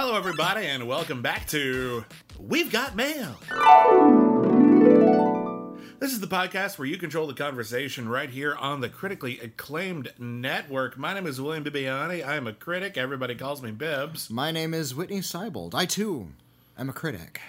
Hello, 0.00 0.16
everybody, 0.16 0.64
and 0.64 0.86
welcome 0.86 1.22
back 1.22 1.48
to 1.48 2.04
We've 2.38 2.70
Got 2.70 2.94
Mail. 2.94 3.34
This 5.98 6.12
is 6.12 6.20
the 6.20 6.28
podcast 6.28 6.78
where 6.78 6.86
you 6.86 6.96
control 6.98 7.26
the 7.26 7.34
conversation 7.34 8.08
right 8.08 8.30
here 8.30 8.54
on 8.54 8.80
the 8.80 8.88
critically 8.88 9.40
acclaimed 9.40 10.12
network. 10.16 10.96
My 10.96 11.14
name 11.14 11.26
is 11.26 11.40
William 11.40 11.64
Bibiani. 11.64 12.24
I 12.24 12.36
am 12.36 12.46
a 12.46 12.52
critic. 12.52 12.96
Everybody 12.96 13.34
calls 13.34 13.60
me 13.60 13.72
Bibbs. 13.72 14.30
My 14.30 14.52
name 14.52 14.72
is 14.72 14.94
Whitney 14.94 15.18
Seibold. 15.18 15.74
I 15.74 15.84
too 15.84 16.28
am 16.78 16.88
a 16.88 16.92
critic. 16.92 17.40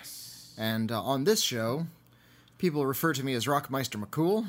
And 0.57 0.91
uh, 0.91 1.03
on 1.03 1.25
this 1.25 1.43
show, 1.43 1.85
people 2.57 2.83
refer 2.83 3.13
to 3.13 3.23
me 3.23 3.35
as 3.35 3.45
Rockmeister 3.45 4.03
McCool. 4.03 4.47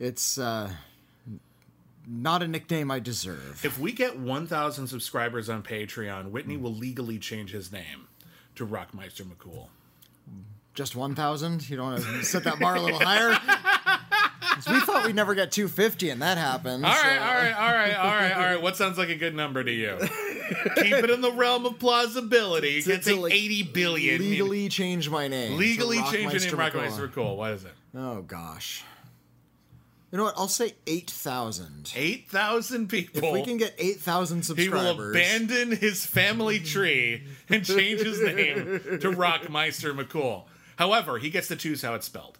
It's 0.00 0.36
uh, 0.36 0.72
not 2.06 2.42
a 2.42 2.48
nickname 2.48 2.90
I 2.90 3.00
deserve. 3.00 3.64
If 3.64 3.78
we 3.78 3.92
get 3.92 4.18
1,000 4.18 4.86
subscribers 4.86 5.48
on 5.48 5.62
Patreon, 5.62 6.30
Whitney 6.30 6.56
will 6.56 6.74
legally 6.74 7.18
change 7.18 7.50
his 7.52 7.72
name 7.72 8.08
to 8.56 8.66
Rockmeister 8.66 9.22
McCool. 9.22 9.68
Just 10.74 10.96
1,000? 10.96 11.68
You 11.70 11.76
don't 11.76 11.92
want 11.92 12.02
to 12.02 12.24
set 12.24 12.44
that 12.44 12.58
bar 12.58 12.76
a 12.76 12.80
little 12.80 12.98
higher? 12.98 13.30
we 14.72 14.80
thought 14.80 15.06
we'd 15.06 15.14
never 15.14 15.34
get 15.34 15.52
250, 15.52 16.10
and 16.10 16.20
that 16.22 16.36
happened. 16.36 16.84
All 16.84 16.90
right, 16.90 17.00
so- 17.00 17.08
all 17.22 17.34
right, 17.34 17.52
all 17.52 17.72
right, 17.72 17.94
all 17.96 18.04
right, 18.14 18.32
all 18.32 18.42
right. 18.54 18.62
What 18.62 18.76
sounds 18.76 18.98
like 18.98 19.08
a 19.08 19.14
good 19.14 19.34
number 19.36 19.62
to 19.62 19.70
you? 19.72 19.96
Keep 20.76 20.92
it 20.94 21.10
in 21.10 21.20
the 21.20 21.32
realm 21.32 21.64
of 21.64 21.78
plausibility. 21.78 22.82
You 22.84 22.98
To- 22.98 23.16
like, 23.16 23.32
80 23.32 23.62
billion. 23.64 24.20
Legally 24.20 24.68
change 24.68 25.08
my 25.08 25.28
name. 25.28 25.58
legally 25.58 26.02
change 26.10 26.32
your 26.32 26.42
name 26.56 26.70
Rockmeister 26.72 27.08
Rockmeister 27.08 27.12
McCool. 27.12 27.36
What 27.36 27.52
is 27.52 27.64
it? 27.64 27.72
Oh, 27.96 28.22
gosh. 28.22 28.82
You 30.14 30.18
know 30.18 30.24
what? 30.26 30.34
I'll 30.36 30.46
say 30.46 30.74
8,000. 30.86 31.92
8,000 31.96 32.88
people. 32.88 33.24
If 33.24 33.32
we 33.32 33.42
can 33.42 33.56
get 33.56 33.74
8,000 33.76 34.44
subscribers. 34.44 34.80
he 34.80 34.96
will 34.96 35.10
abandon 35.10 35.72
his 35.72 36.06
family 36.06 36.60
tree 36.60 37.24
and 37.48 37.64
change 37.64 38.00
his 38.00 38.22
name 38.22 38.80
to 39.00 39.10
Rockmeister 39.10 39.92
McCool. 39.92 40.44
However, 40.76 41.18
he 41.18 41.30
gets 41.30 41.48
to 41.48 41.56
choose 41.56 41.82
how 41.82 41.94
it's 41.94 42.06
spelled. 42.06 42.38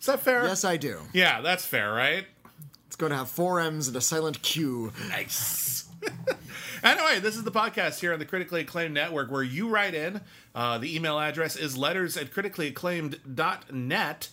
Is 0.00 0.06
that 0.06 0.18
fair? 0.18 0.42
Yes, 0.42 0.64
I 0.64 0.76
do. 0.76 0.98
Yeah, 1.12 1.42
that's 1.42 1.64
fair, 1.64 1.92
right? 1.92 2.26
It's 2.88 2.96
going 2.96 3.12
to 3.12 3.18
have 3.18 3.30
four 3.30 3.60
M's 3.60 3.86
and 3.86 3.96
a 3.96 4.00
silent 4.00 4.42
Q. 4.42 4.92
Nice. 5.08 5.88
anyway, 6.82 7.20
this 7.20 7.36
is 7.36 7.44
the 7.44 7.52
podcast 7.52 8.00
here 8.00 8.12
on 8.12 8.18
the 8.18 8.24
Critically 8.24 8.62
Acclaimed 8.62 8.94
Network 8.94 9.30
where 9.30 9.44
you 9.44 9.68
write 9.68 9.94
in. 9.94 10.22
Uh, 10.56 10.78
the 10.78 10.92
email 10.92 11.20
address 11.20 11.54
is 11.54 11.76
letters 11.76 12.16
at 12.16 12.32
criticallyacclaimed.net. 12.32 14.28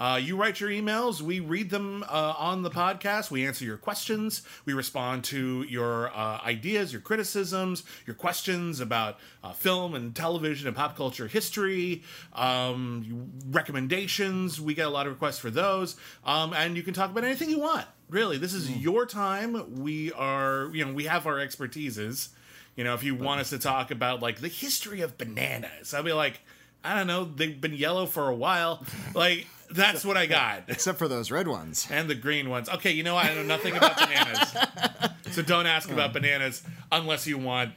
Uh, 0.00 0.16
you 0.16 0.34
write 0.34 0.60
your 0.60 0.70
emails, 0.70 1.20
we 1.20 1.40
read 1.40 1.68
them 1.68 2.02
uh, 2.08 2.34
on 2.38 2.62
the 2.62 2.70
podcast, 2.70 3.30
we 3.30 3.46
answer 3.46 3.66
your 3.66 3.76
questions, 3.76 4.40
we 4.64 4.72
respond 4.72 5.22
to 5.22 5.62
your 5.68 6.08
uh, 6.16 6.40
ideas, 6.42 6.90
your 6.90 7.02
criticisms, 7.02 7.84
your 8.06 8.14
questions 8.14 8.80
about 8.80 9.18
uh, 9.44 9.52
film 9.52 9.94
and 9.94 10.16
television 10.16 10.66
and 10.66 10.74
pop 10.74 10.96
culture 10.96 11.26
history, 11.26 12.02
um, 12.32 13.30
recommendations. 13.50 14.58
We 14.58 14.72
get 14.72 14.86
a 14.86 14.90
lot 14.90 15.06
of 15.06 15.12
requests 15.12 15.38
for 15.38 15.50
those, 15.50 15.96
um, 16.24 16.54
and 16.54 16.78
you 16.78 16.82
can 16.82 16.94
talk 16.94 17.10
about 17.10 17.24
anything 17.24 17.50
you 17.50 17.60
want. 17.60 17.84
Really, 18.08 18.38
this 18.38 18.54
is 18.54 18.70
your 18.70 19.04
time. 19.04 19.82
We 19.82 20.12
are, 20.12 20.70
you 20.72 20.84
know, 20.84 20.94
we 20.94 21.04
have 21.04 21.26
our 21.26 21.36
expertises. 21.36 22.30
You 22.74 22.84
know, 22.84 22.94
if 22.94 23.04
you 23.04 23.14
want 23.14 23.42
us 23.42 23.50
to 23.50 23.58
talk 23.58 23.90
about 23.90 24.22
like 24.22 24.40
the 24.40 24.48
history 24.48 25.02
of 25.02 25.18
bananas, 25.18 25.92
I'll 25.92 26.02
be 26.02 26.14
like, 26.14 26.40
I 26.82 26.96
don't 26.96 27.06
know, 27.06 27.24
they've 27.24 27.60
been 27.60 27.74
yellow 27.74 28.06
for 28.06 28.28
a 28.28 28.34
while. 28.34 28.82
Like, 29.14 29.46
that's 29.72 30.04
what 30.04 30.16
I 30.16 30.26
got. 30.26 30.64
Except 30.68 30.98
for 30.98 31.08
those 31.08 31.30
red 31.30 31.48
ones. 31.48 31.86
And 31.90 32.08
the 32.08 32.14
green 32.14 32.48
ones. 32.50 32.68
Okay, 32.68 32.90
you 32.92 33.02
know 33.02 33.14
what? 33.14 33.26
I 33.26 33.34
know 33.34 33.42
nothing 33.42 33.76
about 33.76 33.96
bananas. 33.96 34.54
So 35.30 35.42
don't 35.42 35.66
ask 35.66 35.88
about 35.88 36.12
bananas 36.12 36.60
unless 36.90 37.24
you 37.26 37.38
want 37.38 37.72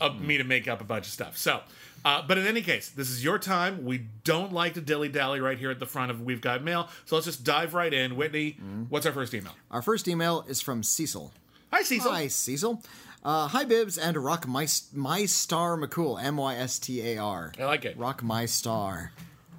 uh, 0.00 0.08
me 0.10 0.38
to 0.38 0.44
make 0.44 0.66
up 0.66 0.80
a 0.80 0.84
bunch 0.84 1.06
of 1.06 1.12
stuff. 1.12 1.36
So, 1.36 1.60
uh, 2.06 2.22
but 2.26 2.38
in 2.38 2.46
any 2.46 2.62
case, 2.62 2.88
this 2.88 3.10
is 3.10 3.22
your 3.22 3.38
time. 3.38 3.84
We 3.84 4.06
don't 4.24 4.50
like 4.52 4.74
to 4.74 4.80
dilly 4.80 5.10
dally 5.10 5.38
right 5.40 5.58
here 5.58 5.70
at 5.70 5.78
the 5.78 5.84
front 5.86 6.10
of 6.10 6.22
We've 6.22 6.40
Got 6.40 6.62
Mail. 6.62 6.88
So 7.04 7.16
let's 7.16 7.26
just 7.26 7.44
dive 7.44 7.74
right 7.74 7.92
in. 7.92 8.16
Whitney, 8.16 8.56
what's 8.88 9.04
our 9.04 9.12
first 9.12 9.34
email? 9.34 9.52
Our 9.70 9.82
first 9.82 10.08
email 10.08 10.44
is 10.48 10.62
from 10.62 10.82
Cecil. 10.82 11.32
Hi, 11.70 11.82
Cecil. 11.82 12.10
Hi, 12.10 12.28
Cecil. 12.28 12.82
Uh, 13.22 13.48
hi, 13.48 13.64
Bibbs, 13.64 13.98
and 13.98 14.16
Rock 14.16 14.46
My, 14.46 14.66
my 14.94 15.26
Star 15.26 15.76
McCool. 15.76 16.22
M 16.22 16.36
Y 16.36 16.54
S 16.56 16.78
T 16.78 17.02
A 17.12 17.18
R. 17.18 17.52
I 17.58 17.64
like 17.64 17.84
it. 17.84 17.98
Rock 17.98 18.22
My 18.22 18.46
Star. 18.46 19.12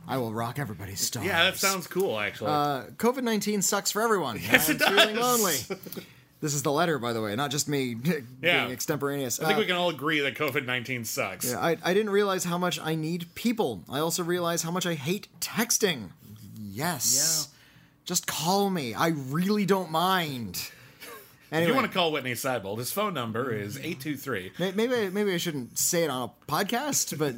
I 0.07 0.17
will 0.17 0.33
rock 0.33 0.57
everybody's 0.59 1.01
stars. 1.01 1.25
Yeah, 1.25 1.43
that 1.43 1.57
sounds 1.57 1.85
cool, 1.87 2.17
actually. 2.19 2.49
Uh, 2.51 2.83
COVID 2.95 3.23
19 3.23 3.61
sucks 3.61 3.91
for 3.91 4.01
everyone. 4.01 4.39
Yes, 4.41 4.69
I'm 4.69 4.75
it 4.77 4.81
feeling 4.81 5.15
does. 5.15 5.41
lonely. 5.41 6.03
This 6.39 6.53
is 6.53 6.61
the 6.61 6.71
letter, 6.71 6.99
by 6.99 7.13
the 7.13 7.21
way, 7.21 7.35
not 7.35 7.49
just 7.49 7.67
me 7.67 7.95
Yeah. 8.43 8.59
being 8.65 8.71
extemporaneous. 8.71 9.39
I 9.39 9.45
think 9.47 9.57
Uh, 9.57 9.61
we 9.61 9.65
can 9.65 9.75
all 9.75 9.89
agree 9.89 10.19
that 10.19 10.35
COVID 10.35 10.65
19 10.65 11.03
sucks. 11.03 11.51
I, 11.51 11.77
I 11.83 11.95
didn't 11.95 12.11
realize 12.11 12.43
how 12.43 12.59
much 12.59 12.79
I 12.79 12.93
need 12.93 13.33
people. 13.33 13.83
I 13.89 13.97
also 13.99 14.23
realize 14.23 14.61
how 14.61 14.69
much 14.69 14.85
I 14.85 14.93
hate 14.93 15.27
texting. 15.41 16.11
Yes. 16.59 17.49
Just 18.05 18.27
call 18.27 18.69
me. 18.69 18.93
I 18.93 19.07
really 19.07 19.65
don't 19.65 19.89
mind. 19.89 20.69
If 21.51 21.67
you 21.67 21.73
want 21.73 21.87
to 21.87 21.93
call 21.93 22.11
Whitney 22.11 22.33
Seibold, 22.33 22.77
his 22.77 22.91
phone 22.91 23.13
number 23.13 23.53
is 23.53 23.77
823. 23.77 24.51
maybe 24.75 25.09
maybe 25.09 25.33
I 25.33 25.37
shouldn't 25.37 25.77
say 25.77 26.03
it 26.03 26.09
on 26.09 26.29
a 26.29 26.51
podcast, 26.51 27.17
but 27.17 27.35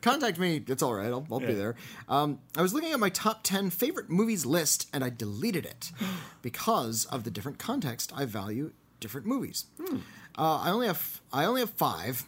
contact 0.00 0.38
me. 0.38 0.62
It's 0.66 0.82
all 0.82 0.94
right. 0.94 1.08
I'll, 1.08 1.26
I'll 1.30 1.40
be 1.40 1.52
there. 1.52 1.74
Um, 2.08 2.38
I 2.56 2.62
was 2.62 2.72
looking 2.72 2.92
at 2.92 3.00
my 3.00 3.10
top 3.10 3.42
ten 3.42 3.70
favorite 3.70 4.08
movies 4.08 4.46
list, 4.46 4.88
and 4.92 5.04
I 5.04 5.10
deleted 5.10 5.66
it 5.66 5.92
because 6.42 7.04
of 7.06 7.24
the 7.24 7.30
different 7.30 7.58
context 7.58 8.12
I 8.14 8.24
value 8.24 8.72
different 9.00 9.26
movies. 9.26 9.66
Hmm. 9.78 9.98
Uh, 10.36 10.60
I 10.60 10.70
only 10.70 10.86
have 10.86 11.20
I 11.32 11.44
only 11.44 11.60
have 11.60 11.70
five 11.70 12.24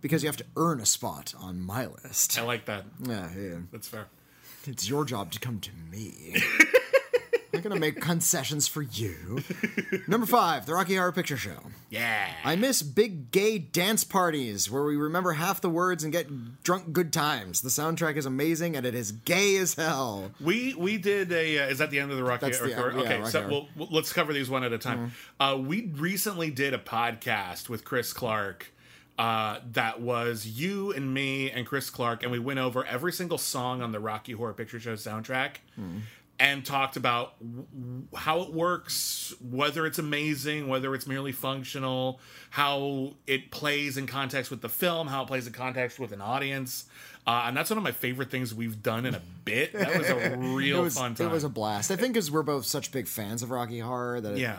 because 0.00 0.22
you 0.22 0.28
have 0.28 0.36
to 0.38 0.46
earn 0.56 0.80
a 0.80 0.86
spot 0.86 1.34
on 1.38 1.60
my 1.60 1.86
list. 1.86 2.38
I 2.38 2.42
like 2.42 2.64
that. 2.66 2.84
Yeah, 3.02 3.28
yeah. 3.36 3.56
That's 3.72 3.88
fair. 3.88 4.06
It's 4.66 4.88
your 4.88 5.04
job 5.04 5.30
to 5.32 5.38
come 5.38 5.60
to 5.60 5.70
me. 5.92 6.42
I'm 7.56 7.62
gonna 7.62 7.80
make 7.80 8.00
concessions 8.00 8.68
for 8.68 8.82
you. 8.82 9.42
Number 10.06 10.26
five, 10.26 10.66
the 10.66 10.74
Rocky 10.74 10.96
Horror 10.96 11.12
Picture 11.12 11.36
Show. 11.36 11.58
Yeah. 11.90 12.28
I 12.44 12.56
miss 12.56 12.82
big 12.82 13.30
gay 13.30 13.58
dance 13.58 14.04
parties 14.04 14.70
where 14.70 14.84
we 14.84 14.96
remember 14.96 15.32
half 15.32 15.60
the 15.60 15.70
words 15.70 16.04
and 16.04 16.12
get 16.12 16.62
drunk 16.62 16.92
good 16.92 17.12
times. 17.12 17.60
The 17.62 17.68
soundtrack 17.68 18.16
is 18.16 18.26
amazing 18.26 18.76
and 18.76 18.84
it 18.86 18.94
is 18.94 19.12
gay 19.12 19.56
as 19.56 19.74
hell. 19.74 20.32
We 20.40 20.74
we 20.74 20.98
did 20.98 21.32
a 21.32 21.58
uh, 21.60 21.66
is 21.68 21.78
that 21.78 21.90
the 21.90 22.00
end 22.00 22.10
of 22.10 22.16
the 22.16 22.24
Rocky? 22.24 22.52
Horror? 22.52 22.66
or- 22.66 22.92
yeah, 22.92 23.00
okay, 23.00 23.18
Rocky 23.18 23.30
so 23.30 23.40
Horror. 23.40 23.50
we'll, 23.52 23.68
we'll- 23.76 23.88
let's 23.90 24.12
cover 24.12 24.32
these 24.32 24.50
one 24.50 24.64
at 24.64 24.72
a 24.72 24.78
time. 24.78 25.12
Uh, 25.40 25.56
we 25.60 25.86
recently 25.96 26.50
did 26.50 26.74
a 26.74 26.78
podcast 26.78 27.68
with 27.68 27.84
Chris 27.84 28.12
Clark. 28.12 28.72
Uh, 29.18 29.60
that 29.72 29.98
was 30.02 30.46
you 30.46 30.92
and 30.92 31.14
me 31.14 31.50
and 31.50 31.64
Chris 31.66 31.88
Clark, 31.88 32.22
and 32.22 32.30
we 32.30 32.38
went 32.38 32.58
over 32.58 32.84
every 32.84 33.10
single 33.12 33.38
song 33.38 33.80
on 33.80 33.90
the 33.90 33.98
Rocky 33.98 34.32
Horror 34.32 34.52
Picture 34.52 34.78
Show 34.78 34.92
soundtrack, 34.94 35.52
and 36.38 36.64
talked 36.64 36.96
about 36.96 37.34
how 38.14 38.42
it 38.42 38.52
works, 38.52 39.34
whether 39.40 39.86
it's 39.86 39.98
amazing, 39.98 40.68
whether 40.68 40.94
it's 40.94 41.06
merely 41.06 41.32
functional, 41.32 42.20
how 42.50 43.14
it 43.26 43.50
plays 43.50 43.96
in 43.96 44.06
context 44.06 44.50
with 44.50 44.60
the 44.60 44.68
film, 44.68 45.06
how 45.08 45.22
it 45.22 45.26
plays 45.26 45.46
in 45.46 45.52
context 45.52 45.98
with 45.98 46.12
an 46.12 46.20
audience. 46.20 46.84
Uh, 47.26 47.44
and 47.46 47.56
that's 47.56 47.70
one 47.70 47.78
of 47.78 47.82
my 47.82 47.90
favorite 47.92 48.30
things 48.30 48.54
we've 48.54 48.82
done 48.82 49.04
in 49.06 49.14
a 49.14 49.22
bit. 49.44 49.72
That 49.72 49.98
was 49.98 50.08
a 50.08 50.36
real 50.38 50.82
was, 50.82 50.94
fun 50.96 51.14
time. 51.14 51.26
it 51.26 51.32
was 51.32 51.42
a 51.44 51.48
blast. 51.48 51.90
I 51.90 51.96
think 51.96 52.14
because 52.14 52.30
we're 52.30 52.42
both 52.42 52.66
such 52.66 52.92
big 52.92 53.08
fans 53.08 53.42
of 53.42 53.50
Rocky 53.50 53.80
Horror 53.80 54.20
that, 54.20 54.34
it- 54.34 54.38
yeah. 54.38 54.58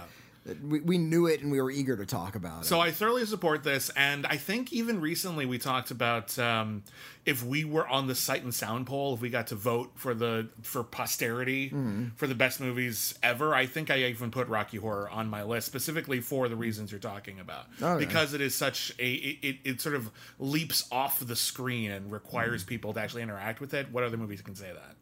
We, 0.64 0.80
we 0.82 0.98
knew 0.98 1.26
it 1.28 1.42
and 1.42 1.52
we 1.52 1.62
were 1.62 1.72
eager 1.72 1.96
to 1.98 2.06
talk 2.06 2.36
about 2.36 2.62
it. 2.62 2.66
So 2.66 2.80
I 2.80 2.92
thoroughly 2.92 3.26
support 3.26 3.64
this, 3.64 3.90
and 3.96 4.26
I 4.26 4.38
think 4.38 4.72
even 4.74 5.02
recently 5.02 5.46
we 5.46 5.58
talked 5.58 5.92
about 5.92 6.38
um, 6.40 6.84
if 7.26 7.44
we 7.44 7.64
were 7.66 7.88
on 7.88 8.08
the 8.08 8.16
Sight 8.16 8.44
and 8.44 8.54
Sound 8.54 8.88
poll, 8.88 9.14
if 9.14 9.22
we 9.22 9.30
got 9.30 9.48
to 9.48 9.56
vote 9.56 9.92
for 9.96 10.14
the 10.14 10.50
for 10.62 10.84
posterity 10.84 11.70
Mm-hmm. 11.70 12.10
for 12.16 12.28
the 12.28 12.36
best 12.36 12.60
movies 12.62 13.18
ever. 13.24 13.54
I 13.56 13.66
think 13.66 13.90
I 13.90 13.98
even 14.04 14.32
put 14.32 14.48
Rocky 14.48 14.78
Horror 14.78 15.10
on 15.10 15.30
my 15.30 15.44
list 15.44 15.68
specifically 15.68 16.20
for 16.22 16.48
the 16.50 16.56
reasons 16.56 16.92
you're 16.92 17.00
talking 17.00 17.40
about, 17.40 17.66
Oh, 17.82 17.98
because 17.98 18.34
it 18.34 18.42
is 18.42 18.54
such 18.56 18.94
a 19.00 19.14
it, 19.14 19.58
it, 19.64 19.82
sort 19.82 19.96
of 19.96 20.12
leaps 20.40 20.88
off 20.92 21.20
the 21.20 21.36
screen 21.36 21.92
and 21.92 22.12
requires 22.12 22.64
Mm. 22.64 22.68
people 22.68 22.94
to 22.94 23.00
actually 23.00 23.24
interact 23.24 23.60
with 23.60 23.74
it. 23.74 23.92
What 23.92 24.04
other 24.04 24.18
movies 24.18 24.42
can 24.42 24.56
say 24.56 24.72
that? 24.74 24.96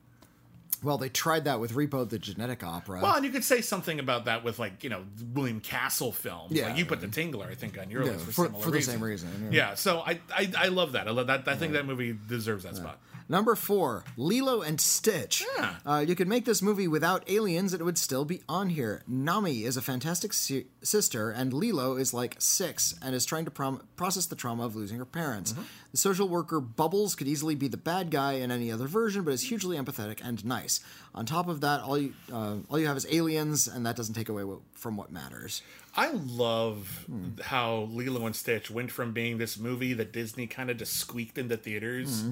Well, 0.86 0.98
they 0.98 1.10
tried 1.10 1.44
that 1.46 1.60
with 1.60 1.74
Repo 1.74 2.08
the 2.08 2.18
Genetic 2.20 2.64
Opera. 2.64 3.02
Well, 3.02 3.16
and 3.16 3.26
you 3.26 3.32
could 3.32 3.44
say 3.44 3.60
something 3.62 4.00
about 4.00 4.26
that 4.26 4.44
with 4.44 4.60
like 4.60 4.84
you 4.84 4.90
know 4.90 5.04
William 5.34 5.60
Castle 5.60 6.12
films. 6.14 6.52
Yeah. 6.52 6.68
like 6.70 6.78
you 6.78 6.86
put 6.86 7.02
the 7.02 7.08
Tingler, 7.08 7.50
I 7.50 7.56
think, 7.56 7.78
on 7.78 7.90
your 7.90 8.04
Yeah, 8.04 8.12
list 8.12 8.26
for, 8.26 8.32
for- 8.32 8.46
similar 8.46 8.64
for 8.64 8.70
the 8.72 8.76
reasons. 8.78 8.94
same 8.96 9.04
reason, 9.04 9.50
Yeah, 9.52 9.74
so 9.74 10.00
I, 10.00 10.20
I 10.34 10.50
I 10.58 10.68
love 10.68 10.94
that. 10.94 11.08
I 11.08 11.12
love 11.12 11.28
that. 11.28 11.48
I 11.48 11.56
think 11.56 11.74
that 11.74 11.86
movie 11.86 12.16
deserves 12.30 12.64
that 12.64 12.76
spot. 12.78 13.00
Number 13.27 13.56
four, 13.56 14.04
Lilo 14.18 14.62
and 14.62 14.80
Stitch. 14.80 15.44
Yeah. 15.57 15.75
Uh, 15.86 16.06
you 16.07 16.16
could 16.16 16.27
make 16.27 16.45
this 16.45 16.62
movie 16.62 16.88
without 16.88 17.27
aliens, 17.30 17.74
it 17.74 17.83
would 17.83 17.98
still 17.98 18.24
be 18.24 18.42
on 18.48 18.69
here. 18.69 19.01
Nani 19.07 19.63
is 19.63 19.77
a 19.77 19.81
fantastic 19.81 20.31
si- 20.31 20.68
sister, 20.83 21.31
and 21.31 21.51
Lilo 21.51 21.95
is 21.95 22.13
like 22.13 22.36
six 22.38 22.94
and 23.01 23.16
is 23.16 23.25
trying 23.25 23.45
to 23.45 23.51
prom- 23.51 23.81
process 23.95 24.27
the 24.27 24.36
trauma 24.36 24.63
of 24.63 24.75
losing 24.75 24.98
her 25.00 25.06
parents. 25.06 25.54
Mm-hmm. 25.54 25.63
The 25.92 25.98
social 25.98 26.27
worker 26.27 26.60
Bubbles 26.60 27.16
could 27.16 27.27
easily 27.27 27.56
be 27.56 27.68
the 27.68 27.77
bad 27.77 28.12
guy 28.12 28.33
in 28.33 28.51
any 28.51 28.72
other 28.72 28.86
version, 28.86 29.24
but 29.24 29.33
is 29.33 29.44
hugely 29.44 29.77
empathetic 29.77 30.19
and 30.24 30.44
nice. 30.45 30.81
On 31.16 31.25
top 31.25 31.48
of 31.48 31.62
that, 31.62 31.81
all 31.81 31.98
you 31.98 32.13
uh, 32.31 32.57
all 32.69 32.77
you 32.77 32.86
have 32.88 32.98
is 32.98 33.07
aliens, 33.10 33.68
and 33.68 33.86
that 33.86 33.95
doesn't 33.95 34.13
take 34.13 34.30
away 34.30 34.44
what, 34.44 34.60
from 34.74 34.98
what 34.98 35.12
matters. 35.12 35.62
I 35.95 36.12
love 36.12 37.06
how 37.42 37.88
Lilo 37.92 38.25
and 38.25 38.36
Stitch 38.36 38.69
went 38.69 38.92
from 38.92 39.13
being 39.13 39.38
this 39.38 39.57
movie 39.57 39.94
that 39.94 40.12
Disney 40.12 40.45
kind 40.45 40.69
of 40.69 40.77
just 40.77 40.94
squeaked 40.98 41.38
into 41.38 41.56
theaters, 41.56 42.25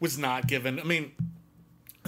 was 0.00 0.18
not 0.18 0.46
given. 0.46 0.78
I 0.80 0.84
mean, 0.84 1.12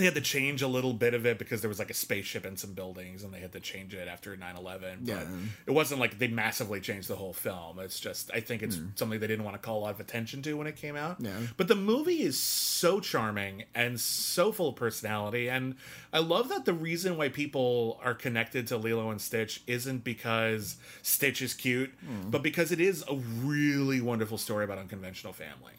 they 0.00 0.06
had 0.06 0.14
to 0.14 0.20
change 0.20 0.62
a 0.62 0.68
little 0.68 0.92
bit 0.94 1.14
of 1.14 1.26
it 1.26 1.38
because 1.38 1.60
there 1.60 1.68
was 1.68 1.78
like 1.78 1.90
a 1.90 1.94
spaceship 1.94 2.46
in 2.46 2.56
some 2.56 2.72
buildings 2.72 3.22
and 3.22 3.34
they 3.34 3.40
had 3.40 3.52
to 3.52 3.60
change 3.60 3.94
it 3.94 4.08
after 4.08 4.34
9-11 4.36 4.80
but 5.00 5.08
Yeah. 5.08 5.24
it 5.66 5.72
wasn't 5.72 6.00
like 6.00 6.18
they 6.18 6.28
massively 6.28 6.80
changed 6.80 7.08
the 7.08 7.16
whole 7.16 7.32
film 7.32 7.78
it's 7.78 8.00
just 8.00 8.30
i 8.32 8.40
think 8.40 8.62
it's 8.62 8.76
mm. 8.76 8.98
something 8.98 9.20
they 9.20 9.26
didn't 9.26 9.44
want 9.44 9.60
to 9.60 9.64
call 9.64 9.78
a 9.78 9.82
lot 9.82 9.94
of 9.94 10.00
attention 10.00 10.42
to 10.42 10.54
when 10.54 10.66
it 10.66 10.76
came 10.76 10.96
out 10.96 11.16
Yeah. 11.20 11.36
but 11.56 11.68
the 11.68 11.74
movie 11.74 12.22
is 12.22 12.38
so 12.38 13.00
charming 13.00 13.64
and 13.74 14.00
so 14.00 14.52
full 14.52 14.70
of 14.70 14.76
personality 14.76 15.48
and 15.48 15.74
i 16.12 16.18
love 16.18 16.48
that 16.48 16.64
the 16.64 16.72
reason 16.74 17.16
why 17.16 17.28
people 17.28 18.00
are 18.02 18.14
connected 18.14 18.66
to 18.68 18.76
lilo 18.78 19.10
and 19.10 19.20
stitch 19.20 19.62
isn't 19.66 20.02
because 20.02 20.76
stitch 21.02 21.42
is 21.42 21.52
cute 21.52 21.92
mm. 22.04 22.30
but 22.30 22.42
because 22.42 22.72
it 22.72 22.80
is 22.80 23.04
a 23.10 23.16
really 23.16 24.00
wonderful 24.00 24.38
story 24.38 24.64
about 24.64 24.78
unconventional 24.78 25.32
family 25.32 25.72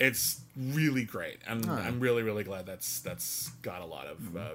it's 0.00 0.40
really 0.56 1.04
great. 1.04 1.38
And 1.46 1.64
i'm 1.70 2.00
really 2.00 2.22
really 2.22 2.44
glad 2.44 2.66
that's 2.66 3.00
that's 3.00 3.50
got 3.62 3.82
a 3.82 3.86
lot 3.86 4.06
of 4.06 4.36
uh, 4.36 4.48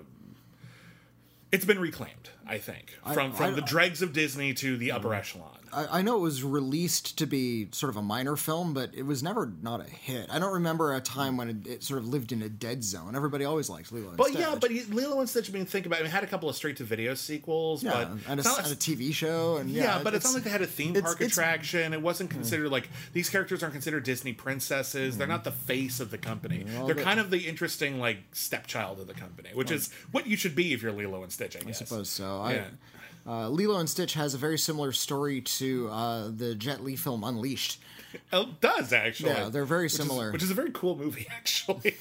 it's 1.52 1.66
been 1.66 1.80
reclaimed 1.80 2.30
i 2.48 2.58
think 2.58 2.96
from 3.14 3.32
from 3.34 3.48
I- 3.54 3.56
the 3.56 3.62
dregs 3.62 4.02
of 4.02 4.14
disney 4.14 4.54
to 4.56 4.78
the 4.78 4.92
upper 4.92 5.14
echelon 5.14 5.59
I, 5.74 6.00
I 6.00 6.02
know 6.02 6.18
it 6.18 6.22
was 6.22 6.44
released 6.44 7.18
to 7.20 7.26
be 7.26 7.68
sort 7.72 7.90
of 7.90 7.98
a 7.98 8.02
minor 8.02 8.36
film, 8.36 8.74
but 8.74 8.92
it 8.96 9.04
was 9.04 9.22
never 9.24 9.52
not 9.62 9.82
a 9.82 9.84
hit. 9.84 10.28
I 10.32 10.40
don't 10.40 10.54
remember 10.54 10.94
a 10.96 11.02
time 11.02 11.38
when 11.38 11.50
it, 11.50 11.68
it 11.68 11.84
sort 11.84 12.00
of 12.00 12.08
lived 12.08 12.32
in 12.32 12.42
a 12.42 12.50
dead 12.50 12.84
zone. 12.84 13.16
Everybody 13.16 13.46
always 13.46 13.70
liked 13.70 13.92
Lilo 13.92 14.10
and 14.10 14.14
Stitch. 14.14 14.18
but 14.18 14.28
Stitch. 14.28 14.40
yeah 14.40 14.56
but 14.60 14.72
you- 14.72 14.86
lilo 14.94 15.20
and 15.20 15.30
stitch 15.30 15.50
I 15.50 15.54
mean 15.54 15.66
think 15.66 15.86
about 15.86 16.02
it, 16.02 16.06
it 16.06 16.10
had 16.10 16.24
a 16.24 16.28
couple 16.28 16.50
of 16.50 16.56
straight 16.56 16.78
to 16.78 16.84
video 16.84 17.14
sequels 17.14 17.84
yeah, 17.84 17.92
but 17.92 18.08
and, 18.08 18.22
a, 18.30 18.34
it's 18.34 18.46
not- 18.46 18.64
and 18.64 18.72
a 18.74 18.76
TV 18.76 19.14
show, 19.14 19.58
and 19.58 19.70
yeah, 19.70 19.84
yeah, 19.98 20.04
but 20.04 20.14
it's, 20.16 20.26
not 20.26 20.34
like 20.34 20.44
they 20.44 20.50
had 20.50 20.62
a 20.62 20.68
theme 20.68 20.94
park 20.94 21.16
it's- 21.22 21.36
Hmm. 21.36 21.42
attraction. 21.42 21.94
It 21.94 22.02
wasn't 22.02 22.30
considered 22.30 22.70
like 22.70 22.90
these 23.14 23.30
characters 23.30 23.62
aren't 23.64 23.74
considered 23.74 24.04
Disney 24.04 24.34
princesses. 24.34 25.18
They're 25.18 25.28
not 25.28 25.44
the 25.44 25.52
face 25.52 26.00
of 26.00 26.12
the 26.12 26.18
company. 26.18 26.64
They're 26.86 26.96
they- 26.96 27.04
kind 27.04 27.20
of 27.20 27.30
the 27.30 27.48
interesting 27.48 28.00
like 28.00 28.18
stepchild 28.34 29.00
of 29.00 29.08
the 29.08 29.14
company, 29.14 29.50
which 29.54 29.72
is 29.72 29.90
what 30.12 30.28
you 30.28 30.36
should 30.38 30.56
be 30.56 30.74
if 30.74 30.82
you're 30.82 30.92
Lilo 30.92 31.24
and 31.24 31.32
Stitch. 31.32 31.56
I 31.56 31.60
guess. 31.60 31.82
I 31.82 31.86
suppose 31.86 32.10
so. 32.10 32.48
Yeah. 32.50 32.66
Uh, 33.30 33.48
Lilo 33.50 33.78
and 33.78 33.88
Stitch 33.88 34.16
has 34.16 34.34
a 34.34 34.38
very 34.40 34.58
similar 34.58 34.92
story 34.92 35.42
to 35.42 35.88
uh, 35.90 36.30
the 36.36 36.56
Jet 36.56 36.84
Li 36.84 36.96
film 36.96 37.24
Unleashed. 37.24 37.80
It 38.34 38.60
does 38.60 38.92
actually. 38.92 39.30
Yeah, 39.32 39.50
they're 39.50 39.66
very 39.66 39.84
Which 39.84 39.92
is- 39.94 39.98
similar. 40.00 40.32
which 40.32 40.42
is 40.44 40.50
a 40.50 40.56
very 40.56 40.72
cool 40.72 40.96
movie 40.96 41.28
actually. 41.32 41.96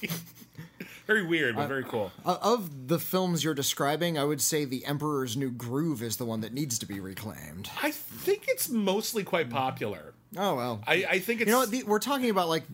very 1.07 1.27
weird, 1.27 1.55
but 1.57 1.69
very 1.69 1.85
cool. 1.85 2.13
Uh, 2.25 2.39
of 2.41 2.89
the 2.89 2.99
films 2.99 3.45
you're 3.45 3.53
describing, 3.55 4.17
I 4.19 4.25
would 4.25 4.41
say 4.41 4.65
The 4.65 4.87
Emperor's 4.87 5.37
New 5.37 5.51
Groove 5.51 6.03
is 6.03 6.17
the 6.17 6.25
one 6.25 6.41
that 6.41 6.55
needs 6.55 6.79
to 6.79 6.87
be 6.87 6.99
reclaimed. 6.99 7.69
I 7.83 7.91
think 7.91 8.47
it's 8.49 8.71
mostly 8.71 9.23
quite 9.23 9.51
popular. 9.51 10.15
Oh 10.37 10.55
well. 10.55 10.83
I, 10.87 11.05
I 11.11 11.19
think 11.19 11.41
it's 11.43 11.49
you 11.49 11.53
know 11.53 11.61
what? 11.61 11.71
The, 11.71 11.83
we're 11.83 11.99
talking 11.99 12.31
about 12.31 12.49
like 12.49 12.65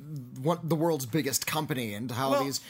what 0.41 0.69
the 0.69 0.75
world's 0.77 1.07
biggest 1.07 1.45
company 1.47 1.95
and 1.95 2.11
how 2.11 2.31
Well- 2.33 2.45
these 2.45 2.61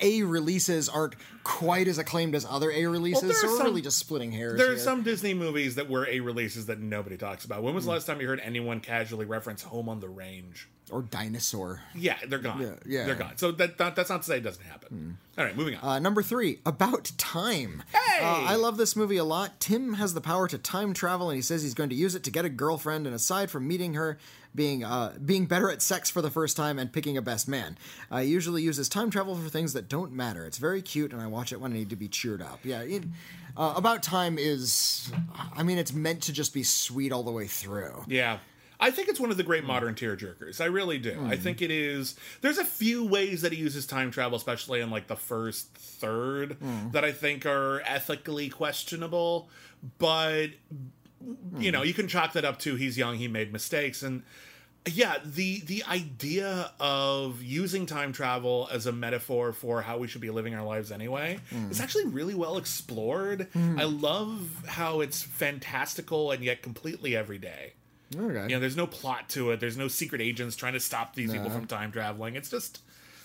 A 0.00 0.22
releases 0.22 0.88
aren't 0.88 1.14
quite 1.44 1.88
as 1.88 1.98
acclaimed 1.98 2.34
as 2.34 2.44
other 2.48 2.70
A 2.70 2.86
releases. 2.86 3.30
are 3.30 3.34
so 3.34 3.46
we're 3.48 3.56
some- 3.58 3.66
really 3.66 3.82
just 3.82 3.98
splitting 3.98 4.32
hairs. 4.32 4.58
There 4.58 4.68
are 4.68 4.74
here. 4.74 4.78
some 4.78 5.02
Disney 5.02 5.34
movies 5.34 5.74
that 5.76 5.88
were 5.88 6.06
A 6.08 6.20
releases 6.20 6.66
that 6.66 6.80
nobody 6.80 7.16
talks 7.16 7.44
about. 7.44 7.58
Hmm. 7.58 7.64
When 7.66 7.74
was 7.74 7.84
the 7.84 7.90
last 7.90 8.06
time 8.06 8.20
you 8.20 8.26
heard 8.28 8.40
anyone 8.40 8.80
casually 8.80 9.26
reference 9.26 9.62
Home 9.62 9.88
on 9.88 10.00
the 10.00 10.08
Range? 10.08 10.68
or 10.90 11.00
dinosaur. 11.00 11.80
Yeah, 11.94 12.18
they're 12.28 12.38
gone. 12.38 12.60
Yeah, 12.60 12.74
yeah. 12.84 13.06
They're 13.06 13.14
gone. 13.14 13.38
So 13.38 13.50
that, 13.52 13.78
that 13.78 13.96
that's 13.96 14.10
not 14.10 14.22
to 14.22 14.26
say 14.28 14.36
it 14.38 14.42
doesn't 14.42 14.64
happen. 14.64 15.16
All 15.38 15.44
right, 15.44 15.56
moving 15.56 15.76
on. 15.76 15.82
Uh, 15.88 15.98
number 16.00 16.22
three, 16.22 16.58
About 16.66 17.12
Time. 17.16 17.82
Hey! 17.90 18.22
Uh, 18.22 18.42
I 18.42 18.56
love 18.56 18.76
this 18.76 18.94
movie 18.94 19.16
a 19.16 19.24
lot. 19.24 19.58
Tim 19.58 19.94
has 19.94 20.12
the 20.12 20.20
power 20.20 20.48
to 20.48 20.58
time 20.58 20.92
travel, 20.92 21.30
and 21.30 21.36
he 21.36 21.40
says 21.40 21.62
he's 21.62 21.72
going 21.72 21.88
to 21.88 21.94
use 21.96 22.14
it 22.14 22.24
to 22.24 22.30
get 22.30 22.44
a 22.44 22.50
girlfriend. 22.50 23.06
And 23.06 23.16
aside 23.16 23.50
from 23.50 23.66
meeting 23.66 23.94
her, 23.94 24.18
being 24.54 24.84
uh, 24.84 25.14
being 25.24 25.46
better 25.46 25.70
at 25.70 25.80
sex 25.82 26.10
for 26.10 26.20
the 26.22 26.30
first 26.30 26.56
time, 26.56 26.78
and 26.78 26.92
picking 26.92 27.16
a 27.16 27.22
best 27.22 27.48
man, 27.48 27.78
uh, 28.10 28.20
he 28.20 28.28
usually 28.28 28.62
uses 28.62 28.88
time 28.88 29.10
travel 29.10 29.34
for 29.34 29.48
things 29.48 29.72
that 29.72 29.88
don't 29.88 30.12
matter. 30.12 30.44
It's 30.44 30.58
very 30.58 30.82
cute, 30.82 31.12
and 31.12 31.20
I 31.22 31.26
watch 31.26 31.52
it 31.52 31.60
when 31.60 31.72
I 31.72 31.76
need 31.76 31.90
to 31.90 31.96
be 31.96 32.08
cheered 32.08 32.42
up. 32.42 32.60
Yeah. 32.64 32.82
It, 32.82 33.04
uh, 33.56 33.74
About 33.76 34.02
Time 34.02 34.38
is, 34.38 35.12
I 35.54 35.62
mean, 35.62 35.78
it's 35.78 35.92
meant 35.92 36.22
to 36.24 36.32
just 36.32 36.54
be 36.54 36.62
sweet 36.62 37.12
all 37.12 37.22
the 37.22 37.30
way 37.32 37.46
through. 37.46 38.04
yeah. 38.08 38.38
I 38.80 38.90
think 38.90 39.08
it's 39.08 39.20
one 39.20 39.30
of 39.30 39.36
the 39.36 39.44
great 39.44 39.62
modern 39.62 39.94
tearjerkers. 39.94 40.60
I 40.60 40.64
really 40.64 40.98
do. 40.98 41.24
I 41.28 41.36
think 41.36 41.62
it 41.62 41.70
is. 41.70 42.16
There's 42.40 42.58
a 42.58 42.64
few 42.64 43.04
ways 43.06 43.42
that 43.42 43.52
he 43.52 43.58
uses 43.60 43.86
time 43.86 44.10
travel, 44.10 44.36
especially 44.36 44.80
in 44.80 44.90
like 44.90 45.06
the 45.06 45.14
first 45.14 45.72
third, 45.72 46.56
that 46.90 47.04
I 47.04 47.12
think 47.12 47.46
are 47.46 47.80
ethically 47.86 48.48
questionable. 48.48 49.48
But 49.98 50.48
you 51.58 51.72
know, 51.72 51.82
you 51.82 51.94
can 51.94 52.08
chalk 52.08 52.32
that 52.34 52.44
up 52.44 52.58
to 52.60 52.74
he's 52.74 52.96
young, 52.98 53.16
he 53.16 53.28
made 53.28 53.52
mistakes, 53.52 54.02
and 54.02 54.22
yeah, 54.86 55.18
the 55.24 55.60
the 55.60 55.84
idea 55.84 56.72
of 56.80 57.42
using 57.42 57.86
time 57.86 58.12
travel 58.12 58.68
as 58.72 58.86
a 58.86 58.92
metaphor 58.92 59.52
for 59.52 59.80
how 59.80 59.98
we 59.98 60.08
should 60.08 60.20
be 60.20 60.30
living 60.30 60.54
our 60.54 60.64
lives 60.64 60.90
anyway 60.90 61.38
is 61.70 61.78
hmm. 61.78 61.82
actually 61.82 62.06
really 62.06 62.34
well 62.34 62.56
explored. 62.56 63.48
Hmm. 63.52 63.78
I 63.78 63.84
love 63.84 64.64
how 64.66 65.00
it's 65.00 65.22
fantastical 65.22 66.32
and 66.32 66.42
yet 66.42 66.62
completely 66.62 67.14
everyday. 67.14 67.74
Okay. 68.14 68.42
You 68.42 68.56
know, 68.56 68.60
there's 68.60 68.76
no 68.76 68.86
plot 68.86 69.28
to 69.30 69.52
it. 69.52 69.60
There's 69.60 69.76
no 69.76 69.88
secret 69.88 70.20
agents 70.20 70.56
trying 70.56 70.74
to 70.74 70.80
stop 70.80 71.14
these 71.14 71.32
people 71.32 71.48
from 71.48 71.66
time 71.66 71.92
traveling. 71.92 72.34
It's 72.34 72.50
just 72.50 72.80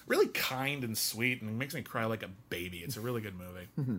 really 0.05 0.27
kind 0.27 0.83
and 0.83 0.97
sweet, 0.97 1.41
and 1.41 1.50
it 1.50 1.53
makes 1.53 1.73
me 1.73 1.81
cry 1.81 2.05
like 2.05 2.23
a 2.23 2.29
baby. 2.50 2.79
It's 2.79 2.97
a 2.97 3.01
really 3.01 3.21
good 3.21 3.38
movie. 3.38 3.67
Hmm. 3.75 3.97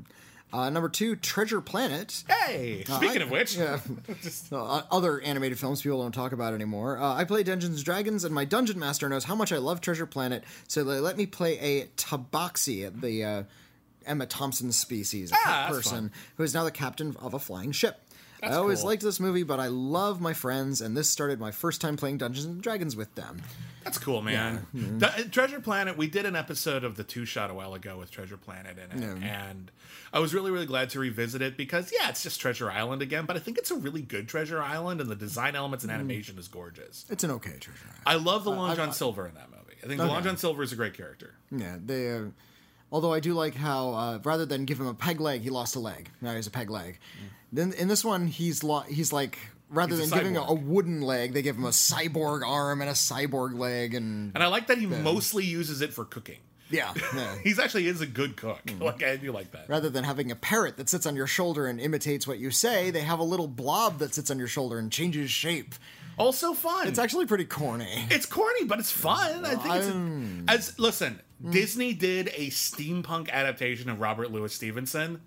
Uh, 0.53 0.71
number 0.71 0.89
two, 0.89 1.15
Treasure 1.15 1.61
Planet. 1.61 2.25
hey, 2.27 2.83
speaking 2.85 3.21
I- 3.21 3.25
of 3.25 3.31
which, 3.31 3.57
yeah. 3.57 3.81
Uh, 4.53 4.83
other 4.91 5.21
animated 5.21 5.59
films 5.59 5.83
people 5.83 6.01
don't 6.03 6.13
talk 6.13 6.33
about 6.33 6.55
anymore. 6.55 6.99
Uh, 6.99 7.15
I 7.15 7.25
play 7.25 7.43
Dungeons 7.43 7.77
and 7.77 7.85
Dragons, 7.85 8.25
and 8.25 8.35
my 8.35 8.45
dungeon 8.47 8.79
master 8.79 9.09
knows 9.09 9.25
how 9.25 9.35
much 9.35 9.53
I 9.53 9.59
love 9.59 9.81
Treasure 9.83 10.07
Planet, 10.07 10.43
so 10.67 10.85
they 10.85 11.01
let 11.01 11.17
me 11.19 11.27
play 11.27 11.59
a 11.59 11.87
Tabaxi, 11.97 13.01
the 13.01 13.25
uh, 13.25 13.43
Emma 14.07 14.25
Thompson 14.27 14.73
species, 14.73 15.33
a 15.33 15.37
Ah, 15.45 15.67
person 15.69 16.11
who 16.37 16.43
is 16.45 16.55
now 16.55 16.65
the 16.65 16.71
captain 16.71 17.15
of 17.21 17.35
a 17.35 17.39
flying 17.39 17.73
ship. 17.73 18.01
That's 18.41 18.55
I 18.55 18.57
always 18.59 18.81
cool. 18.81 18.91
liked 18.91 19.03
this 19.03 19.19
movie, 19.21 19.43
but 19.43 19.59
I 19.61 19.67
love 19.67 20.21
my 20.21 20.33
friends, 20.33 20.81
and 20.81 20.97
this 20.97 21.09
started 21.09 21.41
my 21.41 21.51
first 21.51 21.81
time 21.81 21.97
playing 21.97 22.19
Dungeons 22.19 22.47
and 22.47 22.61
Dragons 22.63 22.95
with 22.95 23.15
them. 23.15 23.43
that's 23.85 23.99
cool, 23.99 24.23
man. 24.23 24.67
The- 24.75 25.29
Treasure 25.31 25.61
Planet. 25.61 25.97
We 25.97 26.07
did 26.07 26.25
an 26.27 26.37
episode 26.37 26.85
of 26.85 26.97
the 26.97 27.05
Two 27.05 27.25
Shot 27.25 27.51
a 27.51 27.55
while 27.55 27.75
ago 27.75 27.99
with 27.99 28.11
Treasure 28.11 28.37
Planet 28.37 28.77
in 28.79 29.03
it, 29.03 29.23
and 29.25 29.71
I 30.13 30.21
was 30.21 30.35
really, 30.35 30.51
really 30.51 30.67
glad 30.67 30.91
to 30.91 31.01
revisit 31.01 31.43
it 31.43 31.57
because 31.57 31.93
yeah, 31.93 32.09
it's 32.09 32.23
just 32.23 32.41
Treasure 32.41 32.71
Island 32.71 33.03
again, 33.03 33.25
but 33.27 33.37
I 33.37 33.41
think 33.41 33.59
it's 33.59 33.71
a 33.71 33.77
really 33.77 34.03
good 34.03 34.29
Treasure 34.29 34.63
Island, 34.63 35.01
and 35.01 35.11
the 35.11 35.17
design 35.17 35.57
elements 35.57 35.85
and 35.85 35.93
animation 35.93 36.39
is 36.39 36.47
gorgeous. 36.49 37.05
It's 37.11 37.25
an 37.25 37.31
okay 37.33 37.57
Treasure 37.59 37.81
Island. 37.91 38.03
I 38.07 38.15
love 38.31 38.45
the 38.45 38.51
Long 38.51 38.77
John 38.77 38.93
Silver 38.93 39.27
in 39.27 39.35
that 39.35 39.51
movie. 39.51 39.77
I 39.83 39.87
think 39.87 39.99
the 40.01 40.07
Long 40.07 40.23
John 40.23 40.37
Silver 40.37 40.63
is 40.63 40.73
a 40.73 40.77
great 40.77 40.95
character. 40.95 41.35
Yeah, 41.51 41.77
they. 41.85 42.13
Uh, 42.13 42.21
although 42.93 43.13
I 43.13 43.21
do 43.21 43.35
like 43.35 43.55
how 43.55 43.91
uh, 43.95 44.19
rather 44.25 44.47
than 44.47 44.65
give 44.65 44.81
him 44.81 44.87
a 44.87 44.95
peg 44.95 45.21
leg, 45.21 45.43
he 45.43 45.51
lost 45.51 45.77
a 45.77 45.81
leg. 45.81 46.09
Now 46.21 46.31
he 46.31 46.37
has 46.37 46.47
a 46.47 46.51
peg 46.51 46.71
leg. 46.71 46.99
Then 47.53 47.73
in 47.73 47.89
this 47.89 48.05
one, 48.05 48.27
he's 48.27 48.63
lo- 48.63 48.81
he's 48.89 49.13
like 49.13 49.39
rather 49.71 49.97
He's 49.97 50.07
a 50.07 50.11
than 50.11 50.19
giving 50.19 50.37
a, 50.37 50.43
a 50.43 50.55
wooden 50.55 51.01
leg, 51.03 51.33
they 51.35 51.43
give 51.43 51.57
him 51.57 51.65
a 51.65 51.71
cyborg 51.71 52.47
arm 52.47 52.81
and 52.81 52.89
a 52.91 52.95
cyborg 52.95 53.59
leg, 53.59 53.95
and 53.95 54.33
And 54.35 54.43
I 54.43 54.47
like 54.49 54.67
that 54.69 54.79
he 54.79 54.87
mostly 54.87 55.45
uses 55.45 55.81
it 55.83 55.93
for 55.93 56.05
cooking. 56.05 56.39
yeah, 56.71 56.93
yeah. 57.15 57.35
He's 57.43 57.59
actually 57.59 57.87
is 57.87 58.01
a 58.03 58.07
good 58.07 58.37
cook. 58.37 58.61
Hmm. 58.69 58.83
Like 58.83 59.03
I 59.03 59.17
do 59.17 59.33
like 59.33 59.53
that. 59.53 59.69
Rather 59.69 59.89
than 59.91 60.05
having 60.05 60.31
a 60.31 60.37
parrot 60.37 60.77
that 60.77 60.89
sits 60.89 61.07
on 61.07 61.17
your 61.17 61.27
shoulder 61.27 61.67
and 61.67 61.81
imitates 61.81 62.27
what 62.27 62.39
you 62.39 62.51
say, 62.51 62.91
they 62.91 63.01
have 63.01 63.19
a 63.19 63.25
little 63.25 63.49
blob 63.49 63.99
that 63.99 64.15
sits 64.15 64.31
on 64.31 64.39
your 64.39 64.49
shoulder 64.49 64.79
and 64.79 64.91
changes 64.93 65.31
shape. 65.31 65.75
Also 66.19 66.53
fun. 66.53 66.89
It's 66.89 66.99
actually 66.99 67.27
pretty 67.27 67.45
corny. 67.45 68.07
It's 68.11 68.27
corny, 68.27 68.65
but 68.65 68.79
it's 68.81 68.91
fun. 68.91 69.45
I 69.47 69.51
think 69.55 69.67
I'm- 69.67 70.45
it's 70.49 70.69
as 70.71 70.79
listen. 70.79 71.21
Hmm. 71.43 71.53
Disney 71.53 71.95
did 71.95 72.29
a 72.35 72.49
steampunk 72.51 73.31
adaptation 73.31 73.89
of 73.89 74.01
Robert 74.01 74.33
Louis 74.33 74.53
Stevenson, 74.53 75.21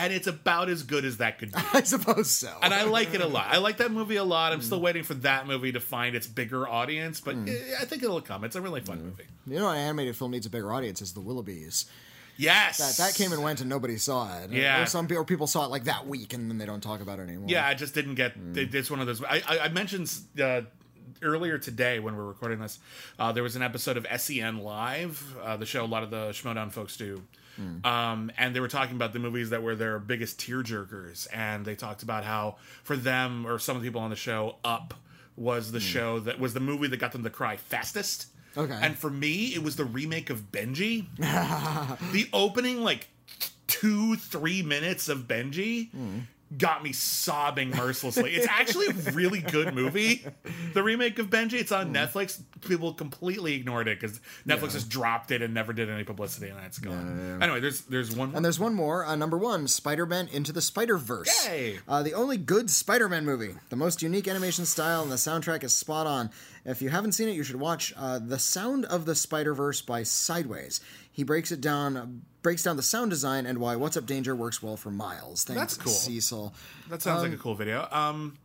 and 0.00 0.12
it's 0.12 0.26
about 0.26 0.68
as 0.68 0.82
good 0.82 1.04
as 1.04 1.18
that 1.18 1.38
could 1.38 1.52
be. 1.52 1.58
I 1.74 1.82
suppose 1.82 2.30
so. 2.30 2.52
And 2.62 2.72
I 2.72 2.84
like 2.84 3.14
it 3.14 3.20
a 3.20 3.26
lot. 3.26 3.46
I 3.48 3.58
like 3.58 3.76
that 3.76 3.90
movie 3.92 4.16
a 4.16 4.24
lot. 4.24 4.52
I'm 4.52 4.62
still 4.62 4.80
waiting 4.80 5.02
for 5.02 5.14
that 5.14 5.46
movie 5.46 5.72
to 5.72 5.80
find 5.80 6.16
its 6.16 6.26
bigger 6.26 6.66
audience, 6.66 7.20
but 7.20 7.36
eh, 7.36 7.74
I 7.80 7.84
think 7.84 8.02
it'll 8.02 8.20
come. 8.20 8.44
It's 8.44 8.56
a 8.56 8.60
really 8.62 8.80
fun 8.80 9.02
movie. 9.04 9.24
you 9.46 9.58
know, 9.58 9.68
an 9.68 9.76
animated 9.76 10.16
film 10.16 10.30
needs 10.30 10.46
a 10.46 10.50
bigger 10.50 10.72
audience 10.72 11.02
is 11.02 11.12
The 11.12 11.20
Willoughbys. 11.20 11.84
Yes, 12.36 12.78
That, 12.78 13.04
that 13.04 13.14
came 13.14 13.32
and 13.32 13.42
went 13.42 13.60
and 13.60 13.68
nobody 13.68 13.98
saw 13.98 14.38
it. 14.38 14.50
Yeah. 14.50 14.82
Or 14.82 14.86
some 14.86 15.06
people, 15.06 15.20
or 15.22 15.24
people 15.26 15.46
saw 15.46 15.66
it 15.66 15.70
like 15.70 15.84
that 15.84 16.06
week 16.06 16.32
and 16.32 16.50
then 16.50 16.56
they 16.56 16.64
don't 16.64 16.80
talk 16.82 17.02
about 17.02 17.18
it 17.18 17.22
anymore. 17.28 17.48
Yeah, 17.50 17.66
I 17.66 17.74
just 17.74 17.92
didn't 17.92 18.14
get. 18.14 18.32
Hmm. 18.32 18.54
It's 18.56 18.90
one 18.90 19.00
of 19.00 19.06
those. 19.06 19.22
I 19.22 19.42
I, 19.46 19.58
I 19.64 19.68
mentioned 19.68 20.10
uh, 20.42 20.62
earlier 21.22 21.58
today 21.58 21.98
when 21.98 22.16
we're 22.16 22.24
recording 22.24 22.58
this, 22.60 22.78
uh, 23.18 23.32
there 23.32 23.42
was 23.42 23.56
an 23.56 23.62
episode 23.62 23.98
of 23.98 24.06
SEN 24.18 24.58
Live, 24.60 25.36
uh, 25.42 25.58
the 25.58 25.66
show 25.66 25.84
a 25.84 25.86
lot 25.86 26.02
of 26.02 26.10
the 26.10 26.28
Schmoedown 26.30 26.72
folks 26.72 26.96
do. 26.96 27.22
Mm. 27.60 27.84
Um, 27.84 28.32
and 28.38 28.54
they 28.54 28.60
were 28.60 28.68
talking 28.68 28.96
about 28.96 29.12
the 29.12 29.18
movies 29.18 29.50
that 29.50 29.62
were 29.62 29.74
their 29.74 29.98
biggest 29.98 30.40
tear 30.40 30.62
jerkers, 30.62 31.26
and 31.32 31.64
they 31.64 31.74
talked 31.74 32.02
about 32.02 32.24
how 32.24 32.56
for 32.82 32.96
them 32.96 33.46
or 33.46 33.58
some 33.58 33.76
of 33.76 33.82
the 33.82 33.88
people 33.88 34.00
on 34.00 34.10
the 34.10 34.16
show, 34.16 34.56
Up 34.64 34.94
was 35.36 35.72
the 35.72 35.78
mm. 35.78 35.82
show 35.82 36.20
that 36.20 36.38
was 36.38 36.54
the 36.54 36.60
movie 36.60 36.88
that 36.88 36.98
got 36.98 37.12
them 37.12 37.24
to 37.24 37.30
cry 37.30 37.56
fastest. 37.56 38.26
Okay. 38.56 38.78
And 38.80 38.98
for 38.98 39.10
me, 39.10 39.54
it 39.54 39.62
was 39.62 39.76
the 39.76 39.84
remake 39.84 40.28
of 40.28 40.50
Benji. 40.50 41.06
the 42.12 42.28
opening, 42.32 42.80
like 42.80 43.08
two, 43.66 44.16
three 44.16 44.62
minutes 44.62 45.08
of 45.08 45.28
Benji 45.28 45.90
mm. 45.92 46.22
Got 46.56 46.82
me 46.82 46.92
sobbing 46.92 47.70
mercilessly. 47.70 48.34
It's 48.34 48.46
actually 48.48 48.88
a 48.88 49.12
really 49.12 49.40
good 49.40 49.74
movie. 49.74 50.26
The 50.74 50.82
remake 50.82 51.18
of 51.18 51.30
Benji, 51.30 51.54
it's 51.54 51.72
on 51.72 51.94
Netflix. 51.94 52.42
People 52.66 52.92
completely 52.92 53.54
ignored 53.54 53.88
it 53.88 54.00
because 54.00 54.20
Netflix 54.46 54.72
just 54.72 54.88
dropped 54.88 55.30
it 55.30 55.42
and 55.42 55.54
never 55.54 55.72
did 55.72 55.88
any 55.88 56.04
publicity, 56.04 56.48
and 56.48 56.58
that's 56.58 56.78
gone. 56.78 57.40
Anyway, 57.40 57.60
there's 57.60 57.82
there's 57.82 58.14
one. 58.14 58.34
And 58.34 58.44
there's 58.44 58.58
one 58.58 58.74
more. 58.74 59.04
Uh, 59.04 59.16
number 59.16 59.38
one, 59.38 59.68
Spider-Man 59.68 60.28
Into 60.32 60.52
the 60.52 60.60
Spider-Verse. 60.62 61.46
Yay! 61.46 61.78
Uh, 61.88 62.02
the 62.02 62.14
only 62.14 62.36
good 62.36 62.70
Spider-Man 62.70 63.24
movie. 63.24 63.54
The 63.68 63.76
most 63.76 64.02
unique 64.02 64.26
animation 64.28 64.64
style 64.64 65.02
and 65.02 65.10
the 65.10 65.16
soundtrack 65.16 65.62
is 65.64 65.72
spot 65.72 66.06
on. 66.06 66.30
If 66.64 66.82
you 66.82 66.90
haven't 66.90 67.12
seen 67.12 67.28
it, 67.28 67.32
you 67.32 67.42
should 67.42 67.56
watch 67.56 67.92
uh, 67.96 68.18
The 68.18 68.38
Sound 68.38 68.84
of 68.84 69.06
the 69.06 69.14
Spider-Verse 69.14 69.82
by 69.82 70.02
Sideways. 70.02 70.80
He 71.10 71.24
breaks 71.24 71.50
it 71.52 71.60
down, 71.60 72.22
breaks 72.42 72.62
down 72.62 72.76
the 72.76 72.82
sound 72.82 73.10
design 73.10 73.46
and 73.46 73.58
why 73.58 73.76
What's 73.76 73.96
Up 73.96 74.06
Danger 74.06 74.36
works 74.36 74.62
well 74.62 74.76
for 74.76 74.90
Miles. 74.90 75.44
Thanks, 75.44 75.60
That's 75.60 75.76
cool. 75.76 75.92
Cecil. 75.92 76.54
That 76.88 77.02
sounds 77.02 77.22
like 77.22 77.32
a 77.32 77.36
cool 77.36 77.54
video. 77.54 77.88
Um, 77.90 78.36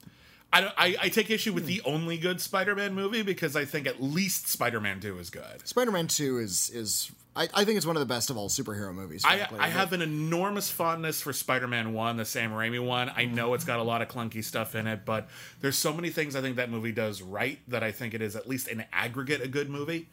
I, 0.51 0.71
I 0.77 0.95
I 1.03 1.09
take 1.09 1.29
issue 1.29 1.51
with 1.51 1.65
the 1.65 1.81
only 1.83 2.17
good 2.17 2.39
Spider-Man 2.39 2.93
movie 2.93 3.23
because 3.23 3.55
I 3.55 3.65
think 3.65 3.87
at 3.87 4.01
least 4.01 4.47
Spider-Man 4.47 5.01
Two 5.01 5.19
is 5.19 5.29
good. 5.29 5.67
Spider-Man 5.67 6.07
2 6.07 6.37
is 6.39 6.69
is 6.69 7.11
I, 7.37 7.49
I 7.53 7.65
think 7.65 7.75
it's 7.75 7.85
one 7.85 7.97
of 7.97 7.99
the 7.99 8.05
best 8.05 8.29
of 8.29 8.37
all 8.37 8.47
superhero 8.47 8.93
movies. 8.93 9.23
I, 9.25 9.37
frankly. 9.37 9.59
I 9.59 9.67
have 9.67 9.91
an 9.91 10.01
enormous 10.01 10.71
fondness 10.71 11.21
for 11.21 11.33
Spider-Man 11.33 11.93
One, 11.93 12.15
the 12.15 12.23
Sam 12.23 12.51
Raimi 12.51 12.83
one. 12.83 13.11
I 13.13 13.25
know 13.25 13.53
it's 13.53 13.65
got 13.65 13.79
a 13.79 13.83
lot 13.83 14.01
of 14.01 14.07
clunky 14.07 14.41
stuff 14.41 14.73
in 14.73 14.87
it, 14.87 15.03
but 15.03 15.27
there's 15.59 15.77
so 15.77 15.93
many 15.93 16.09
things 16.09 16.35
I 16.35 16.41
think 16.41 16.55
that 16.55 16.69
movie 16.69 16.93
does 16.93 17.21
right 17.21 17.59
that 17.67 17.83
I 17.83 17.91
think 17.91 18.13
it 18.13 18.21
is 18.21 18.37
at 18.37 18.47
least 18.47 18.69
in 18.69 18.85
aggregate 18.93 19.41
a 19.41 19.49
good 19.49 19.69
movie. 19.69 20.07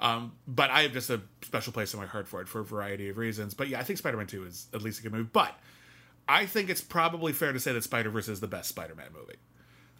Um, 0.00 0.32
but 0.48 0.70
I 0.70 0.82
have 0.82 0.92
just 0.92 1.10
a 1.10 1.20
special 1.42 1.72
place 1.72 1.94
in 1.94 2.00
my 2.00 2.06
heart 2.06 2.26
for 2.26 2.40
it 2.40 2.48
for 2.48 2.60
a 2.60 2.64
variety 2.64 3.08
of 3.08 3.18
reasons. 3.18 3.54
But 3.54 3.68
yeah, 3.68 3.78
I 3.78 3.84
think 3.84 3.98
Spider-Man 4.00 4.26
Two 4.26 4.44
is 4.44 4.66
at 4.74 4.82
least 4.82 4.98
a 4.98 5.02
good 5.04 5.12
movie. 5.12 5.28
But 5.32 5.56
I 6.26 6.46
think 6.46 6.70
it's 6.70 6.80
probably 6.80 7.32
fair 7.32 7.52
to 7.52 7.60
say 7.60 7.72
that 7.72 7.84
Spider-Verse 7.84 8.28
is 8.28 8.40
the 8.40 8.48
best 8.48 8.68
Spider-Man 8.70 9.08
movie. 9.14 9.36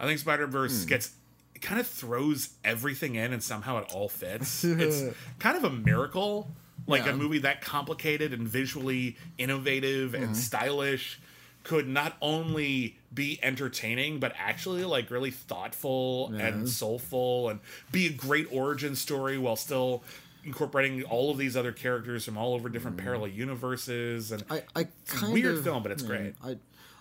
I 0.00 0.06
think 0.06 0.18
Spider-Verse 0.18 0.86
gets 0.86 1.12
it 1.54 1.62
kind 1.62 1.80
of 1.80 1.86
throws 1.86 2.50
everything 2.64 3.14
in 3.14 3.32
and 3.32 3.40
somehow 3.40 3.78
it 3.78 3.92
all 3.94 4.08
fits. 4.08 4.64
it's 4.64 5.04
kind 5.38 5.56
of 5.56 5.62
a 5.62 5.70
miracle. 5.70 6.50
Like 6.86 7.06
Yeah. 7.06 7.12
a 7.12 7.16
movie 7.16 7.38
that 7.38 7.60
complicated 7.60 8.32
and 8.32 8.46
visually 8.46 9.16
innovative 9.38 10.14
and 10.14 10.36
stylish 10.36 11.18
could 11.62 11.88
not 11.88 12.14
only 12.20 12.98
be 13.12 13.38
entertaining 13.42 14.18
but 14.20 14.34
actually 14.36 14.84
like 14.84 15.10
really 15.10 15.30
thoughtful 15.30 16.30
and 16.34 16.68
soulful 16.68 17.48
and 17.48 17.58
be 17.90 18.06
a 18.06 18.10
great 18.10 18.46
origin 18.50 18.94
story 18.94 19.38
while 19.38 19.56
still 19.56 20.02
incorporating 20.44 21.02
all 21.04 21.30
of 21.30 21.38
these 21.38 21.56
other 21.56 21.72
characters 21.72 22.26
from 22.26 22.36
all 22.36 22.52
over 22.52 22.68
different 22.68 22.98
parallel 22.98 23.28
universes 23.28 24.30
and 24.30 24.44
I, 24.50 24.62
I 24.76 24.84
kind 25.06 25.28
of. 25.28 25.32
weird 25.32 25.54
of, 25.56 25.64
film 25.64 25.82
but 25.82 25.90
it's 25.92 26.02
yeah, 26.02 26.08
great 26.08 26.34
I, 26.44 26.56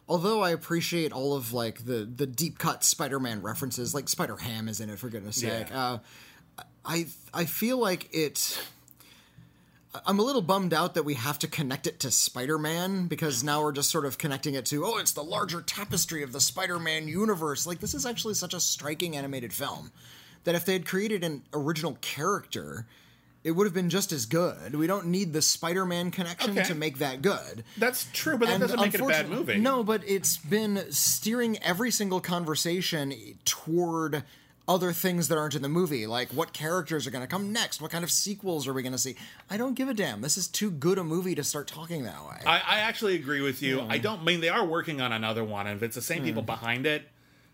although 0.07 0.41
I 0.41 0.51
appreciate 0.51 1.11
all 1.11 1.35
of 1.35 1.51
like 1.51 1.85
the 1.85 2.05
the 2.05 2.25
deep 2.27 2.57
cut 2.57 2.85
Spider-Man 2.85 3.41
references, 3.41 3.93
like 3.93 4.07
Spider 4.07 4.37
Ham 4.37 4.69
is 4.69 4.79
in 4.79 4.89
it 4.89 4.97
for 4.97 5.09
goodness 5.09 5.37
sake. 5.41 5.73
Uh, 5.73 5.97
I 6.85 7.07
I 7.33 7.45
feel 7.45 7.77
like 7.77 8.09
it. 8.13 8.61
I'm 10.05 10.17
a 10.19 10.23
little 10.23 10.41
bummed 10.41 10.73
out 10.73 10.95
that 10.95 11.03
we 11.03 11.13
have 11.13 11.37
to 11.39 11.47
connect 11.47 11.85
it 11.87 11.99
to 11.99 12.09
Spider-Man 12.11 13.07
because 13.07 13.43
now 13.43 13.61
we're 13.61 13.71
just 13.71 13.91
sort 13.91 14.05
of 14.05 14.17
connecting 14.17 14.55
it 14.55 14.65
to 14.67 14.85
oh, 14.85 14.97
it's 14.97 15.11
the 15.11 15.23
larger 15.23 15.61
tapestry 15.61 16.23
of 16.23 16.31
the 16.31 16.41
Spider-Man 16.41 17.07
universe. 17.07 17.67
Like 17.67 17.79
this 17.79 17.93
is 17.93 18.05
actually 18.05 18.33
such 18.33 18.53
a 18.53 18.59
striking 18.59 19.15
animated 19.15 19.53
film 19.53 19.91
that 20.45 20.55
if 20.55 20.65
they 20.65 20.73
had 20.73 20.85
created 20.85 21.23
an 21.23 21.43
original 21.53 21.97
character. 22.01 22.85
It 23.43 23.51
would 23.51 23.65
have 23.67 23.73
been 23.73 23.89
just 23.89 24.13
as 24.13 24.25
good. 24.25 24.73
We 24.73 24.87
don't 24.87 25.07
need 25.07 25.33
the 25.33 25.41
Spider-Man 25.41 26.11
connection 26.11 26.51
Okay. 26.57 26.63
to 26.63 26.75
make 26.75 26.99
that 26.99 27.21
good. 27.21 27.65
that's 27.77 28.07
true 28.13 28.37
but 28.37 28.45
that 28.45 28.53
And 28.53 28.61
doesn't 28.61 28.79
make 28.79 28.93
it 28.93 29.01
a 29.01 29.05
bad 29.05 29.27
movie 29.29 29.57
No, 29.59 29.83
but 29.83 30.01
it's 30.07 30.37
been 30.37 30.85
steering 30.91 31.57
every 31.61 31.91
single 31.91 32.21
conversation 32.21 33.13
toward 33.43 34.23
other 34.67 34.93
things 34.93 35.27
that 35.27 35.37
aren't 35.37 35.55
in 35.55 35.61
the 35.61 35.69
movie. 35.69 36.07
Like 36.07 36.29
what 36.29 36.53
characters 36.53 37.05
are 37.05 37.11
going 37.11 37.23
to 37.23 37.27
come 37.27 37.51
next? 37.51 37.81
What 37.81 37.91
kind 37.91 38.03
of 38.03 38.11
sequels 38.11 38.67
are 38.67 38.73
we 38.73 38.81
going 38.81 38.93
to 38.93 38.97
see? 38.97 39.15
I 39.49 39.57
don't 39.57 39.73
give 39.73 39.89
a 39.89 39.93
damn. 39.93 40.21
This 40.21 40.37
is 40.37 40.47
too 40.47 40.71
good 40.71 40.97
a 40.97 41.03
movie 41.03 41.35
to 41.35 41.43
start 41.43 41.67
talking 41.67 42.03
that 42.03 42.23
way. 42.23 42.37
I, 42.45 42.61
I 42.65 42.79
actually 42.79 43.15
agree 43.15 43.41
with 43.41 43.61
you. 43.61 43.81
I 43.81 43.97
don't 43.97 44.23
mean 44.23 44.41
they 44.41 44.49
are 44.49 44.65
working 44.65 45.01
on 45.01 45.11
another 45.11 45.43
one, 45.43 45.67
and 45.67 45.77
if 45.77 45.83
it's 45.83 45.95
the 45.95 46.01
same 46.01 46.23
people 46.23 46.43
hmm. 46.43 46.47
behind 46.47 46.85
it, 46.85 47.03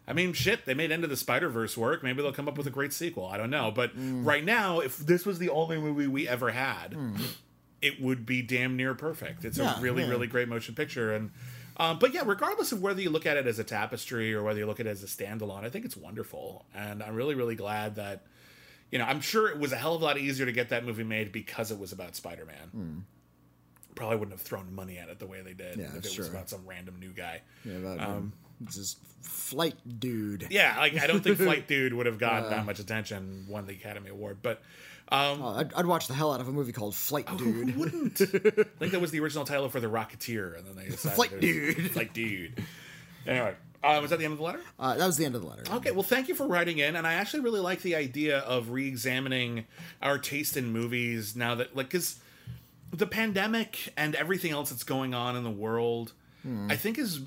I 0.07 0.13
mean, 0.13 0.33
shit, 0.33 0.65
they 0.65 0.73
made 0.73 0.91
Into 0.91 1.07
the 1.07 1.17
Spider 1.17 1.49
Verse 1.49 1.77
work. 1.77 2.03
Maybe 2.03 2.21
they'll 2.21 2.33
come 2.33 2.47
up 2.47 2.57
with 2.57 2.65
a 2.65 2.71
great 2.71 2.93
sequel. 2.93 3.27
I 3.27 3.37
don't 3.37 3.51
know, 3.51 3.71
but 3.71 3.91
hmm. 3.91 4.23
right 4.23 4.43
now, 4.43 4.79
if 4.79 4.97
this 4.97 5.25
was 5.25 5.39
the 5.39 5.49
only 5.49 5.77
movie 5.77 6.07
we 6.07 6.27
ever 6.27 6.51
had, 6.51 6.93
hmm. 6.93 7.15
it 7.81 8.01
would 8.01 8.25
be 8.25 8.41
damn 8.41 8.75
near 8.75 8.93
perfect. 8.93 9.45
It's 9.45 9.57
Yeah, 9.57 9.77
a 9.77 9.81
really, 9.81 10.03
yeah. 10.03 10.09
really 10.09 10.27
great 10.27 10.47
motion 10.47 10.75
picture, 10.75 11.13
and 11.13 11.31
um, 11.79 11.97
but 11.99 12.13
yeah, 12.13 12.21
regardless 12.25 12.71
of 12.71 12.81
whether 12.81 13.01
you 13.01 13.09
look 13.09 13.25
at 13.25 13.37
it 13.37 13.47
as 13.47 13.57
a 13.57 13.63
tapestry 13.63 14.33
or 14.33 14.43
whether 14.43 14.59
you 14.59 14.65
look 14.65 14.79
at 14.79 14.85
it 14.85 14.89
as 14.91 15.03
a 15.03 15.07
standalone, 15.07 15.63
I 15.63 15.69
think 15.69 15.85
it's 15.85 15.97
wonderful, 15.97 16.65
and 16.75 17.01
I'm 17.01 17.15
really, 17.15 17.35
really 17.35 17.55
glad 17.55 17.95
that. 17.95 18.25
You 18.91 18.97
know, 18.97 19.05
I'm 19.05 19.21
sure 19.21 19.47
it 19.47 19.59
was 19.59 19.71
a 19.71 19.75
hell 19.75 19.93
of 19.93 20.01
a 20.01 20.05
lot 20.05 20.17
easier 20.17 20.47
to 20.47 20.51
get 20.51 20.69
that 20.69 20.83
movie 20.83 21.03
made 21.03 21.31
because 21.31 21.69
it 21.69 21.77
was 21.77 21.91
about 21.91 22.15
Spider-Man 22.15 23.03
probably 23.95 24.17
wouldn't 24.17 24.31
have 24.35 24.41
thrown 24.41 24.73
money 24.73 24.97
at 24.97 25.09
it 25.09 25.19
the 25.19 25.27
way 25.27 25.41
they 25.41 25.53
did 25.53 25.77
Yeah, 25.77 25.85
if 25.85 25.89
it 25.89 25.93
that's 26.03 26.17
was 26.17 26.27
about 26.29 26.49
some 26.49 26.61
random 26.65 26.99
new 26.99 27.09
guy. 27.11 27.41
yeah, 27.65 27.79
that, 27.79 27.99
um, 27.99 28.33
just 28.65 28.97
flight 29.21 29.75
dude. 29.99 30.47
Yeah, 30.49 30.75
like 30.79 30.97
I 30.99 31.05
don't 31.05 31.21
think 31.23 31.37
Flight 31.49 31.67
Dude 31.67 31.93
would 31.93 32.05
have 32.05 32.17
gotten 32.17 32.49
that 32.49 32.65
much 32.65 32.79
attention, 32.79 33.45
won 33.49 33.65
the 33.67 33.73
Academy 33.73 34.09
Award, 34.09 34.39
but 34.41 34.61
um, 35.11 35.41
Oh, 35.41 35.55
I'd, 35.57 35.73
I'd 35.73 35.85
watch 35.85 36.07
the 36.07 36.13
hell 36.13 36.31
out 36.33 36.41
of 36.41 36.47
a 36.47 36.51
movie 36.51 36.71
called 36.71 36.95
Flight 36.95 37.27
Dude. 37.37 37.69
who 37.69 37.79
wouldn't? 37.79 38.21
I 38.21 38.25
think 38.79 38.91
that 38.91 39.01
was 39.01 39.11
the 39.11 39.19
original 39.19 39.45
title 39.45 39.69
for 39.69 39.79
The 39.79 39.87
Rocketeer, 39.87 40.57
and 40.57 40.67
then 40.67 40.75
they 40.75 40.89
decided 40.89 41.15
Flight 41.15 41.31
was 41.31 41.41
Dude. 41.41 41.91
Flight 41.91 42.13
Dude. 42.13 42.63
Anyway, 43.27 43.53
um, 43.83 44.01
was 44.01 44.09
that 44.11 44.19
the 44.19 44.25
end 44.25 44.33
of 44.33 44.37
the 44.39 44.43
letter? 44.45 44.61
Uh, 44.79 44.95
that 44.95 45.05
was 45.05 45.17
the 45.17 45.25
end 45.25 45.35
of 45.35 45.41
the 45.41 45.47
letter. 45.47 45.63
Okay, 45.75 45.91
well, 45.91 46.03
thank 46.03 46.27
you 46.27 46.35
for 46.35 46.47
writing 46.47 46.77
in, 46.79 46.95
and 46.95 47.05
I 47.07 47.13
actually 47.13 47.41
really 47.41 47.59
like 47.59 47.81
the 47.81 47.95
idea 47.95 48.39
of 48.39 48.69
re-examining 48.71 49.65
our 50.01 50.17
taste 50.17 50.57
in 50.57 50.71
movies 50.71 51.35
now 51.35 51.55
that, 51.55 51.75
like, 51.75 51.87
because 51.87 52.19
the 52.91 53.07
pandemic 53.07 53.93
and 53.97 54.15
everything 54.15 54.51
else 54.51 54.69
that's 54.71 54.83
going 54.83 55.13
on 55.13 55.35
in 55.35 55.43
the 55.43 55.49
world, 55.51 56.13
I 56.69 56.75
think 56.75 56.97
is 56.97 57.19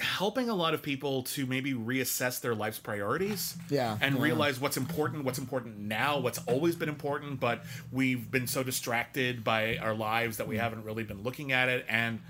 helping 0.00 0.48
a 0.48 0.54
lot 0.54 0.74
of 0.74 0.82
people 0.82 1.22
to 1.22 1.46
maybe 1.46 1.74
reassess 1.74 2.40
their 2.40 2.54
life's 2.54 2.78
priorities 2.78 3.56
Yeah, 3.68 3.98
and 4.00 4.16
yeah. 4.16 4.22
realize 4.22 4.60
what's 4.60 4.76
important 4.76 5.24
what's 5.24 5.38
important 5.38 5.78
now 5.78 6.18
what's 6.18 6.38
always 6.46 6.76
been 6.76 6.88
important 6.88 7.40
but 7.40 7.64
we've 7.92 8.30
been 8.30 8.46
so 8.46 8.62
distracted 8.62 9.44
by 9.44 9.78
our 9.78 9.94
lives 9.94 10.36
that 10.38 10.48
we 10.48 10.56
mm. 10.56 10.60
haven't 10.60 10.84
really 10.84 11.04
been 11.04 11.22
looking 11.22 11.52
at 11.52 11.68
it 11.68 11.84
and 11.88 12.20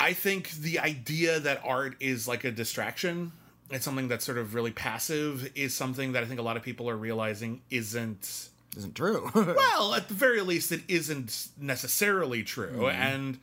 I 0.00 0.14
think 0.14 0.50
the 0.52 0.78
idea 0.78 1.40
that 1.40 1.60
art 1.62 1.94
is 2.00 2.26
like 2.26 2.44
a 2.44 2.50
distraction, 2.50 3.32
it's 3.70 3.84
something 3.84 4.08
that's 4.08 4.24
sort 4.24 4.38
of 4.38 4.54
really 4.54 4.70
passive, 4.70 5.52
is 5.54 5.74
something 5.76 6.12
that 6.12 6.22
I 6.22 6.26
think 6.26 6.40
a 6.40 6.42
lot 6.42 6.56
of 6.56 6.62
people 6.62 6.88
are 6.88 6.96
realizing 6.96 7.60
isn't. 7.70 8.48
Isn't 8.78 8.94
true. 8.94 9.30
Well, 9.34 9.94
at 9.94 10.08
the 10.08 10.14
very 10.14 10.40
least, 10.40 10.72
it 10.72 10.80
isn't 10.88 11.48
necessarily 11.60 12.42
true. 12.42 12.78
Mm-hmm. 12.78 13.02
And 13.02 13.38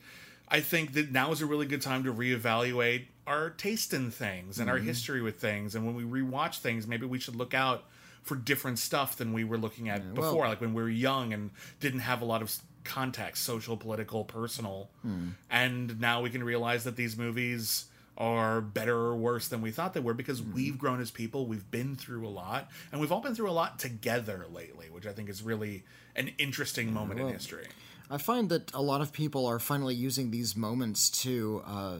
I 0.50 0.60
think 0.60 0.94
that 0.94 1.12
now 1.12 1.30
is 1.32 1.42
a 1.42 1.46
really 1.46 1.66
good 1.66 1.82
time 1.82 2.04
to 2.04 2.12
reevaluate 2.12 3.06
our 3.26 3.50
taste 3.50 3.92
in 3.92 4.10
things 4.10 4.58
and 4.58 4.70
our 4.70 4.76
mm-hmm. 4.76 4.86
history 4.86 5.20
with 5.20 5.38
things. 5.38 5.74
And 5.74 5.84
when 5.84 5.94
we 5.94 6.04
rewatch 6.04 6.58
things, 6.58 6.86
maybe 6.86 7.06
we 7.06 7.18
should 7.18 7.36
look 7.36 7.52
out 7.52 7.84
for 8.22 8.34
different 8.34 8.78
stuff 8.78 9.16
than 9.16 9.32
we 9.32 9.44
were 9.44 9.58
looking 9.58 9.88
at 9.88 10.02
well- 10.04 10.14
before, 10.14 10.48
like 10.48 10.60
when 10.60 10.74
we 10.74 10.82
were 10.82 10.88
young 10.88 11.32
and 11.32 11.50
didn't 11.80 12.00
have 12.00 12.22
a 12.22 12.24
lot 12.24 12.42
of 12.42 12.54
context, 12.84 13.44
social, 13.44 13.76
political, 13.76 14.24
personal. 14.24 14.90
Hmm. 15.02 15.28
And 15.50 16.00
now 16.00 16.22
we 16.22 16.30
can 16.30 16.42
realize 16.42 16.84
that 16.84 16.96
these 16.96 17.16
movies 17.16 17.86
are 18.16 18.60
better 18.60 18.96
or 18.96 19.16
worse 19.16 19.46
than 19.46 19.60
we 19.60 19.70
thought 19.70 19.94
they 19.94 20.00
were 20.00 20.14
because 20.14 20.40
hmm. 20.40 20.54
we've 20.54 20.78
grown 20.78 21.00
as 21.00 21.10
people, 21.10 21.46
we've 21.46 21.70
been 21.70 21.94
through 21.94 22.26
a 22.26 22.30
lot, 22.30 22.70
and 22.90 23.00
we've 23.00 23.12
all 23.12 23.20
been 23.20 23.34
through 23.34 23.50
a 23.50 23.52
lot 23.52 23.78
together 23.78 24.46
lately, 24.52 24.86
which 24.90 25.06
I 25.06 25.12
think 25.12 25.28
is 25.28 25.42
really 25.42 25.84
an 26.16 26.32
interesting 26.38 26.92
moment 26.92 27.20
in 27.20 27.28
history. 27.28 27.66
I 28.10 28.18
find 28.18 28.48
that 28.50 28.72
a 28.74 28.82
lot 28.82 29.00
of 29.00 29.12
people 29.12 29.46
are 29.46 29.58
finally 29.58 29.94
using 29.94 30.30
these 30.30 30.56
moments 30.56 31.10
to 31.22 31.62
uh, 31.66 31.98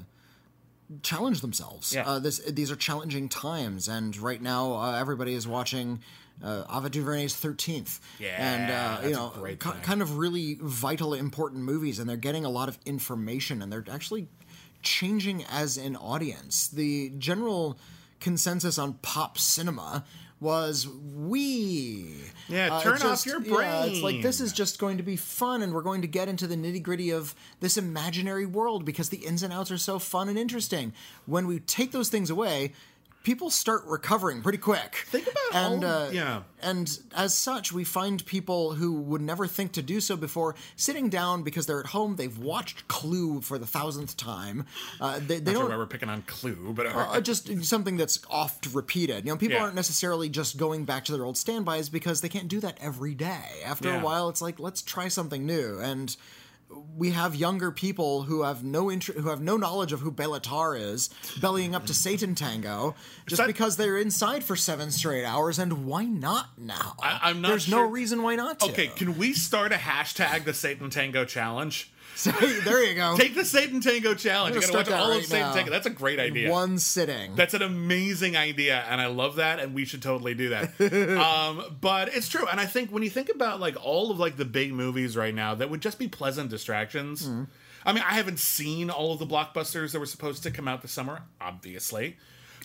challenge 1.02 1.40
themselves. 1.40 1.92
Yeah. 1.94 2.06
Uh, 2.08 2.18
this 2.18 2.38
these 2.38 2.70
are 2.70 2.76
challenging 2.76 3.28
times, 3.28 3.88
and 3.88 4.16
right 4.16 4.40
now 4.40 4.74
uh, 4.74 4.98
everybody 4.98 5.34
is 5.34 5.46
watching. 5.46 6.00
Uh, 6.40 6.62
Ava 6.72 6.88
DuVernay's 6.88 7.34
Thirteenth, 7.34 7.98
Yeah, 8.20 8.28
and 8.38 8.70
uh, 8.70 9.08
you 9.08 9.12
know, 9.12 9.30
thing. 9.30 9.56
kind 9.56 10.00
of 10.00 10.18
really 10.18 10.56
vital, 10.60 11.12
important 11.12 11.64
movies, 11.64 11.98
and 11.98 12.08
they're 12.08 12.16
getting 12.16 12.44
a 12.44 12.48
lot 12.48 12.68
of 12.68 12.78
information, 12.86 13.60
and 13.60 13.72
they're 13.72 13.84
actually 13.90 14.28
changing 14.80 15.44
as 15.50 15.76
an 15.76 15.96
audience. 15.96 16.68
The 16.68 17.10
general 17.18 17.76
consensus 18.20 18.78
on 18.78 18.92
pop 19.02 19.36
cinema 19.36 20.04
was 20.40 20.88
we. 20.88 22.14
Yeah, 22.48 22.74
uh, 22.76 22.80
turn 22.80 23.02
off 23.02 23.26
your 23.26 23.40
Yeah, 23.42 23.84
it's 23.84 24.02
like 24.02 24.22
this 24.22 24.40
is 24.40 24.52
just 24.52 24.78
going 24.78 24.96
to 24.96 25.02
be 25.02 25.16
fun, 25.16 25.62
and 25.62 25.74
we're 25.74 25.82
going 25.82 26.02
to 26.02 26.08
get 26.08 26.28
into 26.28 26.46
the 26.46 26.56
nitty 26.56 26.82
gritty 26.82 27.10
of 27.10 27.34
this 27.60 27.76
imaginary 27.76 28.46
world 28.46 28.84
because 28.84 29.08
the 29.08 29.18
ins 29.18 29.42
and 29.42 29.52
outs 29.52 29.70
are 29.70 29.78
so 29.78 29.98
fun 29.98 30.28
and 30.28 30.38
interesting. 30.38 30.92
When 31.26 31.46
we 31.46 31.60
take 31.60 31.92
those 31.92 32.08
things 32.08 32.30
away, 32.30 32.72
people 33.28 33.50
start 33.50 33.82
recovering 33.84 34.40
pretty 34.40 34.56
quick. 34.56 35.04
Think 35.08 35.26
about 35.26 35.54
and 35.74 35.84
all- 35.84 35.90
uh, 36.06 36.10
yeah. 36.10 36.42
and 36.62 36.98
as 37.14 37.34
such, 37.34 37.72
we 37.72 37.84
find 37.84 38.24
people 38.24 38.72
who 38.72 38.94
would 39.02 39.20
never 39.20 39.46
think 39.46 39.72
to 39.72 39.82
do 39.82 40.00
so 40.00 40.16
before 40.16 40.54
sitting 40.76 41.10
down 41.10 41.42
because 41.42 41.66
they're 41.66 41.80
at 41.80 41.88
home. 41.88 42.16
They've 42.16 42.38
watched 42.38 42.88
Clue 42.88 43.42
for 43.42 43.58
the 43.58 43.66
thousandth 43.66 44.16
time. 44.16 44.64
Uh, 44.98 45.18
they 45.18 45.40
they 45.40 45.52
Not 45.52 45.58
sure 45.58 45.60
don't 45.64 45.70
why 45.72 45.76
we're 45.76 45.86
picking 45.86 46.08
on 46.08 46.22
Clue, 46.22 46.72
but 46.74 46.86
uh, 46.86 47.20
just 47.20 47.64
something 47.66 47.98
that's 47.98 48.18
oft 48.30 48.66
repeated. 48.72 49.26
You 49.26 49.32
know, 49.32 49.36
people 49.36 49.56
Yeah. 49.56 49.64
aren't 49.64 49.74
necessarily 49.74 50.30
just 50.30 50.56
going 50.56 50.86
back 50.86 51.04
to 51.04 51.12
their 51.12 51.26
old 51.26 51.36
standbys 51.36 51.90
because 51.90 52.22
they 52.22 52.30
can't 52.30 52.48
do 52.48 52.60
that 52.60 52.78
every 52.80 53.12
day. 53.14 53.60
After 53.62 53.90
Yeah. 53.90 54.00
a 54.00 54.02
while, 54.02 54.30
it's 54.30 54.40
like 54.40 54.58
let's 54.58 54.80
try 54.80 55.08
something 55.08 55.44
new. 55.44 55.78
And 55.78 56.16
we 56.96 57.10
have 57.10 57.34
younger 57.34 57.70
people 57.70 58.22
who 58.22 58.42
have 58.42 58.62
no 58.62 58.90
interest, 58.90 59.20
who 59.20 59.28
have 59.30 59.40
no 59.40 59.56
knowledge 59.56 59.92
of 59.92 60.00
who 60.00 60.12
Béla 60.12 60.40
Tarr 60.42 60.76
is, 60.76 61.08
bellying 61.40 61.74
up 61.74 61.86
to 61.86 61.92
Satantango 61.92 62.94
just 63.26 63.38
that- 63.40 63.46
because 63.46 63.76
they're 63.76 63.96
inside 63.98 64.44
for 64.44 64.56
seven 64.56 64.90
straight 64.90 65.24
hours. 65.24 65.58
And 65.58 65.86
why 65.86 66.04
not 66.04 66.58
now? 66.58 66.96
I- 67.02 67.20
I'm 67.22 67.40
not 67.40 67.48
There's 67.48 67.68
no 67.68 67.82
reason 67.82 68.22
why 68.22 68.36
not 68.36 68.60
to. 68.60 68.66
okay, 68.66 68.88
can 68.88 69.16
we 69.16 69.32
start 69.32 69.72
a 69.72 69.76
hashtag 69.76 70.44
the 70.44 70.52
Satantango 70.52 71.26
challenge? 71.26 71.90
So, 72.18 72.32
there 72.64 72.82
you 72.82 72.96
go. 72.96 73.16
Take 73.16 73.36
the 73.36 73.42
Satantango 73.42 74.18
challenge. 74.18 74.56
You 74.56 74.60
gonna 74.60 74.72
gotta 74.72 74.90
watch 74.90 75.00
all 75.00 75.10
right 75.10 75.20
of 75.20 75.26
Satan 75.26 75.46
now. 75.46 75.54
Tango. 75.54 75.70
That's 75.70 75.86
a 75.86 75.90
great 75.90 76.18
idea. 76.18 76.50
One 76.50 76.78
sitting. 76.78 77.36
That's 77.36 77.54
an 77.54 77.62
amazing 77.62 78.36
idea, 78.36 78.84
and 78.88 79.00
I 79.00 79.06
love 79.06 79.36
that, 79.36 79.60
and 79.60 79.72
we 79.72 79.84
should 79.84 80.02
totally 80.02 80.34
do 80.34 80.48
that. 80.48 80.80
um, 81.16 81.76
but 81.80 82.12
it's 82.12 82.28
true, 82.28 82.44
and 82.48 82.58
I 82.58 82.66
think 82.66 82.90
when 82.90 83.04
you 83.04 83.10
think 83.10 83.28
about 83.32 83.60
like 83.60 83.76
all 83.80 84.10
of 84.10 84.18
like 84.18 84.36
the 84.36 84.44
big 84.44 84.72
movies 84.72 85.16
right 85.16 85.32
now 85.32 85.54
that 85.54 85.70
would 85.70 85.80
just 85.80 85.96
be 85.96 86.08
pleasant 86.08 86.50
distractions. 86.50 87.28
Mm-hmm. 87.28 87.44
I 87.86 87.92
mean, 87.92 88.02
I 88.04 88.14
haven't 88.14 88.40
seen 88.40 88.90
all 88.90 89.12
of 89.12 89.20
the 89.20 89.26
blockbusters 89.26 89.92
that 89.92 90.00
were 90.00 90.06
supposed 90.06 90.42
to 90.42 90.50
come 90.50 90.66
out 90.66 90.82
this 90.82 90.90
summer, 90.90 91.22
obviously. 91.40 92.16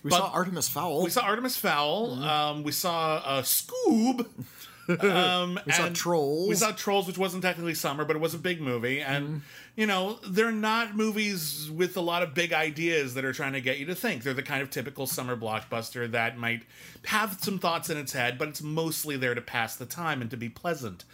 we 0.03 0.09
but- 0.09 0.17
saw 0.17 0.31
Artemis 0.31 0.67
Fowl. 0.67 1.03
We 1.03 1.11
saw 1.11 1.21
Artemis 1.21 1.57
Fowl. 1.57 2.09
Mm-hmm. 2.09 2.23
Um, 2.23 2.63
we 2.63 2.71
saw 2.71 3.17
uh, 3.23 3.41
Scoob. 3.43 4.27
Um, 4.87 5.59
we 5.65 5.71
saw 5.71 5.89
Trolls. 5.89 6.49
We 6.49 6.55
saw 6.55 6.71
Trolls, 6.71 7.07
which 7.07 7.17
wasn't 7.17 7.43
technically 7.43 7.73
summer, 7.73 8.05
but 8.05 8.15
it 8.15 8.19
was 8.19 8.33
a 8.33 8.37
big 8.39 8.61
movie. 8.61 9.01
And, 9.01 9.27
Mm-hmm. 9.27 9.37
you 9.75 9.87
know, 9.87 10.19
they're 10.27 10.51
not 10.51 10.95
movies 10.95 11.69
with 11.71 11.95
a 11.97 12.01
lot 12.01 12.21
of 12.23 12.33
big 12.33 12.53
ideas 12.53 13.13
that 13.13 13.23
are 13.25 13.33
trying 13.33 13.53
to 13.53 13.61
get 13.61 13.79
you 13.79 13.85
to 13.87 13.95
think. 13.95 14.23
They're 14.23 14.33
the 14.33 14.43
kind 14.43 14.61
of 14.61 14.69
typical 14.69 15.07
summer 15.07 15.35
blockbuster 15.37 16.09
that 16.11 16.37
might 16.37 16.63
have 17.05 17.37
some 17.41 17.59
thoughts 17.59 17.89
in 17.89 17.97
its 17.97 18.13
head, 18.13 18.37
but 18.37 18.47
it's 18.49 18.61
mostly 18.61 19.17
there 19.17 19.35
to 19.35 19.41
pass 19.41 19.75
the 19.75 19.85
time 19.85 20.21
and 20.21 20.29
to 20.31 20.37
be 20.37 20.49
pleasant. 20.49 21.05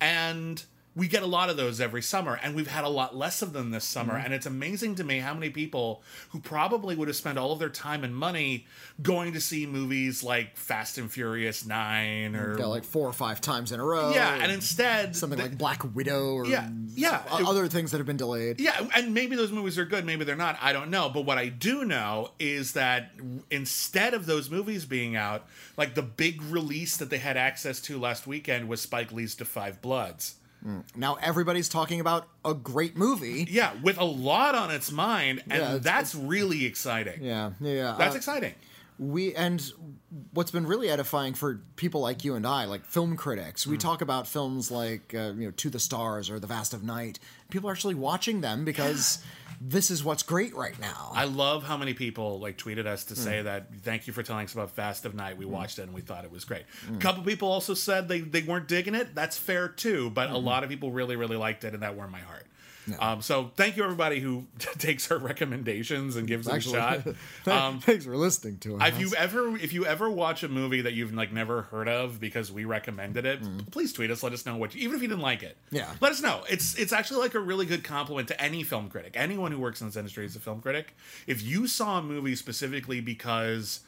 And 0.00 0.62
we 0.98 1.06
get 1.06 1.22
a 1.22 1.26
lot 1.26 1.48
of 1.48 1.56
those 1.56 1.80
every 1.80 2.02
summer, 2.02 2.40
and 2.42 2.56
we've 2.56 2.66
had 2.66 2.82
a 2.82 2.88
lot 2.88 3.14
less 3.14 3.40
of 3.40 3.52
them 3.52 3.70
this 3.70 3.84
summer. 3.84 4.14
Mm-hmm. 4.14 4.24
And 4.24 4.34
it's 4.34 4.46
amazing 4.46 4.96
to 4.96 5.04
me 5.04 5.20
how 5.20 5.32
many 5.32 5.48
people 5.48 6.02
who 6.30 6.40
probably 6.40 6.96
would 6.96 7.06
have 7.06 7.16
spent 7.16 7.38
all 7.38 7.52
of 7.52 7.60
their 7.60 7.68
time 7.68 8.02
and 8.02 8.14
money 8.14 8.66
going 9.00 9.32
to 9.34 9.40
see 9.40 9.64
movies 9.64 10.24
like 10.24 10.56
Fast 10.56 10.98
and 10.98 11.08
Furious 11.08 11.64
Nine 11.64 12.34
or 12.34 12.58
yeah, 12.58 12.66
like 12.66 12.82
four 12.82 13.06
or 13.06 13.12
five 13.12 13.40
times 13.40 13.70
in 13.70 13.78
a 13.78 13.84
row. 13.84 14.10
yeah, 14.12 14.42
and 14.42 14.50
instead 14.50 15.14
something 15.14 15.38
like 15.38 15.56
Black 15.56 15.84
Widow 15.94 16.32
or 16.34 16.46
Yeah, 16.46 16.68
yeah. 16.96 17.22
other 17.30 17.68
things 17.68 17.92
that 17.92 17.98
have 17.98 18.06
been 18.06 18.16
delayed. 18.16 18.60
yeah, 18.60 18.88
and 18.96 19.14
maybe 19.14 19.36
those 19.36 19.52
movies 19.52 19.78
are 19.78 19.84
good, 19.84 20.04
maybe 20.04 20.24
they're 20.24 20.34
not. 20.34 20.58
I 20.60 20.72
don't 20.72 20.90
know. 20.90 21.08
But 21.10 21.24
what 21.26 21.38
I 21.38 21.48
do 21.48 21.84
know 21.84 22.32
is 22.40 22.72
that 22.72 23.12
instead 23.52 24.14
of 24.14 24.26
those 24.26 24.50
movies 24.50 24.84
being 24.84 25.14
out, 25.14 25.46
like 25.76 25.94
the 25.94 26.02
big 26.02 26.42
release 26.42 26.96
that 26.96 27.08
they 27.08 27.18
had 27.18 27.36
access 27.36 27.80
to 27.82 28.00
last 28.00 28.26
weekend 28.26 28.68
was 28.68 28.80
Spike 28.82 29.12
Lee's 29.12 29.36
*Da 29.36 29.44
5 29.44 29.80
Bloods*. 29.80 30.34
Now 30.96 31.14
everybody's 31.20 31.68
talking 31.68 32.00
about 32.00 32.28
a 32.44 32.54
great 32.54 32.96
movie. 32.96 33.46
Yeah, 33.48 33.72
with 33.82 33.98
a 33.98 34.04
lot 34.04 34.54
on 34.54 34.70
its 34.70 34.90
mind, 34.92 35.42
and 35.50 35.60
Yeah, 35.62 35.68
it's- 35.76 35.84
that's 35.84 36.14
really 36.14 36.64
exciting. 36.66 37.22
Yeah, 37.22 37.52
yeah. 37.60 37.94
That's 37.98 38.14
uh, 38.14 38.18
exciting. 38.18 38.54
we 38.98 39.34
and 39.34 39.72
what's 40.32 40.50
been 40.50 40.66
really 40.66 40.88
edifying 40.90 41.34
for 41.34 41.60
people 41.76 42.00
like 42.00 42.24
you 42.24 42.34
and 42.34 42.46
I, 42.46 42.64
like 42.64 42.84
film 42.84 43.16
critics, 43.16 43.66
we 43.66 43.76
talk 43.78 44.02
about 44.02 44.26
films 44.26 44.70
like 44.70 45.14
uh, 45.14 45.32
you 45.36 45.46
know 45.46 45.50
To 45.52 45.70
the 45.70 45.78
Stars 45.78 46.28
or 46.30 46.40
The 46.40 46.46
Vast 46.48 46.74
of 46.74 46.82
Night. 46.82 47.18
People 47.50 47.68
are 47.70 47.72
actually 47.72 47.94
watching 47.94 48.40
them 48.40 48.64
because 48.64 49.18
this 49.60 49.90
is 49.90 50.04
what's 50.04 50.22
great 50.22 50.54
right 50.54 50.78
now. 50.78 51.10
I 51.14 51.24
love 51.24 51.64
how 51.64 51.76
many 51.76 51.94
people 51.94 52.38
like 52.38 52.56
tweeted 52.58 52.86
us 52.86 53.04
to 53.04 53.16
say 53.16 53.42
that 53.42 53.66
thank 53.82 54.06
you 54.06 54.12
for 54.12 54.22
telling 54.22 54.44
us 54.44 54.52
about 54.52 54.74
Vast 54.74 55.04
of 55.04 55.14
Night. 55.14 55.36
We 55.36 55.46
mm. 55.46 55.50
watched 55.50 55.78
it 55.78 55.82
and 55.82 55.92
we 55.92 56.00
thought 56.00 56.24
it 56.24 56.30
was 56.30 56.44
great. 56.44 56.64
A 56.94 56.98
couple 56.98 57.24
people 57.24 57.50
also 57.50 57.74
said 57.74 58.08
they, 58.08 58.20
they 58.20 58.42
weren't 58.42 58.68
digging 58.68 58.94
it. 58.94 59.14
That's 59.14 59.36
fair 59.36 59.68
too, 59.68 60.10
but 60.10 60.28
a 60.28 60.34
mm-hmm. 60.34 60.46
lot 60.46 60.62
of 60.62 60.70
people 60.70 60.92
really 60.92 61.16
really 61.16 61.36
liked 61.36 61.64
it 61.64 61.74
and 61.74 61.82
that 61.82 61.96
warmed 61.96 62.12
my 62.12 62.20
heart. 62.20 62.46
Um, 62.98 63.20
so 63.22 63.50
thank 63.56 63.76
you 63.76 63.84
everybody 63.84 64.20
who 64.20 64.46
takes 64.78 65.10
our 65.10 65.18
recommendations 65.18 66.16
and 66.16 66.26
gives 66.26 66.48
Actually, 66.48 66.74
them 66.74 66.82
a 66.82 67.02
shot. 67.02 67.14
Um, 67.68 67.80
thanks 67.80 68.04
for 68.04 68.16
listening 68.16 68.58
to 68.58 68.76
us. 68.76 68.88
if 68.88 69.00
you 69.00 69.12
ever 69.16 69.56
if 69.56 69.72
you 69.72 69.86
ever 69.86 70.10
watch 70.10 70.42
a 70.42 70.48
movie 70.48 70.82
that 70.82 70.92
you've 70.94 71.12
like 71.14 71.32
never 71.32 71.62
heard 71.62 71.88
of 71.88 72.20
because 72.20 72.52
we 72.52 72.64
recommended 72.64 73.26
it, 73.26 73.40
please 73.70 73.92
tweet 73.92 74.10
us. 74.10 74.22
Let 74.22 74.32
us 74.32 74.44
know 74.46 74.56
what 74.56 74.74
you, 74.74 74.82
even 74.82 74.96
if 74.96 75.02
you 75.02 75.08
didn't 75.08 75.22
like 75.22 75.42
it. 75.42 75.56
Yeah. 75.70 75.92
let 76.00 76.12
us 76.12 76.20
know. 76.22 76.42
It's 76.48 76.74
it's 76.76 76.92
actually 76.92 77.20
like 77.20 77.34
a 77.34 77.40
really 77.40 77.66
good 77.66 77.84
compliment 77.84 78.28
to 78.28 78.40
any 78.40 78.62
film 78.62 78.88
critic, 78.88 79.12
anyone 79.16 79.50
who 79.52 79.58
works 79.58 79.80
in 79.80 79.86
this 79.88 79.96
industry 79.96 80.24
is 80.26 80.36
a 80.36 80.40
film 80.40 80.60
critic. 80.60 80.94
If 81.26 81.42
you 81.42 81.66
saw 81.66 81.98
a 81.98 82.02
movie 82.02 82.36
specifically 82.36 83.00
because 83.00 83.80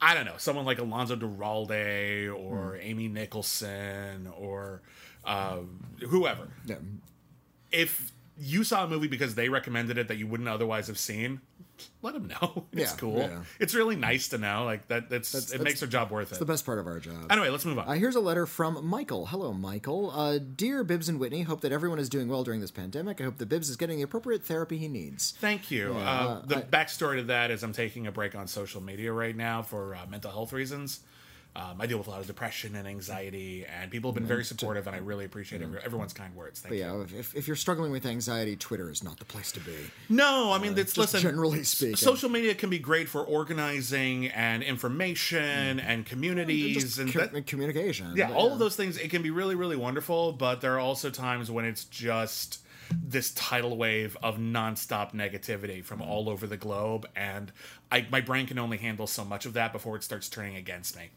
I 0.00 0.14
don't 0.14 0.26
know 0.26 0.34
someone 0.36 0.64
like 0.66 0.78
Alonso 0.78 1.16
Duralde 1.16 2.34
or 2.34 2.76
Amy 2.82 3.08
Nicholson 3.08 4.30
or 4.38 4.82
uh, 5.24 5.58
whoever, 6.06 6.48
Yeah. 6.66 6.76
if 7.72 8.12
you 8.38 8.64
saw 8.64 8.84
a 8.84 8.88
movie 8.88 9.08
because 9.08 9.34
they 9.34 9.48
recommended 9.48 9.98
it 9.98 10.08
that 10.08 10.18
you 10.18 10.26
wouldn't 10.26 10.48
otherwise 10.48 10.86
have 10.88 10.98
seen, 10.98 11.40
let 12.02 12.14
them 12.14 12.26
know. 12.28 12.64
It's 12.72 12.92
Yeah, 12.92 12.96
cool. 12.98 13.18
yeah. 13.18 13.42
It's 13.58 13.74
really 13.74 13.96
nice 13.96 14.28
to 14.28 14.38
know. 14.38 14.64
Like 14.64 14.88
that. 14.88 15.08
That's, 15.10 15.32
it 15.34 15.46
that's- 15.48 15.60
makes 15.64 15.82
our 15.82 15.88
job 15.88 16.10
worth 16.10 16.28
it. 16.28 16.32
It's 16.32 16.38
the 16.38 16.44
best 16.44 16.66
part 16.66 16.78
of 16.78 16.86
our 16.86 17.00
job. 17.00 17.30
Anyway, 17.30 17.48
let's 17.48 17.64
move 17.64 17.78
on. 17.78 17.88
Uh, 17.88 17.92
here's 17.92 18.14
a 18.16 18.20
letter 18.20 18.44
from 18.46 18.86
Michael. 18.86 19.26
Hello, 19.26 19.52
Michael. 19.52 20.10
Uh, 20.10 20.38
Dear 20.38 20.84
Bibbs 20.84 21.08
and 21.08 21.18
Whitney, 21.18 21.42
hope 21.42 21.60
that 21.62 21.72
everyone 21.72 21.98
is 21.98 22.08
doing 22.08 22.28
well 22.28 22.44
during 22.44 22.60
this 22.60 22.70
pandemic. 22.70 23.20
I 23.20 23.24
hope 23.24 23.38
that 23.38 23.48
Bibbs 23.48 23.68
is 23.70 23.76
getting 23.76 23.96
the 23.96 24.02
appropriate 24.02 24.44
therapy 24.44 24.76
he 24.78 24.88
needs. 24.88 25.32
Thank 25.40 25.70
you. 25.70 25.94
Yeah, 25.94 25.98
uh, 26.00 26.28
uh, 26.28 26.46
the 26.46 26.56
I- 26.58 26.62
backstory 26.62 27.16
to 27.16 27.22
that 27.24 27.50
is 27.50 27.62
I'm 27.62 27.72
taking 27.72 28.06
a 28.06 28.12
break 28.12 28.34
on 28.34 28.46
social 28.46 28.82
media 28.82 29.12
right 29.12 29.36
now 29.36 29.62
for 29.62 29.94
uh, 29.94 30.06
mental 30.10 30.30
health 30.30 30.52
reasons. 30.52 31.00
Um, 31.58 31.80
I 31.80 31.86
deal 31.86 31.96
with 31.96 32.06
a 32.06 32.10
lot 32.10 32.20
of 32.20 32.26
depression 32.26 32.76
and 32.76 32.86
anxiety, 32.86 33.64
and 33.64 33.90
people 33.90 34.10
have 34.10 34.14
been 34.14 34.26
very 34.26 34.44
supportive, 34.44 34.86
and 34.86 34.94
I 34.94 34.98
really 34.98 35.24
appreciate 35.24 35.62
every, 35.62 35.80
everyone's 35.82 36.12
kind 36.12 36.34
words. 36.36 36.60
Thank 36.60 36.70
But 36.72 36.76
you. 36.78 36.84
yeah, 36.84 37.02
if- 37.02 37.14
if, 37.14 37.34
if 37.34 37.46
you're 37.46 37.56
struggling 37.56 37.92
with 37.92 38.04
anxiety, 38.04 38.56
Twitter 38.56 38.90
is 38.90 39.02
not 39.02 39.18
the 39.18 39.24
place 39.24 39.50
to 39.52 39.60
be. 39.60 39.74
No, 40.10 40.52
I 40.52 40.58
mean, 40.58 40.72
it's 40.76 40.92
just 40.92 41.14
listen. 41.14 41.22
generally 41.22 41.62
speaking. 41.64 41.96
social 41.96 42.28
media 42.28 42.54
can 42.54 42.68
be 42.68 42.78
great 42.78 43.08
for 43.08 43.24
organizing 43.24 44.26
and 44.28 44.62
information 44.62 45.80
and 45.80 46.04
communities, 46.04 46.98
and 46.98 47.10
co- 47.12 47.26
that, 47.26 47.46
communication. 47.46 48.12
yeah, 48.16 48.32
all 48.32 48.52
of 48.52 48.58
those 48.58 48.76
things. 48.76 48.98
It 48.98 49.08
can 49.10 49.22
be 49.22 49.30
really, 49.30 49.54
really 49.54 49.76
wonderful, 49.76 50.32
but 50.32 50.60
there 50.60 50.74
are 50.74 50.78
also 50.80 51.08
times 51.10 51.50
when 51.50 51.64
it's 51.64 51.84
just 51.84 52.60
this 52.90 53.30
tidal 53.32 53.76
wave 53.76 54.16
of 54.22 54.36
nonstop 54.38 55.12
negativity 55.12 55.82
from 55.84 56.00
Mm-hmm. 56.00 56.10
all 56.10 56.28
over 56.28 56.46
the 56.46 56.56
globe, 56.56 57.06
and 57.16 57.50
I, 57.90 58.06
my 58.10 58.20
brain 58.20 58.46
can 58.46 58.58
only 58.58 58.76
handle 58.76 59.06
so 59.06 59.24
much 59.24 59.46
of 59.46 59.54
that 59.54 59.72
before 59.72 59.96
it 59.96 60.02
starts 60.04 60.28
turning 60.28 60.56
against 60.56 60.96
me. 60.96 61.10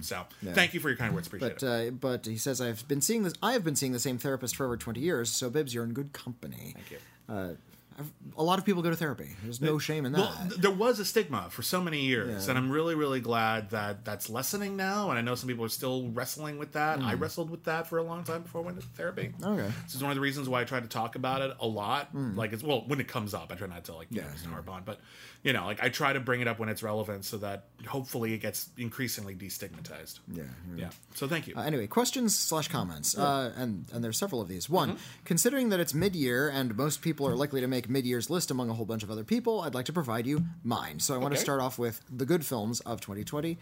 So, 0.00 0.24
thank 0.44 0.74
you 0.74 0.80
for 0.80 0.88
your 0.88 0.96
kind 0.98 1.14
words. 1.14 1.26
Appreciate 1.28 1.56
Mm. 1.58 1.60
But 1.60 1.66
it. 1.66 1.88
uh, 1.88 1.90
but 1.92 2.26
he 2.26 2.36
says 2.36 2.60
I've 2.60 2.86
been 2.88 3.00
seeing 3.00 3.22
this. 3.22 3.34
I 3.42 3.52
have 3.52 3.62
been 3.64 3.76
seeing 3.76 3.92
the 3.92 3.98
same 4.00 4.18
therapist 4.18 4.56
for 4.56 4.66
over 4.66 4.76
twenty 4.76 5.00
years. 5.00 5.30
So 5.30 5.50
Bibbs, 5.50 5.72
you're 5.74 5.84
in 5.84 5.92
good 5.92 6.12
company. 6.12 6.74
Thank 6.74 6.90
you. 6.90 7.56
I've, 7.98 8.10
a 8.36 8.42
lot 8.42 8.58
of 8.58 8.64
people 8.64 8.82
go 8.82 8.90
to 8.90 8.96
therapy. 8.96 9.30
There's 9.42 9.60
no 9.60 9.78
shame 9.78 10.04
in 10.06 10.12
that. 10.12 10.18
Well, 10.18 10.48
there 10.58 10.70
was 10.70 10.98
a 10.98 11.04
stigma 11.04 11.48
for 11.50 11.62
so 11.62 11.80
many 11.80 12.00
years, 12.00 12.44
Yeah. 12.44 12.50
and 12.50 12.58
I'm 12.58 12.70
really, 12.70 12.94
really 12.94 13.20
glad 13.20 13.70
that 13.70 14.04
that's 14.04 14.28
lessening 14.28 14.76
now. 14.76 15.10
And 15.10 15.18
I 15.18 15.22
know 15.22 15.34
some 15.34 15.48
people 15.48 15.64
are 15.64 15.68
still 15.68 16.08
wrestling 16.08 16.58
with 16.58 16.72
that. 16.72 17.00
I 17.00 17.14
mm. 17.14 17.20
wrestled 17.20 17.50
with 17.50 17.64
that 17.64 17.86
for 17.86 17.98
a 17.98 18.02
long 18.02 18.24
time 18.24 18.42
before 18.42 18.62
I 18.62 18.64
went 18.64 18.80
to 18.80 18.86
therapy. 18.86 19.32
Okay. 19.42 19.70
This 19.84 19.94
is 19.94 20.02
one 20.02 20.10
of 20.10 20.16
the 20.16 20.20
reasons 20.20 20.48
why 20.48 20.60
I 20.60 20.64
try 20.64 20.80
to 20.80 20.88
talk 20.88 21.14
about 21.14 21.42
it 21.42 21.56
a 21.60 21.66
lot. 21.66 22.14
Mm. 22.14 22.36
Like 22.36 22.52
it's 22.52 22.62
well, 22.62 22.84
when 22.86 23.00
it 23.00 23.08
comes 23.08 23.34
up, 23.34 23.52
I 23.52 23.54
try 23.54 23.68
not 23.68 23.84
to 23.84 23.94
like 23.94 24.08
you. 24.10 24.20
Yeah, 24.20 24.26
know, 24.26 24.32
just 24.32 24.46
harp 24.46 24.68
on, 24.68 24.82
but 24.84 25.00
you 25.44 25.52
know, 25.52 25.66
like 25.66 25.80
I 25.82 25.90
try 25.90 26.12
to 26.12 26.20
bring 26.20 26.40
it 26.40 26.48
up 26.48 26.58
when 26.58 26.68
it's 26.68 26.82
relevant, 26.82 27.24
so 27.24 27.36
that 27.38 27.66
hopefully 27.86 28.32
it 28.32 28.38
gets 28.38 28.70
increasingly 28.78 29.36
destigmatized. 29.36 30.18
yeah. 30.32 30.42
Yeah. 30.74 30.90
So 31.14 31.28
thank 31.28 31.46
you. 31.46 31.54
Uh, 31.56 31.62
anyway, 31.62 31.86
questions 31.86 32.34
slash 32.36 32.66
comments, 32.68 33.16
uh, 33.16 33.52
and 33.56 33.84
and 33.92 34.02
there's 34.02 34.18
several 34.18 34.40
of 34.40 34.48
these. 34.48 34.68
One, 34.68 34.92
Mm-hmm. 34.92 35.24
considering 35.24 35.68
that 35.68 35.78
it's 35.80 35.94
mid 35.94 36.16
year 36.16 36.48
and 36.48 36.74
most 36.76 37.02
people 37.02 37.28
are 37.28 37.36
likely 37.36 37.60
to 37.60 37.68
make 37.68 37.88
mid 37.88 38.04
year's 38.06 38.28
list 38.30 38.50
among 38.50 38.70
a 38.70 38.74
whole 38.74 38.86
bunch 38.86 39.02
of 39.04 39.10
other 39.10 39.22
people, 39.24 39.60
I'd 39.60 39.74
like 39.74 39.84
to 39.86 39.92
provide 39.92 40.26
you 40.26 40.44
mine. 40.64 40.98
So 40.98 41.14
I 41.14 41.18
want 41.18 41.34
to 41.34 41.40
start 41.40 41.60
off 41.60 41.78
with 41.78 42.00
the 42.10 42.24
good 42.26 42.44
films 42.44 42.80
of 42.80 43.00
2020. 43.00 43.58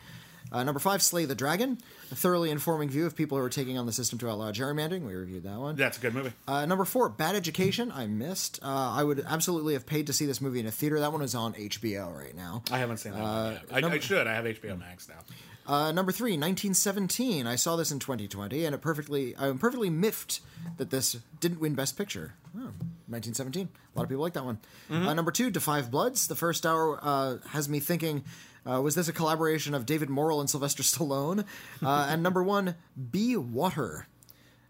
Uh, 0.52 0.62
number 0.64 0.78
five, 0.78 1.02
Slay 1.02 1.24
the 1.24 1.34
Dragon, 1.34 1.78
a 2.10 2.14
thoroughly 2.14 2.50
informing 2.50 2.90
view 2.90 3.06
of 3.06 3.16
people 3.16 3.38
who 3.38 3.42
are 3.44 3.48
taking 3.48 3.78
on 3.78 3.86
the 3.86 3.92
system 3.92 4.18
to 4.18 4.28
outlaw 4.28 4.52
gerrymandering. 4.52 5.06
We 5.06 5.14
reviewed 5.14 5.44
that 5.44 5.58
one. 5.58 5.76
That's 5.76 5.96
a 5.96 6.00
good 6.00 6.14
movie. 6.14 6.32
Uh, 6.46 6.66
number 6.66 6.84
four, 6.84 7.08
Bad 7.08 7.34
Education. 7.34 7.90
I 7.90 8.06
missed. 8.06 8.60
Uh, 8.62 8.66
I 8.68 9.02
would 9.02 9.24
absolutely 9.26 9.72
have 9.72 9.86
paid 9.86 10.08
to 10.08 10.12
see 10.12 10.26
this 10.26 10.40
movie 10.40 10.60
in 10.60 10.66
a 10.66 10.70
theater. 10.70 11.00
That 11.00 11.10
one 11.12 11.22
is 11.22 11.34
on 11.34 11.54
HBO 11.54 12.14
right 12.14 12.36
now. 12.36 12.62
I 12.70 12.78
haven't 12.78 12.98
seen 12.98 13.12
that 13.12 13.22
one 13.22 13.52
yet. 13.54 13.62
I, 13.72 13.80
number- 13.80 13.96
I 13.96 14.00
should. 14.00 14.26
I 14.26 14.34
have 14.34 14.44
HBO 14.44 14.78
Max 14.78 15.08
now. 15.08 15.16
Uh, 15.64 15.92
number 15.92 16.10
three, 16.10 16.32
1917. 16.32 17.46
I 17.46 17.54
saw 17.54 17.76
this 17.76 17.92
in 17.92 17.98
2020, 18.00 18.64
and 18.64 18.74
it 18.74 18.78
perfectly. 18.82 19.34
I'm 19.38 19.58
perfectly 19.58 19.90
miffed 19.90 20.40
that 20.76 20.90
this 20.90 21.16
didn't 21.40 21.60
win 21.60 21.74
Best 21.74 21.96
Picture. 21.96 22.34
Oh, 22.56 22.72
1917. 23.06 23.68
A 23.94 23.98
lot 23.98 24.02
of 24.02 24.08
people 24.08 24.22
like 24.22 24.32
that 24.32 24.44
one. 24.44 24.58
Uh, 24.90 25.14
number 25.14 25.30
two, 25.30 25.50
Five 25.52 25.90
Bloods. 25.90 26.26
The 26.26 26.34
first 26.34 26.66
hour 26.66 26.98
uh, 27.00 27.36
has 27.50 27.68
me 27.68 27.78
thinking. 27.80 28.24
Uh, 28.68 28.80
was 28.80 28.94
this 28.94 29.08
a 29.08 29.12
collaboration 29.12 29.74
of 29.74 29.86
David 29.86 30.08
Morrell 30.08 30.40
and 30.40 30.48
Sylvester 30.48 30.82
Stallone? 30.82 31.44
Uh, 31.82 32.06
and 32.10 32.22
number 32.22 32.42
one, 32.42 32.74
Be 33.10 33.36
Water. 33.36 34.06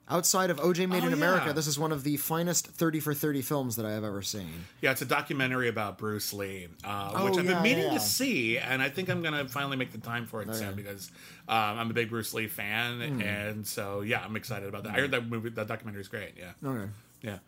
Outside 0.08 0.50
of 0.50 0.58
OJ 0.58 0.88
Made 0.88 1.04
Oh, 1.04 1.06
in 1.06 1.12
America, 1.12 1.44
yeah. 1.46 1.52
this 1.52 1.66
is 1.66 1.78
one 1.78 1.92
of 1.92 2.02
the 2.02 2.16
finest 2.16 2.66
30 2.66 3.00
for 3.00 3.14
30 3.14 3.40
films 3.40 3.76
that 3.76 3.86
I 3.86 3.92
have 3.92 4.02
ever 4.04 4.20
seen. 4.20 4.50
Yeah, 4.82 4.90
it's 4.90 5.00
a 5.00 5.04
documentary 5.06 5.68
about 5.68 5.96
Bruce 5.96 6.32
Lee, 6.34 6.68
uh, 6.84 7.12
Oh, 7.14 7.24
which 7.26 7.38
I've 7.38 7.44
yeah, 7.46 7.54
been 7.54 7.62
meaning 7.62 7.84
yeah. 7.84 7.94
to 7.94 8.00
see, 8.00 8.58
and 8.58 8.82
I 8.82 8.90
think 8.90 9.08
I'm 9.08 9.22
gonna 9.22 9.46
finally 9.48 9.76
make 9.76 9.92
the 9.92 9.98
time 9.98 10.26
for 10.26 10.42
it 10.42 10.52
soon 10.54 10.74
because 10.74 11.10
um, 11.48 11.56
I'm 11.78 11.90
a 11.90 11.94
big 11.94 12.10
Bruce 12.10 12.34
Lee 12.34 12.48
fan, 12.48 13.00
Hmm. 13.00 13.20
and 13.22 13.66
so 13.66 14.00
yeah, 14.00 14.20
I'm 14.22 14.36
excited 14.36 14.68
about 14.68 14.82
that. 14.84 14.94
I 14.96 15.00
heard 15.00 15.12
that 15.12 15.28
movie, 15.28 15.50
that 15.50 15.68
documentary 15.68 16.02
is 16.02 16.08
great. 16.08 16.32
Yeah, 16.36 16.50
Okay. 16.68 16.90
yeah. 17.22 17.38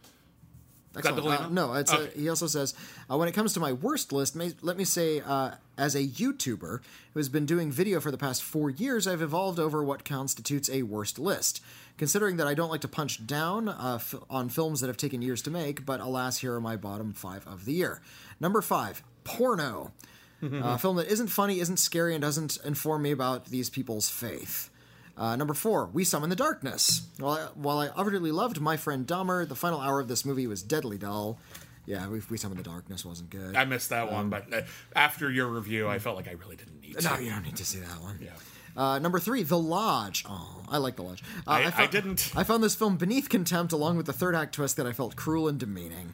Excellent. 0.96 1.16
the 1.16 1.22
whole 1.22 1.32
Uh, 1.32 1.48
no, 1.48 1.72
it's, 1.74 1.92
Okay. 1.92 2.10
he 2.20 2.28
also 2.28 2.46
says, 2.46 2.74
uh, 3.10 3.16
when 3.16 3.28
it 3.28 3.32
comes 3.32 3.52
to 3.54 3.60
my 3.60 3.72
worst 3.72 4.12
list, 4.12 4.34
may, 4.36 4.52
let 4.62 4.76
me 4.76 4.84
say, 4.84 5.20
uh, 5.20 5.52
as 5.76 5.94
a 5.94 6.06
YouTuber 6.06 6.80
who 7.12 7.18
has 7.20 7.28
been 7.28 7.46
doing 7.46 7.72
video 7.72 8.00
for 8.00 8.10
the 8.10 8.18
past 8.18 8.42
four 8.42 8.70
years, 8.70 9.06
I've 9.06 9.22
evolved 9.22 9.58
over 9.58 9.82
what 9.82 10.04
constitutes 10.04 10.68
a 10.70 10.82
worst 10.82 11.18
list. 11.18 11.60
Considering 11.96 12.36
that 12.38 12.46
I 12.46 12.54
don't 12.54 12.70
like 12.70 12.80
to 12.80 12.88
punch 12.88 13.24
down 13.26 13.68
uh, 13.68 13.96
f- 14.00 14.14
on 14.28 14.48
films 14.48 14.80
that 14.80 14.88
have 14.88 14.96
taken 14.96 15.22
years 15.22 15.42
to 15.42 15.50
make, 15.50 15.86
but 15.86 16.00
alas, 16.00 16.38
here 16.38 16.54
are 16.54 16.60
my 16.60 16.76
bottom 16.76 17.12
five 17.12 17.46
of 17.46 17.64
the 17.64 17.72
year. 17.72 18.00
Number 18.40 18.60
five, 18.62 19.02
porno. 19.24 19.92
a 20.42 20.76
film 20.76 20.96
that 20.96 21.06
isn't 21.08 21.28
funny, 21.28 21.58
isn't 21.60 21.78
scary, 21.78 22.14
and 22.14 22.20
doesn't 22.20 22.58
inform 22.64 23.02
me 23.02 23.10
about 23.12 23.46
these 23.46 23.70
people's 23.70 24.10
faith. 24.10 24.68
Uh, 25.16 25.36
number 25.36 25.54
four, 25.54 25.86
We 25.92 26.02
Summon 26.04 26.28
the 26.30 26.36
Darkness. 26.36 27.06
While 27.18 27.32
I, 27.34 27.40
while 27.54 27.78
I 27.78 27.88
utterly 27.96 28.32
loved 28.32 28.60
My 28.60 28.76
Friend 28.76 29.06
Dahmer, 29.06 29.48
the 29.48 29.54
final 29.54 29.80
hour 29.80 30.00
of 30.00 30.08
this 30.08 30.24
movie 30.24 30.46
was 30.46 30.62
deadly 30.62 30.98
dull. 30.98 31.38
Yeah, 31.86 32.08
We, 32.08 32.20
we 32.30 32.36
Summon 32.38 32.56
the 32.56 32.64
Darkness 32.64 33.04
wasn't 33.04 33.30
good. 33.30 33.54
I 33.56 33.64
missed 33.64 33.90
that 33.90 34.10
one, 34.10 34.28
but 34.30 34.52
uh, 34.52 34.62
after 34.96 35.30
your 35.30 35.46
review, 35.48 35.86
I 35.86 35.98
felt 35.98 36.16
like 36.16 36.26
I 36.28 36.32
really 36.32 36.56
didn't 36.56 36.80
need 36.80 36.98
to. 36.98 37.04
no, 37.08 37.18
you 37.18 37.30
don't 37.30 37.42
need 37.44 37.56
to 37.56 37.64
see 37.64 37.78
that 37.80 38.00
one. 38.02 38.18
Yeah. 38.22 38.30
Uh, 38.76 38.98
number 38.98 39.20
three, 39.20 39.44
The 39.44 39.58
Lodge. 39.58 40.24
Oh, 40.28 40.62
I 40.68 40.78
like 40.78 40.96
The 40.96 41.02
Lodge. 41.02 41.22
Uh, 41.46 41.50
I- 41.50 41.64
I 41.66 41.70
found- 41.70 41.90
didn't. 41.92 42.32
I 42.34 42.42
found 42.42 42.64
this 42.64 42.74
film 42.74 42.96
beneath 42.96 43.28
contempt, 43.28 43.72
along 43.72 43.96
with 43.96 44.06
the 44.06 44.12
third 44.12 44.34
act 44.34 44.54
twist 44.56 44.76
that 44.78 44.86
I 44.86 44.92
felt 44.92 45.14
cruel 45.14 45.46
and 45.46 45.60
demeaning. 45.60 46.12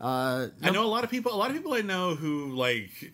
uh 0.00 0.48
I 0.62 0.70
know 0.70 0.84
a 0.84 0.88
lot 0.88 1.04
of 1.04 1.10
people. 1.10 1.32
A 1.32 1.36
lot 1.36 1.50
of 1.50 1.56
people 1.56 1.74
I 1.74 1.82
know 1.82 2.16
who 2.16 2.48
like. 2.56 3.12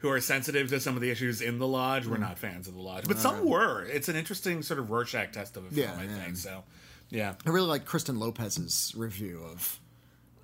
Who 0.00 0.10
are 0.10 0.20
sensitive 0.20 0.68
to 0.70 0.78
some 0.80 0.94
of 0.94 1.00
the 1.02 1.10
issues 1.10 1.40
in 1.40 1.58
the 1.58 1.66
lodge 1.66 2.06
were 2.06 2.18
not 2.18 2.38
fans 2.38 2.68
of 2.68 2.74
the 2.74 2.82
lodge, 2.82 3.08
but 3.08 3.18
some 3.18 3.44
were. 3.46 3.82
It's 3.84 4.08
an 4.08 4.16
interesting 4.16 4.62
sort 4.62 4.78
of 4.78 4.90
Rorschach 4.90 5.32
test 5.32 5.56
of 5.56 5.64
a 5.64 5.70
film, 5.70 5.78
Yeah, 5.88 5.96
I 5.98 6.04
yeah. 6.04 6.24
think. 6.24 6.36
So, 6.36 6.64
yeah, 7.08 7.34
I 7.46 7.50
really 7.50 7.66
like 7.68 7.84
Kristen 7.86 8.18
Lopez's 8.18 8.92
review 8.96 9.42
of 9.50 9.80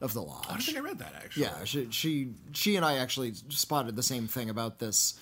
of 0.00 0.14
The 0.14 0.22
Lodge. 0.22 0.46
I 0.48 0.52
don't 0.54 0.62
think 0.62 0.78
I 0.78 0.80
read 0.80 0.98
that 0.98 1.14
actually. 1.14 1.42
Yeah, 1.44 1.64
she 1.64 1.88
she 1.90 2.30
she 2.52 2.76
and 2.76 2.84
I 2.84 2.96
actually 2.96 3.34
spotted 3.50 3.94
the 3.94 4.02
same 4.02 4.26
thing 4.26 4.50
about 4.50 4.78
this. 4.78 5.14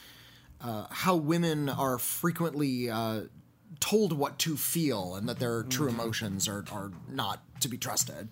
Uh, 0.62 0.87
how 0.90 1.16
women 1.16 1.69
are 1.69 1.99
frequently 1.99 2.88
uh, 2.90 3.23
told 3.81 4.12
what 4.12 4.38
to 4.40 4.57
feel, 4.57 5.16
and 5.16 5.29
that 5.29 5.38
their 5.38 5.64
true 5.64 5.88
emotions 5.88 6.47
are 6.49 6.64
are 6.73 6.93
not 7.09 7.43
to 7.62 7.68
be 7.68 7.79
trusted. 7.79 8.29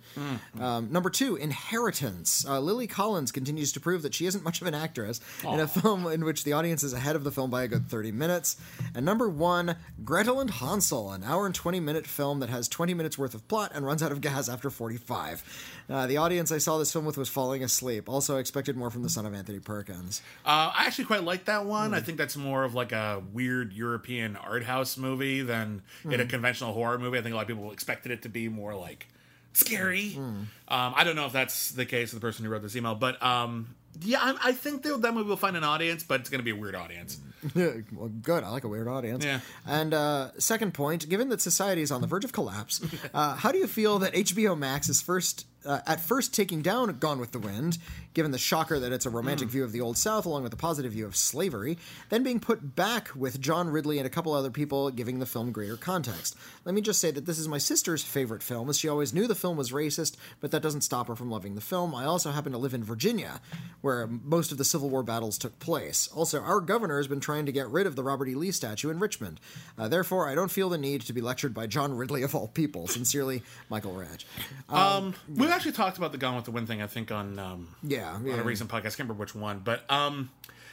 Um, 0.59 0.91
number 0.91 1.09
two, 1.09 1.35
Inheritance. 1.35 2.45
Uh, 2.47 2.59
Lily 2.59 2.87
Collins 2.87 3.31
continues 3.31 3.71
to 3.73 3.79
prove 3.79 4.01
that 4.01 4.13
she 4.13 4.25
isn't 4.25 4.43
much 4.43 4.61
of 4.61 4.67
an 4.67 4.73
actress 4.73 5.21
in 5.43 5.59
a 5.59 5.67
film 5.67 6.07
in 6.07 6.25
which 6.25 6.43
the 6.43 6.53
audience 6.53 6.83
is 6.83 6.93
ahead 6.93 7.15
of 7.15 7.23
the 7.23 7.31
film 7.31 7.49
by 7.49 7.63
a 7.63 7.67
good 7.67 7.87
30 7.87 8.11
minutes. 8.11 8.57
And 8.95 9.05
number 9.05 9.29
one, 9.29 9.75
Gretel 10.03 10.39
and 10.39 10.49
Hansel, 10.49 11.11
an 11.11 11.23
hour 11.23 11.45
and 11.45 11.55
20 11.55 11.79
minute 11.79 12.07
film 12.07 12.39
that 12.39 12.49
has 12.49 12.67
20 12.67 12.93
minutes 12.93 13.17
worth 13.17 13.33
of 13.33 13.47
plot 13.47 13.71
and 13.73 13.85
runs 13.85 14.01
out 14.03 14.11
of 14.11 14.21
gas 14.21 14.49
after 14.49 14.69
45. 14.69 15.83
Uh, 15.89 16.07
the 16.07 16.17
audience 16.17 16.51
I 16.51 16.57
saw 16.59 16.77
this 16.77 16.91
film 16.91 17.05
with 17.05 17.17
was 17.17 17.29
falling 17.29 17.63
asleep. 17.63 18.07
Also, 18.09 18.37
I 18.37 18.39
expected 18.39 18.77
more 18.77 18.89
from 18.91 19.03
the 19.03 19.09
son 19.09 19.25
of 19.25 19.33
Anthony 19.33 19.59
Perkins. 19.59 20.21
Uh, 20.45 20.71
I 20.75 20.85
actually 20.85 21.05
quite 21.05 21.23
like 21.23 21.45
that 21.45 21.65
one. 21.65 21.93
I 21.93 21.99
think 21.99 22.17
that's 22.17 22.37
more 22.37 22.63
of 22.63 22.75
like 22.75 22.91
a 22.91 23.21
weird 23.33 23.73
European 23.73 24.35
art 24.35 24.63
house 24.63 24.97
movie 24.97 25.41
than 25.41 25.81
in 26.03 26.19
a 26.19 26.25
conventional 26.25 26.73
horror 26.73 26.97
movie. 26.99 27.17
I 27.17 27.21
think 27.21 27.33
a 27.33 27.35
lot 27.35 27.41
of 27.41 27.47
people 27.47 27.71
expected 27.71 28.11
it 28.11 28.21
to 28.23 28.29
be 28.29 28.49
more 28.49 28.75
like 28.75 29.07
scary. 29.53 30.15
Um, 30.17 30.47
I 30.67 31.03
don't 31.03 31.15
know 31.15 31.25
if 31.25 31.33
that's 31.33 31.71
the 31.71 31.85
case 31.85 32.13
of 32.13 32.19
the 32.19 32.25
person 32.25 32.45
who 32.45 32.51
wrote 32.51 32.61
this 32.61 32.75
email, 32.75 32.95
but 32.95 33.21
um, 33.23 33.75
yeah, 34.01 34.19
I, 34.21 34.49
I 34.49 34.51
think 34.53 34.83
that 34.83 35.01
that 35.01 35.13
movie 35.13 35.29
will 35.29 35.37
find 35.37 35.57
an 35.57 35.63
audience, 35.63 36.03
but 36.03 36.21
it's 36.21 36.29
going 36.29 36.39
to 36.39 36.43
be 36.43 36.51
a 36.51 36.55
weird 36.55 36.75
audience. 36.75 37.19
well, 37.55 38.09
good. 38.21 38.43
I 38.43 38.49
like 38.49 38.63
a 38.63 38.67
weird 38.67 38.87
audience. 38.87 39.25
Yeah. 39.25 39.39
And 39.65 39.93
uh, 39.93 40.31
second 40.37 40.73
point, 40.73 41.09
given 41.09 41.29
that 41.29 41.41
society 41.41 41.81
is 41.81 41.91
on 41.91 42.01
the 42.01 42.07
verge 42.07 42.23
of 42.23 42.31
collapse, 42.31 42.81
uh, 43.13 43.35
how 43.35 43.51
do 43.51 43.57
you 43.57 43.67
feel 43.67 43.99
that 43.99 44.13
HBO 44.13 44.57
Max 44.57 44.89
is 44.89 45.01
first, 45.01 45.45
uh, 45.65 45.79
at 45.85 45.99
first, 45.99 46.33
taking 46.33 46.61
down 46.61 46.97
Gone 46.99 47.19
with 47.19 47.31
the 47.31 47.39
Wind, 47.39 47.77
given 48.13 48.31
the 48.31 48.37
shocker 48.37 48.79
that 48.79 48.91
it's 48.91 49.05
a 49.05 49.09
romantic 49.09 49.49
view 49.49 49.63
of 49.63 49.71
the 49.71 49.81
Old 49.81 49.97
South 49.97 50.25
along 50.25 50.43
with 50.43 50.53
a 50.53 50.57
positive 50.57 50.91
view 50.91 51.05
of 51.05 51.15
slavery, 51.15 51.77
then 52.09 52.23
being 52.23 52.39
put 52.39 52.75
back 52.75 53.09
with 53.15 53.39
John 53.39 53.69
Ridley 53.69 53.97
and 53.97 54.07
a 54.07 54.09
couple 54.09 54.33
other 54.33 54.51
people 54.51 54.89
giving 54.89 55.19
the 55.19 55.25
film 55.25 55.51
greater 55.51 55.77
context? 55.77 56.35
Let 56.65 56.75
me 56.75 56.81
just 56.81 56.99
say 56.99 57.11
that 57.11 57.25
this 57.25 57.39
is 57.39 57.47
my 57.47 57.57
sister's 57.57 58.03
favorite 58.03 58.43
film, 58.43 58.69
as 58.69 58.77
she 58.77 58.87
always 58.87 59.13
knew 59.13 59.27
the 59.27 59.35
film 59.35 59.57
was 59.57 59.71
racist, 59.71 60.15
but 60.39 60.51
that 60.51 60.61
doesn't 60.61 60.81
stop 60.81 61.07
her 61.07 61.15
from 61.15 61.29
loving 61.29 61.55
the 61.55 61.61
film. 61.61 61.93
I 61.93 62.05
also 62.05 62.31
happen 62.31 62.51
to 62.51 62.57
live 62.57 62.73
in 62.73 62.83
Virginia, 62.83 63.41
where 63.81 64.07
most 64.07 64.51
of 64.51 64.57
the 64.57 64.65
Civil 64.65 64.89
War 64.89 65.03
battles 65.03 65.37
took 65.37 65.59
place. 65.59 66.09
Also, 66.13 66.41
our 66.41 66.59
governor 66.61 66.97
has 66.97 67.07
been 67.07 67.19
trying 67.19 67.45
to 67.45 67.51
get 67.51 67.67
rid 67.67 67.87
of 67.87 67.95
the 67.95 68.03
Robert 68.03 68.27
E. 68.27 68.35
Lee 68.35 68.51
statue 68.51 68.89
in 68.89 68.99
Richmond. 68.99 69.39
Uh, 69.77 69.87
therefore, 69.87 70.27
I 70.27 70.35
don't 70.35 70.51
feel 70.51 70.69
the 70.69 70.77
need 70.77 71.01
to 71.01 71.13
be 71.13 71.21
lectured 71.21 71.53
by 71.53 71.67
John 71.67 71.95
Ridley 71.95 72.23
of 72.23 72.35
all 72.35 72.47
people. 72.47 72.87
Sincerely, 72.87 73.43
Michael 73.69 73.93
Radge. 73.93 74.25
Um, 74.69 75.13
we've 75.33 75.49
actually 75.49 75.73
talked 75.73 75.97
about 75.97 76.11
the 76.11 76.17
Gone 76.17 76.35
with 76.35 76.45
the 76.45 76.51
Wind 76.51 76.67
thing, 76.67 76.81
I 76.81 76.87
think, 76.87 77.11
on 77.11 77.39
um, 77.39 77.67
Yeah, 77.83 77.98
on 78.07 78.25
yeah. 78.25 78.35
a 78.35 78.43
recent 78.43 78.69
podcast. 78.69 78.77
I 78.77 78.81
can't 78.81 78.99
remember 78.99 79.21
which 79.21 79.35
one, 79.35 79.59
but 79.59 79.89
um, 79.91 80.29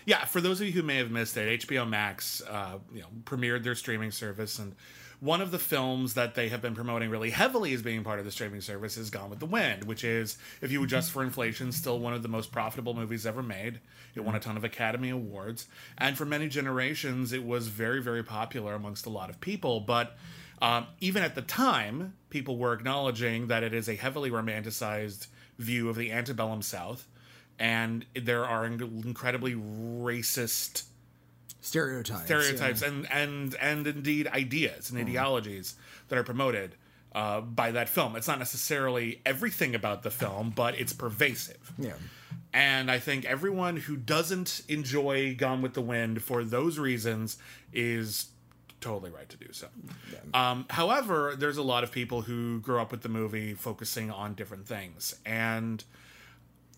yeah, 0.07 0.25
for 0.25 0.41
those 0.41 0.61
of 0.61 0.67
you 0.67 0.73
who 0.73 0.83
may 0.83 0.97
have 0.97 1.11
missed 1.11 1.37
it, 1.37 1.61
HBO 1.61 1.89
Max, 1.89 2.41
uh, 2.49 2.79
you 2.95 3.01
know, 3.01 3.09
premiered 3.25 3.65
their 3.65 3.75
streaming 3.75 4.13
service, 4.13 4.59
and 4.59 4.75
one 5.19 5.41
of 5.41 5.51
the 5.51 5.59
films 5.59 6.15
that 6.15 6.35
they 6.35 6.49
have 6.49 6.63
been 6.63 6.75
promoting 6.75 7.11
really 7.11 7.31
heavily 7.31 7.73
as 7.73 7.83
being 7.83 8.05
part 8.05 8.19
of 8.19 8.25
the 8.25 8.31
streaming 8.31 8.61
service 8.61 8.97
is 8.97 9.11
Gone 9.11 9.31
with 9.31 9.41
the 9.41 9.47
Wind, 9.47 9.85
which 9.85 10.05
is, 10.05 10.39
if 10.61 10.71
you 10.71 10.83
adjust 10.85 11.11
for 11.11 11.23
inflation, 11.23 11.73
still 11.73 11.99
one 11.99 12.13
of 12.13 12.23
the 12.23 12.29
most 12.29 12.53
profitable 12.53 12.95
movies 12.95 13.27
ever 13.27 13.43
made. 13.43 13.81
It 14.15 14.21
won 14.21 14.35
a 14.35 14.41
ton 14.41 14.57
of 14.57 14.65
Academy 14.65 15.11
Awards, 15.11 15.67
and 15.99 16.17
for 16.17 16.25
many 16.25 16.49
generations, 16.49 17.33
it 17.33 17.45
was 17.45 17.69
very, 17.69 18.01
very 18.01 18.23
popular 18.23 18.75
amongst 18.75 19.07
a 19.07 19.11
lot 19.11 19.31
of 19.31 19.41
people, 19.41 19.81
but. 19.81 20.17
Um, 20.63 20.87
even 21.01 21.23
at 21.23 21.35
the 21.35 21.43
time, 21.43 22.15
people 22.31 22.57
were 22.57 22.73
acknowledging 22.73 23.49
that 23.49 23.63
it 23.63 23.75
is 23.75 23.91
a 23.91 23.95
heavily 23.95 24.31
romanticized 24.31 25.27
view 25.59 25.91
of 25.91 25.97
the 25.97 26.11
antebellum 26.11 26.63
South, 26.63 27.07
and 27.59 28.05
there 28.15 28.45
are 28.45 28.65
incredibly 28.65 29.55
racist 29.55 30.85
Stereotypes. 31.61 32.25
stereotypes 32.25 32.83
and 32.83 33.11
and 33.11 33.55
and 33.57 33.87
indeed 33.87 34.29
ideas 34.29 34.91
and 34.91 35.01
ideologies 35.01 35.75
that 36.09 36.19
are 36.19 36.23
promoted 36.23 36.77
uh, 37.13 37.41
by 37.41 37.73
that 37.73 37.89
film. 37.89 38.15
It's 38.15 38.29
not 38.29 38.39
necessarily 38.39 39.21
everything 39.25 39.75
about 39.75 40.03
the 40.03 40.11
film, 40.11 40.53
but 40.55 40.79
it's 40.79 40.93
pervasive. 40.93 41.73
Yeah. 41.79 41.95
And 42.53 42.91
I 42.91 42.99
think 42.99 43.25
everyone 43.25 43.79
who 43.79 43.97
doesn't 43.97 44.63
enjoy 44.69 45.35
Gone 45.35 45.61
with 45.61 45.75
the 45.75 45.83
Wind 45.83 46.23
for 46.23 46.45
those 46.45 46.79
reasons 46.79 47.39
is 47.73 48.29
totally 48.81 49.11
right 49.11 49.29
to 49.29 49.37
do 49.37 49.53
so. 49.53 49.67
Um, 50.33 50.67
however, 50.71 51.35
there's 51.37 51.57
a 51.57 51.63
lot 51.63 51.85
of 51.85 51.91
people 51.91 52.23
who 52.23 52.61
grew 52.61 52.79
up 52.79 52.93
with 52.93 53.03
the 53.03 53.09
movie 53.09 53.55
focusing 53.55 54.11
on 54.11 54.35
different 54.35 54.67
things. 54.67 55.17
And 55.25 55.83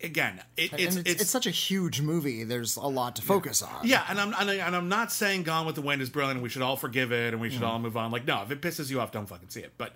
again, 0.02 0.42
it, 0.56 0.72
And 0.72 0.80
it's, 0.80 0.96
it's, 0.96 1.22
it's, 1.22 1.30
such 1.30 1.46
a 1.46 1.50
huge 1.50 2.00
movie. 2.00 2.44
There's 2.44 2.76
a 2.76 2.86
lot 2.86 3.16
to 3.16 3.22
focus 3.22 3.62
on. 3.62 3.86
yeah, 3.86 4.04
and 4.08 4.20
I'm 4.20 4.34
and, 4.38 4.50
I, 4.50 4.54
and 4.54 4.76
I'm 4.76 4.88
not 4.88 5.12
saying 5.12 5.42
Gone 5.42 5.66
with 5.66 5.74
the 5.74 5.82
Wind 5.82 6.02
is 6.02 6.10
brilliant 6.10 6.36
and 6.36 6.42
we 6.42 6.48
should 6.48 6.62
all 6.62 6.76
forgive 6.76 7.12
it 7.12 7.32
and 7.32 7.40
we 7.40 7.50
should 7.50 7.62
all 7.62 7.78
move 7.78 7.96
on. 7.96 8.10
Like, 8.10 8.26
no, 8.26 8.42
if 8.42 8.50
it 8.50 8.60
pisses 8.60 8.90
you 8.90 9.00
off, 9.00 9.12
don't 9.12 9.26
fucking 9.26 9.48
see 9.48 9.60
it. 9.60 9.72
But 9.76 9.94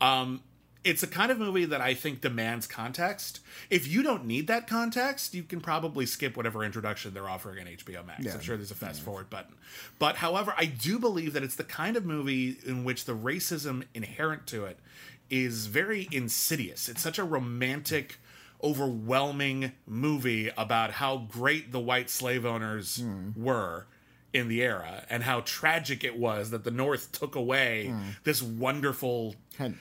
um, 0.00 0.42
it's 0.84 1.02
a 1.02 1.06
kind 1.06 1.30
of 1.30 1.38
movie 1.38 1.64
that 1.66 1.80
I 1.80 1.94
think 1.94 2.20
demands 2.20 2.66
context. 2.66 3.40
If 3.70 3.88
you 3.88 4.02
don't 4.02 4.26
need 4.26 4.46
that 4.46 4.66
context, 4.66 5.34
you 5.34 5.42
can 5.42 5.60
probably 5.60 6.06
skip 6.06 6.36
whatever 6.36 6.64
introduction 6.64 7.14
they're 7.14 7.28
offering 7.28 7.60
on 7.60 7.66
HBO 7.66 8.06
Max. 8.06 8.24
Yeah. 8.24 8.34
I'm 8.34 8.40
sure 8.40 8.56
there's 8.56 8.70
a 8.70 8.76
fast 8.76 9.02
forward 9.02 9.28
button. 9.28 9.54
But 9.98 10.16
however, 10.16 10.54
I 10.56 10.66
do 10.66 10.98
believe 10.98 11.32
that 11.32 11.42
it's 11.42 11.56
the 11.56 11.64
kind 11.64 11.96
of 11.96 12.04
movie 12.04 12.56
in 12.64 12.84
which 12.84 13.04
the 13.04 13.14
racism 13.14 13.84
inherent 13.94 14.46
to 14.48 14.64
it 14.64 14.78
is 15.30 15.66
very 15.66 16.08
insidious. 16.10 16.88
It's 16.88 17.02
such 17.02 17.18
a 17.18 17.24
romantic 17.24 18.18
overwhelming 18.62 19.72
movie 19.86 20.50
about 20.56 20.92
how 20.92 21.18
great 21.28 21.72
the 21.72 21.80
white 21.80 22.10
slave 22.10 22.44
owners 22.46 23.02
were 23.36 23.86
in 24.34 24.48
the 24.48 24.62
era 24.62 25.04
and 25.08 25.22
how 25.22 25.40
tragic 25.40 26.04
it 26.04 26.18
was 26.18 26.50
that 26.50 26.62
the 26.62 26.70
North 26.70 27.12
took 27.12 27.34
away 27.34 27.86
Hmm. 27.86 28.00
this 28.24 28.42
wonderful 28.42 29.34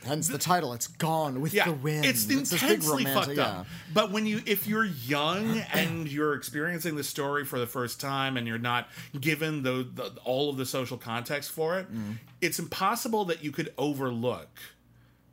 Hence 0.04 0.28
the 0.30 0.40
title. 0.40 0.74
It's 0.74 0.88
gone 0.88 1.40
with 1.42 1.54
yeah, 1.54 1.66
the 1.66 1.74
wind. 1.74 2.04
it's 2.06 2.26
big 2.26 2.38
intensely 2.40 3.04
fucked 3.04 3.36
yeah. 3.36 3.44
up. 3.60 3.68
But 3.94 4.12
when 4.12 4.26
you, 4.26 4.42
if 4.48 4.66
you're 4.68 4.86
young 4.86 5.60
and 5.74 6.08
you're 6.12 6.34
experiencing 6.34 6.96
the 6.96 7.04
story 7.04 7.46
for 7.46 7.60
the 7.60 7.68
first 7.68 8.00
time, 8.02 8.38
and 8.38 8.48
you're 8.48 8.58
not 8.58 8.88
given 9.20 9.62
the, 9.62 9.88
the 9.94 10.14
all 10.24 10.50
of 10.50 10.58
the 10.58 10.66
social 10.66 10.98
context 10.98 11.52
for 11.52 11.78
it, 11.78 11.94
Mm. 11.94 12.16
it's 12.42 12.58
impossible 12.58 13.26
that 13.26 13.44
you 13.44 13.52
could 13.52 13.72
overlook, 13.78 14.50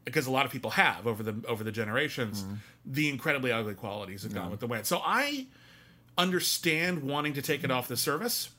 because 0.04 0.26
a 0.26 0.30
lot 0.30 0.44
of 0.46 0.52
people 0.52 0.70
have 0.72 1.06
over 1.06 1.22
the 1.22 1.34
over 1.48 1.64
the 1.64 1.72
generations, 1.72 2.42
Mm. 2.44 2.56
the 2.84 3.08
incredibly 3.08 3.50
ugly 3.52 3.74
qualities 3.74 4.24
of 4.24 4.34
Gone 4.34 4.50
with 4.50 4.60
the 4.60 4.66
Wind. 4.66 4.86
So 4.86 5.00
I 5.04 5.46
understand 6.18 7.02
wanting 7.02 7.32
to 7.34 7.42
take 7.42 7.64
it 7.64 7.70
off 7.70 7.88
the 7.88 7.96
service. 7.96 8.50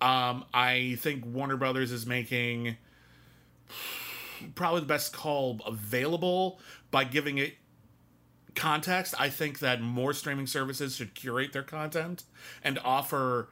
Um, 0.00 0.44
I 0.54 0.96
think 1.00 1.24
Warner 1.26 1.56
Brothers 1.56 1.90
is 1.92 2.06
making 2.06 2.76
probably 4.54 4.80
the 4.80 4.86
best 4.86 5.12
call 5.12 5.60
available 5.66 6.60
by 6.90 7.04
giving 7.04 7.38
it 7.38 7.54
context. 8.54 9.14
I 9.18 9.28
think 9.28 9.58
that 9.60 9.80
more 9.80 10.12
streaming 10.12 10.46
services 10.46 10.96
should 10.96 11.14
curate 11.14 11.52
their 11.52 11.62
content 11.62 12.24
and 12.64 12.78
offer 12.84 13.48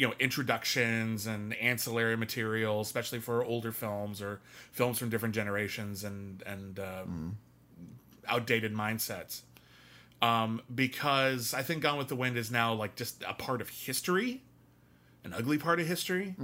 you 0.00 0.06
know 0.08 0.14
introductions 0.18 1.26
and 1.26 1.52
ancillary 1.56 2.16
material 2.16 2.80
especially 2.80 3.18
for 3.20 3.44
older 3.44 3.70
films 3.72 4.22
or 4.22 4.40
films 4.72 4.98
from 4.98 5.10
different 5.10 5.34
generations 5.34 6.04
and 6.04 6.42
and 6.46 6.78
uh, 6.78 7.04
outdated 8.26 8.74
mindsets 8.74 9.42
um, 10.22 10.62
because 10.74 11.52
i 11.54 11.62
think 11.62 11.82
gone 11.82 11.98
with 11.98 12.08
the 12.08 12.16
wind 12.16 12.36
is 12.38 12.50
now 12.50 12.72
like 12.72 12.96
just 12.96 13.22
a 13.28 13.34
part 13.34 13.60
of 13.60 13.68
history 13.68 14.40
an 15.24 15.34
ugly 15.34 15.58
part 15.58 15.78
of 15.80 15.86
history 15.86 16.34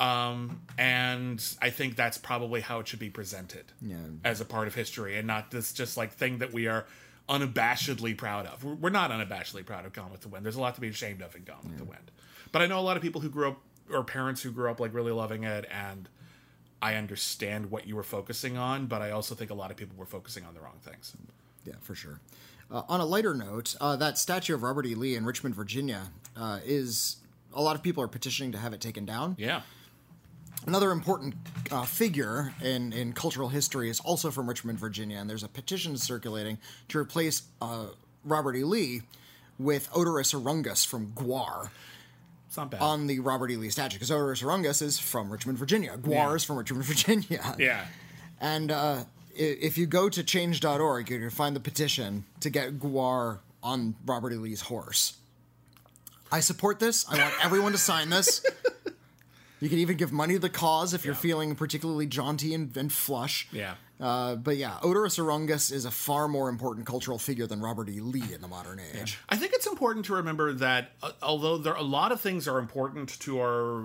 um, 0.00 0.62
and 0.78 1.44
i 1.60 1.68
think 1.70 1.94
that's 1.96 2.16
probably 2.18 2.60
how 2.62 2.80
it 2.80 2.88
should 2.88 2.98
be 2.98 3.10
presented 3.10 3.64
Yeah. 3.82 3.96
as 4.24 4.40
a 4.40 4.44
part 4.46 4.66
of 4.66 4.74
history 4.74 5.18
and 5.18 5.26
not 5.26 5.50
this 5.50 5.72
just 5.74 5.96
like 5.98 6.12
thing 6.12 6.38
that 6.38 6.52
we 6.54 6.66
are 6.68 6.86
unabashedly 7.28 8.16
proud 8.18 8.46
of. 8.46 8.64
We're 8.64 8.74
we're 8.74 8.90
not 8.90 9.10
unabashedly 9.12 9.64
proud 9.64 9.86
of 9.86 9.92
Gone 9.92 10.10
with 10.10 10.22
the 10.22 10.28
Wind. 10.28 10.44
There's 10.44 10.56
a 10.56 10.60
lot 10.60 10.74
to 10.74 10.80
be 10.80 10.88
ashamed 10.88 11.22
of 11.22 11.34
in 11.36 11.44
Gone 11.44 11.60
with 11.64 11.78
the 11.78 11.84
Wind. 11.84 12.10
But 12.52 12.62
I 12.62 12.66
know 12.66 12.78
a 12.78 12.82
lot 12.82 12.96
of 12.96 13.02
people 13.02 13.20
who 13.20 13.28
grew 13.28 13.48
up 13.48 13.58
or 13.90 14.04
parents 14.04 14.42
who 14.42 14.50
grew 14.50 14.70
up 14.70 14.80
like 14.80 14.94
really 14.94 15.12
loving 15.12 15.44
it 15.44 15.66
and 15.70 16.08
I 16.80 16.96
understand 16.96 17.70
what 17.70 17.86
you 17.86 17.94
were 17.94 18.02
focusing 18.02 18.56
on, 18.58 18.86
but 18.86 19.02
I 19.02 19.12
also 19.12 19.36
think 19.36 19.50
a 19.50 19.54
lot 19.54 19.70
of 19.70 19.76
people 19.76 19.96
were 19.96 20.06
focusing 20.06 20.44
on 20.44 20.54
the 20.54 20.60
wrong 20.60 20.80
things. 20.82 21.14
Yeah, 21.64 21.74
for 21.80 21.94
sure. 21.94 22.20
Uh, 22.70 22.82
on 22.88 23.00
a 23.00 23.04
lighter 23.04 23.34
note, 23.34 23.76
uh, 23.80 23.94
that 23.96 24.18
statue 24.18 24.54
of 24.54 24.64
Robert 24.64 24.86
E. 24.86 24.96
Lee 24.96 25.14
in 25.14 25.24
Richmond, 25.24 25.54
Virginia, 25.54 26.10
uh, 26.36 26.58
is 26.64 27.18
a 27.54 27.62
lot 27.62 27.76
of 27.76 27.82
people 27.84 28.02
are 28.02 28.08
petitioning 28.08 28.50
to 28.52 28.58
have 28.58 28.72
it 28.72 28.80
taken 28.80 29.04
down. 29.04 29.36
Yeah. 29.38 29.60
Another 30.66 30.90
important 30.90 31.34
uh, 31.70 31.84
figure 31.84 32.52
in, 32.62 32.92
in 32.92 33.12
cultural 33.12 33.48
history 33.48 33.88
is 33.88 34.00
also 34.00 34.30
from 34.30 34.48
Richmond, 34.48 34.78
Virginia, 34.78 35.18
and 35.18 35.30
there's 35.30 35.42
a 35.42 35.48
petition 35.48 35.96
circulating 35.96 36.58
to 36.88 36.98
replace 36.98 37.42
uh, 37.60 37.86
Robert 38.24 38.56
E. 38.56 38.64
Lee 38.64 39.02
with 39.58 39.90
Oderus 39.90 40.34
Urungus 40.34 40.84
from 40.84 41.08
GWAR 41.12 41.70
It's 42.52 42.58
not 42.58 42.70
bad. 42.70 42.82
on 42.82 43.06
the 43.06 43.18
Robert 43.20 43.50
E. 43.50 43.56
Lee 43.56 43.70
statue, 43.70 43.94
because 43.94 44.10
Oderus 44.10 44.42
Urungus 44.42 44.82
is 44.82 44.98
from 44.98 45.30
Richmond, 45.30 45.56
Virginia. 45.56 45.96
GWAR 45.96 46.10
Yeah. 46.12 46.34
is 46.34 46.44
from 46.44 46.56
Richmond, 46.58 46.84
Virginia. 46.92 47.54
yeah. 47.58 47.86
And 48.42 48.70
uh, 48.70 49.04
if 49.34 49.78
you 49.78 49.86
go 49.86 50.10
to 50.10 50.22
change.org, 50.22 51.08
you 51.08 51.18
can 51.18 51.30
find 51.30 51.56
the 51.56 51.60
petition 51.60 52.24
to 52.40 52.50
get 52.50 52.78
GWAR 52.78 53.38
on 53.62 53.94
Robert 54.04 54.34
E. 54.34 54.36
Lee's 54.36 54.60
horse. 54.60 55.16
I 56.30 56.40
support 56.40 56.78
this. 56.78 57.06
I 57.10 57.16
want 57.16 57.34
everyone 57.42 57.72
to 57.72 57.78
sign 57.78 58.10
this. 58.10 58.44
You 59.60 59.68
can 59.68 59.78
even 59.78 59.96
give 59.96 60.10
money 60.10 60.34
to 60.34 60.40
the 60.40 60.48
cause 60.48 60.92
if 60.92 61.04
you're 61.04 61.14
feeling 61.14 61.54
particularly 61.54 62.04
jaunty 62.04 62.52
and, 62.52 62.76
and 62.76 62.92
flush. 62.92 63.46
Yeah. 63.52 63.74
Uh, 64.00 64.34
but 64.34 64.56
yeah, 64.56 64.78
Oderus 64.82 65.18
Urungus 65.18 65.70
is 65.72 65.84
a 65.84 65.90
far 65.90 66.26
more 66.26 66.48
important 66.48 66.86
cultural 66.86 67.18
figure 67.18 67.46
than 67.46 67.60
Robert 67.60 67.88
E. 67.88 68.00
Lee 68.00 68.32
in 68.34 68.40
the 68.40 68.48
modern 68.48 68.80
age. 68.80 69.18
I 69.28 69.36
think 69.36 69.52
it's 69.52 69.66
important 69.66 70.06
to 70.06 70.14
remember 70.14 70.52
that 70.54 70.92
uh, 71.02 71.12
although 71.22 71.56
there 71.58 71.74
a 71.74 71.82
lot 71.82 72.10
of 72.10 72.20
things 72.20 72.48
are 72.48 72.58
important 72.58 73.20
to 73.20 73.38
our 73.40 73.84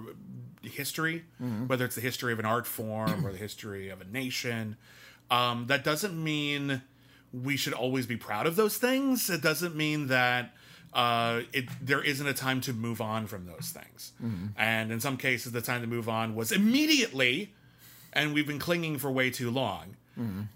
history, 0.63 1.23
whether 1.67 1.85
it's 1.85 1.95
the 1.95 2.01
history 2.01 2.33
of 2.33 2.39
an 2.39 2.45
art 2.45 2.65
form 2.65 3.25
or 3.25 3.31
the 3.31 3.37
history 3.37 3.89
of 3.89 4.01
a 4.01 4.05
nation, 4.05 4.75
um, 5.29 5.67
that 5.67 5.83
doesn't 5.83 6.21
mean 6.21 6.81
we 7.31 7.55
should 7.57 7.73
always 7.73 8.05
be 8.07 8.17
proud 8.17 8.47
of 8.47 8.55
those 8.55 8.77
things. 8.77 9.29
It 9.29 9.41
doesn't 9.43 9.75
mean 9.75 10.07
that 10.07 10.55
uh, 10.93 11.41
it 11.53 11.65
there 11.81 12.01
isn't 12.01 12.25
a 12.25 12.33
time 12.33 12.59
to 12.61 12.73
move 12.73 13.01
on 13.01 13.27
from 13.27 13.45
those 13.45 13.69
things. 13.69 14.13
And 14.57 14.91
in 14.91 14.99
some 14.99 15.17
cases, 15.17 15.51
the 15.51 15.61
time 15.61 15.81
to 15.81 15.87
move 15.87 16.09
on 16.09 16.33
was 16.33 16.51
immediately, 16.51 17.53
and 18.13 18.33
we've 18.33 18.47
been 18.47 18.59
clinging 18.59 18.97
for 18.97 19.11
way 19.11 19.29
too 19.29 19.51
long. 19.51 19.95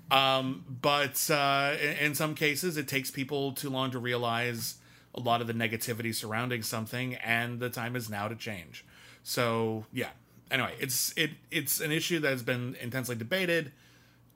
Um, 0.09 0.65
but 0.81 1.29
uh, 1.29 1.75
in, 1.79 2.07
in 2.07 2.15
some 2.15 2.33
cases, 2.33 2.77
it 2.77 2.87
takes 2.87 3.11
people 3.11 3.51
too 3.51 3.69
long 3.69 3.91
to 3.91 3.99
realize 3.99 4.75
a 5.13 5.19
lot 5.19 5.41
of 5.41 5.47
the 5.47 5.53
negativity 5.53 6.15
surrounding 6.15 6.63
something, 6.63 7.15
and 7.15 7.59
the 7.59 7.69
time 7.69 7.95
is 7.95 8.09
now 8.09 8.27
to 8.27 8.35
change. 8.35 8.83
So 9.23 9.85
yeah. 9.93 10.09
Anyway, 10.49 10.73
it's 10.79 11.13
it 11.15 11.31
it's 11.49 11.79
an 11.79 11.91
issue 11.91 12.19
that 12.19 12.29
has 12.29 12.43
been 12.43 12.75
intensely 12.81 13.15
debated. 13.15 13.71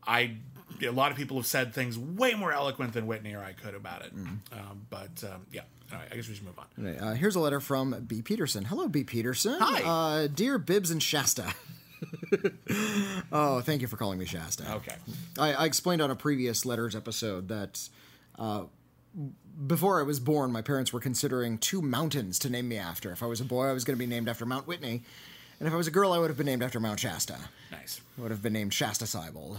I 0.08 0.38
a 0.82 0.90
lot 0.92 1.12
of 1.12 1.18
people 1.18 1.38
have 1.38 1.46
said 1.46 1.74
things 1.74 1.98
way 1.98 2.36
more 2.36 2.54
eloquent 2.54 2.94
than 2.94 3.08
Whitney 3.08 3.34
or 3.34 3.42
I 3.42 3.54
could 3.54 3.76
about 3.76 4.06
it. 4.06 4.14
Um, 4.14 4.86
but 4.90 5.24
um, 5.24 5.46
yeah, 5.52 5.62
all 5.92 5.98
right, 6.00 6.08
I 6.12 6.16
guess 6.16 6.28
we 6.28 6.36
should 6.36 6.46
move 6.46 6.60
on. 6.60 6.88
Uh, 6.88 7.14
here's 7.16 7.36
a 7.36 7.40
letter 7.40 7.60
from 7.60 8.06
B. 8.08 8.22
Peterson. 8.22 8.66
Hello, 8.66 8.88
B. 8.88 9.04
Peterson. 9.04 9.58
Hi. 9.60 9.82
Uh, 9.84 10.28
dear 10.28 10.58
Bibbs 10.58 10.92
and 10.92 11.02
Shasta. 11.02 11.54
oh, 13.32 13.62
thank 13.62 13.82
you 13.82 13.88
for 13.88 13.98
calling 13.98 14.20
me 14.20 14.26
Shasta. 14.26 14.72
Okay. 14.76 14.96
I, 15.40 15.54
I 15.54 15.66
explained 15.66 16.02
on 16.02 16.12
a 16.12 16.16
previous 16.16 16.66
letters 16.66 16.96
episode 16.96 17.48
that 17.50 17.90
uh, 18.38 18.64
before 19.68 20.00
I 20.00 20.04
was 20.04 20.20
born, 20.20 20.52
my 20.52 20.62
parents 20.62 20.92
were 20.94 21.00
considering 21.00 21.58
two 21.58 21.82
mountains 21.82 22.40
to 22.40 22.50
name 22.50 22.68
me 22.68 22.78
after. 22.78 23.12
If 23.12 23.24
I 23.24 23.26
was 23.28 23.42
a 23.42 23.46
boy, 23.46 23.68
I 23.68 23.74
was 23.74 23.84
going 23.84 23.96
to 23.98 24.00
be 24.00 24.08
named 24.08 24.28
after 24.30 24.46
Mount 24.46 24.68
Whitney, 24.68 25.04
and 25.60 25.68
if 25.68 25.74
I 25.74 25.78
was 25.78 25.88
a 25.88 25.92
girl, 25.92 26.12
I 26.12 26.18
would 26.18 26.30
have 26.30 26.38
been 26.38 26.46
named 26.46 26.64
after 26.64 26.80
Mount 26.80 27.00
Shasta. 27.00 27.38
Nice. 27.72 28.02
I 28.18 28.22
would 28.22 28.32
have 28.32 28.42
been 28.42 28.54
named 28.54 28.74
Shasta 28.74 29.06
Seibold. 29.06 29.58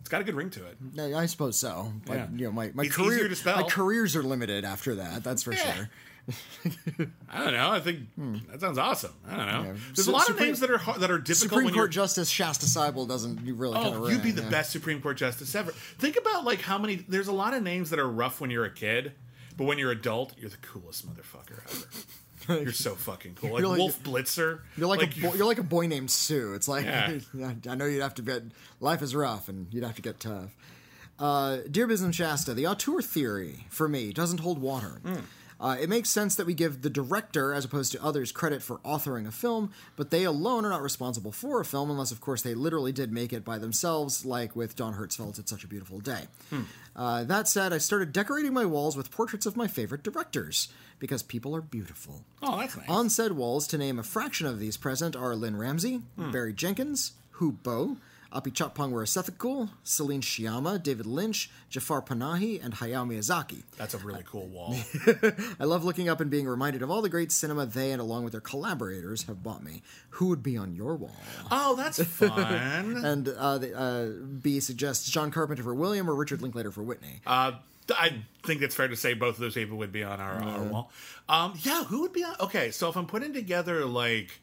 It's 0.00 0.08
got 0.08 0.20
a 0.20 0.24
good 0.24 0.34
ring 0.36 0.50
to 0.50 0.64
it. 0.66 0.76
I 1.00 1.22
I 1.22 1.26
suppose 1.26 1.58
so. 1.58 1.92
But, 2.06 2.14
Yeah. 2.16 2.26
you 2.32 2.44
know, 2.46 2.52
my, 2.52 2.70
my 2.74 2.84
It's 2.84 2.94
career, 2.94 3.28
my 3.44 3.64
careers 3.64 4.14
are 4.14 4.22
limited 4.22 4.64
after 4.64 4.94
that. 4.96 5.24
That's 5.24 5.42
for 5.42 5.52
Yeah. 5.52 5.74
sure. 5.74 5.90
I 7.30 7.44
don't 7.44 7.52
know. 7.52 7.70
I 7.70 7.80
think 7.80 8.00
that 8.50 8.60
sounds 8.60 8.78
awesome. 8.78 9.12
I 9.28 9.36
don't 9.36 9.46
know. 9.46 9.62
Yeah. 9.62 9.72
There's 9.94 10.08
a 10.08 10.10
lot 10.12 10.26
Supreme- 10.26 10.38
of 10.42 10.44
things 10.46 10.60
that 10.60 10.70
are 10.70 10.78
har- 10.78 10.98
that 10.98 11.10
are 11.10 11.18
difficult 11.18 11.60
Supreme 11.60 11.74
Court 11.74 11.90
Justice 11.90 12.28
Shasta 12.28 12.66
Seibold 12.66 13.08
doesn't 13.08 13.40
really 13.44 13.74
kind 13.74 13.94
of 13.94 14.02
Oh, 14.02 14.08
you'd 14.08 14.22
be 14.22 14.30
the 14.32 14.42
yeah. 14.42 14.48
best 14.50 14.70
Supreme 14.72 15.00
Court 15.00 15.16
justice 15.16 15.54
ever. 15.54 15.72
Think 15.98 16.16
about 16.16 16.44
like 16.44 16.60
how 16.60 16.78
many. 16.78 16.96
There's 17.08 17.28
a 17.28 17.32
lot 17.32 17.54
of 17.54 17.62
names 17.62 17.90
that 17.90 17.98
are 17.98 18.08
rough 18.08 18.40
when 18.40 18.50
you're 18.50 18.64
a 18.64 18.70
kid, 18.70 19.12
but 19.56 19.64
when 19.64 19.78
you're 19.78 19.92
adult, 19.92 20.34
you're 20.38 20.50
the 20.50 20.56
coolest 20.58 21.06
motherfucker 21.08 21.60
ever. 22.48 22.60
you're 22.62 22.72
so 22.72 22.94
fucking 22.94 23.34
cool. 23.34 23.50
Like, 23.52 23.60
You're 23.60 23.68
like- 23.70 23.78
Wolf 23.78 24.02
Blitzer. 24.02 24.60
You're 24.76 24.86
like, 24.88 25.02
a 25.16 25.20
boy, 25.20 25.34
you're 25.34 25.46
like 25.46 25.58
a 25.58 25.64
boy 25.64 25.86
named 25.86 26.10
Sue. 26.10 26.54
It's 26.54 26.68
like 26.68 26.84
Yeah. 27.34 27.52
I 27.68 27.74
know 27.74 27.86
you'd 27.86 28.02
have 28.02 28.14
to 28.14 28.22
get 28.22 28.42
life 28.80 29.02
is 29.02 29.14
rough 29.14 29.48
and 29.48 29.66
you'd 29.72 29.84
have 29.84 29.96
to 29.96 30.02
get 30.02 30.20
tough. 30.20 30.54
Uh, 31.18 31.58
Dear 31.70 31.90
and 31.90 32.14
Shasta, 32.14 32.52
the 32.52 32.66
auteur 32.66 33.00
theory 33.00 33.66
for 33.70 33.88
me 33.88 34.12
doesn't 34.12 34.38
hold 34.40 34.58
water. 34.60 35.00
Hmm. 35.04 35.20
Uh, 35.58 35.76
it 35.80 35.88
makes 35.88 36.10
sense 36.10 36.34
that 36.34 36.46
we 36.46 36.52
give 36.52 36.82
the 36.82 36.90
director, 36.90 37.54
as 37.54 37.64
opposed 37.64 37.90
to 37.92 38.02
others, 38.04 38.30
credit 38.30 38.62
for 38.62 38.76
authoring 38.78 39.26
a 39.26 39.30
film, 39.32 39.70
but 39.96 40.10
they 40.10 40.24
alone 40.24 40.64
are 40.66 40.70
not 40.70 40.82
responsible 40.82 41.32
for 41.32 41.60
a 41.60 41.64
film, 41.64 41.90
unless, 41.90 42.10
of 42.12 42.20
course, 42.20 42.42
they 42.42 42.54
literally 42.54 42.92
did 42.92 43.10
make 43.10 43.32
it 43.32 43.44
by 43.44 43.56
themselves, 43.56 44.26
like 44.26 44.54
with 44.54 44.76
Don 44.76 44.94
Hertzfeldt's 44.94 45.38
It's 45.38 45.50
Such 45.50 45.64
a 45.64 45.68
Beautiful 45.68 45.98
Day. 46.00 46.24
Hmm. 46.50 46.62
Uh, 46.94 47.24
that 47.24 47.48
said, 47.48 47.72
I 47.72 47.78
started 47.78 48.12
decorating 48.12 48.52
my 48.52 48.66
walls 48.66 48.96
with 48.96 49.10
portraits 49.10 49.46
of 49.46 49.56
my 49.56 49.66
favorite 49.66 50.02
directors, 50.02 50.68
because 50.98 51.22
people 51.22 51.56
are 51.56 51.62
beautiful. 51.62 52.22
oh, 52.42 52.58
that's 52.58 52.76
nice. 52.76 52.88
On 52.88 53.08
said 53.08 53.32
walls, 53.32 53.66
to 53.68 53.78
name 53.78 53.98
a 53.98 54.02
fraction 54.02 54.46
of 54.46 54.58
these 54.58 54.76
present, 54.76 55.16
are 55.16 55.34
Lynne 55.34 55.56
Ramsay, 55.56 56.02
Hmm. 56.16 56.30
Barry 56.32 56.52
Jenkins, 56.52 57.12
Hu 57.32 57.52
Bo, 57.52 57.96
Apichatpong 58.40 58.92
Weerasethakul, 58.92 59.70
Celine 59.82 60.20
Sciamma, 60.20 60.82
David 60.82 61.06
Lynch, 61.06 61.50
Jafar 61.70 62.02
Panahi, 62.02 62.62
and 62.62 62.74
Hayao 62.74 63.06
Miyazaki. 63.08 63.62
that's 63.76 63.94
a 63.94 63.98
really 63.98 64.22
cool 64.26 64.46
wall. 64.48 64.76
I 65.60 65.64
love 65.64 65.84
looking 65.84 66.08
up 66.08 66.20
and 66.20 66.30
being 66.30 66.46
reminded 66.46 66.82
of 66.82 66.90
all 66.90 67.00
the 67.00 67.08
great 67.08 67.32
cinema 67.32 67.64
they 67.64 67.92
and 67.92 68.00
along 68.00 68.24
with 68.24 68.32
their 68.32 68.40
collaborators 68.40 69.22
have 69.24 69.42
bought 69.42 69.62
me. 69.62 69.82
Who 70.10 70.26
would 70.28 70.42
be 70.42 70.56
on 70.56 70.74
your 70.74 70.94
wall? 70.96 71.16
oh, 71.50 71.74
that's 71.76 72.02
fun. 72.02 72.96
And 73.06 73.28
uh, 73.28 73.58
the, 73.58 73.78
uh, 73.78 74.26
B 74.42 74.60
suggests 74.60 75.08
John 75.10 75.30
Carpenter 75.30 75.62
for 75.62 75.74
William 75.74 76.08
or 76.10 76.14
Richard 76.14 76.42
Linklater 76.42 76.70
for 76.70 76.82
Whitney. 76.82 77.20
Uh, 77.26 77.52
I 77.90 78.22
think 78.42 78.62
it's 78.62 78.74
fair 78.74 78.88
to 78.88 78.96
say 78.96 79.14
both 79.14 79.36
of 79.36 79.40
those 79.40 79.54
people 79.54 79.78
would 79.78 79.92
be 79.92 80.02
on 80.02 80.20
our, 80.20 80.42
our 80.42 80.62
wall. 80.64 80.90
Um, 81.28 81.54
yeah, 81.62 81.84
who 81.84 82.02
would 82.02 82.12
be 82.12 82.24
on? 82.24 82.34
Okay, 82.40 82.70
so 82.70 82.88
if 82.88 82.96
I'm 82.96 83.06
putting 83.06 83.32
together 83.32 83.84
like 83.84 84.40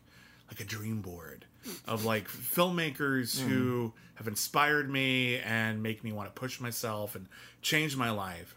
like 0.49 0.59
a 0.59 0.63
dream 0.65 1.01
board 1.01 1.42
of 1.87 2.05
like 2.05 2.27
filmmakers 2.27 3.39
who 3.39 3.93
have 4.15 4.27
inspired 4.27 4.89
me 4.89 5.37
and 5.39 5.81
make 5.81 6.03
me 6.03 6.11
want 6.11 6.33
to 6.33 6.39
push 6.39 6.59
myself 6.59 7.15
and 7.15 7.27
change 7.61 7.95
my 7.97 8.09
life, 8.11 8.55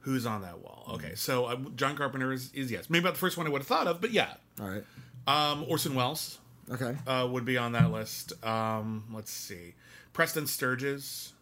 who's 0.00 0.24
on 0.26 0.42
that 0.42 0.58
wall? 0.60 0.84
Okay, 0.94 1.14
so 1.14 1.46
uh, 1.46 1.56
John 1.74 1.96
Carpenter 1.96 2.32
is, 2.32 2.52
is 2.52 2.70
yes, 2.70 2.88
maybe 2.90 3.04
not 3.04 3.14
the 3.14 3.20
first 3.20 3.36
one 3.36 3.46
I 3.46 3.50
would 3.50 3.60
have 3.60 3.66
thought 3.66 3.86
of, 3.86 4.00
but 4.00 4.10
yeah. 4.12 4.34
All 4.60 4.68
right. 4.68 4.84
Um, 5.26 5.64
Orson 5.68 5.94
Welles 5.94 6.38
Okay. 6.70 6.96
uh, 7.06 7.26
would 7.30 7.44
be 7.44 7.56
on 7.58 7.72
that 7.72 7.90
list. 7.90 8.32
Um, 8.44 9.04
let's 9.12 9.30
see, 9.32 9.74
Preston 10.12 10.46
Sturges, 10.46 11.32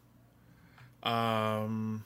um, 1.03 2.05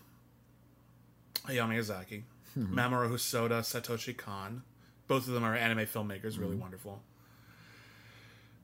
Hayao 1.47 1.69
Miyazaki, 1.69 2.23
Mamoru 2.59 3.09
Hosoda, 3.11 3.61
Satoshi 3.61 4.17
Kon. 4.17 4.63
Both 5.07 5.27
of 5.29 5.35
them 5.35 5.45
are 5.45 5.55
anime 5.55 5.87
filmmakers, 5.87 6.39
really 6.39 6.57
wonderful. 6.57 7.01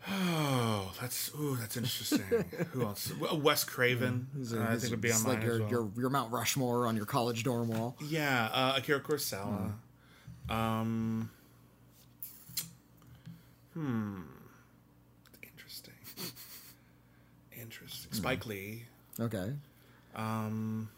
Oh, 0.07 0.93
that's 1.01 1.31
ooh, 1.39 1.57
that's 1.57 1.77
interesting. 1.79 2.21
Who 2.73 2.83
else? 2.83 3.11
Wes 3.33 3.65
Craven, 3.65 4.27
uh, 4.53 4.61
I 4.61 4.73
think 4.77 4.85
it 4.85 4.91
would 4.91 5.01
be 5.01 5.11
on 5.11 5.17
It's 5.17 5.25
like 5.27 5.43
your, 5.43 5.61
well. 5.61 5.71
your 5.71 5.91
your 5.97 6.11
Mount 6.11 6.31
Rushmore 6.31 6.87
on 6.87 6.97
your 6.97 7.07
college 7.07 7.43
dorm 7.43 7.69
wall. 7.69 7.97
Yeah, 8.07 8.51
uh, 8.53 8.75
Akira 8.77 9.01
Kurosawa. 9.01 9.73
Um, 10.51 11.31
hmm. 13.73 14.21
Interesting. 15.43 15.95
Interesting. 17.61 18.13
Spike 18.13 18.45
Lee. 18.47 18.83
Okay. 19.19 19.53
Um, 20.15 20.89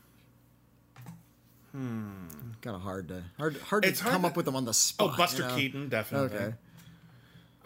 Kind 1.72 2.74
of 2.74 2.80
hard 2.80 3.08
to 3.08 3.22
hard 3.38 3.56
hard 3.58 3.82
to 3.82 3.88
hard 3.90 3.96
come 4.12 4.22
to- 4.22 4.28
up 4.28 4.36
with 4.36 4.46
them 4.46 4.56
on 4.56 4.64
the 4.64 4.72
spot. 4.74 5.10
oh. 5.12 5.16
Buster 5.16 5.42
you 5.42 5.48
know? 5.48 5.54
Keaton, 5.56 5.88
definitely. 5.90 6.36
Okay. 6.38 6.54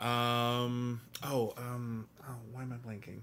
Um. 0.00 1.00
Oh. 1.22 1.52
Um. 1.56 2.08
Oh. 2.26 2.34
Why 2.52 2.62
am 2.62 2.72
I 2.72 2.76
blanking? 2.88 3.20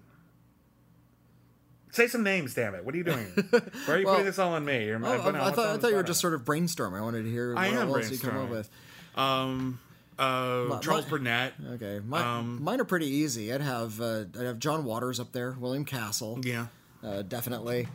Say 1.92 2.08
some 2.08 2.22
names, 2.22 2.54
damn 2.54 2.76
it! 2.76 2.86
What 2.86 2.94
are 2.94 2.98
you 2.98 3.04
doing? 3.04 3.26
Why 3.50 3.62
are 3.88 3.98
you 3.98 4.06
Well- 4.06 4.16
putting 4.16 4.26
this 4.28 4.38
all 4.38 4.54
on 4.54 4.64
me? 4.64 4.86
You're, 4.86 5.04
Oh, 5.04 5.10
I, 5.10 5.16
I 5.16 5.52
thought, 5.52 5.68
I 5.68 5.78
thought 5.78 5.90
you 5.90 5.96
were 5.96 6.04
just 6.04 6.20
sort 6.22 6.34
of 6.36 6.42
brainstorming. 6.46 6.98
I 7.00 7.02
wanted 7.02 7.24
to 7.24 7.32
hear 7.32 7.56
I 7.58 7.70
what 7.72 7.80
am 7.80 7.90
else 7.90 8.12
you 8.12 8.20
come 8.20 8.38
up 8.38 8.50
with. 8.50 8.70
Um. 9.16 9.80
Uh. 10.20 10.80
Charles 10.80 11.06
my- 11.06 11.10
Burnett. 11.10 11.54
Okay, 11.74 12.00
my, 12.06 12.38
Um, 12.38 12.62
mine 12.64 12.80
are 12.82 12.86
pretty 12.86 13.08
easy. 13.08 13.52
I'd 13.52 13.62
have 13.62 14.00
uh, 14.00 14.26
I'd 14.40 14.46
have 14.46 14.60
John 14.60 14.84
Waters 14.86 15.20
up 15.20 15.32
there, 15.32 15.56
William 15.60 15.86
Castle, 15.86 16.40
Yeah. 16.44 16.68
uh, 17.04 17.24
definitely. 17.24 17.88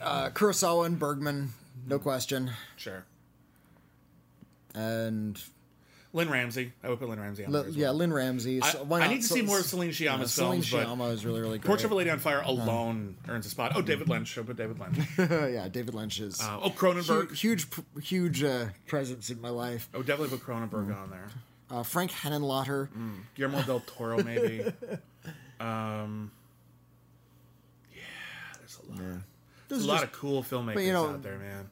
Uh, 0.00 0.28
Kurosawa 0.30 0.84
and 0.86 0.98
Bergman, 0.98 1.52
no 1.86 1.98
question, 1.98 2.50
Sure. 2.76 3.04
and 4.74 5.40
Lynne 6.16 6.28
Ramsay. 6.30 6.72
I 6.82 6.88
would 6.88 6.98
put 6.98 7.08
Lynne 7.08 7.20
Ramsay 7.20 7.44
on 7.44 7.52
Li- 7.52 7.60
there 7.60 7.68
as 7.68 7.76
yeah, 7.76 7.86
well. 7.88 7.94
Lynne 7.94 8.12
Ramsay. 8.12 8.62
I, 8.62 8.70
So 8.70 8.82
why 8.84 9.00
I 9.02 9.08
need 9.08 9.22
to 9.22 9.28
So- 9.28 9.34
see 9.36 9.42
more 9.42 9.58
of 9.60 9.64
Celine 9.66 9.90
Sciamma's 9.90 10.00
yeah, 10.00 10.24
Celine 10.26 10.62
films, 10.62 10.70
but 10.72 10.86
Sciamma 10.98 11.12
is 11.12 11.24
really 11.24 11.40
really 11.40 11.58
great. 11.58 11.66
Portrait 11.68 11.84
of 11.86 11.92
a 11.92 11.94
Lady 11.94 12.10
on 12.10 12.18
Fire 12.18 12.40
alone 12.44 13.16
earns 13.28 13.46
a 13.46 13.50
spot. 13.50 13.72
Oh, 13.76 13.82
David 13.82 14.08
Lynch. 14.08 14.36
I'll 14.36 14.44
put 14.44 14.56
David 14.56 14.80
Lynch. 14.80 14.98
yeah, 15.18 15.68
David 15.68 15.94
Lynch 15.94 16.18
is 16.20 16.40
Uh, 16.40 16.58
oh, 16.62 16.68
huge 16.70 16.74
Cronenberg. 16.76 17.34
huge, 17.34 17.66
huge 18.02 18.42
uh, 18.42 18.66
presence 18.86 19.30
in 19.30 19.40
my 19.40 19.50
life. 19.50 19.88
I 19.94 19.98
would 19.98 20.06
definitely 20.06 20.36
put 20.36 20.46
Cronenberg 20.46 20.96
on 20.96 21.10
there. 21.10 21.28
Uh, 21.70 21.82
Frank 21.82 22.10
Henenlotter. 22.12 22.88
Guillermo 23.34 23.62
del 23.62 23.80
Toro, 23.80 24.22
maybe. 24.22 24.60
um, 25.60 26.30
yeah, 27.94 28.00
there's 28.58 28.78
a 28.86 28.90
lot. 28.92 28.98
This 28.98 29.78
There's 29.78 29.84
a 29.84 29.86
lot 29.88 29.94
just- 29.94 30.04
of 30.04 30.12
cool 30.12 30.42
filmmakers 30.42 30.84
you 30.86 30.92
know, 30.92 31.06
out 31.08 31.22
there, 31.22 31.38
man. 31.38 31.68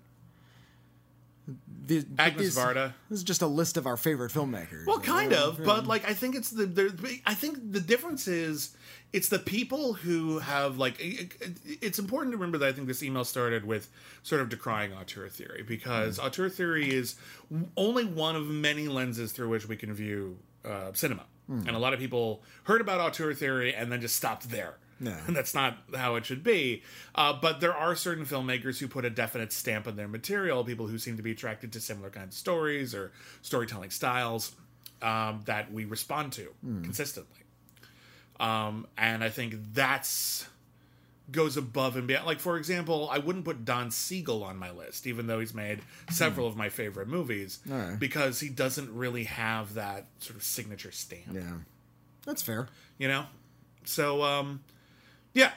But 1.86 2.04
Agnes 2.18 2.42
these- 2.42 2.56
Varda. 2.56 2.92
This 3.10 3.18
is 3.18 3.24
just 3.24 3.42
a 3.42 3.46
list 3.46 3.76
of 3.76 3.86
our 3.86 3.96
favorite 3.96 4.32
filmmakers. 4.32 4.86
Well, 4.86 5.00
kind 5.00 5.32
of, 5.32 5.62
but 5.64 5.86
like 5.86 6.08
I 6.08 6.14
think 6.14 6.34
it's 6.34 6.50
the, 6.50 6.66
the 6.66 7.20
I 7.26 7.34
think 7.34 7.72
the 7.72 7.80
difference 7.80 8.26
is 8.28 8.76
it's 9.12 9.28
the 9.28 9.38
people 9.38 9.92
who 9.94 10.38
have 10.40 10.76
like 10.78 10.98
it- 11.00 11.34
it- 11.40 11.78
it's 11.80 11.98
important 11.98 12.32
to 12.32 12.36
remember 12.38 12.58
that 12.58 12.68
I 12.68 12.72
think 12.72 12.88
this 12.88 13.02
email 13.02 13.24
started 13.24 13.64
with 13.64 13.88
sort 14.22 14.40
of 14.40 14.48
decrying 14.48 14.92
auteur 14.92 15.28
theory 15.28 15.62
because 15.62 16.18
auteur 16.18 16.48
theory 16.48 16.92
is 16.92 17.16
only 17.76 18.04
one 18.04 18.36
of 18.36 18.46
many 18.48 18.88
lenses 18.88 19.32
through 19.32 19.48
which 19.50 19.68
we 19.68 19.76
can 19.76 19.92
view 19.94 20.38
uh, 20.64 20.92
cinema, 20.94 21.24
and 21.48 21.70
a 21.70 21.78
lot 21.78 21.92
of 21.92 22.00
people 22.00 22.42
heard 22.64 22.80
about 22.80 23.00
auteur 23.00 23.34
theory 23.34 23.74
and 23.74 23.92
then 23.92 24.00
just 24.00 24.16
stopped 24.16 24.50
there. 24.50 24.74
And 25.00 25.36
that's 25.36 25.54
not 25.54 25.78
how 25.94 26.16
it 26.16 26.24
should 26.24 26.42
be. 26.42 26.82
Uh, 27.14 27.32
but 27.32 27.60
there 27.60 27.74
are 27.74 27.94
certain 27.96 28.24
filmmakers 28.24 28.78
who 28.78 28.88
put 28.88 29.04
a 29.04 29.10
definite 29.10 29.52
stamp 29.52 29.86
on 29.86 29.96
their 29.96 30.08
material, 30.08 30.64
people 30.64 30.86
who 30.86 30.98
seem 30.98 31.16
to 31.16 31.22
be 31.22 31.32
attracted 31.32 31.72
to 31.72 31.80
similar 31.80 32.10
kinds 32.10 32.34
of 32.34 32.38
stories 32.38 32.94
or 32.94 33.12
storytelling 33.42 33.90
styles 33.90 34.52
um, 35.02 35.42
that 35.46 35.72
we 35.72 35.84
respond 35.84 36.32
to 36.32 36.48
consistently. 36.82 37.40
Um, 38.40 38.86
and 38.98 39.22
I 39.22 39.28
think 39.30 39.54
that's 39.72 40.46
goes 41.30 41.56
above 41.56 41.96
and 41.96 42.06
beyond. 42.06 42.26
Like, 42.26 42.40
for 42.40 42.56
example, 42.56 43.08
I 43.10 43.18
wouldn't 43.18 43.44
put 43.44 43.64
Don 43.64 43.90
Siegel 43.90 44.44
on 44.44 44.56
my 44.58 44.70
list, 44.70 45.06
even 45.06 45.26
though 45.26 45.40
he's 45.40 45.54
made 45.54 45.80
several 46.10 46.46
of 46.46 46.56
my 46.56 46.68
favorite 46.68 47.08
movies, 47.08 47.60
Alright. 47.70 47.98
because 47.98 48.40
he 48.40 48.48
doesn't 48.48 48.94
really 48.94 49.24
have 49.24 49.74
that 49.74 50.06
sort 50.18 50.36
of 50.36 50.42
signature 50.42 50.92
stamp 50.92 51.22
yeah, 51.32 51.52
that's 52.26 52.42
fair. 52.42 52.68
you 52.98 53.08
know 53.08 53.24
so 53.84 54.22
um 54.22 54.60
yeah. 55.34 55.52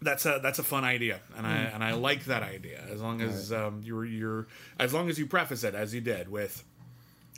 That's 0.00 0.24
a 0.26 0.38
that's 0.40 0.60
a 0.60 0.62
fun 0.62 0.84
idea 0.84 1.18
and 1.36 1.44
i 1.44 1.56
and 1.56 1.82
i 1.82 1.92
like 1.94 2.26
that 2.26 2.44
idea 2.44 2.84
as 2.88 3.02
long 3.02 3.20
as 3.20 3.52
um 3.52 3.80
you're 3.82 4.04
you're 4.04 4.46
as 4.78 4.94
long 4.94 5.08
as 5.08 5.18
you 5.18 5.26
preface 5.26 5.64
it 5.64 5.74
as 5.74 5.92
you 5.92 6.00
did 6.00 6.30
with 6.30 6.62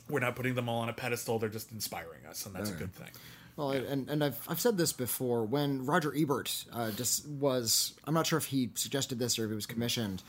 we're 0.07 0.19
not 0.19 0.35
putting 0.35 0.53
them 0.53 0.69
all 0.69 0.81
on 0.81 0.87
a 0.87 0.93
pedestal 0.93 1.39
they're 1.39 1.49
just 1.49 1.71
inspiring 1.71 2.23
us 2.29 2.45
and 2.45 2.53
that's 2.53 2.69
a 2.69 2.73
good 2.73 2.93
thing. 2.93 3.09
Well, 3.57 3.71
and 3.71 4.09
and 4.09 4.23
I've 4.23 4.39
I've 4.47 4.61
said 4.61 4.77
this 4.77 4.93
before. 4.93 5.43
When 5.43 5.85
Roger 5.85 6.13
Ebert 6.15 6.65
uh, 6.71 6.91
just 6.91 7.27
was, 7.27 7.93
I'm 8.05 8.13
not 8.13 8.25
sure 8.25 8.37
if 8.37 8.45
he 8.45 8.69
suggested 8.75 9.19
this 9.19 9.37
or 9.37 9.45
if 9.45 9.51
it 9.51 9.55
was 9.55 9.65
commissioned, 9.65 10.23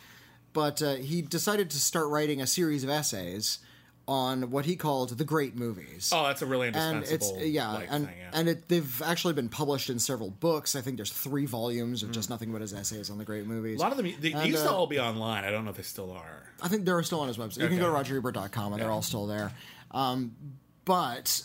but 0.52 0.82
uh, 0.82 0.94
he 0.94 1.22
decided 1.22 1.70
to 1.70 1.78
start 1.78 2.08
writing 2.08 2.40
a 2.40 2.46
series 2.46 2.82
of 2.82 2.90
essays 2.90 3.58
on 4.08 4.50
what 4.50 4.64
he 4.64 4.74
called 4.76 5.10
the 5.16 5.24
great 5.24 5.54
movies. 5.56 6.10
oh 6.12 6.24
that's 6.26 6.42
a 6.42 6.46
really 6.46 6.68
and 6.74 7.04
it's 7.04 7.32
yeah, 7.38 7.72
like, 7.72 7.88
and 7.90 8.06
thing, 8.06 8.16
yeah. 8.18 8.30
and 8.32 8.48
it, 8.48 8.68
they've 8.68 9.02
actually 9.02 9.32
been 9.34 9.48
published 9.48 9.88
in 9.90 9.98
several 9.98 10.30
books. 10.30 10.74
I 10.74 10.80
think 10.80 10.96
there's 10.96 11.12
three 11.12 11.46
volumes 11.46 12.02
of 12.02 12.10
Mm. 12.10 12.14
just 12.14 12.30
nothing 12.30 12.50
but 12.52 12.60
his 12.60 12.74
essays 12.74 13.10
on 13.10 13.18
the 13.18 13.24
great 13.24 13.46
movies. 13.46 13.78
a 13.78 13.82
lot 13.82 13.92
of 13.92 13.96
them 13.96 14.12
they 14.20 14.32
and, 14.32 14.46
used 14.46 14.64
to 14.64 14.70
uh, 14.70 14.74
all 14.74 14.86
be 14.86 14.98
online 14.98 15.44
i 15.44 15.50
don't 15.50 15.64
know 15.64 15.70
if 15.70 15.76
they 15.76 15.82
still 15.82 16.10
are 16.12 16.42
I 16.62 16.68
think 16.68 16.84
they're 16.84 17.02
still 17.02 17.20
on 17.20 17.28
his 17.28 17.38
website. 17.38 17.62
You 17.62 17.68
can 17.68 17.78
go 17.78 17.92
to 17.92 17.98
rogerebert.com 17.98 18.72
and 18.72 18.80
they're 18.80 18.90
all 18.90 19.02
still 19.02 19.26
there. 19.26 19.50
Um, 19.90 20.36
but 20.84 21.42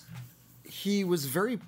he 0.63 1.03
was 1.03 1.25
very 1.25 1.59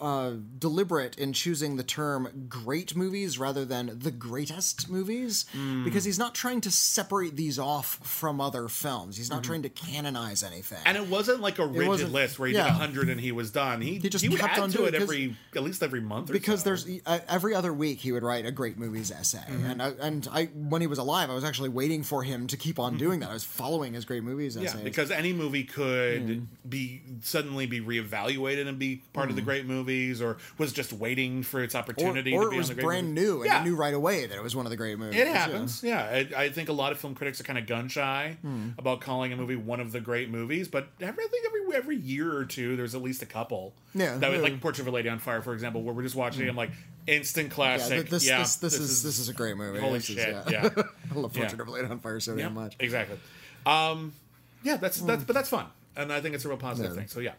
uh, 0.00 0.32
deliberate 0.58 1.16
in 1.18 1.32
choosing 1.32 1.76
the 1.76 1.82
term 1.82 2.46
great 2.48 2.96
movies 2.96 3.38
rather 3.38 3.64
than 3.64 3.98
the 3.98 4.10
greatest 4.10 4.88
movies 4.90 5.46
Hmm. 5.52 5.84
because 5.84 6.04
he's 6.04 6.18
not 6.18 6.34
trying 6.34 6.60
to 6.62 6.70
separate 6.70 7.36
these 7.36 7.58
off 7.58 7.98
from 8.02 8.40
other 8.40 8.68
films. 8.68 9.16
He's 9.16 9.30
not 9.30 9.44
trying 9.44 9.62
to 9.62 9.68
canonize 9.68 10.42
anything. 10.42 10.78
Mm-hmm. 10.78 10.88
and 10.88 10.96
it 10.96 11.06
wasn't 11.08 11.40
like 11.40 11.58
a 11.58 11.66
rigid 11.66 12.10
list 12.10 12.38
where 12.38 12.48
he 12.48 12.52
did 12.54 12.60
yeah. 12.60 12.68
a 12.68 12.72
hundred 12.72 13.08
and 13.08 13.20
he 13.20 13.32
was 13.32 13.50
done. 13.50 13.80
He, 13.80 13.98
He 13.98 14.08
just 14.08 14.22
he 14.22 14.28
would 14.28 14.40
kept 14.40 14.58
on 14.58 14.70
to 14.70 14.76
doing 14.78 14.94
it 14.94 15.02
every 15.02 15.36
at 15.54 15.62
least 15.62 15.82
every 15.82 16.00
month 16.00 16.30
or 16.30 16.32
because 16.32 16.60
so. 16.60 16.64
there's 16.70 16.88
uh, 17.06 17.18
every 17.28 17.54
other 17.54 17.72
week 17.72 17.98
he 18.00 18.12
would 18.12 18.22
write 18.22 18.46
a 18.46 18.50
great 18.52 18.78
movies 18.78 19.10
essay, 19.10 19.38
Mm-hmm. 19.38 19.66
and 19.70 19.82
I, 19.82 19.88
and 20.00 20.28
I 20.32 20.44
when 20.46 20.80
he 20.80 20.86
was 20.86 20.98
alive, 20.98 21.30
I 21.30 21.34
was 21.34 21.44
actually 21.44 21.68
waiting 21.70 22.02
for 22.02 22.22
him 22.22 22.46
to 22.48 22.56
keep 22.56 22.78
on 22.78 22.96
doing 22.96 23.20
that. 23.20 23.30
I 23.30 23.32
was 23.34 23.44
following 23.44 23.94
his 23.94 24.04
great 24.04 24.22
movies 24.22 24.56
Mm-hmm. 24.56 24.78
Yeah, 24.78 24.84
because 24.84 25.10
any 25.10 25.32
movie 25.32 25.64
could 25.64 26.46
be 26.68 27.02
suddenly 27.22 27.66
be 27.66 27.80
reevaluated 27.80 28.66
and 28.66 28.78
be 28.78 29.02
part 29.12 29.30
of 29.30 29.36
the 29.36 29.42
great 29.42 29.66
movies, 29.90 30.22
or 30.22 30.36
was 30.58 30.72
just 30.72 30.92
waiting 30.92 31.42
for 31.42 31.62
its 31.62 31.74
opportunity 31.74 32.32
or 32.32 32.42
to 32.42 32.46
it 32.48 32.50
be 32.52 32.56
was 32.58 32.70
on 32.70 32.76
the 32.76 32.82
great 32.82 32.86
brand 32.86 33.14
movie. 33.14 33.20
new, 33.26 33.36
and 33.42 33.46
Yeah. 33.46 33.64
knew 33.64 33.74
right 33.76 33.94
away 33.94 34.26
that 34.26 34.36
it 34.36 34.42
was 34.42 34.54
one 34.56 34.66
of 34.66 34.70
the 34.70 34.76
great 34.76 34.98
movies. 34.98 35.18
It 35.20 35.28
happens, 35.28 35.82
yeah. 35.82 36.02
I, 36.36 36.44
I 36.44 36.48
think 36.50 36.68
a 36.68 36.72
lot 36.72 36.92
of 36.92 36.98
film 36.98 37.14
critics 37.14 37.40
are 37.40 37.44
kind 37.44 37.58
of 37.58 37.66
gun 37.66 37.88
shy 37.88 38.36
Hmm. 38.42 38.70
about 38.78 39.00
calling 39.00 39.32
a 39.32 39.36
movie 39.36 39.56
one 39.56 39.80
of 39.80 39.92
the 39.92 40.00
great 40.00 40.30
movies, 40.30 40.68
but 40.68 40.88
every 41.00 41.24
I 41.24 41.28
think 41.28 41.46
every 41.46 41.60
every 41.76 41.96
year 41.96 42.34
or 42.36 42.44
two, 42.44 42.76
there's 42.76 42.94
at 42.94 43.02
least 43.02 43.22
a 43.22 43.26
couple. 43.26 43.74
Yeah, 43.94 44.16
that 44.18 44.30
would, 44.30 44.36
yeah. 44.38 44.42
like 44.42 44.60
Portrait 44.60 44.82
of 44.86 44.88
a 44.88 44.90
Lady 44.96 45.08
on 45.08 45.18
Fire, 45.18 45.40
for 45.42 45.52
example, 45.54 45.82
where 45.82 45.94
we're 45.94 46.02
just 46.02 46.16
watching 46.16 46.44
it. 46.44 46.48
I'm 46.48 46.56
like 46.56 46.70
instant 47.06 47.48
Yeah, 47.48 47.54
classic. 47.54 47.98
th- 48.00 48.10
this, 48.10 48.26
yeah, 48.28 48.38
this, 48.38 48.56
this, 48.56 48.74
is, 48.78 49.02
this 49.02 49.18
is 49.18 49.28
a 49.28 49.32
great 49.32 49.56
movie. 49.56 49.78
holy 49.80 49.98
This 49.98 50.10
is- 50.10 50.16
shit. 50.16 50.28
yeah. 50.28 50.44
yeah. 50.50 50.68
I 51.10 51.14
love 51.14 51.34
Yeah. 51.34 51.40
Portrait 51.42 51.60
of 51.60 51.68
a 51.68 51.70
Lady 51.70 51.86
on 51.88 51.98
Fire 52.00 52.20
so 52.20 52.36
damn 52.36 52.54
much. 52.54 52.76
Exactly. 52.80 53.18
Um, 53.66 54.12
yeah, 54.62 54.76
that's 54.76 55.00
that's 55.00 55.24
but 55.24 55.34
that's 55.34 55.48
fun, 55.48 55.66
and 55.96 56.12
I 56.12 56.20
think 56.20 56.34
it's 56.34 56.44
a 56.44 56.48
real 56.48 56.56
positive 56.56 56.92
Hmm. 56.92 56.96
Yeah. 56.98 57.00
thing. 57.02 57.08
So 57.08 57.20
yeah, 57.20 57.32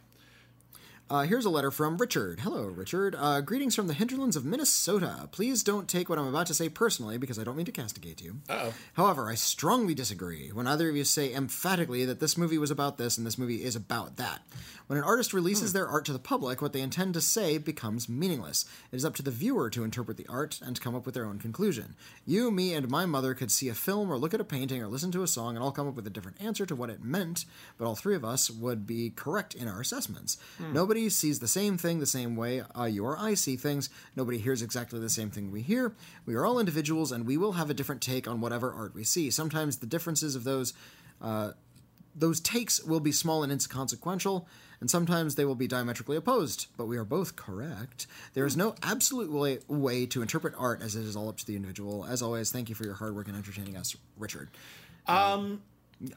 Uh, 1.12 1.24
here's 1.24 1.44
a 1.44 1.50
letter 1.50 1.72
from 1.72 1.98
Richard. 1.98 2.40
Hello, 2.40 2.64
Richard. 2.64 3.18
Uh, 3.20 3.42
greetings 3.42 3.76
from 3.76 3.88
the 3.88 3.94
hinterlands 3.94 4.38
of 4.38 4.46
Minnesota. 4.46 5.28
Please 5.34 5.62
don't 5.62 5.90
take 5.90 6.08
what 6.08 6.18
I'm 6.18 6.28
about 6.28 6.48
to 6.48 6.54
say 6.54 6.70
personally 6.70 7.18
because 7.18 7.38
I 7.38 7.44
don't 7.44 7.58
mean 7.58 7.66
to 7.66 7.72
castigate 7.74 8.22
you. 8.22 8.38
Uh-oh. 8.48 8.74
However, 8.94 9.30
I 9.30 9.36
strongly 9.36 9.94
disagree 9.94 10.54
when 10.54 10.68
either 10.68 10.90
of 10.90 10.96
you 10.96 11.04
say 11.04 11.34
emphatically 11.34 12.06
that 12.06 12.22
this 12.22 12.38
movie 12.38 12.58
was 12.58 12.72
about 12.72 12.98
this 12.98 13.18
and 13.18 13.28
this 13.28 13.38
movie 13.38 13.62
is 13.62 13.76
about 13.76 14.16
that. 14.16 14.40
When 14.88 14.98
an 14.98 15.04
artist 15.04 15.34
releases 15.34 15.74
their 15.74 15.88
art 15.88 16.06
to 16.06 16.14
the 16.14 16.20
public, 16.20 16.62
what 16.62 16.74
they 16.74 16.82
intend 16.82 17.14
to 17.14 17.22
say 17.22 17.58
becomes 17.58 18.10
meaningless. 18.10 18.66
It 18.92 18.96
is 18.96 19.06
up 19.06 19.16
to 19.16 19.24
the 19.24 19.32
viewer 19.32 19.70
to 19.70 19.84
interpret 19.84 20.18
the 20.18 20.28
art 20.28 20.60
and 20.62 20.80
come 20.80 20.96
up 20.96 21.06
with 21.06 21.16
their 21.16 21.26
own 21.26 21.40
conclusion. 21.40 21.96
You, 22.26 22.52
me, 22.52 22.74
and 22.74 22.90
my 22.90 23.06
mother 23.06 23.34
could 23.34 23.52
see 23.52 23.70
a 23.70 23.74
film 23.74 24.12
or 24.12 24.18
look 24.18 24.34
at 24.34 24.42
a 24.42 24.46
painting 24.46 24.82
or 24.82 24.88
listen 24.88 25.12
to 25.12 25.24
a 25.24 25.28
song 25.28 25.56
and 25.56 25.64
all 25.64 25.72
come 25.72 25.88
up 25.88 25.96
with 25.96 26.08
a 26.08 26.10
different 26.10 26.42
answer 26.42 26.66
to 26.66 26.76
what 26.76 26.90
it 26.90 27.04
meant, 27.04 27.46
but 27.78 27.86
all 27.86 27.96
three 27.96 28.16
of 28.16 28.26
us 28.26 28.50
would 28.50 28.86
be 28.88 29.10
correct 29.10 29.54
in 29.54 29.68
our 29.68 29.80
assessments. 29.80 30.38
Nobody 30.60 31.01
sees 31.10 31.40
the 31.40 31.48
same 31.48 31.78
thing 31.78 32.00
the 32.00 32.06
same 32.06 32.36
way 32.36 32.64
uh, 32.78 32.84
you 32.86 33.06
or 33.06 33.18
I 33.18 33.34
see 33.34 33.56
things. 33.56 33.90
Nobody 34.16 34.38
hears 34.38 34.62
exactly 34.62 35.00
the 35.00 35.10
same 35.10 35.30
thing 35.30 35.52
we 35.52 35.62
hear. 35.62 35.94
We 36.26 36.36
are 36.36 36.46
all 36.46 36.60
individuals 36.60 37.12
and 37.12 37.26
we 37.26 37.38
will 37.38 37.54
have 37.54 37.70
a 37.70 37.74
different 37.74 38.02
take 38.02 38.28
on 38.28 38.42
whatever 38.42 38.72
art 38.72 38.94
we 38.94 39.04
see. 39.04 39.30
Sometimes 39.30 39.78
the 39.78 39.86
differences 39.86 40.36
of 40.36 40.44
those 40.44 40.74
those 42.16 42.40
takes 42.40 42.84
will 42.84 43.00
be 43.00 43.12
small 43.12 43.44
and 43.44 43.52
inconsequential, 43.52 44.48
and 44.80 44.90
sometimes 44.90 45.36
they 45.36 45.46
will 45.46 45.56
be 45.56 45.68
diametrically 45.68 46.18
opposed, 46.18 46.68
but 46.76 46.86
we 46.86 46.98
are 46.98 47.06
both 47.06 47.36
correct. 47.36 48.08
There 48.34 48.46
is 48.46 48.58
no 48.58 48.76
absolute 48.84 49.32
way, 49.32 49.60
way 49.68 50.06
to 50.08 50.22
interpret 50.22 50.54
art 50.58 50.82
as 50.82 50.96
it 50.96 51.06
is 51.06 51.16
all 51.16 51.30
up 51.30 51.38
to 51.38 51.46
the 51.46 51.56
individual. 51.56 52.06
As 52.06 52.22
always, 52.22 52.52
thank 52.52 52.70
you 52.70 52.76
for 52.76 52.84
your 52.84 52.96
hard 52.96 53.16
work 53.16 53.28
in 53.28 53.36
entertaining 53.36 53.78
us, 53.78 53.96
Richard. 54.18 54.50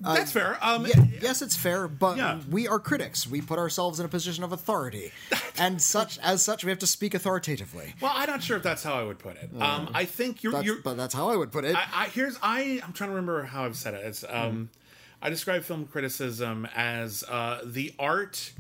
That's 0.00 0.32
fair. 0.32 0.58
Um, 0.62 0.86
Yeah, 0.86 1.04
yes, 1.20 1.42
it's 1.42 1.56
fair, 1.56 1.88
but 1.88 2.16
Yeah. 2.16 2.40
we 2.50 2.66
are 2.66 2.78
critics. 2.78 3.26
We 3.26 3.40
put 3.40 3.58
ourselves 3.58 4.00
in 4.00 4.06
a 4.06 4.08
position 4.08 4.42
of 4.44 4.52
authority, 4.52 5.12
and 5.58 5.80
such 5.80 6.18
as 6.20 6.42
such, 6.42 6.64
we 6.64 6.70
have 6.70 6.78
to 6.80 6.86
speak 6.86 7.14
authoritatively. 7.14 7.94
Well, 8.00 8.12
I'm 8.14 8.28
not 8.28 8.42
sure 8.42 8.56
if 8.56 8.62
that's 8.62 8.82
how 8.82 8.94
I 8.94 9.02
would 9.04 9.18
put 9.18 9.36
it. 9.36 9.50
Um, 9.60 9.90
I 9.92 10.04
think 10.04 10.42
you're. 10.42 10.52
That's, 10.52 10.64
you're 10.64 10.80
but 10.82 10.96
that's 10.96 11.14
how 11.14 11.28
I 11.28 11.36
would 11.36 11.52
put 11.52 11.64
it. 11.64 11.76
I, 11.76 11.84
I 11.92 12.04
here's 12.06 12.38
I. 12.42 12.80
I'm 12.84 12.92
trying 12.92 13.10
to 13.10 13.14
remember 13.16 13.42
how 13.44 13.64
I've 13.64 13.76
said 13.76 13.94
it. 13.94 14.04
It's 14.04 14.24
um, 14.28 14.70
I 15.20 15.30
describe 15.30 15.62
film 15.64 15.86
criticism 15.86 16.66
as 16.74 17.22
uh, 17.28 17.60
the 17.64 17.94
art 17.98 18.52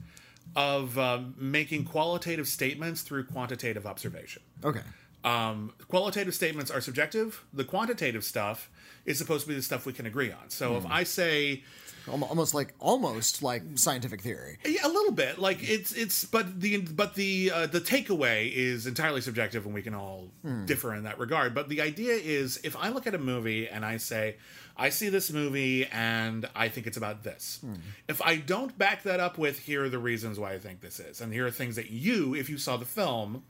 of 0.56 0.98
um, 0.98 1.34
making 1.38 1.84
qualitative 1.84 2.46
statements 2.48 3.02
through 3.02 3.24
quantitative 3.24 3.86
observation. 3.86 4.42
okay. 4.62 4.80
Um, 5.24 5.72
qualitative 5.88 6.34
statements 6.34 6.70
are 6.70 6.82
subjective. 6.82 7.42
The 7.54 7.64
quantitative 7.64 8.24
stuff 8.24 8.68
is 9.04 9.18
supposed 9.18 9.42
to 9.42 9.48
be 9.48 9.54
the 9.54 9.62
stuff 9.62 9.86
we 9.86 9.92
can 9.92 10.06
agree 10.06 10.32
on. 10.32 10.48
So 10.50 10.76
if 10.76 10.84
hmm. 10.84 10.92
I 10.92 11.04
say 11.04 11.62
Almost 12.06 12.52
like 12.52 12.74
almost 12.80 13.42
like 13.42 13.62
scientific 13.76 14.20
theory. 14.20 14.58
Yeah, 14.64 14.86
a 14.86 14.88
little 14.88 15.12
bit. 15.12 15.38
Like 15.38 15.66
it's 15.66 15.92
it's 15.92 16.24
but 16.26 16.60
the 16.60 16.78
but 16.78 17.14
the 17.14 17.50
uh, 17.50 17.66
the 17.66 17.80
takeaway 17.80 18.52
is 18.52 18.86
entirely 18.86 19.22
subjective, 19.22 19.64
and 19.64 19.74
we 19.74 19.80
can 19.80 19.94
all 19.94 20.30
hmm. 20.42 20.66
differ 20.66 20.94
in 20.94 21.04
that 21.04 21.18
regard. 21.18 21.54
But 21.54 21.70
the 21.70 21.80
idea 21.80 22.12
is, 22.14 22.60
if 22.62 22.76
I 22.76 22.90
look 22.90 23.06
at 23.06 23.14
a 23.14 23.18
movie 23.18 23.68
and 23.68 23.86
I 23.86 23.96
say, 23.96 24.36
I 24.76 24.90
see 24.90 25.08
this 25.08 25.32
movie 25.32 25.86
and 25.86 26.46
I 26.54 26.68
think 26.68 26.86
it's 26.86 26.98
about 26.98 27.22
this. 27.22 27.60
Hmm. 27.62 27.74
If 28.06 28.20
I 28.20 28.36
don't 28.36 28.76
back 28.76 29.04
that 29.04 29.20
up 29.20 29.38
with 29.38 29.58
here 29.58 29.84
are 29.84 29.88
the 29.88 29.98
reasons 29.98 30.38
why 30.38 30.52
I 30.52 30.58
think 30.58 30.82
this 30.82 31.00
is, 31.00 31.22
and 31.22 31.32
here 31.32 31.46
are 31.46 31.50
things 31.50 31.76
that 31.76 31.90
you, 31.90 32.34
if 32.34 32.50
you 32.50 32.58
saw 32.58 32.76
the 32.76 32.84
film 32.84 33.44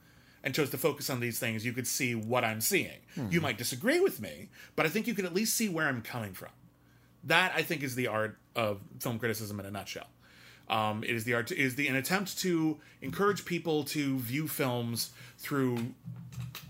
and 0.45 0.55
chose 0.55 0.71
to 0.71 0.79
focus 0.79 1.11
on 1.11 1.19
these 1.19 1.39
things, 1.41 1.65
you 1.65 1.73
could 1.73 1.87
see 1.89 2.15
what 2.15 2.45
I'm 2.45 2.61
seeing. 2.61 3.01
You 3.31 3.41
might 3.41 3.59
disagree 3.59 3.99
with 3.99 4.21
me, 4.21 4.51
but 4.77 4.87
I 4.87 4.91
think 4.91 5.07
you 5.09 5.15
could 5.15 5.25
at 5.25 5.35
least 5.35 5.55
see 5.57 5.69
where 5.69 5.89
I'm 5.89 6.03
coming 6.03 6.35
from. 6.35 6.51
That 7.25 7.53
I 7.57 7.63
think 7.63 7.83
is 7.83 7.95
the 7.95 8.07
art 8.09 8.37
of 8.55 8.81
film 9.01 9.19
criticism 9.19 9.59
in 9.59 9.67
a 9.67 9.71
nutshell. 9.71 10.07
Um, 10.69 11.03
it 11.03 11.11
is 11.11 11.25
the 11.25 11.35
art 11.35 11.51
is 11.51 11.75
the 11.75 11.89
an 11.89 11.97
attempt 11.97 12.39
to 12.41 12.79
encourage 13.03 13.45
people 13.45 13.85
to 13.85 14.19
view 14.19 14.47
films 14.47 15.11
through. 15.39 15.77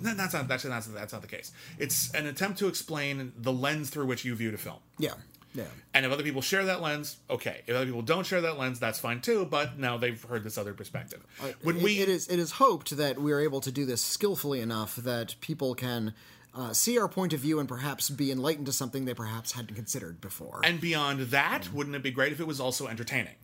No, 0.00 0.14
that's 0.14 0.34
not 0.34 0.48
that's 0.48 0.62
that's 0.62 0.86
that's 0.86 1.12
not 1.12 1.22
the 1.22 1.28
case. 1.28 1.52
It's 1.78 2.12
an 2.14 2.26
attempt 2.26 2.58
to 2.60 2.68
explain 2.68 3.32
the 3.36 3.52
lens 3.52 3.90
through 3.90 4.06
which 4.06 4.24
you 4.24 4.34
viewed 4.34 4.54
a 4.54 4.58
film. 4.58 4.78
Yeah. 4.98 5.14
Yeah. 5.54 5.64
And 5.94 6.04
if 6.04 6.12
other 6.12 6.24
people 6.24 6.42
share 6.42 6.64
that 6.64 6.82
lens, 6.82 7.16
okay. 7.30 7.62
If 7.66 7.76
other 7.76 7.86
people 7.86 8.02
don't 8.02 8.26
share 8.26 8.40
that 8.40 8.58
lens, 8.58 8.80
that's 8.80 8.98
fine 8.98 9.20
too. 9.20 9.46
But 9.46 9.78
now 9.78 9.96
they've 9.96 10.20
heard 10.22 10.42
this 10.42 10.58
other 10.58 10.74
perspective. 10.74 11.24
Uh, 11.40 11.52
when 11.62 11.76
It- 11.76 11.82
we 11.82 12.00
it 12.00 12.08
is 12.08 12.26
it 12.28 12.38
is 12.38 12.52
hoped 12.52 12.96
that 12.96 13.20
we 13.20 13.32
are 13.32 13.40
able 13.40 13.60
to 13.60 13.70
do 13.70 13.86
this 13.86 14.02
skillfully 14.02 14.60
enough 14.60 14.96
that 14.96 15.36
people 15.40 15.74
can 15.74 16.12
uh, 16.54 16.72
see 16.72 16.98
our 16.98 17.08
point 17.08 17.32
of 17.32 17.40
view 17.40 17.58
and 17.58 17.68
perhaps 17.68 18.10
be 18.10 18.30
enlightened 18.30 18.66
to 18.66 18.72
something 18.72 19.04
they 19.04 19.14
perhaps 19.14 19.52
hadn't 19.52 19.74
considered 19.74 20.20
before. 20.20 20.60
And 20.62 20.80
beyond 20.80 21.20
that, 21.30 21.62
mm. 21.62 21.72
wouldn't 21.72 21.96
it 21.96 22.02
be 22.02 22.12
great 22.12 22.32
if 22.32 22.40
it 22.40 22.46
was 22.46 22.60
also 22.60 22.86
entertaining? 22.86 23.34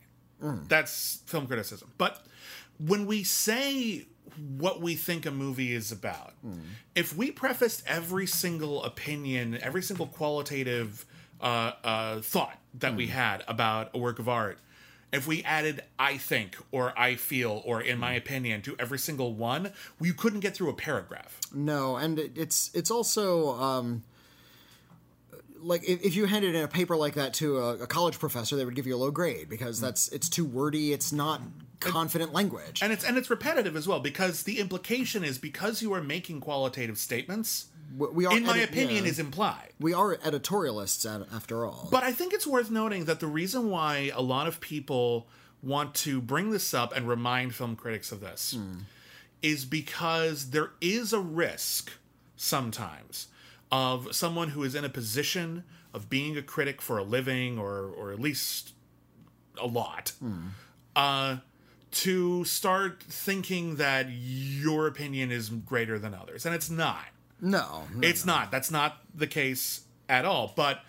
Mm. 0.41 0.67
That's 0.69 1.21
film 1.25 1.47
criticism. 1.47 1.91
But 1.97 2.25
when 2.77 3.05
we 3.05 3.23
say 3.23 4.07
what 4.57 4.81
we 4.81 4.95
think 4.95 5.25
a 5.25 5.31
movie 5.31 5.73
is 5.73 5.91
about, 5.91 6.33
mm. 6.45 6.59
if 6.95 7.15
we 7.15 7.31
prefaced 7.31 7.83
every 7.85 8.25
single 8.27 8.83
opinion, 8.83 9.59
every 9.61 9.81
single 9.81 10.07
qualitative 10.07 11.05
uh, 11.41 11.73
uh, 11.83 12.21
thought 12.21 12.57
that 12.75 12.95
we 12.95 13.07
had 13.07 13.43
about 13.47 13.89
a 13.93 13.97
work 13.97 14.19
of 14.19 14.29
art, 14.29 14.59
if 15.11 15.27
we 15.27 15.43
added 15.43 15.83
I 15.99 16.17
think 16.17 16.57
or 16.71 16.97
I 16.97 17.15
feel 17.15 17.61
or 17.65 17.81
in 17.81 17.97
my 17.97 18.13
opinion 18.13 18.61
to 18.63 18.75
every 18.79 18.99
single 18.99 19.33
one, 19.33 19.71
we 19.99 20.13
couldn't 20.13 20.39
get 20.39 20.55
through 20.55 20.69
a 20.69 20.73
paragraph. 20.73 21.39
No, 21.53 21.97
and 21.97 22.17
it's 22.19 22.71
it's 22.73 22.89
also 22.89 23.51
um, 23.59 24.03
like 25.61 25.83
if, 25.87 26.01
if 26.01 26.15
you 26.15 26.25
handed 26.25 26.55
in 26.55 26.63
a 26.63 26.67
paper 26.67 26.95
like 26.95 27.15
that 27.15 27.33
to 27.35 27.57
a, 27.59 27.77
a 27.79 27.87
college 27.87 28.19
professor, 28.19 28.55
they 28.55 28.65
would 28.65 28.75
give 28.75 28.87
you 28.87 28.95
a 28.95 28.97
low 28.97 29.11
grade 29.11 29.49
because 29.49 29.81
that's 29.81 30.07
it's 30.09 30.29
too 30.29 30.45
wordy. 30.45 30.93
It's 30.93 31.11
not 31.11 31.41
confident 31.79 32.33
language. 32.33 32.81
And 32.81 32.93
it's 32.93 33.03
and 33.03 33.17
it's 33.17 33.29
repetitive 33.29 33.75
as 33.75 33.87
well 33.87 33.99
because 33.99 34.43
the 34.43 34.59
implication 34.59 35.23
is 35.23 35.37
because 35.37 35.81
you 35.81 35.93
are 35.93 36.01
making 36.01 36.39
qualitative 36.41 36.97
statements, 36.97 37.67
we, 37.97 38.25
are 38.25 38.35
in 38.35 38.45
my 38.45 38.57
edit- 38.57 38.69
opinion, 38.69 39.03
yeah. 39.03 39.09
is 39.09 39.19
implied. 39.19 39.69
we 39.79 39.93
are 39.93 40.15
editorialists 40.17 41.05
at, 41.05 41.27
after 41.33 41.65
all. 41.65 41.87
But 41.91 42.03
I 42.03 42.11
think 42.11 42.33
it's 42.33 42.47
worth 42.47 42.71
noting 42.71 43.05
that 43.05 43.19
the 43.19 43.27
reason 43.27 43.69
why 43.69 44.11
a 44.13 44.21
lot 44.21 44.47
of 44.47 44.59
people 44.59 45.27
want 45.63 45.93
to 45.93 46.21
bring 46.21 46.49
this 46.51 46.73
up 46.73 46.95
and 46.95 47.07
remind 47.07 47.53
film 47.55 47.75
critics 47.75 48.11
of 48.11 48.19
this 48.19 48.57
is 49.41 49.65
because 49.65 50.51
there 50.51 50.71
is 50.81 51.13
a 51.13 51.19
risk 51.19 51.91
sometimes 52.35 53.27
of 53.71 54.13
someone 54.15 54.49
who 54.49 54.63
is 54.63 54.73
in 54.75 54.83
a 54.83 54.89
position 54.89 55.63
of 55.93 56.09
being 56.09 56.35
a 56.37 56.41
critic 56.41 56.81
for 56.81 56.97
a 56.97 57.03
living 57.03 57.59
or 57.59 57.85
or 57.97 58.11
at 58.11 58.19
least 58.19 58.73
a 59.61 59.67
lot 59.67 60.13
uh 60.95 61.37
to 61.91 62.43
start 62.45 63.03
thinking 63.03 63.75
that 63.75 64.07
your 64.09 64.87
opinion 64.87 65.31
is 65.31 65.49
greater 65.49 65.99
than 65.99 66.13
others 66.13 66.45
and 66.45 66.55
it's 66.55 66.69
not 66.69 67.05
no, 67.41 67.87
no. 67.93 68.07
it's 68.07 68.25
not. 68.25 68.51
That's 68.51 68.71
not 68.71 68.97
the 69.13 69.27
case 69.27 69.81
at 70.07 70.25
all. 70.25 70.53
But 70.55 70.79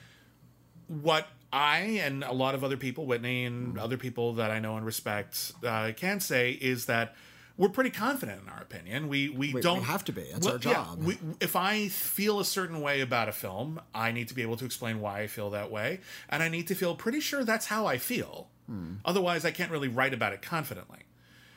what 0.87 1.27
I 1.53 1.79
and 2.03 2.23
a 2.25 2.33
lot 2.33 2.55
of 2.55 2.63
other 2.65 2.77
people, 2.77 3.07
Whitney 3.07 3.45
and 3.45 3.79
other 3.79 3.97
people 3.97 4.35
that 4.35 4.51
I 4.51 4.59
know 4.59 4.77
and 4.77 4.87
respect, 4.87 5.53
uh, 5.67 5.93
can 5.97 6.21
say 6.21 6.53
is 6.53 6.87
that 6.87 7.15
we're 7.59 7.69
pretty 7.69 7.91
confident 7.91 8.43
in 8.43 8.49
our 8.49 8.61
opinion. 8.63 9.09
We 9.09 9.29
we, 9.29 9.53
we 9.53 9.61
don't 9.61 9.83
have 9.83 10.05
to 10.05 10.13
be. 10.13 10.25
That's 10.33 10.47
Well, 10.47 10.55
our 10.55 10.61
yeah, 10.63 10.73
job. 10.73 11.05
we, 11.05 11.19
if 11.41 11.55
I 11.55 11.89
feel 11.89 12.41
a 12.41 12.45
certain 12.45 12.81
way 12.81 13.01
about 13.03 13.29
a 13.29 13.33
film, 13.33 13.81
I 13.95 14.13
need 14.13 14.29
to 14.29 14.35
be 14.35 14.43
able 14.43 14.57
to 14.57 14.65
explain 14.65 15.01
why 15.01 15.21
I 15.21 15.27
feel 15.27 15.51
that 15.51 15.71
way, 15.71 16.01
and 16.29 16.43
I 16.43 16.49
need 16.49 16.67
to 16.69 16.75
feel 16.75 16.95
pretty 16.95 17.21
sure 17.21 17.45
that's 17.45 17.67
how 17.67 17.87
I 17.87 17.99
feel. 17.99 18.49
Hmm. 18.67 18.95
Otherwise, 19.05 19.45
I 19.45 19.51
can't 19.51 19.71
really 19.71 19.89
write 19.89 20.15
about 20.15 20.33
it 20.33 20.41
confidently. 20.41 21.01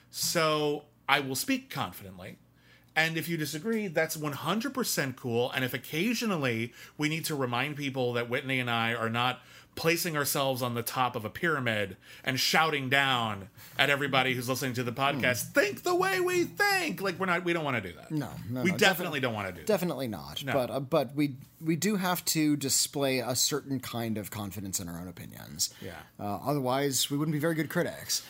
So 0.10 0.84
I 1.08 1.20
will 1.22 1.36
speak 1.36 1.70
confidently. 1.70 2.38
And 2.96 3.18
if 3.18 3.28
you 3.28 3.38
disagree, 3.38 3.88
that's 3.88 4.16
100% 4.16 5.16
cool. 5.16 5.52
And 5.52 5.66
if 5.66 5.74
occasionally 5.74 6.74
we 6.98 7.10
need 7.10 7.26
to 7.26 7.36
remind 7.36 7.76
people 7.76 8.14
that 8.14 8.30
Whitney 8.30 8.60
and 8.60 8.70
I 8.70 8.94
are 8.94 9.10
not 9.10 9.42
placing 9.76 10.16
ourselves 10.16 10.62
on 10.62 10.74
the 10.74 10.82
top 10.82 11.16
of 11.16 11.26
a 11.26 11.30
pyramid 11.30 11.98
and 12.24 12.40
shouting 12.40 12.90
down 12.90 13.50
at 13.78 13.90
everybody 13.90 14.34
who's 14.34 14.48
listening 14.48 14.74
to 14.74 14.84
the 14.84 14.92
podcast, 14.92 15.52
think 15.52 15.84
the 15.84 15.94
way 15.94 16.20
we 16.20 16.46
think. 16.46 17.02
Like 17.02 17.20
we're 17.20 17.26
not, 17.26 17.44
we 17.44 17.54
don't 17.54 17.64
want 17.66 17.82
to 17.82 17.90
do 17.90 17.96
that. 17.98 18.08
Hmm. 18.08 18.20
No, 18.20 18.30
no, 18.50 18.62
we 18.64 18.72
no, 18.72 18.78
definitely 18.78 19.20
don't 19.20 19.34
want 19.34 19.48
to 19.48 19.54
do 19.54 19.60
that. 19.60 19.68
Definitely 19.68 20.08
not. 20.08 20.44
No. 20.44 20.54
But 20.54 20.72
uh, 20.72 20.80
but 20.80 21.16
we 21.16 21.36
we 21.62 21.76
do 21.76 21.98
have 21.98 22.24
to 22.26 22.56
display 22.56 23.20
a 23.20 23.36
certain 23.36 23.80
kind 23.80 24.18
of 24.18 24.32
confidence 24.32 24.80
in 24.80 24.88
our 24.88 25.00
own 25.00 25.08
opinions. 25.08 25.74
Yeah. 25.82 25.92
Uh, 26.20 26.40
otherwise, 26.46 27.12
we 27.12 27.18
wouldn't 27.18 27.34
be 27.34 27.40
very 27.40 27.56
good 27.56 27.70
critics. 27.70 28.24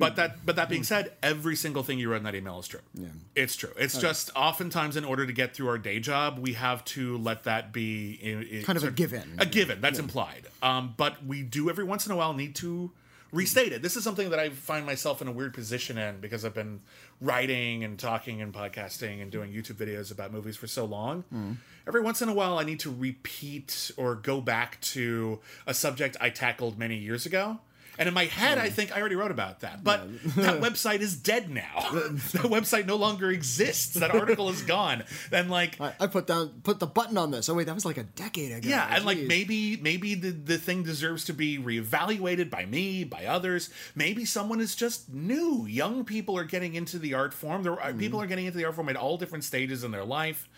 But 0.00 0.16
that, 0.16 0.44
but 0.46 0.56
that 0.56 0.68
being 0.68 0.82
said, 0.82 1.12
every 1.22 1.54
single 1.56 1.82
thing 1.82 1.98
you 1.98 2.10
wrote 2.10 2.16
in 2.16 2.22
that 2.24 2.34
email 2.34 2.58
is 2.58 2.66
true. 2.66 2.80
Yeah, 2.94 3.08
it's 3.36 3.54
true. 3.54 3.70
It's 3.78 3.98
just 3.98 4.30
oftentimes 4.34 4.96
in 4.96 5.04
order 5.04 5.26
to 5.26 5.32
get 5.32 5.54
through 5.54 5.68
our 5.68 5.78
day 5.78 6.00
job, 6.00 6.38
we 6.38 6.54
have 6.54 6.84
to 6.86 7.18
let 7.18 7.44
that 7.44 7.72
be 7.72 8.12
in, 8.20 8.42
in- 8.42 8.62
Kind 8.64 8.76
of 8.78 8.84
a 8.84 8.90
given. 8.90 9.36
A 9.38 9.46
given 9.46 9.80
that's 9.80 9.98
implied. 9.98 10.46
Um, 10.62 10.94
but 10.96 11.24
we 11.24 11.42
do 11.42 11.70
every 11.70 11.84
once 11.84 12.06
in 12.06 12.12
a 12.12 12.16
while 12.16 12.32
need 12.32 12.54
to 12.56 12.90
restate 13.32 13.72
it. 13.72 13.80
This 13.82 13.96
is 13.96 14.02
something 14.02 14.30
that 14.30 14.38
I 14.40 14.48
find 14.50 14.84
myself 14.84 15.22
in 15.22 15.28
a 15.28 15.32
weird 15.32 15.54
position 15.54 15.96
in 15.98 16.18
because 16.20 16.44
I've 16.44 16.54
been 16.54 16.80
writing 17.20 17.84
and 17.84 17.98
talking 17.98 18.42
and 18.42 18.52
podcasting 18.52 19.22
and 19.22 19.30
doing 19.30 19.52
YouTube 19.52 19.74
videos 19.76 20.10
about 20.10 20.32
movies 20.32 20.56
for 20.56 20.66
so 20.66 20.84
long. 20.84 21.22
Mm. 21.32 21.56
Every 21.86 22.00
once 22.00 22.22
in 22.22 22.28
a 22.28 22.34
while, 22.34 22.58
I 22.58 22.64
need 22.64 22.80
to 22.80 22.90
repeat 22.90 23.90
or 23.96 24.14
go 24.16 24.40
back 24.40 24.80
to 24.80 25.38
a 25.66 25.74
subject 25.74 26.16
I 26.20 26.30
tackled 26.30 26.78
many 26.78 26.96
years 26.96 27.24
ago. 27.26 27.58
And 28.00 28.08
in 28.08 28.14
my 28.14 28.24
head, 28.24 28.56
I 28.56 28.70
think 28.70 28.96
I 28.96 29.00
already 29.00 29.14
wrote 29.14 29.30
about 29.30 29.60
that. 29.60 29.84
But 29.84 30.10
that 30.36 30.60
website 30.62 31.00
is 31.00 31.14
dead 31.14 31.50
now. 31.50 31.90
that 31.92 32.46
website 32.46 32.86
no 32.86 32.96
longer 32.96 33.30
exists. 33.30 33.92
That 33.92 34.14
article 34.14 34.48
is 34.48 34.62
gone. 34.62 35.04
And 35.30 35.50
like, 35.50 35.78
I, 35.78 35.92
I 36.00 36.06
put 36.06 36.26
down 36.26 36.62
put 36.62 36.80
the 36.80 36.86
button 36.86 37.18
on 37.18 37.30
this. 37.30 37.50
Oh 37.50 37.54
wait, 37.54 37.64
that 37.64 37.74
was 37.74 37.84
like 37.84 37.98
a 37.98 38.04
decade 38.04 38.52
ago. 38.52 38.66
yeah, 38.66 38.96
and 38.96 39.04
like 39.04 39.18
maybe 39.18 39.76
maybe 39.76 40.14
the, 40.14 40.30
the 40.30 40.56
thing 40.56 40.82
deserves 40.82 41.26
to 41.26 41.34
be 41.34 41.58
reevaluated 41.58 42.48
by 42.48 42.64
me, 42.64 43.04
by 43.04 43.26
others. 43.26 43.68
Maybe 43.94 44.24
someone 44.24 44.62
is 44.62 44.74
just 44.74 45.12
new. 45.12 45.66
Young 45.66 46.06
people 46.06 46.38
are 46.38 46.44
getting 46.44 46.74
into 46.76 46.98
the 46.98 47.12
art 47.12 47.34
form. 47.34 47.64
There 47.64 47.74
are, 47.74 47.90
uh, 47.90 47.92
people 47.92 48.18
mm. 48.18 48.24
are 48.24 48.26
getting 48.26 48.46
into 48.46 48.56
the 48.56 48.64
art 48.64 48.76
form 48.76 48.88
at 48.88 48.96
all 48.96 49.18
different 49.18 49.44
stages 49.44 49.84
in 49.84 49.90
their 49.90 50.06
life. 50.06 50.48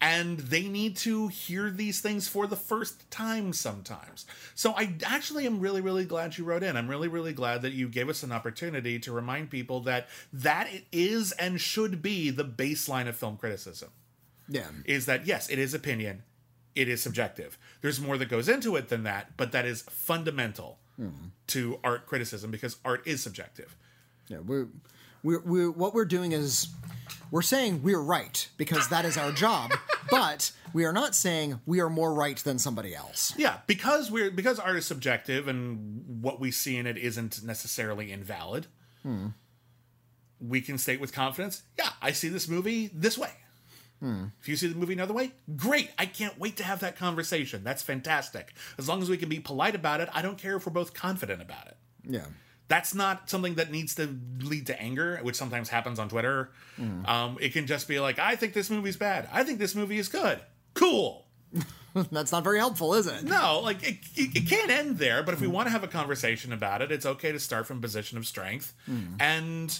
And 0.00 0.38
they 0.38 0.68
need 0.68 0.96
to 0.98 1.28
hear 1.28 1.70
these 1.70 2.00
things 2.00 2.28
for 2.28 2.46
the 2.46 2.56
first 2.56 3.10
time 3.10 3.52
sometimes. 3.52 4.26
So 4.54 4.72
I 4.76 4.94
actually 5.04 5.46
am 5.46 5.60
really, 5.60 5.80
really 5.80 6.04
glad 6.04 6.36
you 6.36 6.44
wrote 6.44 6.62
in. 6.62 6.76
I'm 6.76 6.88
really, 6.88 7.08
really 7.08 7.32
glad 7.32 7.62
that 7.62 7.72
you 7.72 7.88
gave 7.88 8.08
us 8.08 8.22
an 8.22 8.32
opportunity 8.32 8.98
to 9.00 9.12
remind 9.12 9.50
people 9.50 9.80
that 9.80 10.08
that 10.32 10.68
is 10.90 11.32
and 11.32 11.60
should 11.60 12.02
be 12.02 12.30
the 12.30 12.44
baseline 12.44 13.08
of 13.08 13.16
film 13.16 13.36
criticism 13.36 13.90
yeah. 14.48 14.66
is 14.84 15.06
that 15.06 15.26
yes, 15.26 15.48
it 15.50 15.58
is 15.58 15.74
opinion. 15.74 16.22
it 16.74 16.88
is 16.88 17.02
subjective. 17.02 17.58
There's 17.82 18.00
more 18.00 18.16
that 18.16 18.30
goes 18.30 18.48
into 18.48 18.76
it 18.76 18.88
than 18.88 19.02
that, 19.02 19.36
but 19.36 19.52
that 19.52 19.66
is 19.66 19.82
fundamental 19.82 20.78
hmm. 20.96 21.10
to 21.48 21.78
art 21.84 22.06
criticism 22.06 22.50
because 22.50 22.76
art 22.84 23.06
is 23.06 23.22
subjective. 23.22 23.76
Yeah, 24.28 24.38
we're, 24.38 24.68
we're, 25.22 25.40
we're 25.40 25.70
what 25.70 25.94
we're 25.94 26.06
doing 26.06 26.32
is 26.32 26.68
we're 27.30 27.42
saying 27.42 27.82
we're 27.82 28.00
right 28.00 28.48
because 28.56 28.88
that 28.88 29.04
is 29.04 29.16
our 29.16 29.32
job, 29.32 29.72
but 30.10 30.52
we 30.72 30.84
are 30.84 30.92
not 30.92 31.14
saying 31.14 31.60
we 31.66 31.80
are 31.80 31.90
more 31.90 32.14
right 32.14 32.36
than 32.36 32.58
somebody 32.58 32.94
else. 32.94 33.34
Yeah, 33.36 33.58
because 33.66 34.10
we're 34.10 34.30
because 34.30 34.58
art 34.58 34.76
is 34.76 34.86
subjective 34.86 35.48
and 35.48 36.22
what 36.22 36.40
we 36.40 36.50
see 36.50 36.76
in 36.76 36.86
it 36.86 36.96
isn't 36.96 37.42
necessarily 37.42 38.12
invalid. 38.12 38.66
Hmm. 39.02 39.28
We 40.40 40.60
can 40.60 40.76
state 40.76 41.00
with 41.00 41.12
confidence, 41.12 41.62
yeah, 41.78 41.90
I 42.00 42.12
see 42.12 42.28
this 42.28 42.48
movie 42.48 42.90
this 42.92 43.16
way. 43.16 43.30
Hmm. 44.00 44.26
If 44.40 44.48
you 44.48 44.56
see 44.56 44.66
the 44.66 44.74
movie 44.74 44.94
another 44.94 45.14
way, 45.14 45.30
great. 45.56 45.90
I 45.96 46.06
can't 46.06 46.36
wait 46.36 46.56
to 46.56 46.64
have 46.64 46.80
that 46.80 46.96
conversation. 46.96 47.62
That's 47.62 47.82
fantastic. 47.82 48.52
As 48.76 48.88
long 48.88 49.00
as 49.00 49.08
we 49.08 49.16
can 49.16 49.28
be 49.28 49.38
polite 49.38 49.76
about 49.76 50.00
it, 50.00 50.08
I 50.12 50.22
don't 50.22 50.36
care 50.36 50.56
if 50.56 50.66
we're 50.66 50.72
both 50.72 50.92
confident 50.92 51.40
about 51.40 51.68
it. 51.68 51.76
Yeah. 52.02 52.26
That's 52.68 52.94
not 52.94 53.28
something 53.28 53.56
that 53.56 53.70
needs 53.70 53.94
to 53.96 54.18
lead 54.40 54.66
to 54.68 54.80
anger, 54.80 55.18
which 55.22 55.36
sometimes 55.36 55.68
happens 55.68 55.98
on 55.98 56.08
Twitter. 56.08 56.50
Um, 57.04 57.36
it 57.40 57.52
can 57.52 57.66
just 57.66 57.86
be 57.86 58.00
like, 58.00 58.18
I 58.18 58.34
think 58.36 58.54
this 58.54 58.70
movie's 58.70 58.96
bad. 58.96 59.28
I 59.32 59.44
think 59.44 59.58
this 59.58 59.74
movie 59.74 59.98
is 59.98 60.08
good. 60.08 60.40
Cool. 60.74 61.26
That's 62.10 62.32
not 62.32 62.42
very 62.44 62.58
helpful, 62.58 62.94
is 62.94 63.06
it? 63.06 63.24
No, 63.24 63.60
like 63.62 63.82
it, 63.82 63.98
it, 64.16 64.34
it 64.36 64.48
can't 64.48 64.70
end 64.70 64.96
there. 64.98 65.22
But 65.22 65.34
if 65.34 65.40
we 65.42 65.46
want 65.46 65.66
to 65.66 65.70
have 65.70 65.84
a 65.84 65.88
conversation 65.88 66.52
about 66.52 66.80
it, 66.80 66.90
it's 66.90 67.04
okay 67.04 67.32
to 67.32 67.38
start 67.38 67.66
from 67.66 67.78
a 67.78 67.80
position 67.82 68.16
of 68.16 68.26
strength. 68.26 68.72
And, 69.20 69.78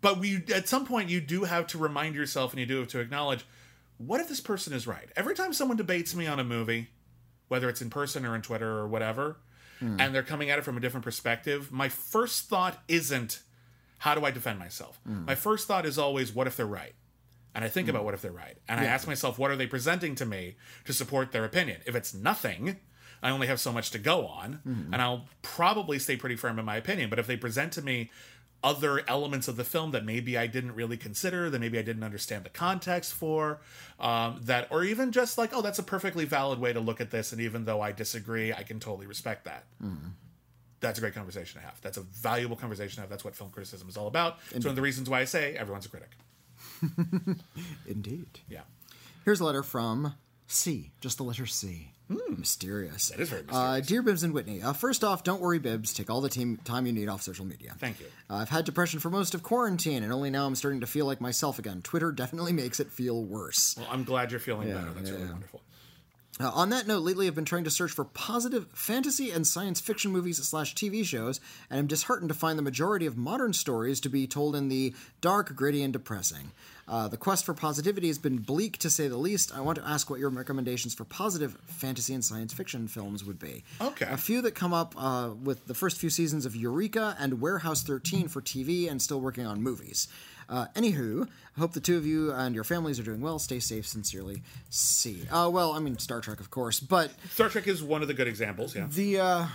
but 0.00 0.18
we 0.18 0.42
at 0.52 0.68
some 0.68 0.84
point 0.86 1.10
you 1.10 1.20
do 1.20 1.44
have 1.44 1.68
to 1.68 1.78
remind 1.78 2.16
yourself, 2.16 2.52
and 2.52 2.58
you 2.58 2.66
do 2.66 2.78
have 2.80 2.88
to 2.88 2.98
acknowledge, 2.98 3.44
what 3.98 4.20
if 4.20 4.28
this 4.28 4.40
person 4.40 4.72
is 4.72 4.88
right? 4.88 5.08
Every 5.14 5.36
time 5.36 5.52
someone 5.52 5.76
debates 5.76 6.16
me 6.16 6.26
on 6.26 6.40
a 6.40 6.44
movie, 6.44 6.88
whether 7.46 7.68
it's 7.68 7.82
in 7.82 7.90
person 7.90 8.26
or 8.26 8.34
in 8.34 8.42
Twitter 8.42 8.68
or 8.78 8.88
whatever, 8.88 9.36
Hmm. 9.80 10.00
and 10.00 10.14
they're 10.14 10.22
coming 10.22 10.50
at 10.50 10.58
it 10.58 10.62
from 10.62 10.76
a 10.76 10.80
different 10.80 11.04
perspective, 11.04 11.70
my 11.70 11.88
first 11.88 12.48
thought 12.48 12.82
isn't 12.88 13.42
how 13.98 14.14
do 14.14 14.24
I 14.24 14.30
defend 14.30 14.58
myself. 14.58 15.00
Hmm. 15.06 15.24
My 15.24 15.34
first 15.34 15.66
thought 15.66 15.86
is 15.86 15.98
always 15.98 16.34
what 16.34 16.46
if 16.46 16.56
they're 16.56 16.66
right. 16.66 16.94
And 17.54 17.64
I 17.64 17.68
think 17.68 17.86
hmm. 17.86 17.90
about 17.90 18.04
what 18.04 18.14
if 18.14 18.22
they're 18.22 18.32
right. 18.32 18.56
And 18.68 18.80
I 18.80 18.84
ask 18.84 19.06
myself, 19.06 19.38
what 19.38 19.50
are 19.50 19.56
they 19.56 19.66
presenting 19.66 20.14
to 20.16 20.26
me 20.26 20.56
to 20.84 20.92
support 20.92 21.32
their 21.32 21.44
opinion? 21.44 21.80
If 21.86 21.94
it's 21.94 22.14
nothing, 22.14 22.76
I 23.22 23.30
only 23.30 23.46
have 23.48 23.60
so 23.60 23.72
much 23.72 23.90
to 23.90 23.98
go 23.98 24.26
on, 24.26 24.60
and 24.92 25.02
I'll 25.02 25.26
probably 25.42 25.98
stay 25.98 26.16
pretty 26.16 26.36
firm 26.36 26.58
in 26.58 26.64
my 26.64 26.76
opinion. 26.76 27.10
But 27.10 27.18
if 27.18 27.26
they 27.26 27.36
present 27.36 27.72
to 27.72 27.82
me 27.82 28.10
other 28.62 29.02
elements 29.08 29.46
of 29.46 29.56
the 29.56 29.64
film 29.64 29.92
that 29.92 30.04
maybe 30.04 30.36
I 30.36 30.46
didn't 30.46 30.74
really 30.74 30.96
consider, 30.96 31.48
that 31.48 31.58
maybe 31.60 31.78
I 31.78 31.82
didn't 31.82 32.02
understand 32.02 32.44
the 32.44 32.50
context 32.50 33.14
for, 33.14 33.60
um, 34.00 34.40
that, 34.42 34.66
or 34.70 34.82
even 34.84 35.12
just 35.12 35.38
like, 35.38 35.50
oh, 35.52 35.62
that's 35.62 35.78
a 35.78 35.82
perfectly 35.82 36.24
valid 36.24 36.58
way 36.58 36.72
to 36.72 36.80
look 36.80 37.00
at 37.00 37.10
this, 37.10 37.32
and 37.32 37.40
even 37.40 37.64
though 37.64 37.80
I 37.80 37.92
disagree, 37.92 38.52
I 38.52 38.64
can 38.64 38.80
totally 38.80 39.06
respect 39.06 39.44
that. 39.44 39.64
That's 40.80 40.98
a 40.98 41.00
great 41.00 41.14
conversation 41.14 41.60
to 41.60 41.66
have. 41.66 41.80
That's 41.82 41.96
a 41.98 42.02
valuable 42.02 42.56
conversation 42.56 42.96
to 42.96 43.00
have. 43.02 43.10
That's 43.10 43.24
what 43.24 43.34
film 43.34 43.50
criticism 43.50 43.88
is 43.88 43.96
all 43.96 44.06
about. 44.06 44.38
It's 44.52 44.64
one 44.64 44.70
of 44.70 44.76
the 44.76 44.82
reasons 44.82 45.08
why 45.10 45.20
I 45.20 45.24
say 45.24 45.54
everyone's 45.56 45.86
a 45.86 45.88
critic. 45.88 46.10
Indeed. 47.86 48.40
Yeah. 48.48 48.60
Here's 49.24 49.40
a 49.40 49.44
letter 49.44 49.62
from 49.62 50.14
C, 50.46 50.92
just 51.00 51.18
the 51.18 51.24
letter 51.24 51.46
C. 51.46 51.92
Mysterious. 52.08 53.08
That 53.10 53.20
is 53.20 53.28
very 53.28 53.42
Uh, 53.50 53.80
dear 53.80 54.02
Bibbs 54.02 54.22
and 54.22 54.32
Whitney, 54.32 54.62
uh, 54.62 54.72
first 54.72 55.04
off, 55.04 55.24
don't 55.24 55.40
worry, 55.40 55.58
Bibbs. 55.58 55.92
Take 55.92 56.08
all 56.08 56.20
the 56.20 56.28
team, 56.28 56.56
time 56.64 56.86
you 56.86 56.92
need 56.92 57.08
off 57.08 57.22
social 57.22 57.44
media. 57.44 57.74
Thank 57.78 58.00
you. 58.00 58.06
Uh, 58.30 58.36
I've 58.36 58.48
had 58.48 58.64
depression 58.64 59.00
for 59.00 59.10
most 59.10 59.34
of 59.34 59.42
quarantine, 59.42 60.02
and 60.02 60.12
only 60.12 60.30
now 60.30 60.46
I'm 60.46 60.54
starting 60.54 60.80
to 60.80 60.86
feel 60.86 61.04
like 61.06 61.20
myself 61.20 61.58
again. 61.58 61.82
Twitter 61.82 62.10
definitely 62.12 62.52
makes 62.54 62.80
it 62.80 62.90
feel 62.90 63.22
worse. 63.22 63.76
Well, 63.76 63.88
I'm 63.90 64.04
glad 64.04 64.30
you're 64.30 64.40
feeling 64.40 64.68
better. 64.72 64.90
That's 64.94 65.10
really 65.10 65.26
wonderful. 65.26 65.62
Uh, 66.40 66.50
on 66.54 66.70
that 66.70 66.86
note, 66.86 67.00
lately 67.02 67.26
I've 67.26 67.34
been 67.34 67.44
trying 67.44 67.64
to 67.64 67.70
search 67.70 67.90
for 67.90 68.04
positive 68.04 68.68
fantasy 68.72 69.32
and 69.32 69.44
science 69.44 69.80
fiction 69.80 70.12
movies 70.12 70.38
slash 70.46 70.74
TV 70.76 71.04
shows, 71.04 71.40
and 71.68 71.80
I'm 71.80 71.86
disheartened 71.88 72.28
to 72.28 72.34
find 72.34 72.56
the 72.56 72.62
majority 72.62 73.06
of 73.06 73.16
modern 73.16 73.52
stories 73.52 73.98
to 74.00 74.08
be 74.08 74.28
told 74.28 74.54
in 74.54 74.68
the 74.68 74.94
dark, 75.20 75.56
gritty, 75.56 75.82
and 75.82 75.92
depressing. 75.92 76.52
Uh, 76.88 77.06
the 77.06 77.16
quest 77.18 77.44
for 77.44 77.52
positivity 77.52 78.06
has 78.06 78.18
been 78.18 78.38
bleak 78.38 78.78
to 78.78 78.88
say 78.88 79.08
the 79.08 79.16
least. 79.16 79.54
I 79.54 79.60
want 79.60 79.76
to 79.78 79.86
ask 79.86 80.08
what 80.08 80.18
your 80.18 80.30
recommendations 80.30 80.94
for 80.94 81.04
positive 81.04 81.56
fantasy 81.66 82.14
and 82.14 82.24
science 82.24 82.52
fiction 82.54 82.88
films 82.88 83.24
would 83.24 83.38
be. 83.38 83.62
Okay. 83.80 84.06
A 84.10 84.16
few 84.16 84.40
that 84.42 84.54
come 84.54 84.72
up 84.72 84.94
uh, 84.96 85.30
with 85.42 85.66
the 85.66 85.74
first 85.74 85.98
few 85.98 86.08
seasons 86.10 86.46
of 86.46 86.56
Eureka 86.56 87.14
and 87.20 87.40
Warehouse 87.42 87.82
13 87.82 88.28
for 88.28 88.40
TV, 88.40 88.90
and 88.90 89.02
still 89.02 89.20
working 89.20 89.44
on 89.46 89.62
movies. 89.62 90.08
Uh, 90.48 90.64
anywho, 90.74 91.28
I 91.56 91.60
hope 91.60 91.74
the 91.74 91.80
two 91.80 91.98
of 91.98 92.06
you 92.06 92.32
and 92.32 92.54
your 92.54 92.64
families 92.64 92.98
are 92.98 93.02
doing 93.02 93.20
well. 93.20 93.38
Stay 93.38 93.60
safe, 93.60 93.86
sincerely, 93.86 94.42
C. 94.70 95.24
Uh, 95.30 95.50
well, 95.52 95.72
I 95.72 95.80
mean, 95.80 95.98
Star 95.98 96.22
Trek, 96.22 96.40
of 96.40 96.50
course, 96.50 96.80
but 96.80 97.10
Star 97.30 97.50
Trek 97.50 97.66
is 97.68 97.82
one 97.82 98.00
of 98.00 98.08
the 98.08 98.14
good 98.14 98.28
examples. 98.28 98.74
Yeah. 98.74 98.86
the 98.88 99.20
uh, 99.20 99.46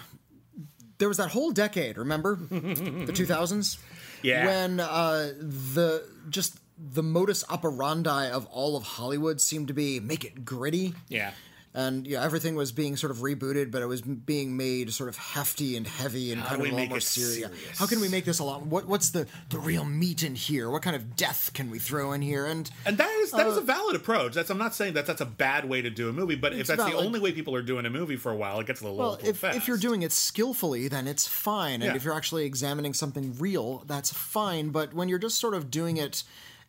there 0.99 1.07
was 1.07 1.17
that 1.17 1.29
whole 1.29 1.49
decade, 1.51 1.97
remember, 1.97 2.35
the 2.51 3.11
2000s, 3.11 3.79
Yeah. 4.21 4.45
when 4.45 4.79
uh, 4.79 5.31
the 5.39 6.03
just 6.29 6.59
the 6.77 7.03
modus 7.03 7.43
operandi 7.49 8.29
of 8.29 8.45
all 8.47 8.75
of 8.75 8.83
Hollywood 8.83 9.39
seemed 9.41 9.67
to 9.67 9.73
be 9.73 9.99
make 9.99 10.23
it 10.25 10.43
gritty. 10.45 10.93
Yeah. 11.09 11.31
And 11.75 12.05
yeah, 12.05 12.23
everything 12.23 12.53
was 12.55 12.71
being 12.71 12.95
sort 12.97 13.09
of 13.09 13.17
rebooted, 13.17 13.71
but 13.71 13.81
it 13.81 13.87
was 13.87 14.03
being 14.03 14.55
made 14.55 14.93
sort 14.93 15.09
of 15.09 15.17
hefty 15.17 15.75
and 15.75 15.87
heavy 15.87 16.31
and 16.31 16.39
How 16.39 16.49
kind 16.49 16.61
of 16.61 16.67
a 16.67 16.69
we 16.69 16.71
lot 16.71 16.77
make 16.81 16.89
more 16.91 16.99
serious. 16.99 17.35
serious? 17.51 17.79
How 17.79 17.87
can 17.87 17.99
we 17.99 18.09
make 18.09 18.25
this 18.25 18.37
a 18.37 18.43
lot? 18.43 18.63
What 18.63 18.85
what's 18.87 19.09
the 19.09 19.25
the 19.49 19.57
real 19.57 19.83
meat 19.83 20.21
in 20.21 20.35
here? 20.35 20.69
What 20.69 20.83
kind 20.83 20.95
of 20.95 21.15
death 21.15 21.49
can 21.55 21.71
we 21.71 21.79
throw 21.79 22.11
in 22.13 22.21
here? 22.21 22.45
And 22.45 22.69
And 22.85 22.97
that 22.99 23.09
is 23.23 23.31
that 23.31 23.47
is 23.47 23.57
a 23.57 23.61
uh, 23.61 23.63
valid 23.63 23.95
approach. 23.95 24.33
That's 24.35 24.51
I'm 24.51 24.59
not 24.59 24.75
saying 24.75 24.93
that 24.93 25.07
that's 25.07 25.21
a 25.21 25.25
bad 25.25 25.67
way 25.67 25.81
to 25.81 25.89
do 25.89 26.09
a 26.09 26.13
movie, 26.13 26.35
but 26.35 26.53
if 26.53 26.67
that's 26.67 26.85
the 26.85 26.93
only 26.95 27.19
way 27.19 27.31
people 27.31 27.55
are 27.55 27.63
doing 27.63 27.87
a 27.87 27.89
movie 27.89 28.17
for 28.17 28.31
a 28.31 28.35
while, 28.35 28.59
it 28.59 28.67
gets 28.67 28.81
a 28.81 28.83
little 28.83 28.99
Well, 28.99 29.19
if, 29.23 29.37
fast. 29.37 29.57
if 29.57 29.67
you're 29.67 29.77
doing 29.77 30.03
it 30.03 30.11
skillfully, 30.11 30.87
then 30.89 31.07
it's 31.07 31.27
fine. 31.27 31.75
And 31.81 31.85
Yeah. 31.85 31.95
if 31.95 32.03
you're 32.03 32.13
actually 32.15 32.45
examining 32.45 32.93
something 32.93 33.35
real, 33.39 33.83
that's 33.87 34.13
fine. 34.13 34.69
But 34.69 34.93
when 34.93 35.09
you're 35.09 35.17
just 35.17 35.39
sort 35.39 35.55
of 35.55 35.71
doing 35.71 35.97
it, 35.97 36.21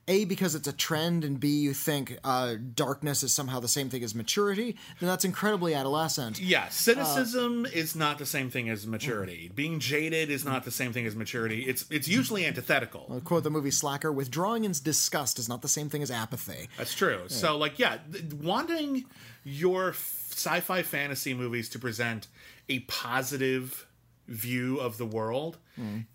A, 0.07 0.25
because 0.27 0.55
it's 0.55 0.69
a 0.69 0.73
trend, 0.73 1.25
and 1.25 1.41
B, 1.41 1.49
you 1.49 1.73
think 1.73 2.19
uh, 2.25 2.57
darkness 2.75 3.23
is 3.23 3.33
somehow 3.33 3.61
the 3.61 3.69
same 3.69 3.89
thing 3.89 4.03
as 4.05 4.15
maturity, 4.15 4.77
then 5.01 5.09
that's 5.09 5.25
incredibly 5.25 5.75
adolescent. 5.75 6.39
yeah, 6.41 6.69
cynicism 6.69 7.67
is 7.67 7.97
not 7.97 8.19
the 8.19 8.27
same 8.27 8.51
thing 8.51 8.69
as 8.69 8.87
maturity. 8.87 9.51
Being 9.55 9.81
jaded 9.81 10.31
is 10.31 10.45
not 10.45 10.65
the 10.65 10.71
same 10.71 10.93
thing 10.93 11.07
as 11.07 11.17
maturity. 11.17 11.63
It's 11.63 11.87
it's 11.91 12.07
usually 12.09 12.45
antithetical. 12.45 13.21
Quote 13.25 13.45
the 13.45 13.51
movie 13.51 13.71
Slacker 13.71 14.13
withdrawing 14.13 14.65
in 14.65 14.73
disgust 14.73 15.39
is 15.39 15.49
not 15.49 15.63
the 15.63 15.69
same 15.69 15.89
thing 15.89 16.03
as 16.03 16.11
apathy. 16.11 16.69
That's 16.77 16.95
true. 16.95 17.23
So, 17.29 17.57
like, 17.57 17.79
yeah, 17.79 17.99
wanting 18.43 19.05
your 19.45 19.91
f- 19.91 20.29
sci-fi 20.31 20.83
fantasy 20.83 21.33
movies 21.35 21.69
to 21.71 21.79
present 21.79 22.27
a 22.69 22.81
positive 22.81 23.87
view 24.27 24.79
of 24.79 24.97
the 24.99 25.07
world 25.07 25.59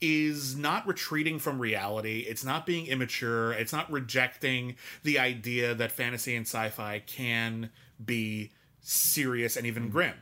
is 0.02 0.56
not 0.56 0.88
retreating 0.88 1.38
from 1.38 1.60
reality. 1.60 2.26
It's 2.28 2.44
not 2.46 2.66
being 2.66 2.88
immature. 2.88 3.52
It's 3.52 3.74
not 3.74 3.92
rejecting 3.92 4.76
the 5.04 5.20
idea 5.20 5.76
that 5.76 5.92
fantasy 5.92 6.36
and 6.36 6.46
sci-fi 6.48 7.00
can 7.06 7.70
be 8.04 8.52
serious 8.82 9.58
and 9.58 9.68
even 9.68 9.90
grim, 9.90 10.16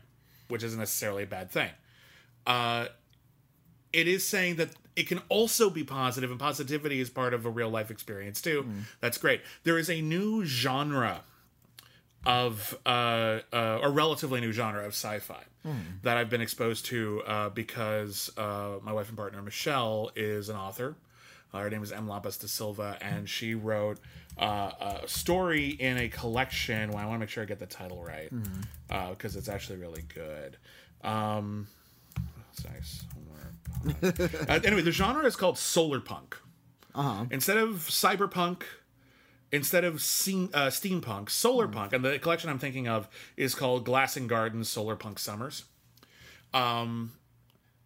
which 0.47 0.63
isn't 0.63 0.79
necessarily 0.79 1.23
a 1.23 1.27
bad 1.27 1.51
thing. 1.51 1.69
Uh, 2.45 2.87
it 3.93 4.07
is 4.07 4.27
saying 4.27 4.55
that 4.55 4.69
it 4.95 5.07
can 5.07 5.21
also 5.29 5.69
be 5.69 5.83
positive, 5.83 6.31
and 6.31 6.39
positivity 6.39 6.99
is 6.99 7.09
part 7.09 7.33
of 7.33 7.45
a 7.45 7.49
real 7.49 7.69
life 7.69 7.91
experience 7.91 8.41
too. 8.41 8.65
That's 8.99 9.17
great. 9.19 9.41
There 9.63 9.77
is 9.77 9.89
a 9.89 10.01
new 10.01 10.43
genre 10.43 11.23
of 12.27 12.77
uh, 12.85 13.39
uh, 13.53 13.79
a 13.81 13.89
relatively 13.89 14.41
new 14.41 14.51
genre 14.51 14.81
of 14.81 14.89
sci-fi 14.89 15.43
that 16.03 16.15
I've 16.15 16.29
been 16.29 16.39
exposed 16.39 16.85
to 16.87 17.23
uh, 17.27 17.49
because 17.49 18.31
uh, 18.37 18.75
my 18.83 18.93
wife 18.93 19.09
and 19.09 19.17
partner 19.17 19.41
Michelle 19.41 20.11
is 20.15 20.47
an 20.47 20.55
author. 20.55 20.95
Uh, 21.53 21.59
her 21.59 21.69
name 21.69 21.83
is 21.83 21.91
M. 21.91 22.07
Lopes 22.07 22.37
da 22.37 22.47
Silva, 22.47 22.97
and 23.01 23.27
she 23.27 23.53
wrote 23.53 23.99
uh, 24.37 24.71
a 25.03 25.07
story 25.07 25.69
in 25.69 25.97
a 25.97 26.07
collection. 26.09 26.89
Well, 26.89 26.99
I 26.99 27.05
want 27.05 27.15
to 27.15 27.19
make 27.19 27.29
sure 27.29 27.43
I 27.43 27.45
get 27.45 27.59
the 27.59 27.65
title 27.65 28.03
right 28.03 28.29
because 29.09 29.35
it's 29.35 29.49
actually 29.49 29.79
really 29.79 30.03
good. 30.13 30.57
Um, 31.03 31.67
nice. 32.65 33.03
uh, 34.49 34.59
anyway, 34.63 34.81
the 34.81 34.91
genre 34.91 35.25
is 35.25 35.35
called 35.35 35.57
solar 35.57 35.99
punk. 35.99 36.37
Uh-huh. 36.95 37.25
Instead 37.29 37.57
of 37.57 37.87
cyberpunk, 37.89 38.63
instead 39.51 39.83
of 39.83 40.01
steam, 40.01 40.49
uh, 40.53 40.67
steampunk, 40.67 41.29
solar 41.29 41.67
punk, 41.67 41.93
and 41.93 42.03
the 42.03 42.19
collection 42.19 42.49
I'm 42.49 42.59
thinking 42.59 42.87
of 42.87 43.07
is 43.35 43.55
called 43.55 43.85
Glass 43.85 44.17
and 44.17 44.27
Garden 44.27 44.63
Solar 44.63 44.95
Punk 44.95 45.19
Summers. 45.19 45.63
Um, 46.53 47.13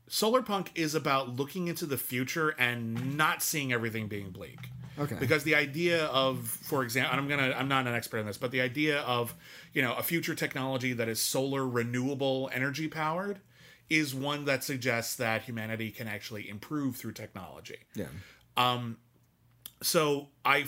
solar 0.08 0.42
punk 0.42 0.72
is 0.76 0.96
about 0.96 1.36
looking 1.36 1.68
into 1.68 1.86
the 1.86 1.98
future 1.98 2.50
and 2.58 3.18
not 3.18 3.42
seeing 3.42 3.72
everything 3.72 4.08
being 4.08 4.32
bleak. 4.32 4.60
Okay. 5.00 5.16
Because 5.20 5.44
the 5.44 5.56
idea 5.56 6.06
of, 6.08 6.48
for 6.48 6.84
example, 6.84 7.12
and 7.12 7.22
I'm 7.22 7.28
gonna, 7.28 7.56
I'm 7.58 7.68
not 7.68 7.88
an 7.88 7.94
expert 7.94 8.20
in 8.20 8.26
this, 8.26 8.38
but 8.38 8.52
the 8.52 8.62
idea 8.62 9.00
of, 9.00 9.34
you 9.74 9.82
know, 9.82 9.96
a 9.96 10.04
future 10.04 10.36
technology 10.36 10.94
that 10.94 11.08
is 11.08 11.22
solar 11.22 11.68
renewable 11.68 12.50
energy 12.54 12.88
powered 12.88 13.40
is 13.90 14.14
one 14.14 14.46
that 14.46 14.64
suggests 14.64 15.16
that 15.16 15.44
humanity 15.44 15.92
can 15.92 16.08
actually 16.08 16.50
improve 16.50 16.96
through 16.96 17.12
technology 17.12 17.80
Yeah. 17.96 18.06
Um, 18.58 18.98
so 19.82 20.28
I 20.46 20.66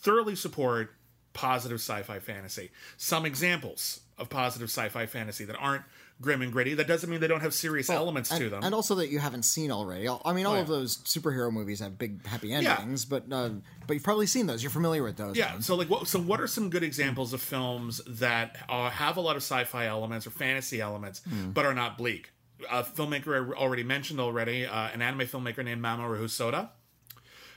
thoroughly 0.00 0.34
support 0.36 0.90
positive 1.32 1.78
sci-fi 1.78 2.18
fantasy. 2.18 2.70
Some 2.96 3.24
examples 3.24 4.00
of 4.18 4.28
positive 4.28 4.68
sci-fi 4.68 5.06
fantasy 5.06 5.44
that 5.46 5.56
aren't 5.56 5.84
grim 6.20 6.42
and 6.42 6.52
gritty. 6.52 6.74
That 6.74 6.86
doesn't 6.86 7.08
mean 7.08 7.20
they 7.20 7.28
don't 7.28 7.40
have 7.40 7.54
serious 7.54 7.88
elements 7.88 8.30
and, 8.30 8.40
to 8.40 8.50
them. 8.50 8.62
and 8.62 8.74
also 8.74 8.96
that 8.96 9.08
you 9.08 9.18
haven't 9.20 9.44
seen 9.44 9.70
already. 9.70 10.06
I 10.08 10.32
mean, 10.34 10.44
all 10.44 10.56
Oh, 10.56 10.60
of 10.60 10.66
those 10.68 10.98
superhero 10.98 11.50
movies 11.50 11.80
have 11.80 11.96
big 11.98 12.26
happy 12.26 12.48
Yeah. 12.48 12.76
endings, 12.80 13.04
but 13.06 13.24
uh, 13.32 13.50
but 13.86 13.94
you've 13.94 14.02
probably 14.02 14.26
seen 14.26 14.46
those. 14.46 14.62
You're 14.62 14.70
familiar 14.70 15.02
with 15.02 15.16
those. 15.16 15.36
Yeah. 15.36 15.60
So 15.60 15.76
like, 15.76 15.88
what? 15.88 16.06
So 16.08 16.18
what 16.20 16.40
are 16.40 16.46
some 16.46 16.68
good 16.68 16.82
examples 16.82 17.32
of 17.32 17.40
films 17.40 18.02
that 18.06 18.56
uh, 18.68 18.90
have 18.90 19.16
a 19.16 19.20
lot 19.22 19.36
of 19.36 19.42
sci-fi 19.42 19.86
elements 19.86 20.26
or 20.26 20.30
fantasy 20.30 20.80
elements, 20.80 21.22
but 21.54 21.64
are 21.64 21.74
not 21.74 21.96
bleak? 21.96 22.32
A 22.70 22.82
filmmaker 22.82 23.54
I 23.54 23.58
already 23.58 23.84
mentioned 23.84 24.20
already, 24.20 24.66
uh, 24.66 24.88
an 24.88 25.00
anime 25.00 25.26
filmmaker 25.26 25.64
named 25.64 25.80
Mamoru 25.82 26.20
Hosoda. 26.20 26.68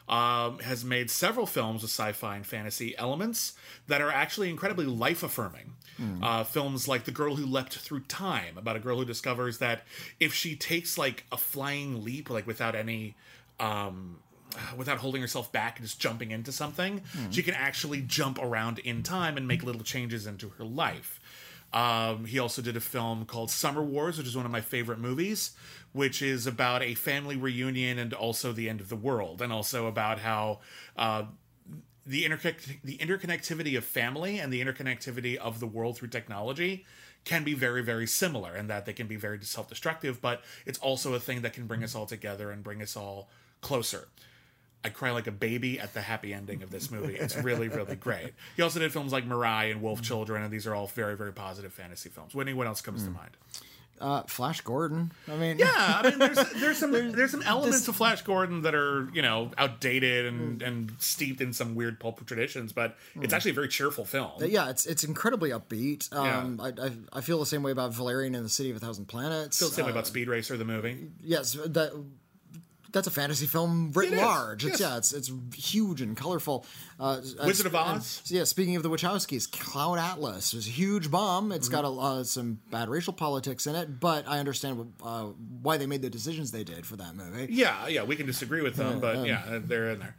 Um, 0.09 0.59
has 0.59 0.83
made 0.83 1.09
several 1.09 1.45
films 1.45 1.81
with 1.81 1.89
sci-fi 1.89 2.35
and 2.35 2.45
fantasy 2.45 2.93
elements 2.97 3.53
that 3.87 4.01
are 4.01 4.11
actually 4.11 4.49
incredibly 4.49 4.85
life-affirming. 4.85 5.75
Uh, 6.21 6.43
films 6.43 6.87
like 6.89 7.05
The 7.05 7.11
Girl 7.11 7.35
Who 7.37 7.45
Leapt 7.45 7.75
Through 7.77 8.01
Time, 8.01 8.57
about 8.57 8.75
a 8.75 8.79
girl 8.79 8.97
who 8.97 9.05
discovers 9.05 9.59
that 9.59 9.83
if 10.19 10.33
she 10.33 10.55
takes 10.57 10.97
like 10.97 11.23
a 11.31 11.37
flying 11.37 12.03
leap, 12.03 12.29
like 12.29 12.45
without 12.45 12.75
any 12.75 13.15
um, 13.61 14.17
without 14.75 14.97
holding 14.97 15.21
herself 15.21 15.51
back 15.51 15.77
and 15.77 15.87
just 15.87 15.99
jumping 16.01 16.31
into 16.31 16.51
something, 16.51 17.01
she 17.31 17.41
can 17.41 17.53
actually 17.53 18.01
jump 18.01 18.39
around 18.41 18.79
in 18.79 19.03
time 19.03 19.37
and 19.37 19.47
make 19.47 19.63
little 19.63 19.83
changes 19.83 20.27
into 20.27 20.49
her 20.57 20.65
life. 20.65 21.19
Um, 21.71 22.25
he 22.25 22.37
also 22.37 22.61
did 22.61 22.75
a 22.77 22.81
film 22.81 23.25
called 23.25 23.49
Summer 23.49 23.81
Wars, 23.81 24.17
which 24.19 24.27
is 24.27 24.35
one 24.35 24.45
of 24.45 24.51
my 24.51 24.61
favorite 24.61 24.99
movies, 24.99 25.51
which 25.93 26.21
is 26.21 26.45
about 26.45 26.83
a 26.83 26.95
family 26.95 27.37
reunion 27.37 27.97
and 27.97 28.13
also 28.13 28.51
the 28.51 28.67
end 28.67 28.81
of 28.81 28.89
the 28.89 28.95
world, 28.95 29.41
and 29.41 29.53
also 29.53 29.87
about 29.87 30.19
how 30.19 30.59
uh, 30.97 31.23
the 32.05 32.25
interconnect- 32.25 32.81
the 32.83 32.97
interconnectivity 32.97 33.77
of 33.77 33.85
family 33.85 34.39
and 34.39 34.51
the 34.51 34.63
interconnectivity 34.63 35.37
of 35.37 35.59
the 35.59 35.67
world 35.67 35.97
through 35.97 36.09
technology 36.09 36.85
can 37.25 37.45
be 37.45 37.53
very 37.53 37.81
very 37.81 38.05
similar 38.05 38.53
and 38.53 38.69
that 38.69 38.85
they 38.85 38.91
can 38.91 39.07
be 39.07 39.15
very 39.15 39.41
self-destructive 39.41 40.21
but 40.21 40.43
it's 40.65 40.79
also 40.79 41.13
a 41.13 41.19
thing 41.21 41.41
that 41.41 41.53
can 41.53 41.65
bring 41.65 41.81
us 41.81 41.95
all 41.95 42.05
together 42.05 42.51
and 42.51 42.65
bring 42.65 42.81
us 42.81 42.97
all 42.97 43.29
closer 43.61 44.09
I 44.83 44.89
cry 44.89 45.11
like 45.11 45.27
a 45.27 45.31
baby 45.31 45.79
at 45.79 45.93
the 45.93 46.01
happy 46.01 46.33
ending 46.33 46.61
of 46.61 46.69
this 46.69 46.91
movie. 46.91 47.15
It's 47.15 47.37
really, 47.37 47.69
really 47.69 47.95
great. 47.95 48.33
He 48.57 48.61
also 48.61 48.79
did 48.79 48.91
films 48.91 49.13
like 49.13 49.25
Mirai 49.27 49.71
and 49.71 49.81
Wolf 49.81 50.01
Children, 50.01 50.43
and 50.43 50.51
these 50.51 50.67
are 50.67 50.75
all 50.75 50.87
very, 50.87 51.15
very 51.15 51.31
positive 51.31 51.71
fantasy 51.71 52.09
films. 52.09 52.35
What 52.35 52.47
anyone 52.47 52.67
else 52.67 52.81
comes 52.81 53.05
to 53.05 53.09
mind? 53.09 53.31
Uh, 54.01 54.23
Flash 54.23 54.59
Gordon. 54.61 55.11
I 55.31 55.35
mean, 55.37 55.57
Yeah, 55.59 55.71
I 55.75 56.09
mean, 56.09 56.19
there's 56.19 56.53
there's 56.55 56.77
some 56.77 56.91
there's 56.91 57.31
some 57.31 57.41
elements 57.43 57.87
of 57.87 57.95
Flash 57.95 58.21
Gordon 58.23 58.63
that 58.63 58.75
are 58.75 59.09
you 59.13 59.21
know 59.21 59.51
outdated 59.57 60.25
and 60.25 60.61
and 60.61 60.91
steeped 60.99 61.39
in 61.39 61.53
some 61.53 61.73
weird 61.75 61.99
pulp 61.99 62.25
traditions, 62.25 62.73
but 62.73 62.97
it's 63.21 63.33
actually 63.33 63.51
a 63.51 63.55
very 63.55 63.69
cheerful 63.69 64.03
film. 64.03 64.31
yeah, 64.41 64.69
it's 64.69 64.85
it's 64.85 65.03
incredibly 65.03 65.51
upbeat. 65.51 66.11
Um, 66.13 66.59
I, 66.61 66.69
I 66.85 66.91
I 67.19 67.21
feel 67.21 67.39
the 67.39 67.45
same 67.45 67.63
way 67.63 67.71
about 67.71 67.93
Valerian 67.93 68.35
and 68.35 68.43
the 68.43 68.49
City 68.49 68.71
of 68.71 68.77
a 68.77 68.79
Thousand 68.79 69.05
Planets. 69.05 69.55
Still 69.55 69.69
the 69.69 69.75
same 69.75 69.85
way 69.85 69.91
Uh, 69.91 69.95
about 69.95 70.07
Speed 70.07 70.27
Racer, 70.27 70.57
the 70.57 70.65
movie. 70.65 71.09
yes, 71.21 71.53
that 71.53 71.93
that's 72.93 73.07
a 73.07 73.11
fantasy 73.11 73.45
film 73.47 73.91
writ 73.91 74.09
It 74.11 74.13
is, 74.15 74.21
large. 74.21 74.65
It's 74.65 74.79
yeah, 74.79 74.97
it's 74.97 75.11
it's 75.11 75.29
huge 75.55 75.99
and 76.01 76.15
colorful. 76.15 76.65
Uh, 76.99 77.19
Wizard 77.43 77.65
of 77.65 77.75
and- 77.75 77.97
Oz? 77.97 78.21
yeah, 78.27 78.45
speaking 78.45 78.75
of 78.77 78.83
the 78.83 78.89
Wachowskis, 78.89 79.51
Cloud 79.51 79.99
Atlas 79.99 80.53
was 80.53 80.67
a 80.67 80.69
huge 80.69 81.11
bomb. 81.11 81.51
It's 81.51 81.67
Mm-hmm. 81.67 81.75
got 81.75 81.85
a, 81.85 82.19
uh, 82.19 82.23
some 82.23 82.59
bad 82.71 82.87
racial 82.87 83.11
politics 83.13 83.67
in 83.67 83.75
it, 83.75 83.99
but 83.99 84.25
I 84.27 84.39
understand 84.39 84.93
uh, 85.03 85.23
why 85.61 85.77
they 85.77 85.85
made 85.87 86.01
the 86.01 86.09
decisions 86.09 86.51
they 86.51 86.63
did 86.63 86.85
for 86.85 86.95
that 86.95 87.15
movie. 87.15 87.47
Yeah, 87.51 87.87
yeah, 87.87 88.03
we 88.03 88.15
can 88.15 88.25
disagree 88.27 88.61
with 88.61 88.75
them, 88.75 88.99
but 88.99 89.25
yeah, 89.27 89.59
they're 89.63 89.89
in 89.89 89.99
there. 89.99 90.15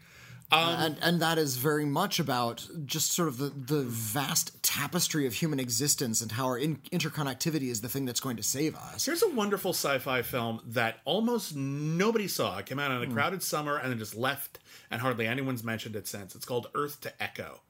And 0.53 0.97
and 1.03 1.21
that 1.21 1.39
is 1.39 1.57
very 1.57 1.85
much 1.85 2.19
about 2.21 2.67
just 2.87 3.13
sort 3.13 3.29
of 3.29 3.39
the, 3.39 3.49
the 3.51 3.83
vast 3.83 4.63
tapestry 4.63 5.27
of 5.27 5.35
human 5.35 5.59
existence 5.59 6.21
and 6.21 6.33
how 6.33 6.47
our 6.47 6.59
in- 6.59 6.77
interconnectivity 6.93 7.71
is 7.71 7.81
the 7.81 7.89
thing 7.89 8.05
that's 8.05 8.21
going 8.21 8.37
to 8.37 8.43
save 8.43 8.77
us. 8.77 9.05
Here's 9.05 9.23
a 9.23 9.29
wonderful 9.31 9.73
sci-fi 9.73 10.23
film 10.23 10.61
that 10.67 10.99
almost 11.05 11.57
nobody 11.57 12.29
saw. 12.29 12.59
It 12.59 12.67
came 12.67 12.79
out 12.79 12.91
in 12.91 13.03
Hmm. 13.05 13.11
a 13.11 13.15
crowded 13.15 13.43
summer 13.43 13.77
and 13.77 13.91
then 13.91 13.99
just 13.99 14.15
left, 14.15 14.59
and 14.91 15.01
hardly 15.01 15.27
anyone's 15.27 15.65
mentioned 15.65 15.97
it 15.97 16.07
since. 16.07 16.35
It's 16.35 16.45
called 16.45 16.69
Earth 16.75 17.01
to 17.03 17.23
Echo. 17.23 17.61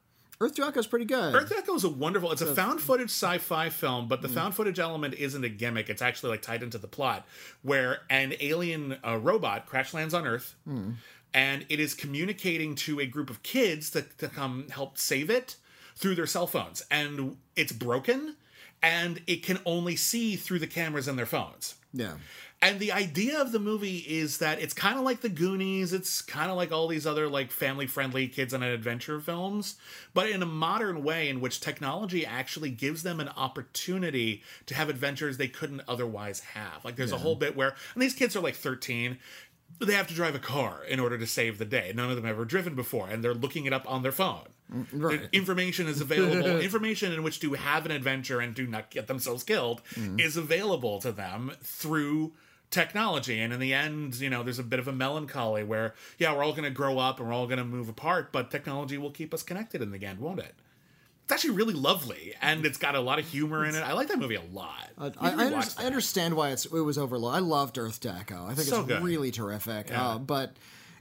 Earth 0.41 0.57
to 0.57 0.67
Echo 0.67 0.81
is 0.81 0.87
pretty 0.89 1.05
good. 1.05 1.33
Earth 1.35 1.49
to 1.51 1.57
Echo 1.57 1.75
is 1.77 1.85
a 1.85 1.89
wonderful. 1.89 2.33
It's 2.33 2.43
a 2.43 2.55
found 2.55 2.81
footage 2.81 3.09
sci-fi 3.11 3.71
film, 3.71 4.09
but 4.09 4.21
the 4.21 4.29
Hmm. 4.29 4.35
found 4.35 4.55
footage 4.57 4.81
element 4.81 5.15
isn't 5.15 5.45
a 5.45 5.49
gimmick. 5.49 5.89
It's 5.89 6.03
actually 6.03 6.31
like 6.31 6.43
tied 6.43 6.63
into 6.63 6.77
the 6.77 6.89
plot, 6.89 7.25
where 7.63 8.01
an 8.11 8.35
alien 8.41 8.99
uh, 9.07 9.17
robot 9.17 9.67
crash 9.67 9.95
lands 9.95 10.13
on 10.13 10.27
Earth, 10.27 10.55
Hmm. 10.65 10.91
And 11.35 11.67
it 11.69 11.81
is 11.81 11.93
communicating 11.93 12.75
to 12.77 13.01
a 13.01 13.07
group 13.07 13.29
of 13.29 13.43
kids 13.43 13.91
to, 13.91 14.03
to 14.19 14.29
come 14.29 14.69
help 14.71 14.97
save 14.97 15.29
it 15.29 15.57
through 15.97 16.15
their 16.15 16.27
cell 16.27 16.47
phones, 16.47 16.83
and 16.91 17.37
it's 17.57 17.73
broken, 17.73 18.37
and 18.83 19.21
it 19.27 19.43
can 19.43 19.59
only 19.67 19.97
see 19.97 20.37
through 20.37 20.61
the 20.61 20.67
cameras 20.67 21.09
in 21.09 21.17
their 21.17 21.27
phones. 21.27 21.75
yeah. 21.93 22.15
And 22.63 22.81
the 22.81 22.93
idea 22.93 23.39
of 23.39 23.53
the 23.53 23.59
movie 23.59 23.99
is 23.99 24.39
that 24.39 24.59
it's 24.59 24.73
kind 24.73 24.97
of 24.97 25.05
like 25.05 25.21
the 25.21 25.29
Goonies. 25.29 25.93
It's 25.93 26.23
kind 26.23 26.51
of 26.51 26.57
like 26.57 26.73
all 26.73 26.89
these 26.89 27.07
other 27.07 27.29
like 27.29 27.51
family-friendly 27.51 28.29
kids 28.29 28.55
on 28.55 28.63
an 28.63 28.71
adventure 28.71 29.21
films, 29.21 29.77
but 30.15 30.31
in 30.31 30.43
a 30.43 30.47
modern 30.47 31.05
way 31.05 31.29
in 31.29 31.43
which 31.43 31.61
technology 31.61 32.25
actually 32.25 32.71
gives 32.71 33.03
them 33.03 33.21
an 33.21 33.29
opportunity 33.37 34.43
to 34.65 34.75
have 34.75 34.89
adventures 34.89 35.37
they 35.37 35.47
couldn't 35.47 35.83
otherwise 35.87 36.41
have. 36.41 36.83
Like 36.87 36.97
there's 36.97 37.13
a 37.13 37.19
whole 37.19 37.35
bit 37.37 37.55
where 37.55 37.75
and 37.93 38.03
these 38.03 38.15
kids 38.15 38.35
are 38.35 38.41
like 38.41 38.55
13 38.55 39.19
they 39.81 39.95
have 39.95 40.09
to 40.09 40.15
drive 40.15 40.35
a 40.35 40.41
car 40.41 40.85
in 40.85 41.01
order 41.01 41.19
to 41.19 41.27
save 41.27 41.59
the 41.59 41.65
day. 41.65 41.93
None 41.95 42.11
of 42.11 42.17
them 42.17 42.25
have 42.25 42.37
ever 42.37 42.45
driven 42.45 42.75
before, 42.75 43.09
and 43.09 43.23
they're 43.23 43.35
looking 43.35 43.67
it 43.67 43.73
up 43.73 43.91
on 43.91 44.03
their 44.03 44.13
phone. 44.13 44.49
Mm, 44.73 44.87
right. 44.93 45.21
The 45.31 45.37
Information 45.37 45.87
is 45.87 46.01
available. 46.01 46.61
information 46.61 47.13
in 47.13 47.23
which 47.23 47.41
to 47.41 47.55
have 47.55 47.85
an 47.85 47.93
adventure 47.93 48.41
and 48.41 48.55
do 48.55 48.67
not 48.67 48.91
get 48.91 49.07
themselves 49.07 49.45
killed 49.45 49.83
mm. 49.95 50.21
is 50.21 50.37
available 50.37 51.01
to 51.01 51.13
them 51.13 51.53
through 51.63 52.33
technology. 52.71 53.41
And 53.41 53.53
in 53.53 53.61
the 53.61 53.75
end, 53.75 54.17
you 54.17 54.31
know, 54.31 54.43
there's 54.43 54.59
a 54.59 54.65
bit 54.65 54.79
of 54.79 54.89
a 54.89 54.93
melancholy 54.93 55.65
where, 55.65 55.95
yeah, 56.19 56.35
we're 56.35 56.43
all 56.43 56.53
going 56.53 56.65
to 56.65 56.71
grow 56.71 56.99
up 56.99 57.19
and 57.19 57.29
we're 57.29 57.35
all 57.35 57.47
going 57.47 57.59
to 57.59 57.65
move 57.65 57.89
apart, 57.89 58.33
but 58.33 58.51
technology 58.51 58.99
will 58.99 59.11
keep 59.11 59.33
us 59.33 59.43
connected 59.43 59.81
in 59.83 59.91
the 59.91 60.05
end, 60.05 60.19
won't 60.19 60.41
it? 60.41 60.55
It's 61.25 61.33
actually 61.33 61.55
really 61.55 61.73
lovely, 61.75 62.35
and 62.43 62.67
it's 62.67 62.77
got 62.77 62.95
a 62.95 63.01
lot 63.01 63.19
of 63.19 63.27
humor 63.27 63.65
in 63.65 63.75
it. 63.75 63.81
I 63.81 63.93
like 63.95 64.09
that 64.09 64.19
movie 64.19 64.35
a 64.35 64.43
lot. 64.53 64.91
I, 64.99 65.07
I, 65.21 65.31
under- 65.47 65.63
I 65.79 65.85
understand 65.87 66.35
why 66.35 66.51
it's 66.51 66.67
it 66.67 66.73
was 66.73 66.99
overlooked. 66.99 67.35
I 67.35 67.39
loved 67.39 67.79
Earth 67.79 67.99
to 68.01 68.11
Echo. 68.13 68.45
I 68.47 68.55
think 68.55 68.69
So 68.69 68.81
it's 68.81 68.89
good. 68.89 69.03
really 69.03 69.31
terrific. 69.31 69.89
Yeah. 69.89 70.07
Uh, 70.11 70.19
but 70.19 70.55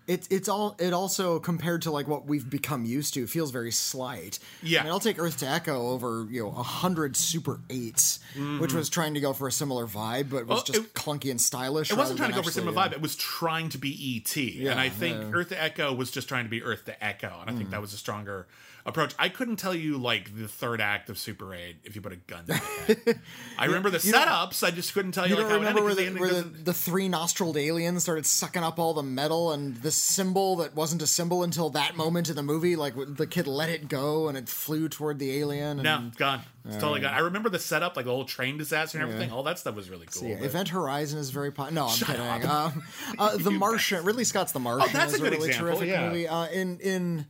it's 0.07 0.27
it's 0.29 0.49
all 0.49 0.75
it 0.79 0.93
also 0.93 1.39
compared 1.39 1.83
to 1.83 1.91
like 1.91 2.07
what 2.07 2.25
we've 2.25 2.49
become 2.49 2.85
used 2.85 3.13
to 3.15 3.25
feels 3.27 3.51
very 3.51 3.71
slight. 3.71 4.39
Yeah. 4.61 4.81
I 4.81 4.83
mean, 4.83 4.91
I'll 4.91 4.99
take 4.99 5.19
Earth 5.19 5.37
to 5.37 5.47
Echo 5.47 5.89
over 5.89 6.27
you 6.29 6.43
know 6.43 6.49
a 6.49 6.63
hundred 6.63 7.15
Super 7.15 7.59
8s 7.69 8.19
which 8.59 8.73
was 8.73 8.89
trying 8.89 9.13
to 9.13 9.19
go 9.19 9.33
for 9.33 9.47
a 9.47 9.51
similar 9.51 9.85
vibe, 9.87 10.29
but 10.29 10.45
was 10.47 10.53
Mm-hmm. 10.53 10.53
Well, 10.53 10.61
just 10.63 10.79
it- 10.79 10.93
clunky 10.93 11.31
and 11.31 11.39
stylish. 11.41 11.91
It 11.91 11.97
wasn't 11.97 12.17
trying 12.17 12.29
to 12.31 12.35
go 12.35 12.41
for 12.41 12.49
actually, 12.49 12.61
similar 12.63 12.77
uh, 12.79 12.89
vibe. 12.89 12.93
It 12.93 13.01
was 13.01 13.15
trying 13.15 13.69
to 13.69 13.77
be 13.77 14.23
ET, 14.25 14.35
and 14.71 14.79
I 14.79 14.89
think 14.89 15.17
yeah. 15.21 15.31
Earth 15.33 15.49
to 15.49 15.61
Echo 15.61 15.93
was 15.93 16.11
just 16.11 16.27
trying 16.27 16.45
to 16.45 16.49
be 16.49 16.61
Earth 16.63 16.85
to 16.85 17.03
Echo, 17.03 17.37
and 17.41 17.49
I 17.49 17.53
Hmm. 17.53 17.57
think 17.59 17.69
that 17.71 17.81
was 17.81 17.93
a 17.93 17.97
stronger 17.97 18.47
approach. 18.85 19.13
I 19.17 19.29
couldn't 19.29 19.55
tell 19.57 19.73
you 19.73 19.97
like 19.97 20.35
the 20.37 20.47
third 20.47 20.81
act 20.81 21.09
of 21.09 21.17
Super 21.17 21.53
Eight 21.55 21.77
if 21.85 21.95
you 21.95 22.01
put 22.01 22.11
a 22.11 22.17
gun 22.17 22.45
to 22.47 22.53
my. 22.53 23.13
I 23.57 23.65
remember 23.65 23.89
the 23.89 23.97
setups. 23.99 24.61
I 24.63 24.71
just 24.71 24.93
couldn't 24.93 25.13
tell 25.13 25.25
you, 25.25 25.35
You 25.35 25.41
like 25.41 25.49
don't 25.49 25.59
remember 25.59 25.83
where, 25.83 25.95
the 25.95 26.09
where 26.11 26.29
the, 26.33 26.41
the 26.43 26.73
three 26.73 27.07
nostrilled 27.07 27.55
aliens 27.57 28.03
started 28.03 28.25
sucking 28.25 28.61
up 28.63 28.79
all 28.79 28.93
the 28.93 29.03
metal 29.03 29.51
and 29.53 29.75
this 29.77 29.92
symbol 29.93 30.57
that 30.57 30.75
wasn't 30.75 31.01
a 31.01 31.07
symbol 31.07 31.43
until 31.43 31.69
that 31.69 31.95
moment 31.95 32.29
in 32.29 32.35
the 32.35 32.43
movie? 32.43 32.75
Like 32.75 32.93
the 32.97 33.25
kid 33.25 33.47
let 33.47 33.69
it 33.69 33.87
go 33.87 34.27
and 34.27 34.37
it 34.37 34.49
flew 34.49 34.89
toward 34.89 35.19
the 35.19 35.39
alien. 35.39 35.79
And, 35.79 35.83
no, 35.83 36.11
gone. 36.17 36.41
It's 36.65 36.75
totally 36.75 36.99
gone. 36.99 37.13
I 37.13 37.19
remember 37.19 37.49
the 37.49 37.59
setup, 37.59 37.95
like 37.95 38.05
the 38.05 38.11
whole 38.11 38.25
train 38.25 38.57
disaster 38.57 38.97
and 38.97 39.07
everything. 39.07 39.31
All 39.31 39.43
that 39.43 39.59
stuff 39.59 39.75
was 39.75 39.89
really 39.89 40.07
cool. 40.07 40.27
Yeah, 40.27 40.35
but- 40.39 40.45
Event 40.45 40.69
Horizon 40.69 41.19
is 41.19 41.29
very 41.29 41.51
po- 41.51 41.69
no. 41.69 41.85
I'm 41.85 41.95
Shut 41.95 42.09
kidding. 42.09 42.49
Um, 42.49 42.83
uh, 43.17 43.37
the 43.37 43.51
Martian, 43.51 44.03
Ridley 44.03 44.25
Scott's 44.25 44.51
The 44.51 44.59
Martian. 44.59 44.89
Oh, 44.89 44.97
that's 44.97 45.13
a 45.13 45.19
good 45.19 45.31
really 45.31 45.47
example, 45.47 45.77
terrific 45.77 45.89
yeah. 45.89 46.07
movie. 46.09 46.27
Uh, 46.27 46.47
in 46.47 46.79
in 46.79 47.25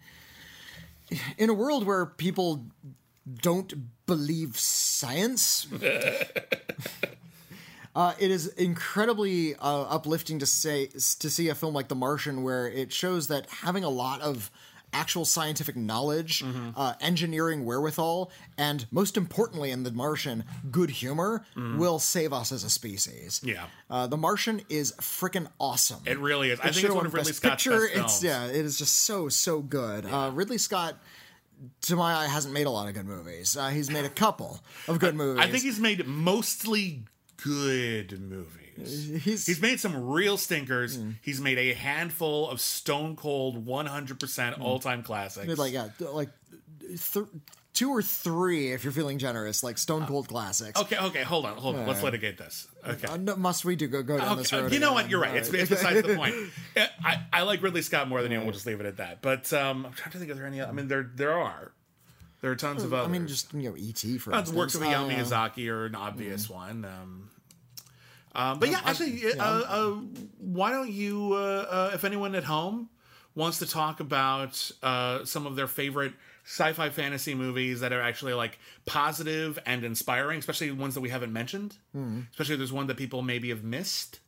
in 1.38 1.50
a 1.50 1.54
world 1.54 1.86
where 1.86 2.06
people 2.06 2.66
don't 3.42 3.74
believe 4.06 4.58
science. 4.58 5.68
Uh, 7.96 8.14
it 8.20 8.32
is 8.32 8.48
incredibly 8.48 9.56
uh, 9.56 9.84
uplifting 9.84 10.40
to 10.40 10.46
say 10.46 10.88
to 10.88 11.30
see 11.30 11.50
a 11.50 11.56
film 11.56 11.74
like 11.74 11.88
The 11.88 11.96
Martian, 11.96 12.44
where 12.44 12.68
it 12.68 12.92
shows 12.92 13.28
that 13.28 13.48
having 13.50 13.84
a 13.84 13.90
lot 13.90 14.22
of 14.22 14.50
actual 14.96 15.26
scientific 15.26 15.76
knowledge, 15.76 16.44
Mm-hmm. 16.44 16.70
uh, 16.76 16.94
engineering 17.02 17.66
wherewithal, 17.66 18.32
and 18.60 18.86
most 18.92 19.18
importantly, 19.18 19.72
in 19.72 19.82
The 19.84 19.92
Martian, 19.92 20.44
good 20.70 20.92
humor 20.92 21.44
will 21.56 21.98
save 22.00 22.32
us 22.34 22.52
as 22.52 22.64
a 22.64 22.70
species. 22.70 23.42
Yeah. 23.44 23.66
uh, 23.90 24.06
The 24.08 24.18
Martian 24.18 24.62
is 24.70 24.92
freaking 24.94 25.48
awesome. 25.60 26.02
It 26.06 26.20
really 26.20 26.52
is. 26.52 26.60
I 26.60 26.70
think 26.70 26.86
it's 26.86 26.94
one 26.94 27.06
of 27.08 27.14
Ridley 27.14 27.34
Scott's 27.34 27.64
Picture. 27.64 27.80
best 27.80 27.94
films. 27.94 28.12
It's 28.14 28.24
yeah, 28.24 28.46
it 28.46 28.66
is 28.66 28.78
just 28.78 28.94
so 29.00 29.30
so 29.30 29.62
good. 29.62 30.06
Uh, 30.06 30.32
Ridley 30.34 30.58
Scott. 30.60 30.96
To 31.84 31.96
my 31.96 32.14
eye, 32.14 32.28
hasn't 32.28 32.54
made 32.54 32.68
a 32.68 32.70
lot 32.70 32.90
of 32.90 32.94
good 32.94 33.06
movies. 33.06 33.56
Uh, 33.56 33.70
he's 33.70 33.90
made 33.90 34.04
a 34.04 34.10
couple 34.10 34.60
of 34.90 35.00
good 35.00 35.16
movies. 35.16 35.42
I 35.46 35.50
think 35.50 35.64
he's 35.64 35.80
made 35.80 36.06
mostly 36.06 37.04
good 37.44 38.20
movies. 38.22 39.24
he's, 39.24 39.46
He's 39.46 39.62
made 39.62 39.80
some 39.80 40.10
real 40.10 40.38
stinkers. 40.38 40.98
Hmm. 40.98 41.12
He's 41.22 41.40
made 41.42 41.58
a 41.58 41.74
handful 41.74 42.50
of 42.50 42.60
stone 42.62 43.16
cold, 43.16 43.66
one 43.66 43.86
hundred 43.86 44.20
percent 44.20 44.60
all 44.60 44.80
time 44.80 45.04
classics. 45.04 45.48
Did, 45.48 45.58
like 45.58 45.74
yeah, 45.74 45.90
like 46.00 46.30
th- 46.80 47.26
two 47.74 47.90
or 47.90 48.02
three 48.02 48.72
if 48.72 48.84
you're 48.84 48.94
feeling 48.94 49.18
generous, 49.18 49.64
like 49.64 49.78
Stone 49.80 50.06
Cold 50.06 50.28
classics. 50.28 50.80
Okay, 50.80 50.98
okay, 50.98 51.24
hold 51.24 51.46
on, 51.46 51.58
hold 51.58 51.76
on. 51.76 51.88
Let's 51.88 52.04
litigate 52.04 52.38
this. 52.38 52.68
Okay. 52.88 53.08
Uh, 53.08 53.18
no, 53.18 53.36
must 53.36 53.66
we 53.66 53.76
do 53.76 53.88
go, 53.88 54.04
go 54.04 54.18
down 54.20 54.38
this 54.38 54.54
Okay, 54.54 54.62
road? 54.64 54.74
you 54.74 54.80
know 54.80 54.90
again? 54.90 54.94
what? 55.04 55.10
You're 55.10 55.22
right. 55.22 55.32
All 55.32 55.38
It's, 55.38 55.50
it's 55.54 55.70
besides 55.70 56.02
the 56.04 56.16
point. 56.16 56.36
I, 57.04 57.24
I 57.34 57.42
like 57.44 57.62
Ridley 57.64 57.82
Scott 57.82 58.08
more 58.08 58.22
than 58.22 58.32
you. 58.32 58.38
and 58.38 58.46
We'll 58.46 58.54
just 58.54 58.66
leave 58.68 58.80
it 58.80 58.86
at 58.86 58.98
that. 58.98 59.22
But 59.24 59.52
um, 59.54 59.86
I'm 59.88 59.94
trying 59.94 60.12
to 60.12 60.18
think. 60.20 60.30
Are 60.32 60.36
there 60.36 60.46
any? 60.46 60.62
I 60.62 60.72
mean, 60.72 60.88
there 60.88 61.10
there 61.16 61.34
are. 61.34 61.72
There 62.42 62.52
are 62.52 62.56
tons 62.56 62.84
of 62.84 62.94
others. 62.94 63.08
I 63.08 63.12
mean, 63.12 63.26
just 63.28 63.54
you 63.54 63.70
know, 63.70 63.76
E.T. 63.78 64.18
for 64.18 64.34
Uh, 64.36 64.40
instance. 64.40 64.58
works 64.58 64.76
of 64.76 64.82
Hayao 64.82 65.06
Uh, 65.06 65.10
Miyazaki 65.16 65.70
are 65.70 65.86
an 65.86 65.96
obvious 65.96 66.50
one. 66.50 66.84
Um, 66.86 67.30
um, 68.36 68.60
but 68.60 68.70
yeah, 68.70 68.82
actually, 68.84 69.22
uh, 69.38 69.44
uh, 69.44 69.92
why 70.40 70.72
don't 70.72 70.92
you, 70.92 71.34
uh, 71.34 71.38
uh, 71.70 71.92
if 71.94 72.04
anyone 72.04 72.36
at 72.36 72.44
home 72.44 72.90
wants 73.36 73.60
to 73.60 73.68
talk 73.68 74.00
about 74.00 74.72
uh, 74.82 75.24
some 75.26 75.46
of 75.46 75.56
their 75.56 75.68
favorite 75.68 76.14
sci-fi 76.46 76.90
fantasy 76.90 77.34
movies 77.36 77.80
that 77.80 77.94
are 77.94 78.02
actually 78.02 78.34
like 78.34 78.60
positive 78.86 79.58
and 79.66 79.84
inspiring, 79.84 80.40
especially 80.40 80.72
ones 80.72 80.94
that 80.96 81.02
we 81.02 81.10
haven't 81.10 81.32
mentioned, 81.34 81.78
especially 82.32 82.54
if 82.56 82.60
there's 82.60 82.74
one 82.74 82.88
that 82.88 82.98
people 82.98 83.22
maybe 83.22 83.50
have 83.50 83.64
missed. 83.64 84.20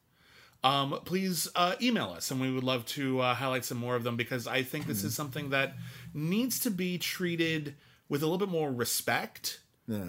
Um, 0.64 1.00
please 1.06 1.48
uh, 1.56 1.76
email 1.80 2.10
us, 2.10 2.32
and 2.32 2.42
we 2.42 2.52
would 2.52 2.64
love 2.64 2.86
to 2.88 3.20
uh, 3.20 3.36
highlight 3.36 3.66
some 3.66 3.78
more 3.78 3.96
of 3.96 4.04
them 4.04 4.16
because 4.16 4.48
I 4.48 4.64
think 4.64 4.88
this 4.88 5.04
is 5.04 5.14
something 5.14 5.50
that 5.52 5.76
needs 6.14 6.60
to 6.62 6.72
be 6.72 6.98
treated 6.98 7.76
with 8.10 8.24
a 8.24 8.26
little 8.26 8.40
bit 8.40 8.50
more 8.50 8.72
respect. 8.72 9.60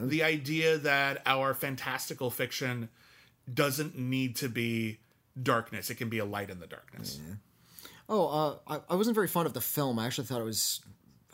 The 0.09 0.23
idea 0.23 0.79
that 0.79 1.21
our 1.27 1.53
fantastical 1.53 2.31
fiction 2.31 2.89
doesn't 3.53 3.97
need 3.99 4.37
to 4.37 4.49
be 4.49 4.99
darkness; 5.41 5.91
it 5.91 5.97
can 5.97 6.09
be 6.09 6.19
a 6.19 6.25
light 6.25 6.51
in 6.51 6.61
the 6.61 6.67
darkness. 6.67 7.21
Oh, 8.09 8.27
uh, 8.69 8.75
I, 8.89 8.93
I 8.93 8.95
wasn't 8.97 9.15
very 9.15 9.29
fond 9.29 9.47
of 9.47 9.53
the 9.53 9.61
film. 9.61 9.99
I 9.99 10.07
actually 10.07 10.27
thought 10.27 10.41
it 10.41 10.45
was 10.45 10.81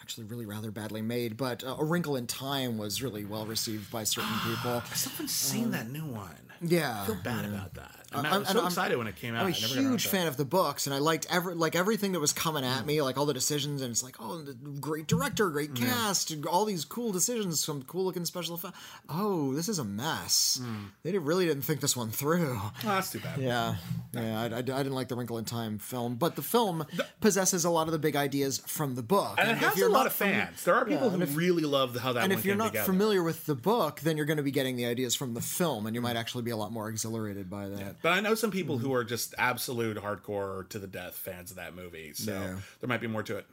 actually 0.01 0.25
really 0.25 0.47
rather 0.47 0.71
badly 0.71 1.03
made, 1.03 1.37
but 1.37 1.63
uh, 1.63 1.77
A 1.79 1.85
Wrinkle 1.85 2.17
in 2.17 2.27
Time 2.27 2.77
was 2.79 3.03
really 3.03 3.25
well 3.25 3.47
received 3.47 3.91
by 3.91 4.05
certain 4.05 4.33
people. 4.45 4.81
Haven't 4.81 5.31
seen 5.31 5.71
that 5.73 5.91
new 5.91 6.05
one. 6.07 6.52
Yeah. 6.63 7.03
I 7.03 7.07
feel 7.07 7.19
bad 7.23 7.45
about 7.45 7.75
that. 7.75 7.91
I'm, 8.15 8.27
I'm- 8.27 8.45
so 8.45 8.59
I'm- 8.59 8.67
excited 8.67 8.99
when 8.99 9.07
it 9.07 9.17
came 9.17 9.35
out. 9.35 9.47
I'm 9.47 9.53
a 9.53 9.57
I 9.57 9.61
never 9.61 9.75
huge 9.75 10.07
fan 10.07 10.27
of 10.27 10.37
the 10.37 10.45
books, 10.45 10.87
and 10.87 10.95
I 10.95 10.99
liked 10.99 11.27
every 11.31 11.55
like 11.55 11.75
everything 11.75 12.13
that 12.13 12.21
was 12.21 12.35
coming 12.35 12.63
at 12.63 12.85
me, 12.85 13.01
like 13.01 13.17
all 13.17 13.25
the 13.25 13.33
decisions, 13.33 13.81
and 13.81 13.91
it's 13.91 14.03
like, 14.03 14.17
oh, 14.21 14.43
the 14.43 14.53
great 14.53 15.07
director, 15.07 15.49
great 15.49 15.75
cast, 15.75 16.35
all 16.47 16.67
these 16.67 16.85
cool 16.85 17.11
decisions, 17.11 17.65
some 17.65 17.83
cool 17.85 18.05
looking 18.05 18.27
special 18.27 18.55
effects. 18.55 18.79
Oh, 19.09 19.55
this 19.55 19.67
is 19.67 19.79
a 19.79 19.85
mess. 19.85 20.61
Mm. 20.63 20.89
They 21.03 21.13
didn't, 21.13 21.25
really 21.25 21.47
didn't 21.47 21.63
think 21.63 21.81
this 21.81 21.97
one 21.97 22.11
through. 22.11 22.59
Oh, 22.61 22.73
that's 22.85 23.13
too 23.13 23.21
bad. 23.21 23.39
Yeah, 23.41 23.77
yeah, 24.13 24.41
I, 24.43 24.45
I- 24.45 24.59
I 24.59 24.61
didn't 24.63 24.93
like 24.93 25.09
the 25.09 25.17
Wrinkle 25.17 25.39
in 25.39 25.47
Time 25.47 25.79
film, 25.79 26.17
but 26.17 26.37
the 26.37 26.43
film 26.43 26.85
possesses 27.23 27.65
a 27.65 27.71
lot 27.71 27.89
of 27.89 27.93
the 27.93 27.99
big 27.99 28.15
ideas 28.15 28.59
from 28.67 28.95
the 28.95 29.03
book, 29.03 29.37
And 29.39 29.49
it 29.49 29.53
if 29.53 29.59
has 29.61 29.75
a 29.77 29.79
you're 29.79 29.89
lot 29.89 30.01
not 30.01 30.07
of 30.09 30.13
fam- 30.13 30.49
fans. 30.49 30.65
There 30.65 30.75
are 30.75 30.85
people 30.85 31.09
and 31.09 31.17
who 31.17 31.23
if- 31.23 31.35
really 31.35 31.63
love 31.63 31.97
how 31.97 32.13
that 32.13 32.25
and 32.25 32.31
one 32.31 32.39
if 32.39 32.45
you're 32.45 32.53
came 32.55 32.59
not 32.59 32.67
together. 32.73 32.85
familiar 32.93 33.23
with 33.23 33.47
the 33.47 33.55
book, 33.55 34.01
then 34.01 34.19
you're 34.19 34.27
going 34.27 34.37
to 34.37 34.43
be 34.43 34.51
getting 34.51 34.77
the 34.77 34.85
ideas 34.85 35.15
from 35.15 35.33
the 35.33 35.41
film, 35.41 35.87
and 35.87 35.95
you 35.95 36.03
might 36.03 36.17
actually 36.17 36.43
be 36.43 36.51
a 36.53 36.57
lot 36.57 36.73
more 36.73 36.89
exhilarated 36.89 37.51
by 37.51 37.69
that. 37.69 37.97
But 38.03 38.13
I 38.13 38.21
know 38.21 38.35
some 38.35 38.51
people 38.51 38.79
who 38.79 38.95
are 38.95 39.05
just 39.05 39.35
absolute 39.39 39.97
hardcore 39.97 40.69
to 40.71 40.79
the 40.79 40.87
death 40.87 41.15
fans 41.17 41.51
of 41.51 41.57
that 41.57 41.75
movie. 41.75 42.13
So 42.15 42.33
Yeah. 42.33 42.59
there 42.81 42.89
might 42.89 43.01
be 43.01 43.07
more 43.09 43.23
to 43.25 43.39
it. 43.39 43.47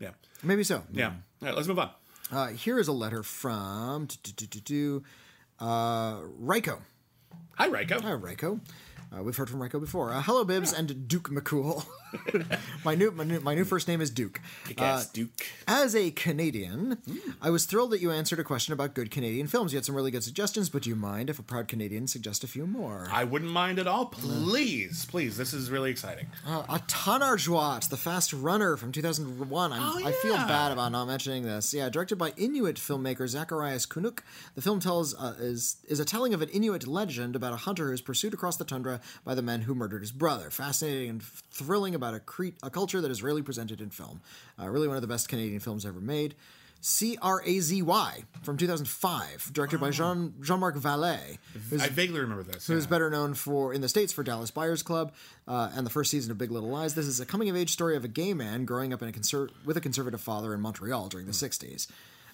Yeah. 0.00 0.10
Maybe 0.42 0.64
so. 0.64 0.82
Yeah. 0.92 1.08
All 1.10 1.14
right, 1.48 1.54
let's 1.54 1.68
move 1.68 1.78
on. 1.78 1.90
Uh, 2.30 2.48
here 2.48 2.78
is 2.78 2.88
a 2.88 2.92
letter 2.92 3.22
from 3.22 4.08
uh, 5.60 6.16
Ryko. 6.42 6.78
Hi, 7.56 7.68
Raiko. 7.68 8.00
Hi, 8.00 8.10
Ryko. 8.12 8.60
Uh, 9.16 9.22
we've 9.22 9.36
heard 9.36 9.50
from 9.50 9.60
Ryko 9.60 9.78
before. 9.80 10.10
Uh, 10.12 10.22
hello, 10.22 10.42
Bibbs 10.44 10.72
and 10.72 11.06
Duke 11.06 11.28
McCool. 11.30 11.84
my 12.84 12.94
new 12.94 13.10
my 13.10 13.24
new 13.24 13.40
my 13.40 13.54
new 13.54 13.64
first 13.64 13.88
name 13.88 14.00
is 14.00 14.10
Duke. 14.10 14.40
Kick-ass 14.66 15.06
Duke. 15.10 15.30
As 15.66 15.94
a 15.94 16.10
Canadian, 16.10 16.98
I 17.40 17.50
was 17.50 17.64
thrilled 17.64 17.90
that 17.92 18.00
you 18.00 18.10
answered 18.10 18.38
a 18.38 18.44
question 18.44 18.72
about 18.72 18.94
good 18.94 19.10
Canadian 19.10 19.46
films. 19.46 19.72
You 19.72 19.76
had 19.78 19.84
some 19.84 19.94
really 19.94 20.10
good 20.10 20.24
suggestions, 20.24 20.68
but 20.70 20.82
do 20.82 20.90
you 20.90 20.96
mind 20.96 21.30
if 21.30 21.38
a 21.38 21.42
proud 21.42 21.68
Canadian 21.68 22.06
suggests 22.06 22.44
a 22.44 22.48
few 22.48 22.66
more? 22.66 23.08
I 23.12 23.24
wouldn't 23.24 23.50
mind 23.50 23.78
at 23.78 23.86
all. 23.86 24.06
Please, 24.06 25.04
please. 25.06 25.36
This 25.36 25.52
is 25.54 25.70
really 25.70 25.90
exciting. 25.90 26.26
Uh, 26.46 26.78
Joat, 27.36 27.88
The 27.90 27.96
Fast 27.96 28.32
Runner 28.32 28.76
from 28.76 28.92
2001. 28.92 29.72
I'm, 29.72 29.82
Oh, 29.82 30.06
I 30.06 30.12
feel 30.12 30.34
yeah. 30.34 30.46
bad 30.46 30.72
about 30.72 30.92
not 30.92 31.06
mentioning 31.06 31.42
this. 31.42 31.74
Yeah, 31.74 31.88
directed 31.88 32.16
by 32.16 32.32
Inuit 32.36 32.76
filmmaker 32.76 33.26
Zacharias 33.28 33.86
Kunuk. 33.86 34.20
The 34.54 34.62
film 34.62 34.80
tells 34.80 35.14
uh, 35.14 35.34
is 35.38 35.76
is 35.88 36.00
a 36.00 36.04
telling 36.04 36.34
of 36.34 36.42
an 36.42 36.48
Inuit 36.50 36.86
legend 36.86 37.36
about 37.36 37.52
a 37.52 37.56
hunter 37.56 37.88
who 37.88 37.92
is 37.94 38.00
pursued 38.00 38.32
across 38.34 38.56
the 38.56 38.64
tundra 38.64 39.00
by 39.24 39.34
the 39.34 39.42
men 39.42 39.62
who 39.62 39.74
murdered 39.74 40.00
his 40.02 40.12
brother. 40.12 40.50
Fascinating 40.50 41.10
and 41.10 41.22
thrilling 41.22 41.94
about 42.02 42.14
a, 42.14 42.20
cre- 42.20 42.48
a 42.62 42.70
culture 42.70 43.00
that 43.00 43.10
is 43.10 43.22
rarely 43.22 43.42
presented 43.42 43.80
in 43.80 43.90
film. 43.90 44.20
Uh, 44.60 44.68
really 44.68 44.88
one 44.88 44.96
of 44.96 45.02
the 45.02 45.08
best 45.08 45.28
Canadian 45.28 45.60
films 45.60 45.86
ever 45.86 46.00
made. 46.00 46.34
C 46.84 47.16
R 47.22 47.40
A 47.46 47.60
Z 47.60 47.80
Y 47.80 48.24
from 48.42 48.56
2005, 48.56 49.50
directed 49.52 49.78
by 49.78 49.90
Jean 49.90 50.34
Jean 50.42 50.58
Marc 50.58 50.74
Vallée. 50.74 51.38
I 51.80 51.88
vaguely 51.88 52.18
remember 52.18 52.42
this. 52.42 52.66
Who's 52.66 52.84
yeah. 52.84 52.90
better 52.90 53.08
known 53.08 53.34
for 53.34 53.72
in 53.72 53.80
the 53.82 53.88
states 53.88 54.12
for 54.12 54.24
Dallas 54.24 54.50
Buyers 54.50 54.82
Club 54.82 55.12
uh, 55.46 55.70
and 55.76 55.86
the 55.86 55.90
first 55.90 56.10
season 56.10 56.32
of 56.32 56.38
Big 56.38 56.50
Little 56.50 56.70
Lies. 56.70 56.96
This 56.96 57.06
is 57.06 57.20
a 57.20 57.26
coming 57.26 57.48
of 57.48 57.54
age 57.56 57.70
story 57.70 57.94
of 57.94 58.04
a 58.04 58.08
gay 58.08 58.34
man 58.34 58.64
growing 58.64 58.92
up 58.92 59.00
in 59.00 59.08
a 59.08 59.12
conser- 59.12 59.50
with 59.64 59.76
a 59.76 59.80
conservative 59.80 60.20
father 60.20 60.52
in 60.52 60.60
Montreal 60.60 61.08
during 61.08 61.26
the 61.26 61.32
'60s. 61.32 61.86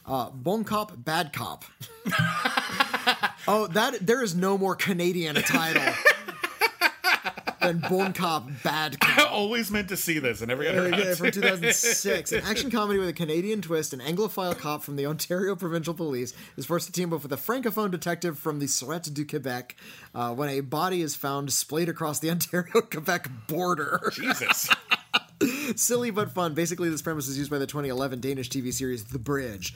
Uh, 0.06 0.30
bon 0.30 0.64
cop, 0.64 0.92
bad 0.96 1.34
cop. 1.34 1.66
oh, 3.46 3.66
that 3.72 3.98
there 4.00 4.22
is 4.22 4.34
no 4.34 4.56
more 4.56 4.74
Canadian 4.74 5.36
a 5.36 5.42
title 5.42 5.82
than 7.68 7.78
bon 7.88 8.12
cop, 8.14 8.48
bad 8.62 8.98
Cop. 9.00 9.18
I 9.18 9.24
always 9.24 9.70
meant 9.70 9.88
to 9.90 9.96
see 9.96 10.18
this. 10.18 10.40
and 10.40 10.48
never 10.48 10.64
got 10.64 10.74
around 10.74 10.98
Yeah, 10.98 11.14
from 11.14 11.30
2006, 11.32 12.32
an 12.32 12.42
action 12.44 12.70
comedy 12.70 12.98
with 12.98 13.08
a 13.08 13.12
Canadian 13.12 13.62
twist. 13.62 13.92
An 13.92 14.00
Anglophile 14.00 14.56
cop 14.58 14.82
from 14.82 14.96
the 14.96 15.06
Ontario 15.06 15.54
Provincial 15.54 15.94
Police 15.94 16.32
is 16.56 16.66
forced 16.66 16.86
to 16.86 16.92
team 16.92 17.12
up 17.12 17.22
with 17.22 17.32
a 17.32 17.36
francophone 17.36 17.90
detective 17.90 18.38
from 18.38 18.58
the 18.58 18.66
Surete 18.66 19.12
du 19.12 19.24
Quebec 19.24 19.76
uh, 20.14 20.34
when 20.34 20.48
a 20.48 20.60
body 20.60 21.02
is 21.02 21.14
found 21.14 21.52
splayed 21.52 21.88
across 21.88 22.18
the 22.20 22.30
Ontario-Quebec 22.30 23.28
border. 23.46 24.10
Jesus. 24.14 24.68
Silly 25.76 26.10
but 26.10 26.32
fun. 26.32 26.54
Basically, 26.54 26.88
this 26.88 27.02
premise 27.02 27.28
is 27.28 27.38
used 27.38 27.50
by 27.50 27.58
the 27.58 27.66
2011 27.66 28.20
Danish 28.20 28.48
TV 28.50 28.72
series 28.72 29.04
The 29.04 29.18
Bridge. 29.20 29.74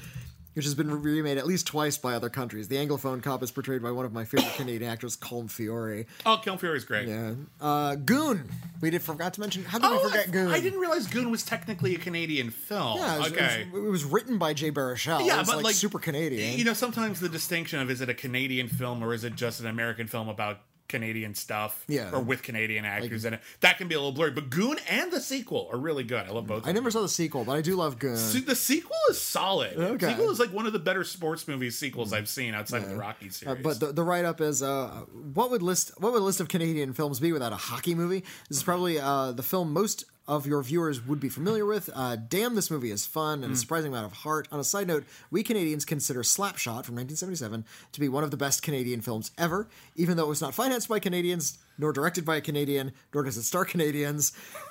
Which 0.55 0.67
has 0.67 0.75
been 0.75 0.91
remade 0.91 1.39
at 1.39 1.47
least 1.47 1.67
twice 1.67 1.97
by 1.97 2.13
other 2.13 2.29
countries. 2.29 2.69
The 2.69 2.77
Anglophone 2.77 3.23
cop 3.23 3.43
is 3.43 3.51
portrayed 3.51 3.83
by 3.83 3.91
one 3.91 4.05
of 4.05 4.13
my 4.13 4.25
favorite 4.25 4.53
Canadian 4.55 4.91
actors, 4.91 5.17
Colm 5.17 5.47
Feore. 5.51 6.05
Oh, 6.27 6.41
Colm 6.45 6.61
Feore's 6.61 6.85
great. 6.85 7.09
Yeah. 7.09 7.33
Uh, 7.61 7.95
Goon. 7.95 8.49
We 8.83 8.91
did 8.91 9.01
forgot 9.01 9.33
to 9.35 9.41
mention. 9.41 9.65
How 9.65 9.79
did 9.79 9.87
Oh, 9.87 10.03
we 10.03 10.11
forget 10.11 10.29
I, 10.29 10.31
Goon? 10.31 10.49
I 10.49 10.61
didn't 10.61 10.79
realize 10.79 11.07
Goon 11.07 11.31
was 11.31 11.43
technically 11.43 11.95
a 11.95 11.99
Canadian 11.99 12.51
film. 12.51 12.99
Yeah, 12.99 13.15
it 13.17 13.19
was, 13.21 13.33
okay. 13.33 13.63
it, 13.63 13.73
was, 13.73 13.85
it 13.85 13.89
was 13.89 14.05
written 14.05 14.37
by 14.37 14.53
Jay 14.53 14.71
Baruchel. 14.71 15.25
yeah, 15.27 15.37
it 15.37 15.39
was 15.39 15.49
but 15.49 15.57
like, 15.57 15.65
like 15.65 15.75
super 15.75 15.99
Canadian. 15.99 16.59
You 16.59 16.65
know, 16.65 16.75
sometimes 16.75 17.21
the 17.21 17.31
distinction 17.31 17.81
of 17.81 17.91
is 17.91 18.01
it 18.03 18.11
a 18.11 18.15
Canadian 18.15 18.69
film 18.69 19.03
or 19.03 19.15
is 19.15 19.25
it 19.25 19.35
just 19.35 19.61
an 19.61 19.67
American 19.67 20.07
film 20.07 20.29
about 20.29 20.59
Canadian 20.93 21.35
stuff? 21.35 21.85
Yeah. 21.89 22.11
Or 22.13 22.21
with 22.21 22.43
Canadian 22.45 22.85
actors 22.85 23.25
in 23.25 23.35
it. 23.35 23.41
That 23.61 23.79
can 23.79 23.89
be 23.89 23.95
a 23.97 23.99
little 23.99 24.13
blurry. 24.13 24.31
But 24.31 24.49
Goon 24.51 24.77
and 24.89 25.11
the 25.11 25.21
sequel 25.21 25.69
are 25.73 25.79
really 25.79 26.05
good. 26.05 26.25
I 26.27 26.31
love 26.31 26.47
both. 26.47 26.67
I 26.69 26.71
never 26.73 26.91
saw 26.91 27.03
the 27.03 27.09
sequel, 27.09 27.45
but 27.45 27.53
I 27.53 27.61
do 27.63 27.75
love 27.75 27.99
Goon. 27.99 28.17
Se- 28.17 28.41
The 28.41 28.55
sequel 28.55 28.97
is 29.11 29.21
solid. 29.21 29.77
Okay. 29.77 29.97
The 30.07 30.11
sequel 30.13 30.31
is 30.31 30.39
like 30.39 30.53
one 30.53 30.67
of 30.67 30.73
the 30.73 30.79
better 30.79 31.03
sports 31.03 31.49
movie 31.49 31.71
sequels 31.71 32.13
I've 32.13 32.29
seen 32.29 32.55
outside 32.55 32.83
of 32.85 32.91
the 32.91 32.97
Rocky 32.97 33.27
Uh, 33.29 33.31
series. 33.33 33.63
but 33.65 33.81
the, 33.81 33.93
the 33.93 34.05
write 34.05 34.25
up 34.25 34.41
is 34.41 34.63
uh, 34.63 34.89
what 35.35 35.51
would 35.51 35.63
list 35.63 35.93
what 35.99 36.13
would 36.13 36.23
a 36.23 36.25
list 36.25 36.41
of 36.41 36.49
Canadian 36.49 36.93
films 36.93 37.19
be 37.19 37.33
without 37.33 37.53
a 37.53 37.57
hockey 37.57 37.95
movie? 37.95 38.21
This 38.49 38.59
is 38.59 38.63
probably 38.63 39.01
uh, 39.01 39.33
the 39.33 39.43
film 39.43 39.73
most 39.73 40.05
of 40.29 40.47
your 40.47 40.63
viewers 40.63 41.05
would 41.07 41.19
be 41.21 41.29
familiar 41.29 41.67
with. 41.67 41.91
Uh, 41.95 42.17
damn, 42.17 42.55
this 42.55 42.71
movie 42.71 42.91
is 42.91 43.05
fun 43.07 43.39
Hmm. 43.39 43.45
and 43.45 43.53
a 43.55 43.57
surprising 43.57 43.93
amount 43.93 44.07
of 44.07 44.13
heart. 44.19 44.47
On 44.53 44.61
a 44.61 44.65
side 44.65 44.87
note, 44.87 45.05
we 45.31 45.43
Canadians 45.43 45.85
consider 45.85 46.23
Slapshot 46.23 46.85
from 46.85 46.95
1977 46.97 47.65
to 47.93 48.01
be 48.01 48.09
one 48.09 48.23
of 48.25 48.31
the 48.31 48.37
best 48.37 48.63
Canadian 48.63 49.01
films 49.01 49.33
ever, 49.37 49.69
even 49.97 50.17
though 50.17 50.25
it 50.25 50.29
was 50.29 50.41
not 50.41 50.55
financed 50.55 50.89
by 50.89 50.99
Canadians 50.99 51.59
nor 51.79 51.93
directed 51.93 52.25
by 52.25 52.37
a 52.37 52.41
Canadian, 52.41 52.93
nor 53.13 53.25
does 53.25 53.37
it 53.37 53.43
star 53.43 53.65
Canadians. 53.65 54.33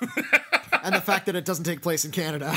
and 0.82 0.94
the 0.94 1.00
fact 1.00 1.26
that 1.26 1.36
it 1.36 1.44
doesn't 1.44 1.64
take 1.64 1.82
place 1.82 2.04
in 2.04 2.10
Canada. 2.12 2.50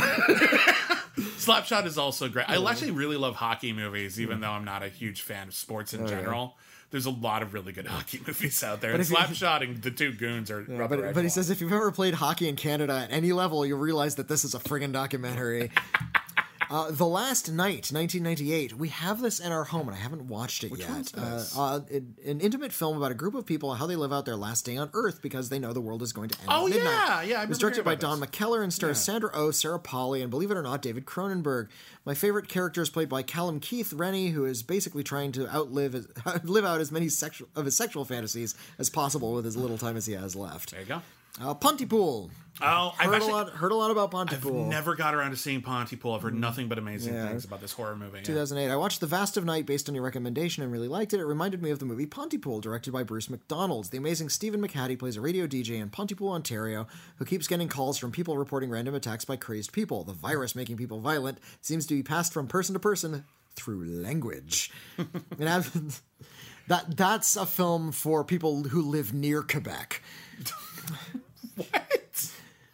Slapshot 1.38 1.86
is 1.86 1.98
also 1.98 2.28
great. 2.28 2.50
I 2.50 2.62
actually 2.70 2.92
really 2.92 3.18
love 3.18 3.36
hockey 3.36 3.72
movies, 3.74 4.20
even 4.20 4.42
though 4.42 4.52
I'm 4.52 4.66
not 4.66 4.84
a 4.84 4.90
huge 4.90 5.22
fan 5.22 5.48
of 5.48 5.54
sports 5.54 5.94
Oh, 5.94 6.00
in 6.00 6.08
general. 6.08 6.58
There's 6.96 7.08
a 7.08 7.10
lot 7.10 7.44
of 7.44 7.54
really 7.54 7.74
good 7.74 7.88
hockey 7.90 8.22
movies 8.26 8.64
out 8.64 8.80
there. 8.80 8.94
And 8.94 9.04
Slapshot 9.04 9.62
and 9.64 9.82
the 9.82 9.92
two 9.92 10.14
goons 10.14 10.50
are 10.50 10.62
but, 10.62 11.14
but 11.14 11.24
he 11.24 11.30
says 11.30 11.50
if 11.50 11.60
you've 11.60 11.74
ever 11.74 11.92
played 11.92 12.14
hockey 12.14 12.48
in 12.48 12.56
Canada 12.56 12.94
at 12.94 13.12
any 13.12 13.34
level, 13.34 13.66
you'll 13.66 13.80
realize 13.80 14.16
that 14.16 14.30
this 14.30 14.46
is 14.46 14.56
a 14.56 14.60
friggin' 14.60 14.94
documentary. 14.94 15.72
Uh, 16.70 16.90
the 16.92 17.06
Last 17.06 17.52
Night, 17.52 17.92
1998. 17.92 18.74
We 18.74 18.90
have 18.90 19.22
this 19.22 19.40
in 19.40 19.52
our 19.52 19.66
home, 19.66 19.88
and 19.88 19.96
I 19.96 20.00
haven't 20.00 20.28
watched 20.28 20.64
it 20.64 20.72
yet. 20.78 20.90
one's 20.90 21.12
this? 21.12 21.58
Uh, 21.58 21.62
uh, 21.64 21.80
it- 21.90 22.04
an 22.26 22.42
intimate 22.42 22.74
film 22.74 22.98
about 22.98 23.12
a 23.12 23.16
group 23.16 23.36
of 23.36 23.46
people 23.46 23.74
how 23.76 23.86
they 23.88 23.96
live 23.96 24.12
out 24.12 24.26
their 24.26 24.36
last 24.36 24.66
day 24.66 24.78
on 24.78 24.90
Earth 24.94 25.22
because 25.22 25.50
they 25.50 25.60
know 25.60 25.74
the 25.74 25.82
world 25.82 26.02
is 26.02 26.12
going 26.14 26.30
to 26.30 26.40
end 26.42 26.50
Oh, 26.52 26.66
at 26.68 26.74
midnight. 26.74 26.92
yeah, 26.92 27.22
yeah, 27.22 27.40
I 27.42 27.44
It 27.44 27.50
was 27.50 27.58
directed 27.60 27.86
by 27.86 27.96
Don 27.96 28.20
this. 28.20 28.30
McKellar 28.30 28.64
and 28.64 28.74
stars 28.74 28.98
Sandra 29.00 29.30
Oh, 29.34 29.52
Sarah 29.52 29.80
Polley, 29.80 30.22
and 30.22 30.32
believe 30.32 30.52
it 30.52 30.58
or 30.58 30.64
not, 30.64 30.82
David 30.82 31.06
Cronenberg. 31.06 31.68
My 32.06 32.14
favorite 32.14 32.48
character 32.48 32.82
is 32.82 32.90
played 32.90 33.10
by 33.10 33.22
Callum 33.24 33.60
Keith 33.60 33.94
Rennie, 33.94 34.30
who 34.30 34.46
is 34.46 34.64
basically 34.64 35.04
trying 35.04 35.32
to 35.34 35.48
outlive 35.54 35.94
his, 35.94 36.08
live 36.44 36.66
out 36.66 36.82
as 36.82 36.92
many 36.92 37.10
sexual 37.10 37.48
of 37.56 37.66
his 37.66 37.76
sexual 37.78 38.06
fantasies 38.06 38.56
as 38.80 38.90
possible 38.90 39.34
with 39.34 39.46
as 39.46 39.56
little 39.56 39.78
time 39.78 39.98
as 39.98 40.06
he 40.06 40.14
has 40.14 40.36
left. 40.36 40.72
there 40.72 40.82
you 40.82 40.86
go. 40.88 41.02
Uh, 41.42 41.54
Pontypool. 41.54 42.32
Oh, 42.62 42.96
I've 42.98 43.08
Heard 43.08 43.16
actually, 43.16 43.32
a 43.32 43.36
lot. 43.36 43.50
Heard 43.50 43.74
a 43.74 43.76
lot 43.76 43.92
about 43.92 44.12
Pontypool. 44.12 44.62
I've 44.64 44.68
never 44.70 44.96
got 44.96 45.14
around 45.14 45.32
to 45.32 45.36
seeing 45.38 45.62
Pontypool. 45.62 46.14
I've 46.16 46.22
heard 46.22 46.34
nothing 46.36 46.70
but 46.70 46.78
amazing 46.78 47.14
Yeah. 47.14 47.28
things 47.28 47.44
about 47.44 47.60
this 47.60 47.74
horror 47.74 47.98
movie. 47.98 48.20
Yeah. 48.20 48.24
2008. 48.24 48.72
I 48.72 48.78
watched 48.78 49.02
The 49.02 49.08
Vast 49.08 49.36
of 49.36 49.44
Night 49.44 49.66
based 49.66 49.90
on 49.90 49.96
your 49.96 50.06
recommendation 50.06 50.64
and 50.64 50.72
really 50.72 50.88
liked 50.88 51.14
it. 51.14 51.20
It 51.20 51.26
reminded 51.26 51.62
me 51.62 51.70
of 51.72 51.80
the 51.80 51.86
movie 51.86 52.06
Pontypool, 52.06 52.62
directed 52.62 52.94
by 52.94 53.04
Bruce 53.04 53.30
McDonald. 53.30 53.88
The 53.92 53.98
amazing 53.98 54.30
Stephen 54.30 54.66
McHattie 54.66 54.98
plays 54.98 55.18
a 55.18 55.22
radio 55.22 55.48
DJ 55.48 55.82
in 55.82 55.90
Pontypool, 55.90 56.30
Ontario, 56.32 56.88
who 57.18 57.26
keeps 57.26 57.46
getting 57.50 57.68
calls 57.68 57.98
from 57.98 58.14
people 58.14 58.38
reporting 58.38 58.70
random 58.70 58.96
attacks 58.96 59.26
by 59.26 59.36
crazed 59.36 59.74
people. 59.74 60.06
The 60.06 60.14
virus 60.14 60.56
making 60.56 60.78
people 60.78 61.02
violent 61.02 61.40
seems 61.60 61.86
to 61.88 61.94
be 61.94 62.04
passed 62.04 62.32
from 62.32 62.48
person 62.48 62.72
to 62.72 62.80
person 62.80 63.26
through 63.58 63.84
language. 63.84 64.72
that 65.38 66.86
that's 66.96 67.36
a 67.36 67.46
film 67.46 67.92
for 67.92 68.24
people 68.24 68.64
who 68.64 68.82
live 68.82 69.14
near 69.14 69.42
Quebec. 69.42 70.02
What? 71.72 72.32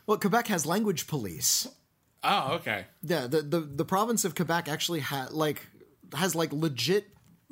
Well, 0.08 0.18
Quebec 0.18 0.48
has 0.48 0.66
language 0.66 1.08
police. 1.08 1.68
Oh, 2.24 2.54
okay. 2.56 2.86
Yeah, 3.02 3.28
the, 3.28 3.42
the 3.42 3.60
the 3.62 3.86
province 3.86 4.26
of 4.26 4.36
Quebec 4.36 4.68
actually 4.68 5.00
ha- 5.00 5.28
like 5.32 5.68
has 6.16 6.36
like 6.36 6.52
legit 6.52 7.08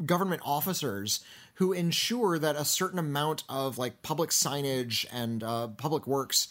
government 0.06 0.42
officers 0.46 1.22
who 1.56 1.74
ensure 1.74 2.38
that 2.40 2.56
a 2.56 2.66
certain 2.66 3.00
amount 3.00 3.44
of 3.50 3.78
like 3.78 4.02
public 4.02 4.30
signage 4.32 5.06
and 5.12 5.44
uh, 5.44 5.68
public 5.70 6.06
works 6.08 6.48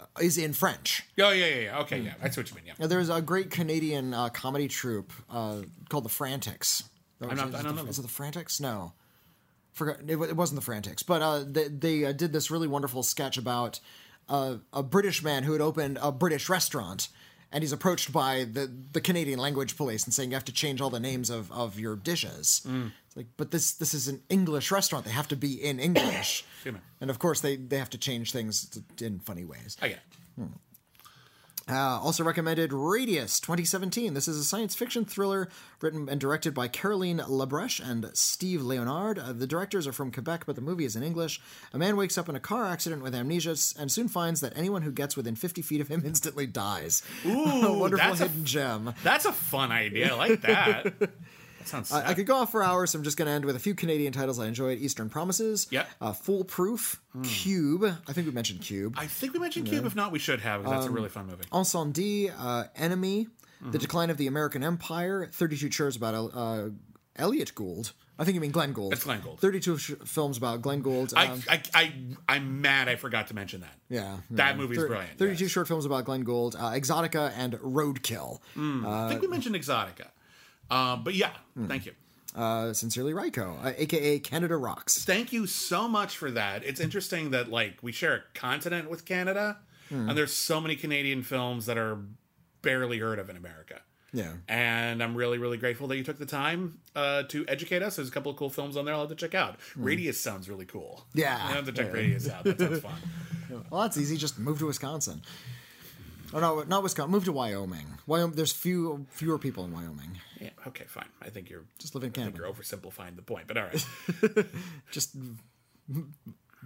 uh, 0.00 0.04
is 0.20 0.36
in 0.38 0.52
French. 0.52 1.04
Oh, 1.18 1.30
yeah, 1.30 1.46
yeah, 1.46 1.60
yeah. 1.60 1.78
Okay, 1.80 2.00
yeah. 2.00 2.14
I 2.22 2.28
see 2.30 2.40
what 2.40 2.48
you 2.50 2.56
mean. 2.56 2.64
Yeah. 2.66 2.74
Now, 2.78 2.86
There's 2.86 3.08
a 3.08 3.20
great 3.22 3.50
Canadian 3.50 4.14
uh, 4.14 4.28
comedy 4.30 4.68
troupe 4.68 5.12
uh, 5.30 5.62
called 5.88 6.04
the 6.04 6.08
Frantics. 6.10 6.84
Or 7.20 7.30
I'm 7.30 7.36
not- 7.36 7.48
is 7.50 7.54
I 7.56 7.62
don't 7.62 7.76
the- 7.76 7.82
know. 7.84 7.88
Is 7.88 7.98
it 7.98 8.02
the 8.02 8.08
Frantics? 8.08 8.60
No, 8.60 8.92
forgot. 9.72 9.98
It, 10.06 10.16
it 10.16 10.36
wasn't 10.36 10.60
the 10.60 10.64
Frantics, 10.64 11.02
but 11.02 11.22
uh, 11.22 11.44
they, 11.46 11.68
they 11.68 12.04
uh, 12.04 12.12
did 12.12 12.32
this 12.32 12.50
really 12.50 12.68
wonderful 12.68 13.02
sketch 13.02 13.36
about 13.38 13.80
uh, 14.28 14.56
a 14.72 14.82
British 14.82 15.22
man 15.22 15.42
who 15.42 15.52
had 15.52 15.60
opened 15.60 15.98
a 16.00 16.12
British 16.12 16.48
restaurant. 16.48 17.08
And 17.52 17.62
he's 17.62 17.72
approached 17.72 18.12
by 18.12 18.44
the, 18.44 18.70
the 18.92 19.00
Canadian 19.00 19.38
language 19.38 19.76
police 19.76 20.04
and 20.04 20.12
saying 20.12 20.30
you 20.30 20.34
have 20.34 20.44
to 20.46 20.52
change 20.52 20.80
all 20.80 20.90
the 20.90 21.00
names 21.00 21.30
of, 21.30 21.50
of 21.52 21.78
your 21.78 21.94
dishes. 21.94 22.60
Mm. 22.66 22.92
It's 23.06 23.16
like, 23.16 23.28
but 23.36 23.52
this 23.52 23.72
this 23.72 23.94
is 23.94 24.08
an 24.08 24.20
English 24.28 24.72
restaurant; 24.72 25.04
they 25.04 25.12
have 25.12 25.28
to 25.28 25.36
be 25.36 25.54
in 25.64 25.78
English. 25.78 26.44
And 27.00 27.08
of 27.08 27.20
course, 27.20 27.40
they, 27.40 27.54
they 27.56 27.78
have 27.78 27.88
to 27.90 27.98
change 27.98 28.32
things 28.32 28.78
in 29.00 29.20
funny 29.20 29.44
ways. 29.44 29.76
I 29.80 29.88
get 29.88 29.98
it. 29.98 30.48
Uh, 31.68 31.98
also 32.00 32.22
recommended 32.22 32.72
Radius 32.72 33.40
2017. 33.40 34.14
This 34.14 34.28
is 34.28 34.38
a 34.38 34.44
science 34.44 34.76
fiction 34.76 35.04
thriller 35.04 35.48
written 35.80 36.08
and 36.08 36.20
directed 36.20 36.54
by 36.54 36.68
Caroline 36.68 37.18
Labreche 37.18 37.80
and 37.84 38.08
Steve 38.14 38.62
Leonard. 38.62 39.18
Uh, 39.18 39.32
the 39.32 39.48
directors 39.48 39.84
are 39.84 39.92
from 39.92 40.12
Quebec, 40.12 40.44
but 40.46 40.54
the 40.54 40.62
movie 40.62 40.84
is 40.84 40.94
in 40.94 41.02
English. 41.02 41.40
A 41.72 41.78
man 41.78 41.96
wakes 41.96 42.16
up 42.16 42.28
in 42.28 42.36
a 42.36 42.40
car 42.40 42.66
accident 42.66 43.02
with 43.02 43.16
amnesia 43.16 43.56
and 43.80 43.90
soon 43.90 44.06
finds 44.06 44.40
that 44.42 44.52
anyone 44.56 44.82
who 44.82 44.92
gets 44.92 45.16
within 45.16 45.34
50 45.34 45.60
feet 45.60 45.80
of 45.80 45.88
him 45.88 46.02
instantly 46.06 46.46
dies. 46.46 47.02
a 47.24 47.72
wonderful 47.72 47.96
that's 48.10 48.20
a- 48.20 48.28
hidden 48.28 48.44
gem. 48.44 48.94
That's 49.02 49.24
a 49.24 49.32
fun 49.32 49.72
idea. 49.72 50.12
I 50.14 50.16
like 50.16 50.42
that. 50.42 50.94
sounds 51.66 51.92
I, 51.92 52.08
I 52.10 52.14
could 52.14 52.26
go 52.26 52.36
off 52.36 52.50
for 52.52 52.62
hours, 52.62 52.90
so 52.90 52.98
I'm 52.98 53.04
just 53.04 53.16
going 53.16 53.26
to 53.26 53.32
end 53.32 53.44
with 53.44 53.56
a 53.56 53.58
few 53.58 53.74
Canadian 53.74 54.12
titles 54.12 54.38
I 54.38 54.46
enjoyed 54.46 54.78
Eastern 54.78 55.08
Promises, 55.08 55.66
Yep. 55.70 55.88
uh, 56.00 56.12
Foolproof, 56.12 57.00
Cube. 57.24 57.84
I 57.84 58.12
think 58.12 58.26
we 58.26 58.32
mentioned 58.32 58.60
Cube. 58.60 58.94
I 58.98 59.06
think 59.06 59.32
we 59.32 59.38
mentioned 59.38 59.66
Cube. 59.66 59.84
If 59.86 59.96
not, 59.96 60.12
we 60.12 60.18
should 60.18 60.40
have, 60.40 60.62
because 60.62 60.72
Um, 60.72 60.78
that's 60.80 60.88
a 60.90 60.94
really 60.94 61.08
fun 61.08 61.26
movie. 61.26 61.44
Incendies, 61.52 62.32
uh, 62.38 62.64
Enemy, 62.76 63.28
Mm-hmm. 63.62 63.70
The 63.70 63.78
Decline 63.78 64.10
of 64.10 64.18
the 64.18 64.26
American 64.26 64.62
Empire, 64.62 65.30
32 65.32 65.70
chairs 65.70 65.96
about 65.96 66.14
uh, 66.34 66.68
Elliot 67.16 67.54
Gould. 67.54 67.92
I 68.18 68.24
think 68.24 68.34
you 68.34 68.40
mean 68.42 68.50
Glenn 68.50 68.74
Gould. 68.74 68.92
It's 68.92 69.04
Glenn 69.04 69.22
Gould. 69.22 69.40
32 69.40 69.78
sh- 69.78 69.92
films 70.04 70.36
about 70.36 70.60
Glenn 70.60 70.82
Gould. 70.82 71.14
I, 71.16 71.26
um, 71.28 71.42
I, 71.48 71.62
I, 71.74 71.92
I'm 72.28 72.60
mad 72.60 72.90
I 72.90 72.96
forgot 72.96 73.28
to 73.28 73.34
mention 73.34 73.62
that. 73.62 73.72
yeah. 73.88 74.18
That 74.32 74.50
yeah. 74.50 74.60
movie's 74.60 74.76
Thir- 74.76 74.88
brilliant, 74.88 75.18
32 75.18 75.44
yes. 75.44 75.50
short 75.50 75.68
films 75.68 75.86
about 75.86 76.04
Glenn 76.04 76.20
Gould, 76.22 76.54
uh, 76.54 76.72
Exotica, 76.72 77.32
and 77.34 77.54
Roadkill. 77.54 78.40
I 78.56 79.08
think 79.08 79.22
we 79.22 79.28
mentioned 79.28 79.54
Exotica. 79.54 80.08
Um, 80.70 81.04
but 81.04 81.14
yeah, 81.14 81.30
Hmm. 81.54 81.66
thank 81.66 81.86
you. 81.86 81.92
Uh, 82.34 82.72
Sincerely 82.74 83.12
Ryko, 83.14 83.64
uh, 83.64 83.72
aka 83.78 84.18
Canada 84.18 84.56
Rocks. 84.56 85.04
Thank 85.04 85.32
you 85.32 85.46
so 85.46 85.88
much 85.88 86.16
for 86.18 86.30
that. 86.32 86.64
It's 86.64 86.80
interesting 86.80 87.30
that 87.30 87.50
like 87.50 87.78
we 87.82 87.92
share 87.92 88.14
a 88.14 88.22
continent 88.38 88.90
with 88.90 89.04
Canada, 89.06 89.58
Hmm. 89.88 90.08
and 90.10 90.18
there's 90.18 90.32
so 90.34 90.60
many 90.60 90.76
Canadian 90.76 91.22
films 91.22 91.66
that 91.66 91.78
are 91.78 91.98
barely 92.62 92.98
heard 92.98 93.18
of 93.18 93.30
in 93.30 93.36
America. 93.36 93.80
Yeah. 94.12 94.32
And 94.48 95.02
I'm 95.02 95.14
really, 95.14 95.36
really 95.38 95.56
grateful 95.58 95.88
that 95.88 95.96
you 95.96 96.04
took 96.04 96.18
the 96.18 96.26
time 96.26 96.78
uh, 96.94 97.24
to 97.24 97.44
educate 97.48 97.82
us. 97.82 97.96
There's 97.96 98.08
a 98.08 98.10
couple 98.10 98.30
of 98.30 98.36
cool 98.38 98.48
films 98.50 98.76
on 98.76 98.84
there 98.84 98.94
I'll 98.94 99.00
have 99.00 99.10
to 99.10 99.14
check 99.14 99.34
out. 99.34 99.56
Radius 99.76 100.18
sounds 100.20 100.48
really 100.48 100.64
cool. 100.64 101.04
Yeah. 101.14 101.34
I 101.34 101.52
have 101.52 101.66
to 101.66 101.72
check 101.72 101.92
Radius 101.92 102.28
out. 102.28 102.44
That 102.44 102.58
sounds 102.58 102.80
fun. 102.82 102.94
Well, 103.70 103.82
that's 103.82 103.96
easy. 103.98 104.16
Just 104.16 104.38
move 104.38 104.58
to 104.60 104.66
Wisconsin. 104.66 105.22
Oh 106.34 106.40
no, 106.40 106.62
not 106.62 106.82
Wisconsin. 106.82 107.10
Move 107.12 107.24
to 107.24 107.32
Wyoming. 107.32 107.86
Wyoming. 108.06 108.36
There's 108.36 108.52
few 108.52 109.06
fewer 109.10 109.38
people 109.38 109.64
in 109.64 109.72
Wyoming. 109.72 110.20
Yeah, 110.40 110.50
okay, 110.66 110.84
fine. 110.88 111.08
I 111.22 111.30
think 111.30 111.48
you're 111.50 111.64
Just 111.78 111.94
living 111.94 112.12
in 112.14 112.20
I 112.20 112.24
think 112.26 112.36
Canada. 112.36 112.52
you're 112.54 112.80
oversimplifying 112.80 113.16
the 113.16 113.22
point, 113.22 113.46
but 113.46 113.56
all 113.56 113.64
right. 113.64 114.46
Just 114.90 115.16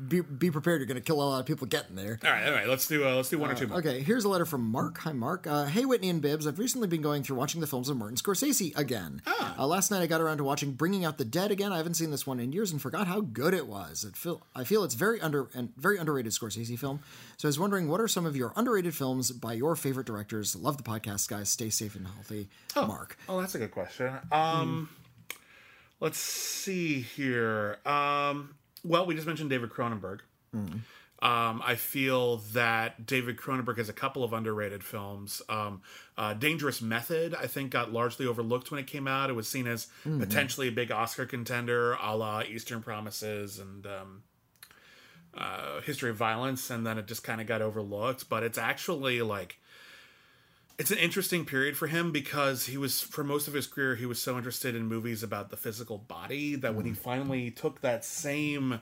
be 0.08 0.20
be 0.20 0.50
prepared. 0.50 0.80
You're 0.80 0.86
going 0.86 0.96
to 0.96 1.02
kill 1.02 1.20
a 1.20 1.24
lot 1.24 1.40
of 1.40 1.46
people 1.46 1.66
getting 1.66 1.96
there. 1.96 2.18
all 2.24 2.30
right, 2.30 2.46
all 2.46 2.52
right. 2.52 2.68
Let's 2.68 2.86
do 2.86 3.06
uh, 3.06 3.16
let's 3.16 3.28
do 3.28 3.38
one 3.38 3.50
or 3.50 3.54
two 3.54 3.66
more. 3.66 3.78
Okay, 3.78 4.00
here's 4.00 4.24
a 4.24 4.28
letter 4.28 4.46
from 4.46 4.62
Mark. 4.64 4.98
Hi, 4.98 5.12
Mark. 5.12 5.46
Uh, 5.46 5.66
hey, 5.66 5.84
Whitney 5.84 6.08
and 6.08 6.22
Bibbs. 6.22 6.46
I've 6.46 6.58
recently 6.58 6.88
been 6.88 7.02
going 7.02 7.22
through 7.22 7.36
watching 7.36 7.60
the 7.60 7.66
films 7.66 7.88
of 7.88 7.96
Martin 7.96 8.16
Scorsese 8.16 8.76
again. 8.78 9.20
Uh, 9.26 9.66
last 9.66 9.90
night 9.90 10.00
I 10.00 10.06
got 10.06 10.20
around 10.20 10.38
to 10.38 10.44
watching 10.44 10.72
Bringing 10.72 11.04
Out 11.04 11.18
the 11.18 11.24
Dead 11.24 11.50
again. 11.50 11.72
I 11.72 11.76
haven't 11.76 11.94
seen 11.94 12.10
this 12.10 12.26
one 12.26 12.40
in 12.40 12.52
years 12.52 12.72
and 12.72 12.80
forgot 12.80 13.06
how 13.06 13.20
good 13.20 13.52
it 13.52 13.66
was. 13.66 14.04
It 14.04 14.16
feel, 14.16 14.42
I 14.54 14.64
feel 14.64 14.84
it's 14.84 14.94
very 14.94 15.20
under 15.20 15.48
and 15.54 15.72
very 15.76 15.98
underrated 15.98 16.32
Scorsese 16.32 16.78
film. 16.78 17.00
So 17.36 17.46
I 17.46 17.50
was 17.50 17.58
wondering, 17.58 17.88
what 17.88 18.00
are 18.00 18.08
some 18.08 18.26
of 18.26 18.36
your 18.36 18.52
underrated 18.56 18.94
films 18.94 19.30
by 19.30 19.52
your 19.54 19.76
favorite 19.76 20.06
directors? 20.06 20.56
Love 20.56 20.76
the 20.76 20.82
podcast, 20.82 21.28
guys. 21.28 21.50
Stay 21.50 21.68
safe 21.68 21.94
and 21.94 22.06
healthy, 22.06 22.48
Mark. 22.76 23.18
Oh, 23.28 23.40
that's 23.40 23.54
a 23.54 23.58
good 23.58 23.70
question. 23.70 24.12
Um, 24.32 24.88
let's 26.00 26.18
see 26.18 27.00
here. 27.00 27.78
Um, 27.84 28.54
well, 28.84 29.06
we 29.06 29.14
just 29.14 29.26
mentioned 29.26 29.50
David 29.50 29.70
Cronenberg. 29.70 30.20
Um, 31.22 31.60
I 31.62 31.74
feel 31.74 32.38
that 32.54 33.04
David 33.04 33.36
Cronenberg 33.36 33.76
has 33.76 33.90
a 33.90 33.92
couple 33.92 34.24
of 34.24 34.32
underrated 34.32 34.82
films. 34.82 35.42
Um, 35.50 35.82
uh, 36.16 36.32
Dangerous 36.32 36.80
Method, 36.80 37.34
I 37.34 37.46
think, 37.46 37.70
got 37.72 37.92
largely 37.92 38.24
overlooked 38.24 38.70
when 38.70 38.80
it 38.80 38.86
came 38.86 39.06
out. 39.06 39.28
It 39.28 39.34
was 39.34 39.46
seen 39.46 39.66
as 39.66 39.88
potentially 40.18 40.68
a 40.68 40.72
big 40.72 40.90
Oscar 40.90 41.26
contender, 41.26 41.92
a 42.00 42.16
la 42.16 42.40
Eastern 42.40 42.82
Promises 42.82 43.58
and 43.58 43.86
um, 43.86 44.22
uh, 45.36 45.82
History 45.82 46.08
of 46.08 46.16
Violence, 46.16 46.70
and 46.70 46.86
then 46.86 46.96
it 46.96 47.06
just 47.06 47.22
kind 47.22 47.38
of 47.40 47.46
got 47.46 47.60
overlooked. 47.60 48.30
But 48.30 48.42
it's 48.42 48.56
actually 48.58 49.20
like 49.20 49.58
it's 50.80 50.90
an 50.90 50.96
interesting 50.96 51.44
period 51.44 51.76
for 51.76 51.88
him 51.88 52.10
because 52.10 52.64
he 52.64 52.78
was 52.78 53.02
for 53.02 53.22
most 53.22 53.46
of 53.46 53.52
his 53.52 53.66
career 53.66 53.96
he 53.96 54.06
was 54.06 54.20
so 54.20 54.38
interested 54.38 54.74
in 54.74 54.86
movies 54.86 55.22
about 55.22 55.50
the 55.50 55.56
physical 55.56 55.98
body 55.98 56.54
that 56.56 56.74
when 56.74 56.86
he 56.86 56.94
finally 56.94 57.50
took 57.50 57.82
that 57.82 58.02
same 58.02 58.80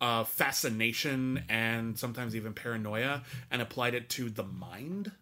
uh, 0.00 0.24
fascination 0.24 1.44
and 1.50 1.98
sometimes 1.98 2.34
even 2.34 2.54
paranoia 2.54 3.22
and 3.50 3.60
applied 3.60 3.94
it 3.94 4.08
to 4.08 4.30
the 4.30 4.42
mind 4.42 5.12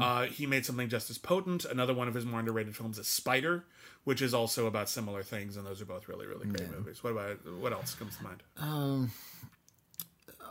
uh, 0.00 0.24
he 0.24 0.46
made 0.46 0.66
something 0.66 0.90
just 0.90 1.08
as 1.08 1.16
potent. 1.16 1.64
Another 1.64 1.94
one 1.94 2.06
of 2.06 2.12
his 2.12 2.26
more 2.26 2.40
underrated 2.40 2.76
films 2.76 2.98
is 2.98 3.06
spider 3.06 3.64
which 4.04 4.20
is 4.20 4.34
also 4.34 4.66
about 4.66 4.88
similar 4.88 5.22
things 5.22 5.56
and 5.56 5.64
those 5.64 5.80
are 5.80 5.86
both 5.86 6.08
really 6.08 6.26
really 6.26 6.46
great 6.46 6.70
movies. 6.76 7.04
What 7.04 7.10
about 7.10 7.38
what 7.60 7.72
else 7.72 7.94
comes 7.94 8.16
to 8.16 8.24
mind 8.24 8.42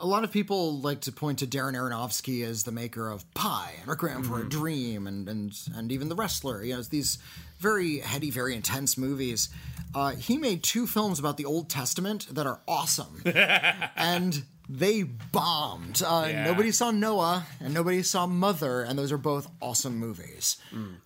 a 0.01 0.07
lot 0.07 0.23
of 0.23 0.31
people 0.31 0.79
like 0.79 1.01
to 1.01 1.11
point 1.11 1.39
to 1.39 1.47
Darren 1.47 1.73
Aronofsky 1.75 2.43
as 2.43 2.63
the 2.63 2.71
maker 2.71 3.09
of 3.09 3.31
Pi 3.33 3.71
and 3.79 3.87
Requiem 3.87 4.23
for 4.23 4.41
a 4.41 4.49
Dream 4.49 5.07
and, 5.07 5.29
and 5.29 5.57
and 5.75 5.91
even 5.91 6.09
The 6.09 6.15
Wrestler. 6.15 6.63
You 6.63 6.73
know, 6.73 6.79
it's 6.79 6.87
these 6.89 7.19
very 7.59 7.99
heady, 7.99 8.31
very 8.31 8.55
intense 8.55 8.97
movies. 8.97 9.49
Uh, 9.93 10.11
he 10.11 10.37
made 10.37 10.63
two 10.63 10.87
films 10.87 11.19
about 11.19 11.37
the 11.37 11.45
Old 11.45 11.69
Testament 11.69 12.27
that 12.31 12.47
are 12.47 12.59
awesome, 12.67 13.21
and 13.95 14.43
they 14.69 15.03
bombed. 15.03 16.01
Uh, 16.05 16.25
Yeah. 16.29 16.45
Nobody 16.45 16.71
saw 16.71 16.91
Noah 16.91 17.45
and 17.59 17.73
nobody 17.73 18.01
saw 18.03 18.25
Mother, 18.25 18.81
and 18.81 18.97
those 18.97 19.11
are 19.11 19.17
both 19.17 19.47
awesome 19.61 19.97
movies 19.97 20.57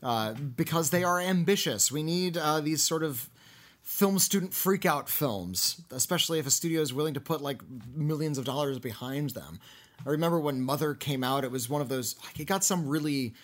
uh, 0.03 0.33
because 0.33 0.91
they 0.91 1.03
are 1.03 1.19
ambitious. 1.19 1.91
We 1.91 2.03
need 2.03 2.37
uh, 2.37 2.61
these 2.61 2.83
sort 2.83 3.03
of 3.03 3.29
film 3.85 4.17
student 4.17 4.51
freakout 4.51 5.07
films, 5.07 5.79
especially 5.91 6.39
if 6.39 6.47
a 6.47 6.51
studio 6.51 6.81
is 6.81 6.91
willing 6.91 7.13
to 7.13 7.21
put 7.21 7.39
like 7.39 7.61
millions 7.93 8.39
of 8.39 8.43
dollars 8.43 8.79
behind 8.79 9.29
them. 9.29 9.59
I 10.05 10.09
remember 10.09 10.39
when 10.39 10.59
Mother 10.61 10.95
came 10.95 11.23
out, 11.23 11.43
it 11.43 11.51
was 11.51 11.69
one 11.69 11.81
of 11.81 11.87
those, 11.87 12.15
like, 12.25 12.39
it 12.39 12.45
got 12.45 12.63
some 12.63 12.87
really, 12.87 13.35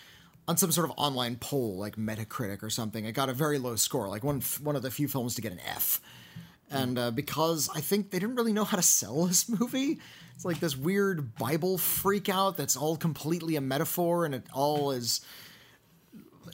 on 0.48 0.56
some 0.56 0.72
sort 0.72 0.90
of 0.90 0.94
online 0.98 1.36
poll, 1.36 1.78
like 1.78 1.94
Metacritic 1.96 2.62
or 2.62 2.70
something, 2.70 3.04
it 3.04 3.12
got 3.12 3.28
a 3.28 3.32
very 3.32 3.58
low 3.58 3.76
score, 3.76 4.08
like 4.08 4.24
one, 4.24 4.42
one 4.60 4.74
of 4.74 4.82
the 4.82 4.90
few 4.90 5.06
films 5.06 5.36
to 5.36 5.42
get 5.42 5.52
an 5.52 5.60
F. 5.60 6.00
And 6.70 6.98
uh, 6.98 7.10
because 7.12 7.70
I 7.74 7.80
think 7.80 8.10
they 8.10 8.18
didn't 8.18 8.34
really 8.34 8.52
know 8.52 8.64
how 8.64 8.76
to 8.76 8.82
sell 8.82 9.26
this 9.26 9.48
movie, 9.60 10.00
it's 10.34 10.44
like 10.44 10.58
this 10.58 10.76
weird 10.76 11.36
Bible 11.36 11.78
freakout 11.78 12.56
that's 12.56 12.76
all 12.76 12.96
completely 12.96 13.54
a 13.54 13.60
metaphor 13.60 14.24
and 14.24 14.34
it 14.34 14.44
all 14.52 14.90
is 14.90 15.20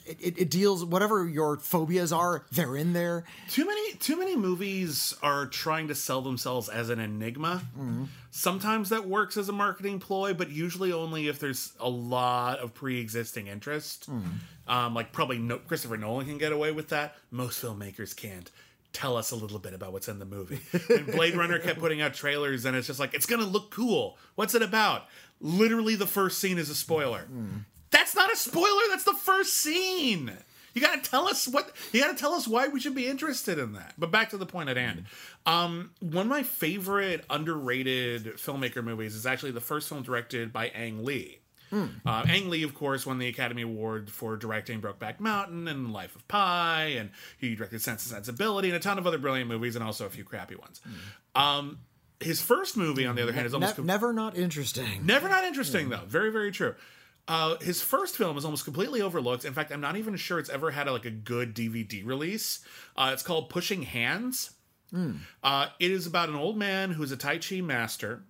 it, 0.09 0.17
it, 0.19 0.37
it 0.39 0.49
deals 0.49 0.83
whatever 0.83 1.27
your 1.27 1.57
phobias 1.57 2.11
are, 2.11 2.43
they're 2.51 2.75
in 2.75 2.93
there. 2.93 3.23
Too 3.49 3.65
many 3.65 3.93
too 3.95 4.17
many 4.17 4.35
movies 4.35 5.15
are 5.21 5.45
trying 5.45 5.87
to 5.89 5.95
sell 5.95 6.21
themselves 6.21 6.67
as 6.67 6.89
an 6.89 6.99
enigma. 6.99 7.61
Mm-hmm. 7.77 8.05
Sometimes 8.31 8.89
that 8.89 9.07
works 9.07 9.37
as 9.37 9.49
a 9.49 9.53
marketing 9.53 9.99
ploy, 9.99 10.33
but 10.33 10.49
usually 10.49 10.91
only 10.91 11.27
if 11.27 11.39
there's 11.39 11.73
a 11.79 11.89
lot 11.89 12.59
of 12.59 12.73
pre-existing 12.73 13.47
interest. 13.47 14.09
Mm-hmm. 14.09 14.71
Um, 14.71 14.93
like 14.93 15.11
probably 15.11 15.37
no, 15.37 15.57
Christopher 15.59 15.97
Nolan 15.97 16.25
can 16.25 16.37
get 16.37 16.51
away 16.51 16.71
with 16.71 16.89
that. 16.89 17.15
Most 17.31 17.61
filmmakers 17.61 18.15
can't. 18.15 18.49
Tell 18.91 19.17
us 19.17 19.29
a 19.29 19.35
little 19.35 19.59
bit 19.59 19.73
about 19.75 19.93
what's 19.93 20.07
in 20.07 20.17
the 20.17 20.25
movie. 20.25 20.61
And 20.89 21.05
Blade 21.05 21.35
Runner 21.35 21.59
kept 21.59 21.79
putting 21.79 22.01
out 22.01 22.15
trailers, 22.15 22.65
and 22.65 22.75
it's 22.75 22.87
just 22.87 22.99
like 22.99 23.13
it's 23.13 23.27
gonna 23.27 23.45
look 23.45 23.69
cool. 23.69 24.17
What's 24.33 24.55
it 24.55 24.63
about? 24.63 25.05
Literally, 25.39 25.95
the 25.95 26.07
first 26.07 26.39
scene 26.39 26.57
is 26.57 26.69
a 26.69 26.75
spoiler. 26.75 27.21
Mm-hmm. 27.21 27.57
That's 27.91 28.15
not 28.15 28.31
a 28.31 28.35
spoiler. 28.35 28.83
That's 28.89 29.03
the 29.03 29.13
first 29.13 29.53
scene. 29.53 30.31
You 30.73 30.81
gotta 30.81 31.01
tell 31.01 31.27
us 31.27 31.47
what. 31.47 31.71
You 31.91 31.99
gotta 32.01 32.17
tell 32.17 32.33
us 32.33 32.47
why 32.47 32.67
we 32.67 32.79
should 32.79 32.93
be 32.95 33.07
interested 33.07 33.57
in 33.57 33.73
that. 33.73 33.95
But 33.97 34.11
back 34.11 34.29
to 34.29 34.37
the 34.37 34.45
point 34.45 34.69
at 34.69 34.77
hand. 34.77 35.05
Um, 35.45 35.91
one 35.99 36.27
of 36.27 36.29
my 36.29 36.43
favorite 36.43 37.25
underrated 37.29 38.25
filmmaker 38.37 38.83
movies 38.83 39.15
is 39.15 39.25
actually 39.25 39.51
the 39.51 39.61
first 39.61 39.89
film 39.89 40.03
directed 40.03 40.53
by 40.53 40.67
Ang 40.69 41.03
Lee. 41.03 41.39
Uh, 41.71 42.23
Ang 42.27 42.49
Lee, 42.49 42.63
of 42.63 42.73
course, 42.73 43.05
won 43.05 43.19
the 43.19 43.27
Academy 43.27 43.61
Award 43.61 44.09
for 44.09 44.35
directing 44.37 44.81
Brokeback 44.81 45.19
Mountain 45.19 45.67
and 45.67 45.93
Life 45.93 46.15
of 46.15 46.27
Pi, 46.27 46.85
and 46.97 47.11
he 47.37 47.53
directed 47.53 47.79
Sense 47.81 48.05
and 48.05 48.15
Sensibility 48.15 48.69
and 48.69 48.75
a 48.77 48.79
ton 48.79 48.97
of 48.97 49.05
other 49.05 49.19
brilliant 49.19 49.47
movies, 49.49 49.75
and 49.75 49.83
also 49.85 50.07
a 50.07 50.09
few 50.09 50.23
crappy 50.23 50.55
ones. 50.55 50.81
Um, 51.35 51.77
his 52.19 52.41
first 52.41 52.75
movie, 52.75 53.05
on 53.05 53.15
the 53.15 53.21
other 53.21 53.33
hand, 53.33 53.45
is 53.45 53.53
almost 53.53 53.75
com- 53.75 53.85
never 53.85 54.13
not 54.13 54.35
interesting. 54.35 55.05
Never 55.05 55.29
not 55.29 55.43
interesting 55.43 55.89
though. 55.89 56.05
Very 56.07 56.31
very 56.31 56.51
true. 56.51 56.73
Uh, 57.29 57.57
his 57.59 57.79
first 57.79 58.17
film 58.17 58.37
is 58.39 58.43
almost 58.43 58.65
completely 58.65 59.01
overlooked. 59.03 59.45
In 59.45 59.53
fact, 59.53 59.71
I'm 59.71 59.79
not 59.81 59.95
even 59.95 60.15
sure 60.15 60.39
it's 60.39 60.49
ever 60.49 60.71
had 60.71 60.87
a, 60.87 60.91
like 60.91 61.05
a 61.05 61.11
good 61.11 61.53
DVD 61.53 62.03
release. 62.03 62.61
Uh, 62.97 63.11
it's 63.13 63.21
called 63.21 63.49
Pushing 63.51 63.83
Hands. 63.83 64.51
Uh, 65.43 65.67
it 65.79 65.91
is 65.91 66.07
about 66.07 66.29
an 66.29 66.35
old 66.35 66.57
man 66.57 66.89
who's 66.89 67.11
a 67.11 67.17
Tai 67.17 67.37
Chi 67.37 67.61
master, 67.61 68.23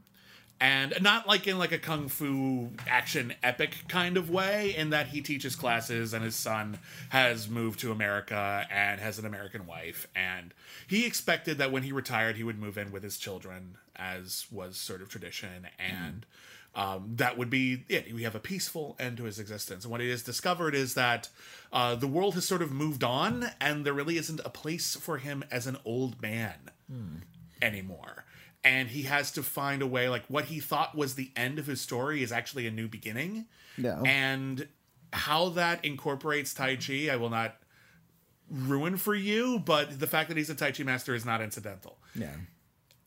and 0.59 0.93
not 1.01 1.25
like 1.25 1.47
in 1.47 1.57
like 1.57 1.71
a 1.71 1.77
kung 1.77 2.09
fu 2.09 2.71
action 2.85 3.33
epic 3.41 3.85
kind 3.87 4.17
of 4.17 4.29
way. 4.29 4.75
In 4.75 4.89
that 4.89 5.07
he 5.07 5.21
teaches 5.21 5.55
classes, 5.55 6.13
and 6.13 6.21
his 6.21 6.35
son 6.35 6.77
has 7.07 7.47
moved 7.47 7.79
to 7.79 7.93
America 7.93 8.67
and 8.69 8.99
has 8.99 9.17
an 9.17 9.25
American 9.25 9.65
wife, 9.65 10.07
and 10.13 10.53
he 10.85 11.05
expected 11.05 11.59
that 11.59 11.71
when 11.71 11.83
he 11.83 11.93
retired, 11.93 12.35
he 12.35 12.43
would 12.43 12.59
move 12.59 12.77
in 12.77 12.91
with 12.91 13.03
his 13.03 13.17
children, 13.17 13.77
as 13.95 14.45
was 14.51 14.75
sort 14.75 15.01
of 15.01 15.07
tradition, 15.07 15.69
and 15.79 16.25
um, 16.79 17.11
that 17.17 17.37
would 17.37 17.49
be 17.49 17.83
it. 17.89 18.13
We 18.13 18.23
have 18.23 18.35
a 18.35 18.39
peaceful 18.39 18.95
end 18.99 19.17
to 19.17 19.25
his 19.25 19.37
existence. 19.37 19.83
And 19.83 19.91
what 19.91 19.99
he 19.99 20.09
has 20.11 20.23
discovered 20.23 20.73
is 20.73 20.93
that 20.93 21.27
uh, 21.73 21.95
the 21.95 22.07
world 22.07 22.35
has 22.35 22.45
sort 22.45 22.61
of 22.61 22.71
moved 22.71 23.03
on, 23.03 23.51
and 23.59 23.85
there 23.85 23.91
really 23.91 24.17
isn't 24.17 24.39
a 24.45 24.49
place 24.49 24.95
for 24.95 25.17
him 25.17 25.43
as 25.51 25.67
an 25.67 25.75
old 25.83 26.21
man 26.21 26.71
anymore. 27.61 28.23
And 28.63 28.87
he 28.87 29.03
has 29.03 29.29
to 29.31 29.43
find 29.43 29.81
a 29.81 29.87
way, 29.87 30.07
like 30.07 30.23
what 30.29 30.45
he 30.45 30.61
thought 30.61 30.95
was 30.95 31.15
the 31.15 31.31
end 31.35 31.59
of 31.59 31.67
his 31.67 31.81
story 31.81 32.23
is 32.23 32.31
actually 32.31 32.65
a 32.65 32.71
new 32.71 32.87
beginning. 32.87 33.47
Yeah. 33.77 34.01
And 34.05 34.65
how 35.11 35.49
that 35.49 35.83
incorporates 35.83 36.53
Tai 36.53 36.77
Chi, 36.77 37.09
I 37.11 37.17
will 37.17 37.29
not 37.29 37.57
ruin 38.49 38.95
for 38.95 39.15
you, 39.15 39.59
but 39.59 39.99
the 39.99 40.07
fact 40.07 40.29
that 40.29 40.37
he's 40.37 40.49
a 40.49 40.55
Tai 40.55 40.71
Chi 40.71 40.83
master 40.83 41.13
is 41.13 41.25
not 41.25 41.41
incidental 41.41 41.97
Yeah. 42.15 42.35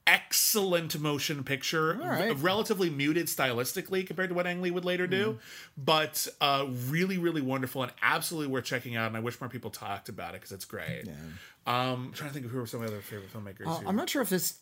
Excellent 0.07 0.99
motion 0.99 1.45
picture, 1.45 1.95
right. 1.95 2.37
relatively 2.39 2.91
muted 2.91 3.27
stylistically 3.27 4.07
compared 4.07 4.29
to 4.31 4.35
what 4.35 4.47
Ang 4.47 4.63
Lee 4.63 4.71
would 4.71 4.85
later 4.85 5.07
do, 5.07 5.39
but 5.77 6.27
uh, 6.41 6.67
really, 6.89 7.19
really 7.19 7.43
wonderful 7.43 7.83
and 7.83 7.93
absolutely 8.03 8.53
worth 8.53 8.65
checking 8.65 8.97
out. 8.97 9.09
And 9.09 9.17
I 9.17 9.21
wish 9.21 9.41
more 9.41 9.49
people 9.49 9.71
talked 9.71 10.09
about 10.09 10.35
it 10.35 10.41
because 10.41 10.53
it's 10.53 10.65
great. 10.65 11.05
Um, 11.65 12.07
I'm 12.09 12.13
trying 12.13 12.31
to 12.31 12.35
think 12.35 12.47
of 12.47 12.51
who 12.51 12.61
are 12.61 12.67
some 12.67 12.83
of 12.83 12.89
the 12.91 12.95
other 12.97 13.03
favorite 13.03 13.33
filmmakers. 13.33 13.67
Uh, 13.69 13.87
I'm 13.87 13.95
not 13.95 14.11
sure 14.11 14.21
if 14.21 14.29
this 14.29 14.55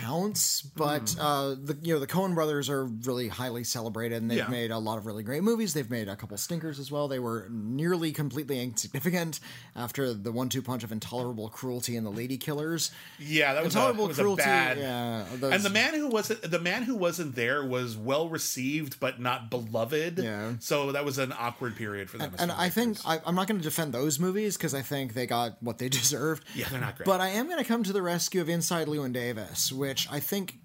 counts, 0.00 0.62
but 0.62 1.10
Hmm. 1.10 1.20
uh, 1.20 1.48
the 1.54 1.78
you 1.82 1.94
know 1.94 2.00
the 2.00 2.06
Coen 2.06 2.34
brothers 2.34 2.68
are 2.68 2.84
really 2.84 3.28
highly 3.28 3.62
celebrated, 3.64 4.20
and 4.22 4.30
they've 4.30 4.38
Yeah. 4.38 4.48
made 4.48 4.70
a 4.72 4.78
lot 4.78 4.98
of 4.98 5.06
really 5.06 5.22
great 5.22 5.42
movies. 5.44 5.72
They've 5.74 5.88
made 5.88 6.08
a 6.08 6.16
couple 6.16 6.36
stinkers 6.36 6.78
as 6.80 6.90
well. 6.90 7.06
They 7.06 7.20
were 7.20 7.46
nearly 7.50 8.10
completely 8.12 8.60
insignificant 8.60 9.38
after 9.76 10.12
the 10.12 10.32
one-two 10.32 10.62
punch 10.62 10.82
of 10.82 10.90
Intolerable 10.90 11.48
Cruelty 11.48 11.96
and 11.96 12.04
The 12.04 12.10
Lady 12.10 12.36
Killers. 12.38 12.90
yeah, 13.20 13.54
that 13.54 13.64
was, 13.64 13.74
a, 13.74 13.78
Intolerable 13.78 14.08
was 14.08 14.16
Cruelty, 14.18 14.42
a 14.42 14.46
bad. 14.46 14.78
yeah, 14.78 15.24
those- 15.36 15.52
And 15.52 15.62
the 15.62 15.70
man 15.70 15.94
who 15.94 16.08
wasn't 16.08 16.42
the 16.50 16.58
man 16.60 16.82
who 16.82 16.96
wasn't 16.96 17.34
there 17.36 17.64
was 17.64 17.96
well 17.96 18.28
received 18.28 18.98
but 18.98 19.20
not 19.20 19.48
beloved. 19.50 20.18
Yeah. 20.18 20.54
So 20.58 20.92
that 20.92 21.04
was 21.04 21.18
an 21.18 21.32
awkward 21.38 21.76
period 21.76 22.10
for 22.10 22.18
them. 22.18 22.32
as 22.34 22.40
and 22.40 22.50
I 22.50 22.68
think. 22.68 22.98
I, 23.06 23.20
I'm 23.24 23.34
not 23.36 23.46
going 23.46 23.58
to 23.58 23.64
defend 23.64 23.92
those 23.92 24.18
movies 24.18 24.56
because 24.56 24.74
I 24.74 24.82
think 24.82 25.14
they 25.14 25.26
got 25.26 25.62
what 25.62 25.78
they 25.78 25.88
deserved. 26.00 26.44
Yeah, 26.54 26.68
they're 26.70 26.80
not 26.80 26.96
great. 26.96 27.04
But 27.06 27.20
I 27.20 27.28
am 27.28 27.46
going 27.46 27.58
to 27.58 27.64
come 27.64 27.82
to 27.84 27.92
the 27.92 28.02
rescue 28.02 28.40
of 28.40 28.48
Inside 28.48 28.86
Llewyn 28.88 29.12
Davis, 29.12 29.70
which 29.72 30.08
I 30.10 30.20
think 30.20 30.58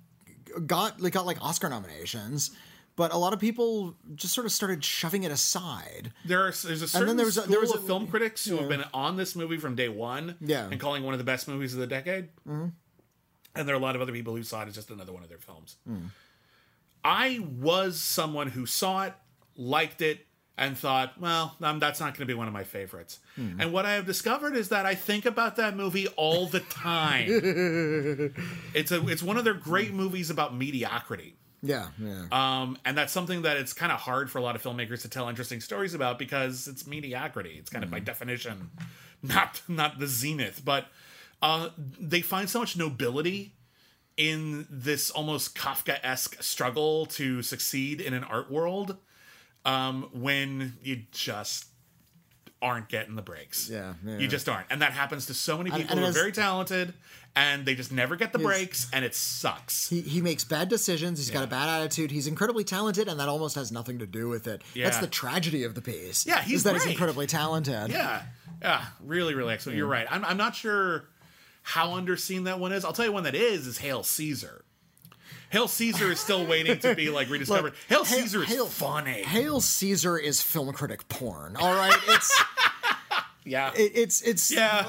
got 0.66 1.02
like 1.02 1.14
got 1.14 1.26
like 1.26 1.42
Oscar 1.44 1.70
nominations, 1.70 2.52
but 2.96 3.12
a 3.14 3.18
lot 3.18 3.34
of 3.34 3.40
people 3.40 3.96
just 4.16 4.34
sort 4.34 4.46
of 4.46 4.52
started 4.52 4.84
shoving 4.84 5.24
it 5.24 5.32
aside. 5.32 6.12
There 6.26 6.42
are 6.42 6.52
there's 6.52 6.82
a 6.84 6.88
certain 6.88 7.08
then 7.08 7.18
there 7.18 7.26
was 7.26 7.38
a- 7.38 7.42
school 7.42 7.52
there 7.52 7.60
was 7.62 7.72
a- 7.74 7.78
of 7.78 7.86
film 7.88 8.08
critics 8.08 8.46
who 8.46 8.58
have 8.58 8.70
been 8.70 8.84
on 8.94 9.18
this 9.18 9.36
movie 9.36 9.58
from 9.58 9.76
day 9.76 9.90
one, 9.90 10.36
Yeah. 10.42 10.68
and 10.70 10.80
calling 10.80 11.04
one 11.04 11.14
of 11.14 11.18
the 11.18 11.24
best 11.24 11.48
movies 11.48 11.74
of 11.74 11.80
the 11.80 11.88
decade. 11.88 12.30
Mm-hmm. 12.48 12.68
And 13.56 13.68
there 13.68 13.76
are 13.76 13.78
a 13.78 13.82
lot 13.82 13.96
of 13.96 14.02
other 14.02 14.12
people 14.12 14.36
who 14.36 14.42
saw 14.44 14.64
it 14.64 14.68
as 14.68 14.76
just 14.76 14.90
another 14.90 15.14
one 15.14 15.22
of 15.24 15.30
their 15.30 15.38
films. 15.38 15.76
I 17.06 17.40
was 17.60 18.00
someone 18.00 18.48
who 18.48 18.66
saw 18.66 19.04
it, 19.04 19.14
liked 19.58 20.02
it, 20.02 20.26
and 20.58 20.78
thought, 20.78 21.20
well, 21.20 21.56
um, 21.62 21.80
that's 21.80 21.99
not 21.99 22.14
going 22.14 22.28
to 22.28 22.32
be 22.32 22.34
one 22.34 22.47
of 22.47 22.54
my 22.54 22.64
favorites. 22.64 23.20
And 23.60 23.74
what 23.74 23.86
I 23.86 23.93
have 23.93 24.06
discovered 24.06 24.56
is 24.56 24.70
that 24.70 24.86
I 24.86 24.95
think 24.95 25.26
about 25.26 25.56
that 25.56 25.76
movie 25.76 26.08
all 26.10 26.45
the 26.45 26.60
time. 26.60 27.28
it's 28.74 28.91
a 28.91 29.06
it's 29.08 29.24
one 29.24 29.38
of 29.38 29.43
their 29.43 29.56
great 29.56 29.93
movies 29.93 30.30
about 30.30 30.56
mediocrity. 30.56 31.36
Yeah, 31.64 31.88
yeah. 31.97 32.26
Um, 32.32 32.78
and 32.84 32.97
that's 32.97 33.14
something 33.14 33.43
that 33.43 33.56
it's 33.58 33.72
kind 33.72 33.91
of 33.91 33.99
hard 33.99 34.30
for 34.30 34.38
a 34.38 34.41
lot 34.41 34.56
of 34.56 34.62
filmmakers 34.62 35.01
to 35.04 35.10
tell 35.10 35.30
interesting 35.30 35.62
stories 35.62 35.93
about 35.93 36.20
because 36.20 36.68
it's 36.68 36.86
mediocrity. 36.86 37.56
It's 37.58 37.70
kind 37.70 37.84
of 37.84 37.89
by 37.89 37.99
definition 37.99 38.70
not 39.24 39.62
not 39.68 39.97
the 39.97 40.08
zenith, 40.08 40.62
but 40.64 40.88
uh, 41.41 41.70
they 41.78 42.22
find 42.22 42.49
so 42.49 42.60
much 42.60 42.78
nobility 42.78 43.56
in 44.16 44.68
this 44.70 45.10
almost 45.10 45.56
Kafka-esque 45.56 46.43
struggle 46.43 47.08
to 47.08 47.41
succeed 47.41 47.99
in 47.99 48.14
an 48.14 48.24
art 48.24 48.51
world 48.51 48.97
um, 49.66 50.09
when 50.14 50.74
you 50.84 51.03
just 51.11 51.66
aren't 52.61 52.88
getting 52.88 53.16
the 53.16 53.22
breaks. 53.22 53.70
Yeah, 53.70 53.93
yeah. 54.05 54.18
You 54.18 54.28
just 54.28 54.47
aren't. 54.47 54.68
And 54.70 54.82
that 54.82 54.93
happens 54.93 55.26
to 55.28 55.34
so 55.34 55.57
many 55.57 55.70
people 55.70 55.86
and 55.89 55.99
who 55.99 56.05
are 56.05 56.11
very 56.11 56.32
talented 56.32 56.93
and 57.36 57.66
they 57.66 57.76
just 57.76 57.91
never 57.91 58.16
get 58.16 58.32
the 58.32 58.39
breaks 58.39 58.88
and 58.93 59.03
it 59.03 59.16
sucks. 59.16 59.89
he, 59.89 60.01
he 60.01 60.22
makes 60.22 60.43
bad 60.43 60.70
decisions. 60.70 61.18
He's 61.18 61.32
got 61.32 61.43
a 61.43 61.47
bad 61.47 61.68
attitude. 61.68 62.11
He's 62.11 62.28
incredibly 62.28 62.64
talented, 62.64 63.07
and 63.07 63.20
that 63.20 63.28
almost 63.28 63.55
has 63.55 63.72
nothing 63.72 63.99
to 63.99 64.05
do 64.05 64.30
with 64.30 64.47
it. 64.47 64.61
Yeah. 64.74 64.86
That's 64.86 64.99
the 64.99 65.07
tragedy 65.07 65.64
of 65.64 65.76
the 65.76 65.82
piece. 65.82 66.26
Yeah, 66.26 66.41
he's 66.41 66.57
is 66.57 66.64
that 66.64 66.74
he's 66.74 66.86
incredibly 66.86 67.28
talented. 67.28 67.89
Yeah, 67.89 68.24
yeah, 68.61 68.86
really, 69.03 69.34
really 69.34 69.53
excellent. 69.53 69.78
You're 69.78 69.88
right. 69.88 70.07
I'm, 70.09 70.24
I'm 70.24 70.38
not 70.38 70.55
sure 70.55 71.05
how 71.64 71.89
underseen 71.89 72.45
that 72.45 72.59
one 72.59 72.72
is. 72.72 72.86
I'll 72.86 72.93
tell 72.93 73.05
you 73.05 73.11
one 73.11 73.24
that 73.24 73.36
is 73.36 73.68
is 73.68 73.80
Hail 73.80 74.03
Caesar. 74.03 74.64
Hail 75.54 75.68
Caesar 75.68 76.12
is 76.12 76.20
still 76.20 76.47
waiting 76.47 76.80
to 76.80 76.95
be 76.95 77.12
like 77.12 77.30
rediscovered. 77.30 77.74
Look, 77.74 77.76
Hail 77.88 78.04
Hail- 78.06 78.22
Caesar 78.24 78.41
is 78.41 78.49
Hail- 78.49 78.66
funny. 78.66 79.22
Hail 79.22 79.62
Caesar 79.62 80.18
is 80.18 80.41
film 80.41 80.74
critic 80.74 81.08
porn. 81.10 81.56
All 81.58 81.76
right, 81.76 81.95
it's. 82.08 82.43
yeah, 83.46 83.72
it, 83.76 83.91
it's 83.96 84.22
it's 84.22 84.52
Yeah. 84.52 84.84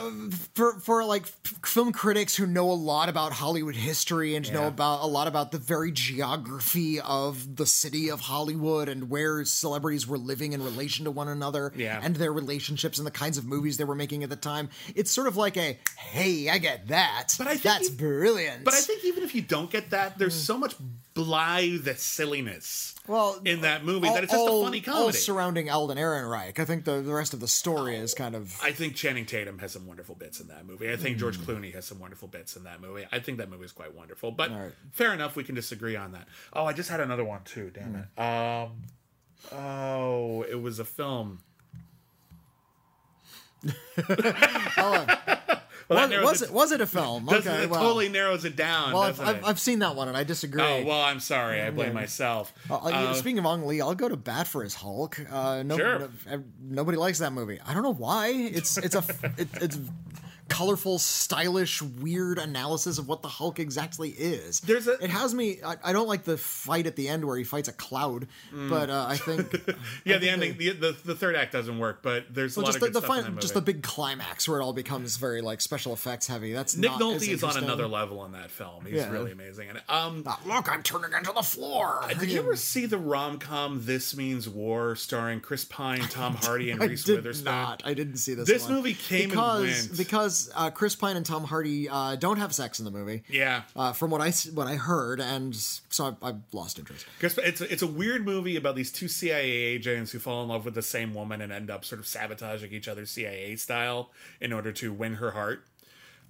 for 0.54 0.78
for 0.80 1.04
like 1.04 1.26
film 1.66 1.92
critics 1.92 2.36
who 2.36 2.46
know 2.46 2.70
a 2.70 2.72
lot 2.74 3.08
about 3.08 3.32
Hollywood 3.32 3.74
history 3.76 4.34
and 4.34 4.52
know 4.52 4.66
about 4.66 5.02
a 5.02 5.06
lot 5.06 5.26
about 5.26 5.50
the 5.52 5.58
very 5.58 5.90
geography 5.92 7.00
of 7.00 7.56
the 7.56 7.66
city 7.66 8.10
of 8.10 8.20
Hollywood 8.20 8.88
and 8.88 9.10
where 9.10 9.44
celebrities 9.44 10.06
were 10.06 10.18
living 10.18 10.52
in 10.52 10.62
relation 10.62 11.04
to 11.04 11.10
one 11.10 11.28
another 11.28 11.72
Yeah. 11.76 12.00
and 12.02 12.16
their 12.16 12.32
relationships 12.32 12.98
and 12.98 13.06
the 13.06 13.10
kinds 13.10 13.38
of 13.38 13.44
movies 13.44 13.76
they 13.76 13.84
were 13.84 13.94
making 13.94 14.22
at 14.22 14.30
the 14.30 14.36
time. 14.36 14.68
It's 14.94 15.10
sort 15.10 15.26
of 15.26 15.36
like 15.36 15.56
a 15.56 15.78
hey, 15.96 16.48
I 16.48 16.58
get 16.58 16.88
that. 16.88 17.34
But 17.38 17.46
I 17.46 17.56
that's 17.56 17.90
you- 17.90 17.96
brilliant. 17.96 18.64
but 18.64 18.74
I 18.74 18.80
think 18.80 19.04
even 19.04 19.22
if 19.22 19.34
you 19.34 19.42
don't 19.42 19.70
get 19.70 19.90
that, 19.90 20.18
there's 20.18 20.34
mm. 20.36 20.46
so 20.46 20.58
much 20.58 20.74
blithe 21.14 21.88
silliness 21.96 22.93
well 23.06 23.40
in 23.44 23.60
that 23.62 23.84
movie 23.84 24.08
that 24.08 24.24
it's 24.24 24.32
just 24.32 24.48
all- 24.48 24.62
a 24.62 24.64
funny 24.64 24.82
all 24.86 24.94
comedy. 24.94 25.16
surrounding 25.18 25.68
Alden 25.70 25.98
Ehrenreich. 25.98 26.58
I 26.58 26.64
think 26.64 26.84
the, 26.84 27.02
the 27.02 27.12
rest 27.12 27.34
of 27.34 27.40
the 27.40 27.48
story 27.48 27.96
is 27.96 28.14
kind 28.14 28.34
of 28.34 28.58
I 28.62 28.72
think 28.72 28.94
Channing 28.94 29.26
Tatum 29.26 29.58
has 29.58 29.72
some 29.72 29.86
wonderful 29.86 30.14
bits 30.14 30.40
in 30.40 30.48
that 30.48 30.66
movie. 30.66 30.90
I 30.90 30.96
think 30.96 31.18
George 31.18 31.38
Clooney 31.38 31.74
has 31.74 31.84
some 31.84 31.98
wonderful 31.98 32.28
bits 32.28 32.56
in 32.56 32.64
that 32.64 32.80
movie. 32.80 33.06
I 33.12 33.18
think 33.20 33.38
that 33.38 33.50
movie 33.50 33.64
is 33.64 33.72
quite 33.72 33.94
wonderful. 33.94 34.30
But 34.30 34.50
right. 34.50 34.72
fair 34.92 35.12
enough, 35.12 35.36
we 35.36 35.44
can 35.44 35.54
disagree 35.54 35.96
on 35.96 36.12
that. 36.12 36.26
Oh, 36.52 36.64
I 36.64 36.72
just 36.72 36.88
had 36.90 37.00
another 37.00 37.24
one 37.24 37.42
too. 37.44 37.70
Damn 37.74 37.96
it. 37.96 38.20
Um. 38.20 38.70
Oh, 39.52 40.42
it 40.48 40.60
was 40.60 40.78
a 40.78 40.84
film. 40.84 41.40
Well, 45.88 46.08
was, 46.08 46.22
was 46.22 46.42
it- 46.42 46.50
was 46.50 46.72
it 46.72 46.80
a 46.80 46.86
film? 46.86 47.28
Okay, 47.32 47.64
it 47.64 47.70
well, 47.70 47.80
totally 47.80 48.08
narrows 48.08 48.44
it 48.44 48.56
down. 48.56 48.92
well 48.92 49.02
I've, 49.02 49.20
I've? 49.20 49.44
I've 49.44 49.60
seen 49.60 49.80
that 49.80 49.94
one 49.96 50.08
and 50.08 50.16
I 50.16 50.24
disagree. 50.24 50.62
oh 50.62 50.84
well, 50.84 51.00
I'm 51.02 51.20
sorry. 51.20 51.60
I 51.60 51.70
blame 51.70 51.92
myself. 51.94 52.52
Uh, 52.70 52.74
uh, 52.76 52.78
Uh, 52.90 53.14
speaking 53.14 53.38
of 53.38 53.46
Ang 53.46 53.66
Lee, 53.66 53.80
I'll 53.80 53.94
go 53.94 54.08
to 54.08 54.16
bat 54.16 54.46
for 54.46 54.62
his 54.62 54.74
Hulk. 54.74 55.20
Uh, 55.30 55.62
no, 55.62 55.76
Sure. 55.76 55.98
no- 56.26 56.42
nobody 56.62 56.96
likes 56.98 57.18
that 57.18 57.32
movie. 57.32 57.58
I 57.66 57.74
don't 57.74 57.82
know 57.82 57.92
why. 57.92 58.28
It's 58.28 58.78
it's 58.78 58.94
a 58.94 59.04
it, 59.36 59.48
it's 59.60 59.78
colorful, 60.48 60.98
stylish, 60.98 61.80
weird 61.80 62.38
analysis 62.38 62.98
of 62.98 63.08
what 63.08 63.22
the 63.22 63.28
Hulk 63.28 63.58
exactly 63.58 64.10
is. 64.10 64.60
There's 64.60 64.86
a- 64.86 65.02
it 65.02 65.10
has 65.10 65.34
me. 65.34 65.58
I, 65.64 65.76
I 65.82 65.92
don't 65.92 66.06
like 66.06 66.24
the 66.24 66.36
fight 66.36 66.86
at 66.86 66.96
the 66.96 67.08
end 67.08 67.24
where 67.24 67.36
he 67.36 67.44
fights 67.44 67.68
a 67.68 67.72
cloud, 67.72 68.26
but 68.52 68.90
uh, 68.90 69.06
I 69.08 69.16
think 69.16 69.50
Mm. 69.64 69.76
yeah, 70.04 70.16
I 70.16 70.18
the 70.18 70.26
think 70.26 70.32
ending, 70.32 70.58
they- 70.58 70.68
the, 70.70 70.92
the 70.92 70.96
the 71.06 71.14
third 71.14 71.34
act 71.36 71.52
doesn't 71.52 71.78
work, 71.78 72.02
but 72.02 72.26
there's 72.32 72.56
a 72.56 72.60
well, 72.60 72.64
lot 72.66 72.68
just 72.72 72.76
of 72.76 72.80
the, 72.80 72.86
good 72.88 72.94
the 72.94 73.00
stuff 73.06 73.18
in 73.18 73.24
fin- 73.24 73.34
that 73.36 73.40
just 73.40 73.54
the 73.54 73.60
big 73.62 73.82
climax 73.82 74.48
where 74.48 74.60
it 74.60 74.62
all 74.62 74.72
becomes 74.72 75.16
very 75.16 75.40
like 75.40 75.60
special 75.60 75.92
effects 75.92 76.26
heavy. 76.26 76.52
That's 76.52 76.76
Nick 76.76 76.90
not 76.90 77.00
Nolte 77.00 77.28
is 77.28 77.42
on 77.42 77.56
another 77.56 77.86
level 77.86 78.24
in 78.24 78.32
that 78.32 78.50
film. 78.50 78.84
He's 78.84 78.96
Yeah. 78.96 79.10
really 79.10 79.32
amazing. 79.32 79.70
And 79.70 79.78
um, 79.88 80.22
Ah, 80.26 80.40
look, 80.46 80.70
I'm 80.70 80.82
turning 80.82 81.12
into 81.16 81.32
the 81.34 81.42
floor. 81.42 82.02
did 82.18 82.30
you 82.30 82.38
ever 82.40 82.56
see 82.56 82.86
the 82.86 82.98
rom 82.98 83.38
com 83.38 83.80
This 83.84 84.16
Means 84.16 84.48
War, 84.48 84.94
starring 84.96 85.40
Chris 85.40 85.64
Pine, 85.64 86.00
Tom 86.02 86.34
Hardy, 86.42 86.70
and 86.70 86.82
I 86.82 86.86
Reese 86.86 87.04
did 87.04 87.16
Witherspoon? 87.16 87.44
not. 87.46 87.82
I 87.84 87.94
didn't 87.94 88.16
see 88.18 88.34
this. 88.34 88.46
This 88.46 88.64
one. 88.64 88.74
movie 88.74 88.94
came 88.94 89.30
and 89.30 89.30
because 89.32 89.62
went. 89.88 89.96
because 89.96 90.33
uh, 90.54 90.70
Chris 90.70 90.94
Pine 90.94 91.16
and 91.16 91.24
Tom 91.24 91.44
Hardy 91.44 91.88
uh, 91.88 92.16
don't 92.16 92.38
have 92.38 92.54
sex 92.54 92.78
in 92.78 92.84
the 92.84 92.90
movie. 92.90 93.22
Yeah, 93.28 93.62
Uh, 93.74 93.92
from 93.92 94.10
what 94.10 94.20
I 94.20 94.30
what 94.52 94.66
I 94.66 94.76
heard, 94.76 95.20
and 95.20 95.54
so 95.54 96.16
I, 96.22 96.28
I've 96.28 96.40
lost 96.52 96.78
interest. 96.78 97.06
Chris, 97.18 97.38
it's 97.38 97.60
it's 97.60 97.82
a 97.82 97.86
weird 97.86 98.24
movie 98.24 98.56
about 98.56 98.76
these 98.76 98.92
two 98.92 99.08
CIA 99.08 99.50
agents 99.50 100.12
who 100.12 100.18
fall 100.18 100.42
in 100.42 100.48
love 100.48 100.64
with 100.64 100.74
the 100.74 100.82
same 100.82 101.14
woman 101.14 101.40
and 101.40 101.52
end 101.52 101.70
up 101.70 101.84
sort 101.84 102.00
of 102.00 102.06
sabotaging 102.06 102.72
each 102.72 102.88
other 102.88 103.06
CIA 103.06 103.56
style 103.56 104.10
in 104.40 104.52
order 104.52 104.72
to 104.72 104.92
win 104.92 105.14
her 105.14 105.32
heart. 105.32 105.64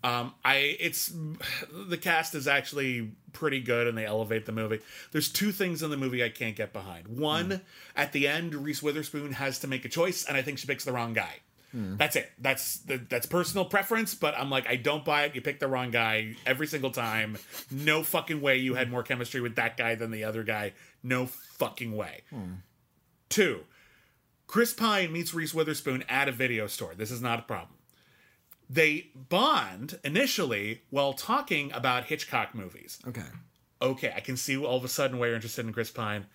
Um, 0.02 0.34
I 0.44 0.76
it's 0.78 1.12
the 1.72 1.96
cast 1.96 2.34
is 2.34 2.46
actually 2.46 3.12
pretty 3.32 3.60
good 3.60 3.86
and 3.86 3.96
they 3.96 4.04
elevate 4.04 4.44
the 4.46 4.52
movie. 4.52 4.80
There's 5.12 5.30
two 5.30 5.50
things 5.50 5.82
in 5.82 5.90
the 5.90 5.96
movie 5.96 6.22
I 6.22 6.28
can't 6.28 6.54
get 6.54 6.72
behind. 6.72 7.08
One, 7.08 7.62
at 7.96 8.12
the 8.12 8.28
end, 8.28 8.54
Reese 8.54 8.82
Witherspoon 8.82 9.32
has 9.32 9.58
to 9.60 9.66
make 9.66 9.84
a 9.84 9.88
choice, 9.88 10.24
and 10.26 10.36
I 10.36 10.42
think 10.42 10.58
she 10.58 10.66
picks 10.66 10.84
the 10.84 10.92
wrong 10.92 11.14
guy. 11.14 11.40
Hmm. 11.74 11.96
That's 11.96 12.14
it. 12.14 12.30
That's 12.38 12.76
the, 12.78 12.98
that's 12.98 13.26
personal 13.26 13.64
preference, 13.64 14.14
but 14.14 14.38
I'm 14.38 14.48
like, 14.48 14.68
I 14.68 14.76
don't 14.76 15.04
buy 15.04 15.24
it. 15.24 15.34
You 15.34 15.40
picked 15.40 15.58
the 15.58 15.66
wrong 15.66 15.90
guy 15.90 16.36
every 16.46 16.68
single 16.68 16.92
time. 16.92 17.36
No 17.68 18.04
fucking 18.04 18.40
way 18.40 18.58
you 18.58 18.74
had 18.74 18.92
more 18.92 19.02
chemistry 19.02 19.40
with 19.40 19.56
that 19.56 19.76
guy 19.76 19.96
than 19.96 20.12
the 20.12 20.22
other 20.22 20.44
guy. 20.44 20.74
No 21.02 21.26
fucking 21.26 21.96
way. 21.96 22.22
Hmm. 22.30 22.52
Two, 23.28 23.62
Chris 24.46 24.72
Pine 24.72 25.12
meets 25.12 25.34
Reese 25.34 25.52
Witherspoon 25.52 26.04
at 26.08 26.28
a 26.28 26.32
video 26.32 26.68
store. 26.68 26.94
This 26.94 27.10
is 27.10 27.20
not 27.20 27.40
a 27.40 27.42
problem. 27.42 27.78
They 28.70 29.08
bond 29.16 29.98
initially 30.04 30.82
while 30.90 31.12
talking 31.12 31.72
about 31.72 32.04
Hitchcock 32.04 32.54
movies. 32.54 33.00
Okay. 33.06 33.22
Okay, 33.82 34.12
I 34.16 34.20
can 34.20 34.36
see 34.36 34.56
all 34.56 34.76
of 34.76 34.84
a 34.84 34.88
sudden 34.88 35.18
why 35.18 35.26
you're 35.26 35.34
interested 35.34 35.66
in 35.66 35.72
Chris 35.72 35.90
Pine. 35.90 36.26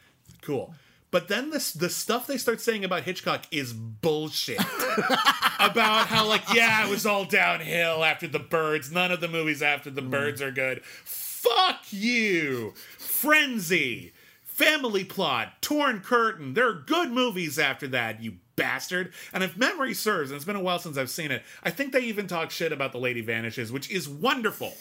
Cool. 0.41 0.75
But 1.11 1.27
then 1.27 1.49
this 1.49 1.71
the 1.73 1.89
stuff 1.89 2.27
they 2.27 2.37
start 2.37 2.61
saying 2.61 2.85
about 2.85 3.03
Hitchcock 3.03 3.45
is 3.51 3.73
bullshit. 3.73 4.59
about 5.59 6.07
how 6.07 6.27
like 6.27 6.53
yeah, 6.53 6.85
it 6.85 6.89
was 6.89 7.05
all 7.05 7.25
downhill 7.25 8.03
after 8.03 8.27
the 8.27 8.39
birds. 8.39 8.91
None 8.91 9.11
of 9.11 9.19
the 9.19 9.27
movies 9.27 9.61
after 9.63 9.89
the 9.89 10.01
mm. 10.01 10.11
birds 10.11 10.41
are 10.41 10.51
good. 10.51 10.83
Fuck 10.83 11.91
you. 11.91 12.73
Frenzy. 12.97 14.13
Family 14.43 15.05
Plot, 15.05 15.61
Torn 15.61 16.01
Curtain. 16.01 16.53
There 16.53 16.67
are 16.67 16.73
good 16.73 17.11
movies 17.11 17.57
after 17.57 17.87
that, 17.87 18.21
you 18.21 18.33
bastard. 18.57 19.13
And 19.31 19.41
if 19.41 19.55
memory 19.55 19.93
serves, 19.93 20.31
and 20.31 20.35
it's 20.35 20.43
been 20.43 20.57
a 20.57 20.61
while 20.61 20.79
since 20.79 20.97
I've 20.97 21.09
seen 21.09 21.31
it, 21.31 21.43
I 21.63 21.71
think 21.71 21.93
they 21.93 22.01
even 22.01 22.27
talk 22.27 22.51
shit 22.51 22.73
about 22.73 22.91
The 22.91 22.97
Lady 22.97 23.21
Vanishes, 23.21 23.71
which 23.71 23.89
is 23.89 24.09
wonderful. 24.09 24.73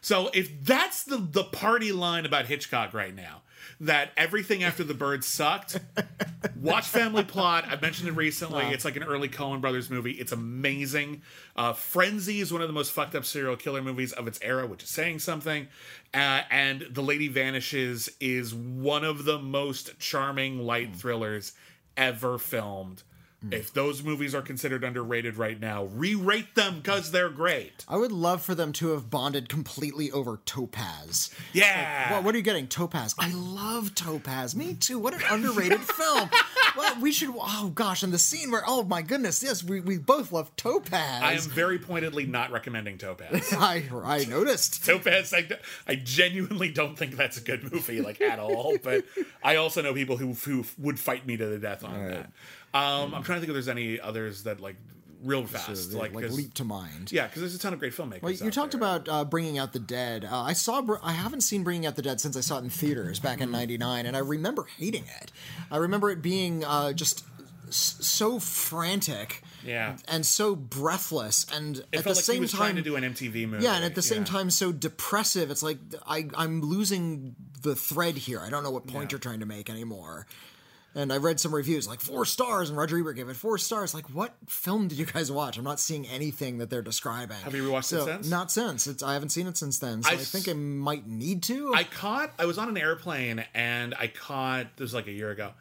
So 0.00 0.30
if 0.32 0.64
that's 0.64 1.04
the 1.04 1.18
the 1.18 1.44
party 1.44 1.92
line 1.92 2.24
about 2.24 2.46
Hitchcock 2.46 2.94
right 2.94 3.14
now, 3.14 3.42
that 3.80 4.10
everything 4.16 4.62
after 4.62 4.84
the 4.84 4.94
birds 4.94 5.26
sucked, 5.26 5.78
watch 6.60 6.86
Family 6.86 7.24
Plot. 7.24 7.64
I've 7.68 7.82
mentioned 7.82 8.08
it 8.08 8.12
recently. 8.12 8.64
It's 8.66 8.84
like 8.84 8.96
an 8.96 9.02
early 9.02 9.28
Coen 9.28 9.60
Brothers 9.60 9.90
movie. 9.90 10.12
It's 10.12 10.32
amazing. 10.32 11.22
Uh, 11.56 11.72
Frenzy 11.72 12.40
is 12.40 12.52
one 12.52 12.62
of 12.62 12.68
the 12.68 12.74
most 12.74 12.92
fucked 12.92 13.14
up 13.14 13.24
serial 13.24 13.56
killer 13.56 13.82
movies 13.82 14.12
of 14.12 14.26
its 14.26 14.38
era, 14.42 14.66
which 14.66 14.82
is 14.82 14.88
saying 14.88 15.18
something. 15.20 15.68
Uh, 16.12 16.42
and 16.50 16.86
The 16.90 17.02
Lady 17.02 17.28
Vanishes 17.28 18.10
is 18.20 18.54
one 18.54 19.04
of 19.04 19.24
the 19.24 19.38
most 19.38 19.98
charming 19.98 20.58
light 20.60 20.94
thrillers 20.96 21.52
ever 21.96 22.38
filmed. 22.38 23.02
Mm. 23.44 23.54
If 23.54 23.72
those 23.72 24.02
movies 24.02 24.34
are 24.34 24.42
considered 24.42 24.84
underrated 24.84 25.36
right 25.36 25.58
now, 25.58 25.84
re-rate 25.84 26.54
them 26.54 26.80
because 26.80 27.10
they're 27.10 27.30
great. 27.30 27.84
I 27.88 27.96
would 27.96 28.12
love 28.12 28.42
for 28.42 28.54
them 28.54 28.72
to 28.74 28.88
have 28.90 29.08
bonded 29.08 29.48
completely 29.48 30.10
over 30.10 30.40
Topaz. 30.44 31.30
Yeah. 31.52 32.12
What, 32.12 32.24
what 32.24 32.34
are 32.34 32.38
you 32.38 32.44
getting? 32.44 32.66
Topaz. 32.66 33.14
I 33.18 33.32
love 33.32 33.94
Topaz. 33.94 34.54
Me 34.54 34.74
too. 34.74 34.98
What 34.98 35.14
an 35.14 35.22
underrated 35.30 35.80
film. 35.80 36.28
Well, 36.76 37.00
we 37.00 37.12
should. 37.12 37.30
Oh 37.34 37.72
gosh, 37.74 38.02
and 38.02 38.12
the 38.12 38.18
scene 38.18 38.50
where 38.50 38.62
oh 38.66 38.84
my 38.84 39.02
goodness, 39.02 39.42
yes, 39.42 39.64
we, 39.64 39.80
we 39.80 39.98
both 39.98 40.32
love 40.32 40.54
Topaz. 40.56 41.22
I 41.22 41.32
am 41.32 41.40
very 41.40 41.78
pointedly 41.78 42.26
not 42.26 42.52
recommending 42.52 42.98
Topaz. 42.98 43.52
I 43.52 43.84
I 44.04 44.24
noticed. 44.24 44.84
Topaz, 44.84 45.32
I, 45.32 45.48
I 45.86 45.96
genuinely 45.96 46.70
don't 46.70 46.96
think 46.96 47.16
that's 47.16 47.38
a 47.38 47.40
good 47.40 47.72
movie, 47.72 48.00
like 48.00 48.20
at 48.20 48.38
all. 48.38 48.76
But 48.82 49.04
I 49.42 49.56
also 49.56 49.82
know 49.82 49.94
people 49.94 50.16
who 50.16 50.34
who 50.34 50.64
would 50.78 50.98
fight 50.98 51.26
me 51.26 51.36
to 51.36 51.46
the 51.46 51.58
death 51.58 51.84
on 51.84 52.08
that. 52.08 52.30
Um, 52.72 53.14
I'm 53.14 53.22
trying 53.22 53.36
to 53.36 53.40
think 53.40 53.48
if 53.48 53.54
there's 53.54 53.68
any 53.68 54.00
others 54.00 54.44
that 54.44 54.60
like 54.60 54.76
real 55.22 55.44
fast, 55.46 55.92
like, 55.92 56.14
like, 56.14 56.24
'cause- 56.24 56.34
leap 56.36 56.54
to 56.54 56.64
mind. 56.64 57.12
yeah, 57.12 57.26
because 57.26 57.42
there's 57.42 57.54
a 57.54 57.58
ton 57.58 57.72
of 57.74 57.78
great 57.78 57.92
filmmakers. 57.94 58.22
Well, 58.22 58.32
you 58.32 58.50
talked 58.50 58.72
there. 58.72 58.78
about 58.80 59.08
uh, 59.08 59.24
bringing 59.24 59.58
out 59.58 59.72
the 59.74 59.78
dead. 59.78 60.24
Uh, 60.24 60.40
I 60.42 60.52
saw. 60.54 60.80
Br- 60.80 60.94
I 61.02 61.12
haven't 61.12 61.42
seen 61.42 61.62
Bringing 61.64 61.84
Out 61.86 61.96
the 61.96 62.02
Dead 62.02 62.20
since 62.20 62.36
I 62.36 62.40
saw 62.40 62.56
it 62.58 62.64
in 62.64 62.70
theaters 62.70 63.18
back 63.18 63.40
in 63.40 63.50
'99, 63.50 64.06
and 64.06 64.16
I 64.16 64.20
remember 64.20 64.66
hating 64.78 65.04
it. 65.20 65.30
I 65.70 65.76
remember 65.76 66.10
it 66.10 66.22
being 66.22 66.64
uh, 66.64 66.92
just 66.94 67.24
so 67.72 68.40
frantic, 68.40 69.42
Yeah. 69.64 69.96
and 70.08 70.24
so 70.26 70.56
breathless, 70.56 71.46
and 71.52 71.76
It 71.92 71.98
at 71.98 72.04
the 72.04 72.10
like 72.14 72.24
same 72.24 72.34
he 72.36 72.40
was 72.40 72.50
time, 72.52 72.58
trying 72.58 72.76
to 72.76 72.82
do 72.82 72.96
an 72.96 73.04
MTV 73.04 73.46
movie. 73.46 73.62
yeah, 73.64 73.76
and 73.76 73.84
at 73.84 73.94
the 73.94 74.02
same 74.02 74.20
Yeah. 74.22 74.24
time, 74.32 74.50
so 74.50 74.72
depressive. 74.72 75.50
It's 75.50 75.62
like 75.62 75.78
I, 76.06 76.28
I'm 76.34 76.62
losing 76.62 77.36
the 77.62 77.76
thread 77.76 78.16
here. 78.16 78.40
I 78.40 78.48
don't 78.50 78.62
know 78.64 78.70
what 78.70 78.86
point 78.86 79.10
Yeah. 79.10 79.14
you're 79.16 79.18
trying 79.20 79.40
to 79.40 79.46
make 79.46 79.68
anymore. 79.70 80.26
And 80.94 81.12
I 81.12 81.18
read 81.18 81.38
some 81.38 81.54
reviews 81.54 81.86
like 81.86 82.00
four 82.00 82.24
stars, 82.24 82.68
and 82.68 82.76
Roger 82.76 82.98
Ebert 82.98 83.14
gave 83.14 83.28
it 83.28 83.36
four 83.36 83.58
stars. 83.58 83.94
Like, 83.94 84.06
what 84.12 84.34
film 84.48 84.88
did 84.88 84.98
you 84.98 85.06
guys 85.06 85.30
watch? 85.30 85.56
I'm 85.56 85.62
not 85.64 85.78
seeing 85.78 86.04
anything 86.08 86.58
that 86.58 86.68
they're 86.68 86.82
describing. 86.82 87.36
Have 87.38 87.54
you 87.54 87.62
rewatched 87.68 87.92
it 87.96 88.04
since? 88.04 88.28
Not 88.28 88.50
since. 88.50 88.86
It's, 88.88 89.02
I 89.02 89.12
haven't 89.12 89.28
seen 89.28 89.46
it 89.46 89.56
since 89.56 89.78
then. 89.78 90.02
So 90.02 90.10
I 90.10 90.14
I, 90.14 90.16
think 90.16 90.48
I 90.48 90.52
might 90.52 91.06
need 91.06 91.44
to. 91.44 91.72
I 91.74 91.84
caught. 91.84 92.32
I 92.40 92.46
was 92.46 92.58
on 92.58 92.68
an 92.68 92.76
airplane 92.76 93.44
and 93.54 93.94
I 93.98 94.08
caught. 94.08 94.66
This 94.76 94.82
was 94.82 94.94
like 94.94 95.06
a 95.06 95.12
year 95.12 95.30
ago. 95.30 95.52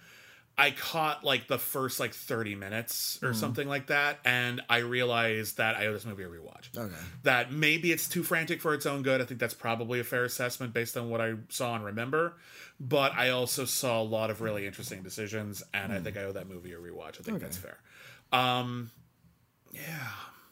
I 0.58 0.72
caught 0.72 1.24
like 1.24 1.48
the 1.48 1.58
first 1.58 2.02
like 2.02 2.14
30 2.14 2.56
minutes 2.56 3.18
Mm. 3.22 3.30
or 3.30 3.34
something 3.34 3.66
like 3.68 3.88
that, 3.88 4.20
and 4.26 4.62
I 4.70 4.80
realized 4.80 5.56
that 5.58 5.78
I 5.78 5.86
owe 5.86 5.94
this 5.94 6.06
movie 6.06 6.24
a 6.24 6.28
rewatch. 6.28 6.76
Okay. 6.78 6.94
That 7.24 7.54
maybe 7.54 7.94
it's 7.94 8.10
too 8.10 8.24
frantic 8.24 8.62
for 8.62 8.74
its 8.74 8.86
own 8.86 9.02
good. 9.04 9.22
I 9.22 9.26
think 9.26 9.40
that's 9.40 9.54
probably 9.54 10.02
a 10.02 10.04
fair 10.04 10.26
assessment 10.26 10.74
based 10.74 10.98
on 10.98 11.10
what 11.10 11.22
I 11.22 11.36
saw 11.48 11.76
and 11.76 11.86
remember. 11.86 12.34
But 12.80 13.14
I 13.14 13.30
also 13.30 13.66
saw 13.66 14.02
a 14.02 14.04
lot 14.04 14.30
of 14.30 14.40
really 14.42 14.66
interesting 14.66 15.04
decisions, 15.04 15.62
and 15.74 15.92
Mm. 15.92 15.98
I 15.98 16.00
think 16.02 16.18
I 16.18 16.24
owe 16.24 16.32
that 16.32 16.48
movie 16.48 16.72
a 16.72 16.78
rewatch. 16.78 17.20
I 17.20 17.24
think 17.24 17.40
that's 17.42 17.58
fair. 17.58 17.78
Um, 18.32 18.92
yeah. 19.74 19.82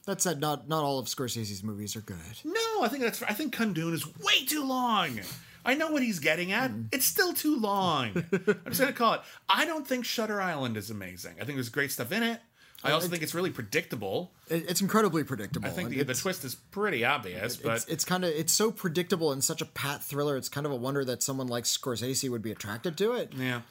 that 0.06 0.22
said, 0.22 0.40
not 0.42 0.68
not 0.68 0.84
all 0.84 1.00
of 1.00 1.08
Scorsese's 1.08 1.64
movies 1.64 1.96
are 1.96 2.02
good. 2.02 2.18
No, 2.44 2.82
I 2.84 2.88
think 2.90 3.04
that's. 3.04 3.22
I 3.24 3.34
think 3.34 3.56
Kundun 3.56 3.94
is 3.94 4.06
way 4.18 4.46
too 4.46 4.64
long. 4.66 5.20
I 5.66 5.74
know 5.74 5.92
what 5.92 6.02
he's 6.02 6.20
getting 6.20 6.52
at. 6.54 6.72
It's 6.94 7.06
still 7.06 7.34
too 7.34 7.58
long. 7.60 8.12
I'm 8.34 8.56
just 8.68 8.80
gonna 8.80 8.94
call 8.94 9.16
it. 9.16 9.22
I 9.50 9.66
don't 9.66 9.86
think 9.88 10.06
Shutter 10.06 10.42
Island 10.42 10.78
is 10.78 10.90
amazing. 10.90 11.36
I 11.42 11.46
think 11.46 11.56
there's 11.58 11.70
great 11.70 11.92
stuff 11.92 12.12
in 12.12 12.24
it. 12.24 12.40
I 12.84 12.92
also 12.92 13.08
think 13.08 13.24
it's 13.24 13.34
really 13.34 13.50
predictable. 13.50 14.32
It, 14.50 14.70
it's 14.70 14.82
incredibly 14.82 15.24
predictable. 15.24 15.68
I 15.68 15.72
think 15.72 15.90
the, 15.90 16.04
the 16.04 16.14
twist 16.14 16.44
is 16.46 16.56
pretty 16.56 17.04
obvious, 17.04 17.58
but 17.58 17.78
it's, 17.78 17.86
it's 17.88 18.06
kind 18.06 18.24
of 18.24 18.32
it's 18.32 18.54
so 18.54 18.72
predictable 18.72 19.32
and 19.32 19.44
such 19.44 19.62
a 19.62 19.66
pat 19.66 20.04
thriller. 20.04 20.38
It's 20.38 20.50
kind 20.50 20.66
of 20.66 20.72
a 20.72 20.76
wonder 20.76 21.04
that 21.06 21.24
someone 21.24 21.48
like 21.48 21.64
Scorsese 21.64 22.30
would 22.30 22.42
be 22.42 22.52
attracted 22.52 22.98
to 22.98 23.14
it. 23.14 23.34
yeah. 23.36 23.62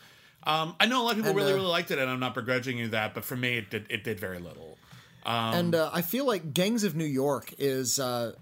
Um, 0.42 0.76
I 0.78 0.86
know 0.86 1.02
a 1.02 1.04
lot 1.04 1.10
of 1.10 1.16
people 1.16 1.30
And, 1.30 1.36
really, 1.38 1.52
uh, 1.52 1.56
really 1.56 1.66
liked 1.66 1.90
it, 1.90 1.98
and 1.98 2.08
I'm 2.08 2.20
not 2.20 2.34
begrudging 2.34 2.78
you 2.78 2.88
that. 2.88 3.14
But 3.14 3.24
for 3.24 3.34
me, 3.34 3.56
it 3.56 3.68
did, 3.68 3.86
it 3.90 4.04
did 4.04 4.20
very 4.20 4.38
little. 4.38 4.78
and 5.24 5.74
uh, 5.74 5.90
I 5.92 6.02
feel 6.02 6.24
like 6.24 6.54
Gangs 6.54 6.84
of 6.84 6.94
New 6.94 7.04
York 7.04 7.52
is. 7.58 7.98
Uh, 7.98 8.32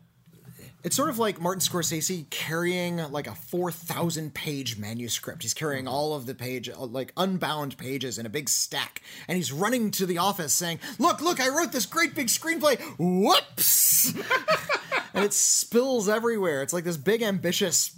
it's 0.84 0.94
sort 0.94 1.08
of 1.08 1.18
like 1.18 1.40
Martin 1.40 1.60
Scorsese 1.60 2.28
carrying 2.30 2.98
like 3.10 3.26
a 3.26 3.34
4,000 3.34 4.34
page 4.34 4.76
manuscript. 4.78 5.42
He's 5.42 5.54
carrying 5.54 5.88
all 5.88 6.14
of 6.14 6.26
the 6.26 6.34
page, 6.34 6.68
uh, 6.68 6.78
like 6.84 7.12
unbound 7.16 7.76
pages 7.78 8.18
in 8.18 8.26
a 8.26 8.28
big 8.28 8.48
stack. 8.48 9.00
And 9.26 9.36
he's 9.36 9.50
running 9.50 9.90
to 9.92 10.04
the 10.06 10.18
office 10.18 10.52
saying, 10.52 10.80
Look, 10.98 11.20
look, 11.22 11.40
I 11.40 11.48
wrote 11.48 11.72
this 11.72 11.86
great 11.86 12.14
big 12.14 12.26
screenplay. 12.28 12.78
Whoops! 12.98 14.12
and 15.14 15.24
it 15.24 15.32
spills 15.32 16.08
everywhere. 16.08 16.62
It's 16.62 16.72
like 16.72 16.84
this 16.84 16.96
big, 16.98 17.22
ambitious 17.22 17.90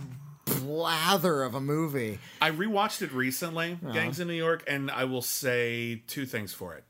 blather 0.45 1.43
of 1.43 1.55
a 1.55 1.61
movie. 1.61 2.19
I 2.41 2.51
rewatched 2.51 3.03
it 3.03 3.13
recently, 3.13 3.73
Uh-huh. 3.83 3.93
Gangs 3.93 4.21
in 4.21 4.29
New 4.29 4.35
York, 4.35 4.63
and 4.69 4.91
I 4.91 5.05
will 5.05 5.23
say 5.23 6.03
two 6.07 6.25
things 6.27 6.53
for 6.53 6.75
it. 6.75 6.85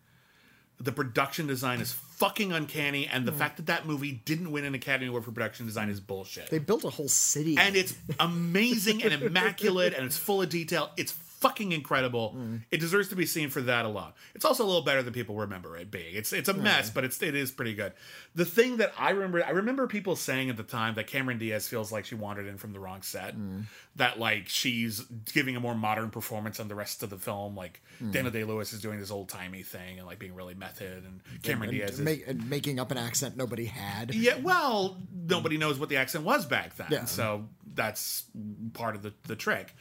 The 0.78 0.92
production 0.92 1.46
design 1.46 1.80
is 1.80 1.92
fucking 2.16 2.50
uncanny, 2.52 3.06
and 3.06 3.26
the 3.26 3.32
hmm. 3.32 3.38
fact 3.38 3.58
that 3.58 3.66
that 3.66 3.86
movie 3.86 4.12
didn't 4.12 4.50
win 4.50 4.64
an 4.64 4.74
Academy 4.74 5.08
Award 5.08 5.24
for 5.24 5.32
production 5.32 5.66
design 5.66 5.90
is 5.90 6.00
bullshit. 6.00 6.50
They 6.50 6.58
built 6.58 6.84
a 6.84 6.90
whole 6.90 7.08
city. 7.08 7.56
and 7.58 7.76
it's 7.76 7.94
amazing 8.18 9.02
and 9.02 9.12
immaculate, 9.12 9.94
and 9.94 10.06
it's 10.06 10.16
full 10.16 10.42
of 10.42 10.48
detail. 10.48 10.90
It's 10.96 11.12
fucking 11.40 11.72
incredible. 11.72 12.30
Mm-hmm. 12.30 12.56
It 12.70 12.80
deserves 12.80 13.08
to 13.08 13.16
be 13.16 13.26
seen 13.26 13.50
for 13.50 13.60
that 13.62 13.84
alone. 13.84 14.12
It's 14.34 14.44
also 14.44 14.64
a 14.64 14.66
little 14.66 14.82
better 14.82 15.02
than 15.02 15.12
people 15.12 15.36
remember 15.36 15.76
it 15.76 15.90
being. 15.90 16.14
It's 16.14 16.32
it's 16.32 16.48
a 16.48 16.54
mess, 16.54 16.90
but 16.90 17.04
it's 17.04 17.20
it 17.22 17.34
is 17.34 17.50
pretty 17.50 17.74
good. 17.74 17.92
The 18.34 18.44
thing 18.44 18.78
that 18.78 18.92
I 18.98 19.10
remember, 19.10 19.44
I 19.44 19.50
remember 19.50 19.86
people 19.86 20.16
saying 20.16 20.50
at 20.50 20.56
the 20.56 20.62
time 20.62 20.94
that 20.94 21.06
Cameron 21.06 21.38
Diaz 21.38 21.68
feels 21.68 21.92
like 21.92 22.04
she 22.04 22.14
wandered 22.14 22.46
in 22.46 22.56
from 22.56 22.72
the 22.72 22.80
wrong 22.80 23.02
set. 23.02 23.34
Mm-hmm. 23.34 23.60
That 23.96 24.18
like 24.18 24.48
she's 24.48 25.00
giving 25.32 25.56
a 25.56 25.60
more 25.60 25.74
modern 25.74 26.10
performance 26.10 26.58
than 26.58 26.68
the 26.68 26.74
rest 26.74 27.02
of 27.02 27.10
the 27.10 27.18
film. 27.18 27.56
Like 27.56 27.80
mm-hmm. 27.96 28.10
Daniel 28.12 28.32
Day-Lewis 28.32 28.72
is 28.72 28.80
doing 28.80 29.00
this 29.00 29.10
old 29.10 29.28
timey 29.28 29.62
thing 29.62 29.98
and 29.98 30.06
like 30.06 30.18
being 30.18 30.34
really 30.34 30.54
method, 30.54 31.04
and 31.04 31.20
Cameron 31.42 31.70
and 31.70 31.78
Diaz 31.78 31.90
is 31.92 32.00
ma- 32.00 32.24
and 32.26 32.48
making 32.50 32.78
up 32.78 32.90
an 32.90 32.98
accent 32.98 33.36
nobody 33.36 33.64
had. 33.66 34.14
yeah, 34.14 34.36
well, 34.42 34.98
nobody 35.14 35.56
knows 35.56 35.78
what 35.78 35.88
the 35.88 35.96
accent 35.96 36.24
was 36.24 36.44
back 36.46 36.76
then, 36.76 36.88
Yeah. 36.90 37.04
so 37.04 37.46
that's 37.74 38.24
part 38.72 38.96
of 38.96 39.02
the, 39.02 39.12
the 39.24 39.36
trick. 39.36 39.74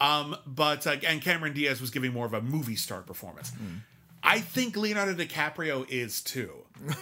Um, 0.00 0.36
but 0.46 0.86
uh, 0.86 0.96
and 1.06 1.20
Cameron 1.22 1.52
Diaz 1.52 1.80
was 1.80 1.90
giving 1.90 2.12
more 2.12 2.26
of 2.26 2.34
a 2.34 2.40
movie 2.40 2.76
star 2.76 3.02
performance. 3.02 3.50
Hmm. 3.50 3.76
I 4.24 4.38
think 4.38 4.76
Leonardo 4.76 5.14
DiCaprio 5.14 5.84
is 5.90 6.20
too. 6.22 6.52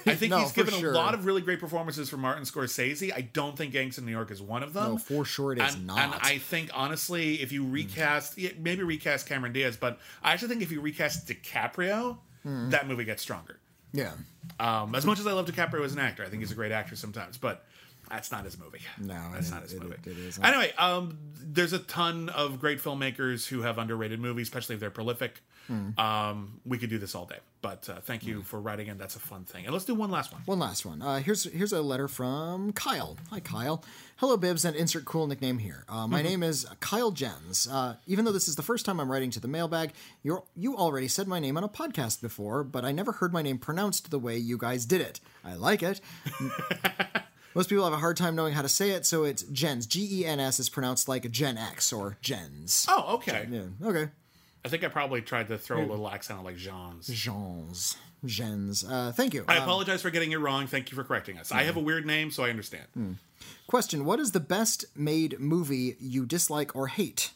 I 0.06 0.14
think 0.14 0.30
No, 0.30 0.38
he's 0.38 0.52
given 0.52 0.72
sure. 0.72 0.92
a 0.92 0.94
lot 0.96 1.12
of 1.12 1.26
really 1.26 1.42
great 1.42 1.60
performances 1.60 2.08
from 2.08 2.20
Martin 2.20 2.44
Scorsese. 2.44 3.12
I 3.14 3.20
don't 3.20 3.58
think 3.58 3.74
Gangs 3.74 3.98
in 3.98 4.06
New 4.06 4.10
York 4.10 4.30
is 4.30 4.40
one 4.40 4.62
of 4.62 4.72
them. 4.72 4.92
No, 4.92 4.98
for 4.98 5.26
sure 5.26 5.52
it 5.52 5.58
is 5.60 5.74
and, 5.74 5.86
not. 5.86 5.98
And 5.98 6.14
I 6.14 6.38
think 6.38 6.70
honestly, 6.72 7.34
if 7.42 7.52
you 7.52 7.66
recast, 7.66 8.38
yeah, 8.38 8.50
maybe 8.58 8.82
recast 8.84 9.26
Cameron 9.28 9.52
Diaz, 9.52 9.76
but 9.78 9.98
I 10.22 10.32
actually 10.32 10.48
think 10.48 10.62
if 10.62 10.72
you 10.72 10.80
recast 10.80 11.28
DiCaprio, 11.28 12.18
Hmm. 12.42 12.70
that 12.70 12.88
movie 12.88 13.04
gets 13.04 13.20
stronger. 13.22 13.58
yeah. 13.92 14.12
Um, 14.58 14.94
as 14.94 15.04
much 15.04 15.20
as 15.20 15.26
I 15.26 15.32
love 15.32 15.44
DiCaprio 15.46 15.84
as 15.84 15.92
an 15.92 15.98
actor, 15.98 16.24
I 16.24 16.28
think 16.30 16.40
he's 16.40 16.50
a 16.52 16.54
great 16.54 16.72
actor 16.72 16.96
sometimes, 16.96 17.36
but 17.36 17.66
that's 18.10 18.30
not 18.32 18.44
his 18.44 18.58
movie. 18.58 18.80
No, 18.98 19.18
that's 19.32 19.48
it- 19.48 19.52
not 19.52 19.62
his 19.62 19.72
it- 19.74 19.82
movie. 19.82 19.96
it 20.04 20.18
isn't. 20.18 20.44
Anyway, 20.44 20.72
um, 20.78 21.16
there's 21.42 21.72
a 21.72 21.78
ton 21.78 22.28
of 22.28 22.60
great 22.60 22.80
filmmakers 22.82 23.46
who 23.46 23.62
have 23.62 23.78
underrated 23.78 24.20
movies, 24.20 24.48
especially 24.48 24.74
if 24.74 24.80
they're 24.80 24.90
prolific. 24.90 25.40
Hmm. 25.66 25.98
Um, 26.00 26.60
we 26.64 26.78
could 26.78 26.90
do 26.90 26.98
this 26.98 27.14
all 27.14 27.26
day, 27.26 27.36
but 27.62 27.88
uh, 27.88 28.00
thank 28.00 28.26
you 28.26 28.42
for 28.42 28.58
writing 28.60 28.88
in. 28.88 28.98
That's 28.98 29.14
a 29.14 29.20
fun 29.20 29.44
thing. 29.44 29.66
And 29.66 29.72
let's 29.72 29.84
do 29.84 29.94
one 29.94 30.10
last 30.10 30.32
one. 30.32 30.42
One 30.46 30.58
last 30.58 30.84
one. 30.84 31.00
Uh, 31.00 31.18
here's 31.20 31.44
here's 31.44 31.72
a 31.72 31.80
letter 31.80 32.08
from 32.08 32.72
Kyle. 32.72 33.16
Hi, 33.30 33.38
Kyle. 33.38 33.84
Hello, 34.16 34.36
Bibs, 34.36 34.64
and 34.64 34.74
insert 34.74 35.04
cool 35.04 35.28
nickname 35.28 35.58
here. 35.58 35.84
Uh, 35.88 36.08
my 36.08 36.22
name 36.22 36.42
is 36.42 36.66
Kyle 36.80 37.12
Jens. 37.12 37.68
Uh, 37.70 37.94
even 38.06 38.24
though 38.24 38.32
this 38.32 38.48
is 38.48 38.56
the 38.56 38.62
first 38.62 38.84
time 38.84 38.98
I'm 38.98 39.10
writing 39.12 39.30
to 39.30 39.40
the 39.40 39.48
mailbag, 39.48 39.92
you 40.24 40.42
you 40.56 40.76
already 40.76 41.06
said 41.06 41.28
my 41.28 41.38
name 41.38 41.56
on 41.56 41.62
a 41.62 41.68
podcast 41.68 42.20
before, 42.20 42.64
but 42.64 42.84
I 42.84 42.90
never 42.90 43.12
heard 43.12 43.32
my 43.32 43.42
name 43.42 43.58
pronounced 43.58 44.10
the 44.10 44.18
way 44.18 44.36
you 44.38 44.58
guys 44.58 44.86
did 44.86 45.00
it. 45.02 45.20
I 45.44 45.54
like 45.54 45.84
it. 45.84 46.00
Most 47.54 47.68
people 47.68 47.84
have 47.84 47.92
a 47.92 47.98
hard 47.98 48.16
time 48.16 48.36
knowing 48.36 48.54
how 48.54 48.62
to 48.62 48.68
say 48.68 48.90
it, 48.90 49.04
so 49.04 49.24
it's 49.24 49.42
Gens. 49.42 49.86
G 49.86 50.20
E 50.20 50.26
N 50.26 50.38
S 50.38 50.60
is 50.60 50.68
pronounced 50.68 51.08
like 51.08 51.30
Gen 51.30 51.58
X 51.58 51.92
or 51.92 52.16
Gens. 52.20 52.86
Oh, 52.88 53.14
okay. 53.14 53.48
Yeah. 53.50 53.62
Okay. 53.82 54.08
I 54.64 54.68
think 54.68 54.84
I 54.84 54.88
probably 54.88 55.22
tried 55.22 55.48
to 55.48 55.58
throw 55.58 55.82
a 55.82 55.86
little 55.86 56.08
accent 56.08 56.38
on 56.38 56.44
like 56.44 56.56
Jean's. 56.56 57.06
Gens. 57.06 57.96
Gens. 58.24 58.84
Uh, 58.84 59.10
thank 59.14 59.32
you. 59.32 59.44
I 59.48 59.56
um, 59.56 59.62
apologize 59.62 60.02
for 60.02 60.10
getting 60.10 60.32
it 60.32 60.38
wrong. 60.38 60.66
Thank 60.66 60.90
you 60.90 60.96
for 60.96 61.02
correcting 61.02 61.38
us. 61.38 61.50
I 61.50 61.62
have 61.62 61.76
a 61.76 61.80
weird 61.80 62.06
name, 62.06 62.30
so 62.30 62.44
I 62.44 62.50
understand. 62.50 62.84
Hmm. 62.94 63.12
Question: 63.66 64.04
What 64.04 64.20
is 64.20 64.32
the 64.32 64.40
best 64.40 64.84
made 64.94 65.40
movie 65.40 65.96
you 65.98 66.26
dislike 66.26 66.76
or 66.76 66.88
hate? 66.88 67.32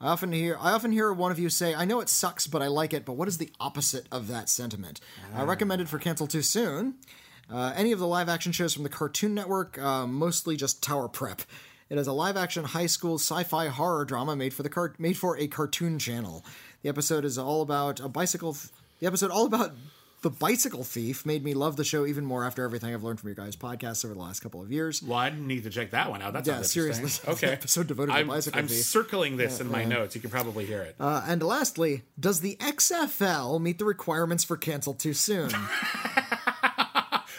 I 0.00 0.08
often 0.08 0.32
hear 0.32 0.56
I 0.60 0.72
often 0.72 0.92
hear 0.92 1.12
one 1.12 1.32
of 1.32 1.38
you 1.38 1.50
say, 1.50 1.74
"I 1.74 1.84
know 1.84 2.00
it 2.00 2.08
sucks, 2.08 2.46
but 2.46 2.62
I 2.62 2.68
like 2.68 2.94
it." 2.94 3.04
But 3.04 3.14
what 3.14 3.28
is 3.28 3.38
the 3.38 3.50
opposite 3.58 4.06
of 4.12 4.28
that 4.28 4.48
sentiment? 4.48 5.00
I 5.34 5.42
ah. 5.42 5.44
recommended 5.44 5.88
for 5.88 5.98
Cancel 5.98 6.28
Too 6.28 6.42
Soon. 6.42 6.94
Uh, 7.50 7.72
any 7.76 7.92
of 7.92 7.98
the 7.98 8.06
live 8.06 8.28
action 8.28 8.52
shows 8.52 8.74
from 8.74 8.82
the 8.82 8.88
Cartoon 8.88 9.34
Network, 9.34 9.78
uh, 9.78 10.06
mostly 10.06 10.56
just 10.56 10.82
Tower 10.82 11.08
Prep. 11.08 11.42
It 11.88 11.96
is 11.96 12.06
a 12.06 12.12
live 12.12 12.36
action 12.36 12.64
high 12.64 12.86
school 12.86 13.14
sci-fi 13.14 13.68
horror 13.68 14.04
drama 14.04 14.36
made 14.36 14.52
for 14.52 14.62
the 14.62 14.68
car- 14.68 14.94
made 14.98 15.16
for 15.16 15.38
a 15.38 15.46
cartoon 15.46 15.98
channel. 15.98 16.44
The 16.82 16.90
episode 16.90 17.24
is 17.24 17.38
all 17.38 17.62
about 17.62 18.00
a 18.00 18.08
bicycle. 18.08 18.52
Th- 18.52 18.66
the 19.00 19.06
episode 19.06 19.30
all 19.30 19.46
about 19.46 19.72
the 20.20 20.28
bicycle 20.28 20.82
thief 20.84 21.24
made 21.24 21.44
me 21.44 21.54
love 21.54 21.76
the 21.76 21.84
show 21.84 22.04
even 22.04 22.24
more 22.26 22.44
after 22.44 22.64
everything 22.64 22.92
I've 22.92 23.04
learned 23.04 23.20
from 23.20 23.28
your 23.28 23.36
guys' 23.36 23.56
podcasts 23.56 24.04
over 24.04 24.12
the 24.12 24.20
last 24.20 24.40
couple 24.40 24.60
of 24.60 24.70
years. 24.70 25.02
Well, 25.02 25.16
I 25.18 25.30
need 25.30 25.62
to 25.64 25.70
check 25.70 25.92
that 25.92 26.10
one 26.10 26.20
out. 26.20 26.32
That 26.34 26.46
Yeah, 26.46 26.60
seriously. 26.62 27.10
Okay. 27.32 27.46
Episode 27.52 27.86
devoted 27.86 28.12
to 28.12 28.18
I'm, 28.18 28.26
bicycle 28.26 28.58
I'm 28.58 28.66
thief. 28.68 28.84
circling 28.84 29.36
this 29.38 29.60
in 29.60 29.70
my 29.70 29.84
notes. 29.84 30.14
You 30.14 30.20
can 30.20 30.30
probably 30.30 30.66
hear 30.66 30.82
it. 30.82 30.96
Uh, 31.00 31.24
and 31.26 31.42
lastly, 31.42 32.02
does 32.20 32.40
the 32.40 32.56
XFL 32.56 33.60
meet 33.60 33.78
the 33.78 33.84
requirements 33.84 34.44
for 34.44 34.56
cancel 34.56 34.92
too 34.92 35.14
soon? 35.14 35.50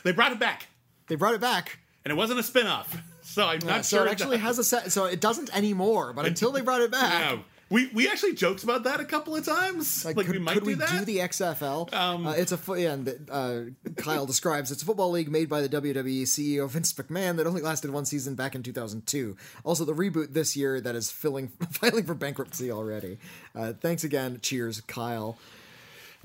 they 0.04 0.12
brought 0.12 0.32
it 0.32 0.40
back, 0.40 0.68
they 1.08 1.16
brought 1.16 1.34
it 1.34 1.42
back. 1.42 1.80
and 2.06 2.12
it 2.12 2.16
wasn't 2.16 2.40
a 2.40 2.44
spin-off. 2.44 2.96
So 3.22 3.46
I'm 3.46 3.60
not 3.64 3.86
so 3.86 3.98
sure 3.98 4.08
it 4.08 4.12
actually 4.12 4.38
has 4.38 4.58
a 4.58 4.64
set. 4.64 4.92
So 4.92 5.06
it 5.06 5.22
doesn't 5.22 5.56
anymore. 5.56 6.14
But 6.14 6.26
until 6.26 6.52
they 6.52 6.62
brought 6.62 6.82
it 6.82 6.90
back, 6.90 7.14
Yeah. 7.32 7.40
We 7.70 7.86
we 7.94 8.10
actually 8.10 8.34
joked 8.34 8.64
about 8.64 8.86
that 8.86 9.00
a 9.00 9.06
couple 9.06 9.36
of 9.36 9.46
times. 9.46 10.04
Like, 10.04 10.16
could, 10.16 10.30
we 10.30 10.40
might 10.40 10.56
could 10.56 10.64
do 10.64 10.70
we 10.72 10.74
that. 10.74 10.90
do 10.90 11.06
the 11.06 11.18
XFL? 11.20 11.90
uh, 11.94 12.32
it's 12.32 12.52
a 12.52 12.58
fo- 12.58 12.74
yeah, 12.74 12.94
and 12.94 13.30
uh, 13.30 13.60
Kyle 13.98 14.26
describes 14.26 14.72
it's 14.72 14.82
a 14.82 14.86
football 14.88 15.12
league 15.12 15.30
made 15.30 15.48
by 15.48 15.62
the 15.62 15.70
WWE 15.70 16.24
CEO 16.24 16.68
Vince 16.68 16.92
McMahon 16.94 17.36
that 17.38 17.46
only 17.46 17.62
lasted 17.62 17.92
one 17.92 18.06
season 18.06 18.34
back 18.34 18.56
in 18.56 18.64
2002. 18.64 19.38
Also, 19.64 19.86
the 19.86 19.94
reboot 19.94 20.34
this 20.34 20.58
year 20.58 20.82
that 20.82 20.96
is 20.96 21.12
filling 21.12 21.50
filing 21.72 22.06
for 22.06 22.16
bankruptcy 22.16 22.72
already. 22.72 23.20
Uh, 23.56 23.74
thanks 23.74 24.04
again. 24.04 24.40
Cheers, 24.42 24.82
Kyle. 24.82 25.38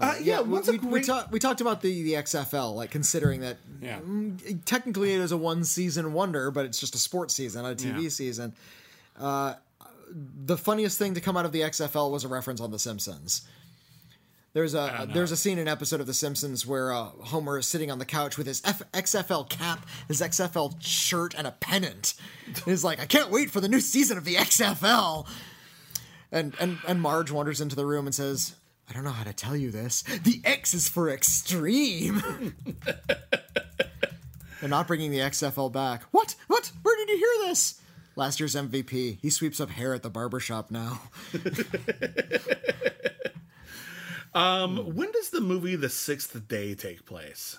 Uh, 0.01 0.15
yeah, 0.21 0.41
we, 0.41 0.49
what's 0.51 0.69
a 0.69 0.73
we, 0.73 0.79
we, 0.79 0.89
great- 0.91 1.07
ta- 1.07 1.29
we 1.31 1.39
talked 1.39 1.61
about 1.61 1.81
the, 1.83 2.03
the 2.03 2.13
XFL, 2.15 2.75
like 2.75 2.91
considering 2.91 3.41
that 3.41 3.59
Yeah. 3.81 4.01
technically 4.65 5.15
it 5.15 5.21
is 5.21 5.33
a 5.33 5.37
one 5.37 5.65
season 5.65 6.13
wonder, 6.13 6.51
but 6.51 6.65
it's 6.67 6.81
just 6.81 6.95
a 6.95 6.99
sports 6.99 7.35
season, 7.35 7.63
not 7.63 7.73
a 7.73 7.77
TV 7.77 8.03
Yeah. 8.05 8.09
season. 8.09 8.53
Uh, 9.19 9.55
the 10.11 10.57
funniest 10.59 10.99
thing 10.99 11.15
to 11.15 11.21
come 11.21 11.37
out 11.37 11.45
of 11.47 11.53
the 11.53 11.61
XFL 11.63 12.11
was 12.11 12.25
a 12.25 12.29
reference 12.29 12.61
on 12.61 12.71
The 12.71 12.79
Simpsons. 12.79 13.43
There's 14.53 14.75
a 14.75 15.09
there's 15.13 15.33
a 15.33 15.37
scene 15.37 15.55
in 15.59 15.63
an 15.67 15.69
episode 15.69 16.01
of 16.01 16.07
The 16.07 16.15
Simpsons 16.15 16.65
where 16.65 16.93
uh, 16.93 17.07
Homer 17.07 17.59
is 17.59 17.67
sitting 17.67 17.91
on 17.91 17.99
the 17.99 18.05
couch 18.05 18.39
with 18.39 18.47
his 18.47 18.63
F- 18.65 18.83
XFL 18.93 19.49
cap, 19.49 19.85
his 20.07 20.21
XFL 20.21 20.77
shirt, 20.81 21.35
and 21.37 21.45
a 21.45 21.51
pennant. 21.51 22.15
He's 22.65 22.85
like, 22.85 23.01
I 23.01 23.07
can't 23.07 23.31
wait 23.33 23.51
for 23.51 23.61
the 23.61 23.67
new 23.69 23.81
season 23.81 24.17
of 24.17 24.25
the 24.25 24.37
XFL. 24.37 25.27
And 26.31 26.55
and 26.61 26.79
and 26.87 27.01
Marge 27.03 27.33
wanders 27.33 27.61
into 27.61 27.75
the 27.75 27.85
room 27.85 28.07
and 28.07 28.15
says, 28.15 28.55
I 28.89 28.93
don't 28.93 29.05
know 29.05 29.11
how 29.11 29.25
to 29.25 29.33
tell 29.33 29.57
you 29.57 29.71
this. 29.71 30.03
The 30.03 30.41
X 30.45 30.75
is 30.75 30.89
for 30.89 31.09
extreme. 31.11 32.23
They're 34.61 34.69
not 34.69 34.87
bringing 34.87 35.11
the 35.11 35.19
XFL 35.19 35.73
back. 35.73 36.03
What? 36.11 36.35
What? 36.47 36.71
Where 36.83 36.97
did 36.97 37.09
you 37.11 37.19
hear 37.19 37.49
this? 37.49 37.81
Last 38.17 38.41
year's 38.41 38.55
MVP. 38.55 39.19
He 39.21 39.31
sweeps 39.31 39.61
up 39.61 39.71
hair 39.71 39.95
at 39.95 40.03
the 40.03 40.11
barbershop 40.11 40.71
now. 40.71 41.01
um, 44.35 44.95
When 44.95 45.11
does 45.13 45.31
the 45.31 45.41
movie 45.41 45.77
The 45.77 45.89
Sixth 45.89 46.47
Day 46.49 46.75
take 46.75 47.05
place? 47.07 47.59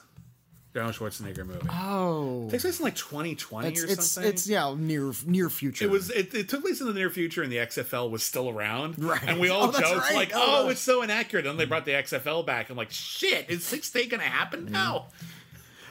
Arnold 0.78 0.96
Schwarzenegger 0.96 1.46
movie. 1.46 1.68
Oh. 1.72 2.48
It 2.48 2.52
takes 2.52 2.64
place 2.64 2.80
in 2.80 2.84
like 2.86 2.96
2020 2.96 3.68
It's 3.68 3.84
or 3.84 3.88
it's 3.88 4.06
something. 4.08 4.32
it's 4.32 4.48
yeah, 4.48 4.74
near 4.78 5.12
near 5.26 5.50
future. 5.50 5.86
It 5.86 5.92
was. 5.92 6.10
It, 6.12 6.34
it 6.34 6.50
took 6.50 6.62
place 6.62 6.82
in 6.82 6.88
the 6.88 6.94
near 6.94 7.10
future, 7.10 7.44
and 7.44 7.52
the 7.52 7.58
XFL 7.58 8.10
was 8.10 8.24
still 8.24 8.50
around. 8.50 8.98
Right. 9.04 9.24
And 9.24 9.40
we 9.40 9.50
all 9.52 9.70
Oh, 9.70 9.72
joked 9.72 9.84
right. 10.10 10.16
like, 10.16 10.32
Oh, 10.34 10.66
"Oh, 10.66 10.70
it's 10.70 10.82
so 10.82 11.02
inaccurate." 11.02 11.46
And 11.46 11.52
then 11.52 11.58
they 11.58 11.66
brought 11.66 11.86
the 11.86 11.92
XFL 11.94 12.46
back. 12.46 12.70
I'm 12.70 12.78
like, 12.78 12.92
"Shit, 12.92 13.50
is 13.50 13.64
Six 13.64 13.90
Day 13.92 14.06
gonna 14.08 14.24
happen 14.24 14.66
now?" 14.72 15.08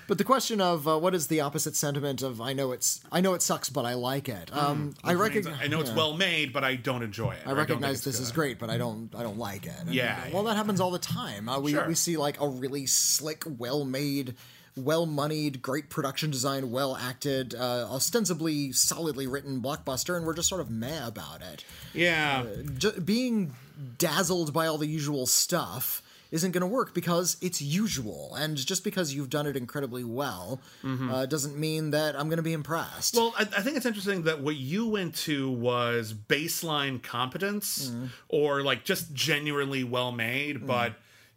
But 0.07 0.19
the 0.19 0.25
question 0.25 0.61
of 0.61 0.87
uh, 0.87 0.99
what 0.99 1.15
is 1.15 1.29
the 1.29 1.41
opposite 1.41 1.75
sentiment 1.75 2.21
of 2.21 2.39
I 2.39 2.53
know 2.53 2.73
it's 2.73 3.01
I 3.11 3.23
know 3.23 3.33
it 3.33 3.41
sucks 3.41 3.71
but 3.71 3.87
I 3.87 3.95
like 3.95 4.29
it. 4.29 4.55
Um 4.55 4.93
I 5.03 5.15
recognize 5.15 5.57
I 5.63 5.67
know 5.67 5.81
it's 5.81 5.89
yeah. 5.89 5.97
well 5.97 6.15
made, 6.15 6.53
but 6.53 6.63
I 6.63 6.77
don't 6.77 7.03
enjoy 7.03 7.31
it. 7.33 7.39
I 7.47 7.53
or 7.53 7.55
don't 7.55 7.57
think 7.57 7.59
recognize 7.71 7.95
it's 7.97 8.05
this 8.05 8.21
is 8.21 8.31
great, 8.31 8.59
but 8.59 8.69
I 8.69 8.77
don't 8.77 9.09
I 9.17 9.23
don't 9.23 9.39
like 9.39 9.65
it. 9.65 9.73
And, 9.81 9.95
Yeah, 9.95 10.21
well, 10.31 10.43
that 10.43 10.57
happens 10.57 10.79
all 10.79 10.91
the 10.91 10.99
time. 10.99 11.49
Uh, 11.49 11.59
we 11.59 11.73
Sure. 11.73 11.89
we 11.89 11.95
see 11.95 12.19
like 12.19 12.39
a 12.39 12.47
really 12.47 12.85
slick, 12.85 13.45
well 13.47 13.87
made, 13.87 14.35
well 14.77 15.07
moneyed, 15.07 15.63
great 15.63 15.89
production 15.89 16.31
design, 16.31 16.71
well 16.71 16.97
acted, 16.97 17.55
uh, 17.55 17.87
ostensibly 17.91 18.73
solidly 18.73 19.27
written 19.27 19.61
blockbuster, 19.61 20.17
and 20.17 20.27
we're 20.27 20.35
just 20.35 20.49
sort 20.49 20.61
of 20.61 20.71
meh 20.71 21.07
about 21.07 21.41
it. 21.43 21.65
Yeah. 21.93 22.45
Ju- 22.79 23.01
being 23.01 23.55
dazzled 23.99 24.53
by 24.53 24.67
all 24.67 24.79
the 24.79 24.87
usual 24.89 25.27
stuff 25.27 26.01
isn't 26.31 26.51
going 26.51 26.63
to 26.63 26.67
work 26.67 26.93
because 26.95 27.37
it's 27.41 27.63
usual, 27.63 28.35
and 28.35 28.57
just 28.57 28.83
because 28.83 29.15
you've 29.15 29.31
done 29.31 29.47
it 29.47 29.57
incredibly 29.57 30.03
well 30.03 30.61
uh, 30.85 31.27
doesn't 31.27 31.57
mean 31.57 31.91
that 31.91 32.17
I'm 32.19 32.27
going 32.29 32.39
to 32.39 32.43
be 32.43 32.53
impressed. 32.53 33.15
Mm-hmm. 33.15 33.25
Well, 33.25 33.35
I, 33.39 33.43
I 33.61 33.63
think 33.63 33.77
it's 33.77 33.87
interesting 33.87 34.23
that 34.25 34.41
what 34.41 34.57
you 34.57 34.89
went 34.89 35.15
to 35.17 35.49
was 35.53 36.13
baseline 36.13 37.01
competence 37.01 37.91
Mm-hmm. 37.91 38.07
or 38.31 38.63
like 38.63 38.83
just 38.85 39.15
genuinely 39.15 39.85
well 39.85 40.11
made, 40.11 40.67
but 40.67 40.95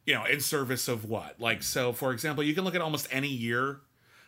you 0.08 0.16
know, 0.16 0.26
in 0.26 0.40
service 0.40 0.88
of 0.88 1.06
what? 1.06 1.40
Like, 1.40 1.62
so 1.62 1.94
for 1.94 2.12
example, 2.14 2.44
you 2.44 2.56
can 2.56 2.64
look 2.64 2.74
at 2.74 2.82
almost 2.82 3.08
any 3.12 3.28
year 3.28 3.82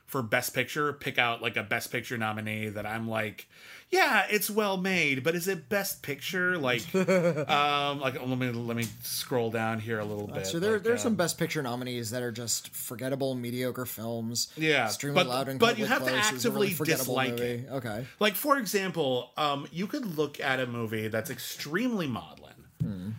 for 0.05 0.21
Best 0.23 0.53
Picture, 0.55 0.91
pick 0.93 1.17
out 1.17 1.41
like 1.41 1.55
a 1.55 1.63
Best 1.63 1.91
Picture 1.91 2.17
nominee 2.17 2.67
that 2.69 2.85
I'm 2.85 3.07
like, 3.07 3.47
yeah, 3.91 4.25
it's 4.29 4.49
well 4.49 4.75
made, 4.75 5.23
but 5.23 5.35
is 5.35 5.47
it 5.47 5.69
Best 5.69 6.01
Picture? 6.03 6.57
Like, 6.57 6.83
um, 6.95 7.99
like 7.99 8.19
let 8.19 8.37
me 8.37 8.49
let 8.51 8.75
me 8.75 8.85
scroll 9.03 9.51
down 9.51 9.79
here 9.79 9.99
a 9.99 10.05
little 10.05 10.27
bit. 10.27 10.47
So 10.47 10.59
there, 10.59 10.73
like, 10.73 10.83
there's 10.83 10.99
uh, 11.01 11.03
some 11.03 11.15
Best 11.15 11.37
Picture 11.37 11.61
nominees 11.63 12.09
that 12.11 12.23
are 12.23 12.31
just 12.31 12.69
forgettable, 12.73 13.35
mediocre 13.35 13.85
films. 13.85 14.51
Yeah, 14.57 14.85
extremely 14.85 15.15
but- 15.23 15.27
loud 15.27 15.47
and 15.47 15.59
but 15.59 15.77
you 15.77 15.85
have 15.85 16.03
to 16.03 16.09
close 16.11 16.31
is 16.33 16.45
a 16.45 16.51
really 16.51 16.67
actively 16.71 16.93
dislike 16.93 17.29
movie. 17.31 17.43
it. 17.43 17.67
Okay. 17.71 18.05
Like 18.19 18.35
for 18.35 18.57
example, 18.57 19.29
um, 19.37 19.67
you 19.71 19.87
could 19.87 20.17
look 20.17 20.39
at 20.39 20.59
a 20.59 20.65
movie 20.67 21.07
that's 21.07 21.29
extremely 21.29 22.07
maudlin, 22.07 22.53
Hmm. 22.81 23.09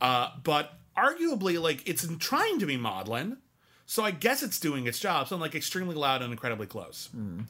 uh, 0.00 0.30
but 0.42 0.72
arguably 1.04 1.60
like 1.60 1.88
it's 1.88 2.06
trying 2.18 2.58
to 2.58 2.66
be 2.66 2.76
maudlin, 2.76 3.38
so 3.86 4.04
I 4.04 4.10
guess 4.10 4.42
it's 4.42 4.60
doing 4.60 4.86
its 4.86 4.98
job. 5.00 5.28
So 5.28 5.34
I'm 5.36 5.40
like 5.40 5.54
extremely 5.54 5.94
loud 5.94 6.22
and 6.22 6.32
incredibly 6.32 6.66
close, 6.66 7.08
Hmm. 7.12 7.40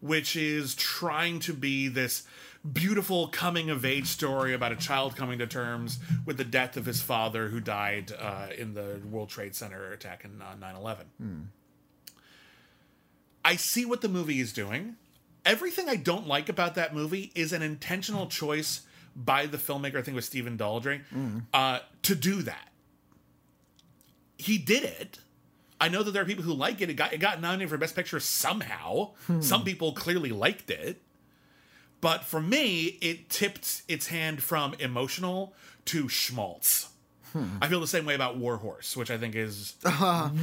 which 0.00 0.36
is 0.36 0.74
trying 0.74 1.40
to 1.40 1.52
be 1.54 1.88
this 1.88 2.24
beautiful 2.72 3.26
coming 3.28 3.70
of 3.70 3.84
age 3.84 4.06
story 4.06 4.52
about 4.54 4.70
a 4.72 4.76
child 4.76 5.16
coming 5.16 5.38
to 5.40 5.46
terms 5.48 5.98
with 6.24 6.36
the 6.36 6.44
death 6.44 6.76
of 6.76 6.86
his 6.86 7.00
father 7.02 7.48
who 7.48 7.58
died 7.60 8.12
uh, 8.18 8.46
in 8.56 8.74
the 8.74 9.00
World 9.10 9.28
Trade 9.30 9.54
Center 9.56 9.90
attack 9.92 10.24
in 10.24 10.40
uh, 10.40 10.54
9/11. 10.60 11.46
I 13.44 13.56
see 13.56 13.84
what 13.84 14.00
the 14.00 14.08
movie 14.08 14.40
is 14.40 14.52
doing. 14.52 14.96
Everything 15.44 15.88
I 15.88 15.96
don't 15.96 16.28
like 16.28 16.48
about 16.48 16.76
that 16.76 16.94
movie 16.94 17.32
is 17.34 17.52
an 17.52 17.62
intentional 17.62 18.28
choice 18.28 18.82
by 19.16 19.46
the 19.46 19.58
filmmaker, 19.58 19.96
I 19.96 20.02
think 20.02 20.08
it 20.08 20.14
was 20.14 20.26
Stephen 20.26 20.56
Daldry, 20.56 21.00
uh, 21.52 21.80
to 22.02 22.14
do 22.14 22.42
that. 22.42 22.68
He 24.42 24.58
did 24.58 24.84
it. 24.84 25.18
I 25.80 25.88
know 25.88 26.02
that 26.02 26.12
there 26.12 26.22
are 26.22 26.26
people 26.26 26.44
who 26.44 26.52
like 26.52 26.80
it. 26.80 26.90
It 26.90 26.94
got 26.94 27.12
it 27.12 27.18
got 27.18 27.40
nominated 27.40 27.70
for 27.70 27.76
Best 27.76 27.94
Picture 27.96 28.20
somehow. 28.20 29.10
Hmm. 29.26 29.40
Some 29.40 29.64
people 29.64 29.92
clearly 29.92 30.30
liked 30.30 30.70
it. 30.70 31.00
But 32.00 32.24
for 32.24 32.40
me, 32.40 32.98
it 33.00 33.28
tipped 33.28 33.82
its 33.88 34.08
hand 34.08 34.42
from 34.42 34.74
emotional 34.74 35.54
to 35.86 36.08
schmaltz. 36.08 36.88
I 37.60 37.68
feel 37.68 37.80
the 37.80 37.86
same 37.86 38.04
way 38.04 38.14
about 38.14 38.36
War 38.36 38.56
Horse, 38.58 38.96
which 38.96 39.10
I 39.10 39.18
think 39.18 39.34
is 39.34 39.74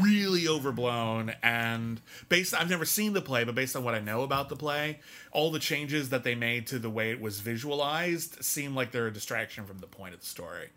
really 0.01 0.47
overblown. 0.47 1.33
And 1.43 2.01
based, 2.29 2.53
I've 2.53 2.69
never 2.69 2.85
seen 2.85 3.13
the 3.13 3.21
play, 3.21 3.43
but 3.43 3.55
based 3.55 3.75
on 3.75 3.83
what 3.83 3.95
I 3.95 3.99
know 3.99 4.23
about 4.23 4.49
the 4.49 4.55
play, 4.55 4.99
all 5.31 5.51
the 5.51 5.59
changes 5.59 6.09
that 6.09 6.23
they 6.23 6.35
made 6.35 6.67
to 6.67 6.79
the 6.79 6.89
way 6.89 7.11
it 7.11 7.21
was 7.21 7.39
visualized 7.39 8.43
seem 8.43 8.75
like 8.75 8.91
they're 8.91 9.07
a 9.07 9.13
distraction 9.13 9.65
from 9.65 9.79
the 9.79 9.87
point 9.87 10.13
of 10.13 10.19
the 10.21 10.25
story. 10.25 10.69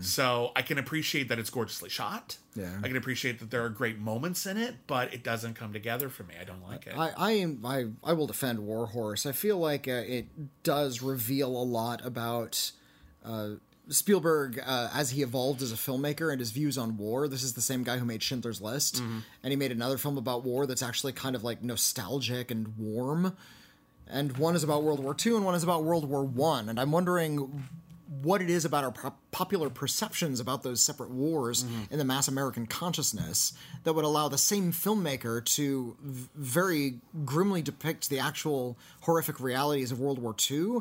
So 0.00 0.52
I 0.56 0.62
can 0.62 0.78
appreciate 0.78 1.28
that 1.28 1.38
it's 1.38 1.50
gorgeously 1.50 1.88
shot. 1.90 2.38
Yeah. 2.56 2.70
I 2.82 2.88
can 2.88 2.96
appreciate 2.96 3.38
that 3.38 3.50
there 3.52 3.64
are 3.64 3.68
great 3.68 3.98
moments 3.98 4.44
in 4.46 4.56
it, 4.56 4.74
but 4.88 5.14
it 5.14 5.22
doesn't 5.22 5.54
come 5.54 5.72
together 5.72 6.08
for 6.08 6.24
me. 6.24 6.34
I 6.40 6.44
don't 6.44 6.66
like 6.68 6.86
it. 6.88 6.94
I, 6.96 7.12
I 7.16 7.30
am 7.32 7.60
I, 7.64 7.86
I 8.02 8.12
will 8.14 8.26
defend 8.26 8.58
Warhorse. 8.58 9.26
I 9.26 9.32
feel 9.32 9.58
like 9.58 9.86
uh, 9.86 10.02
it 10.04 10.26
does 10.64 11.00
reveal 11.02 11.48
a 11.50 11.62
lot 11.62 12.04
about 12.04 12.72
uh, 13.24 13.50
Spielberg 13.90 14.60
uh, 14.64 14.88
as 14.94 15.10
he 15.10 15.22
evolved 15.22 15.62
as 15.62 15.72
a 15.72 15.76
filmmaker 15.76 16.30
and 16.30 16.38
his 16.40 16.50
views 16.50 16.78
on 16.78 16.96
war. 16.96 17.28
This 17.28 17.42
is 17.42 17.54
the 17.54 17.60
same 17.60 17.82
guy 17.82 17.98
who 17.98 18.04
made 18.04 18.22
Schindler's 18.22 18.60
List, 18.60 19.02
and 19.42 19.50
he 19.52 19.56
made 19.56 19.72
another 19.72 19.98
film 19.98 20.16
about 20.16 20.44
war 20.44 20.66
that's 20.66 20.82
actually 20.82 21.12
kind 21.12 21.34
of 21.36 21.42
like 21.44 21.62
nostalgic 21.62 22.50
and 22.50 22.76
warm. 22.78 23.36
And 24.08 24.36
one 24.38 24.56
is 24.56 24.64
about 24.64 24.82
World 24.82 25.00
War 25.00 25.14
II, 25.24 25.36
and 25.36 25.44
one 25.44 25.54
is 25.54 25.62
about 25.62 25.84
World 25.84 26.04
War 26.08 26.24
One. 26.24 26.68
And 26.68 26.80
I'm 26.80 26.90
wondering 26.92 27.64
what 28.22 28.42
it 28.42 28.50
is 28.50 28.64
about 28.64 28.82
our 28.82 28.90
pop- 28.90 29.20
popular 29.30 29.70
perceptions 29.70 30.40
about 30.40 30.64
those 30.64 30.82
separate 30.82 31.10
wars 31.10 31.64
in 31.92 31.98
the 31.98 32.04
mass 32.04 32.26
American 32.26 32.66
consciousness 32.66 33.52
that 33.84 33.92
would 33.92 34.04
allow 34.04 34.28
the 34.28 34.36
same 34.36 34.72
filmmaker 34.72 35.44
to 35.44 35.96
v- 36.02 36.28
very 36.34 36.94
grimly 37.24 37.62
depict 37.62 38.10
the 38.10 38.18
actual 38.18 38.76
horrific 39.02 39.38
realities 39.38 39.92
of 39.92 40.00
World 40.00 40.18
War 40.18 40.34
II, 40.50 40.78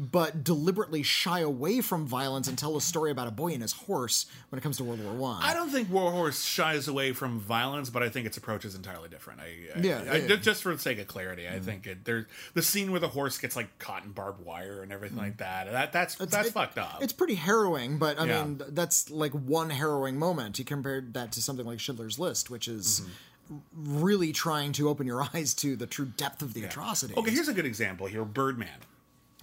but 0.00 0.44
deliberately 0.44 1.02
shy 1.02 1.40
away 1.40 1.80
from 1.80 2.06
violence 2.06 2.46
and 2.46 2.56
tell 2.56 2.76
a 2.76 2.80
story 2.80 3.10
about 3.10 3.26
a 3.26 3.32
boy 3.32 3.52
and 3.52 3.62
his 3.62 3.72
horse 3.72 4.26
when 4.48 4.58
it 4.58 4.62
comes 4.62 4.76
to 4.76 4.84
World 4.84 5.02
War 5.02 5.12
One. 5.12 5.42
I 5.42 5.52
don't 5.52 5.70
think 5.70 5.90
War 5.90 6.12
Horse 6.12 6.44
shies 6.44 6.86
away 6.86 7.12
from 7.12 7.40
violence, 7.40 7.90
but 7.90 8.04
I 8.04 8.08
think 8.08 8.24
its 8.24 8.36
approach 8.36 8.64
is 8.64 8.76
entirely 8.76 9.08
different. 9.08 9.40
I, 9.40 9.44
I, 9.76 9.80
Yeah, 9.80 10.04
I- 10.08 10.16
yeah. 10.18 10.36
just 10.36 10.62
for 10.62 10.72
the 10.72 10.78
sake 10.80 11.00
of 11.00 11.08
clarity, 11.08 11.48
I 11.48 11.58
think 11.58 11.88
it, 11.88 12.04
there 12.04 12.28
the 12.54 12.62
scene 12.62 12.92
where 12.92 13.00
the 13.00 13.08
horse 13.08 13.38
gets 13.38 13.56
like 13.56 13.76
caught 13.80 14.04
in 14.04 14.12
barbed 14.12 14.44
wire 14.44 14.84
and 14.84 14.92
everything 14.92 15.18
like 15.18 15.38
that. 15.38 15.68
That 15.72 15.92
that's 15.92 16.14
that's 16.14 16.46
it- 16.48 16.52
fucked 16.52 16.78
up. 16.78 16.98
It's 17.02 17.12
pretty 17.12 17.34
harrowing, 17.34 17.98
but 17.98 18.20
I 18.20 18.26
Yeah. 18.26 18.44
mean, 18.44 18.62
that's 18.68 19.10
like 19.10 19.32
one 19.32 19.70
harrowing 19.70 20.16
moment. 20.16 20.60
You 20.60 20.64
compared 20.64 21.14
that 21.14 21.32
to 21.32 21.42
something 21.42 21.66
like 21.66 21.80
Schindler's 21.80 22.20
List, 22.20 22.50
which 22.50 22.68
is 22.68 23.02
Mm-hmm. 23.50 24.00
really 24.00 24.32
trying 24.32 24.72
to 24.72 24.88
open 24.88 25.06
your 25.06 25.22
eyes 25.34 25.54
to 25.54 25.74
the 25.74 25.86
true 25.86 26.06
depth 26.16 26.42
of 26.42 26.54
the 26.54 26.62
atrocity. 26.64 27.14
Okay, 27.16 27.30
here's 27.32 27.48
a 27.48 27.54
good 27.54 27.66
example 27.66 28.06
here: 28.06 28.24
Birdman, 28.24 28.68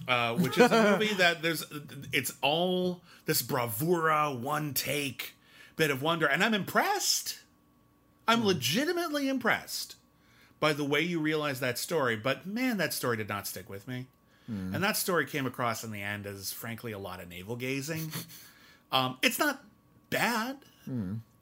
uh, 0.08 0.34
which 0.34 0.58
is 0.58 0.70
a 0.70 0.90
movie 0.98 1.14
that 1.14 1.42
there's 1.42 1.64
it's 2.12 2.32
all 2.42 3.02
this 3.24 3.42
bravura, 3.42 4.32
one 4.32 4.74
take, 4.74 5.34
bit 5.76 5.90
of 5.90 6.02
wonder, 6.02 6.26
and 6.26 6.42
I'm 6.44 6.54
impressed. 6.54 7.40
I'm 8.28 8.44
legitimately 8.44 9.28
impressed 9.28 9.94
by 10.58 10.72
the 10.72 10.84
way 10.84 11.00
you 11.00 11.20
realize 11.20 11.60
that 11.60 11.78
story. 11.78 12.16
But 12.16 12.46
man, 12.46 12.76
that 12.78 12.92
story 12.92 13.16
did 13.16 13.28
not 13.28 13.46
stick 13.46 13.68
with 13.70 13.86
me, 13.86 14.06
and 14.48 14.82
that 14.82 14.96
story 14.96 15.26
came 15.26 15.46
across 15.46 15.82
in 15.84 15.90
the 15.92 16.02
end 16.02 16.26
as 16.26 16.52
frankly 16.52 16.92
a 16.92 16.98
lot 16.98 17.20
of 17.22 17.28
navel 17.28 17.56
gazing. 17.56 18.10
um, 18.92 19.18
it's 19.22 19.38
not 19.38 19.62
bad. 20.10 20.56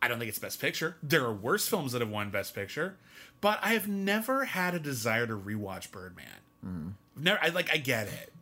I 0.02 0.09
don't 0.09 0.18
think 0.18 0.28
it's 0.28 0.39
Best 0.39 0.60
Picture. 0.60 0.97
There 1.02 1.24
are 1.24 1.32
worse 1.32 1.66
films 1.66 1.93
that 1.93 2.01
have 2.02 2.10
won 2.10 2.28
Best 2.31 2.55
Picture, 2.55 2.97
but 3.40 3.59
I 3.62 3.72
have 3.74 3.89
never 3.89 4.44
had 4.44 4.74
a 4.74 4.78
desire 4.78 5.26
to 5.26 5.35
rewatch 5.36 5.90
Birdman. 5.90 6.94
Never. 7.16 7.39
I 7.43 7.48
like. 7.48 7.72
I 7.72 7.78
get 7.78 8.09
it. 8.09 8.32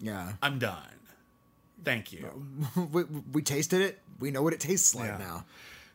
Yeah, 0.00 0.32
I'm 0.42 0.58
done. 0.58 0.76
Thank 1.84 2.12
you. 2.12 2.44
we, 2.92 3.04
we 3.04 3.42
tasted 3.42 3.80
it. 3.80 4.00
We 4.18 4.30
know 4.30 4.42
what 4.42 4.52
it 4.52 4.60
tastes 4.60 4.94
like 4.94 5.06
Yeah. 5.06 5.18
now. 5.18 5.44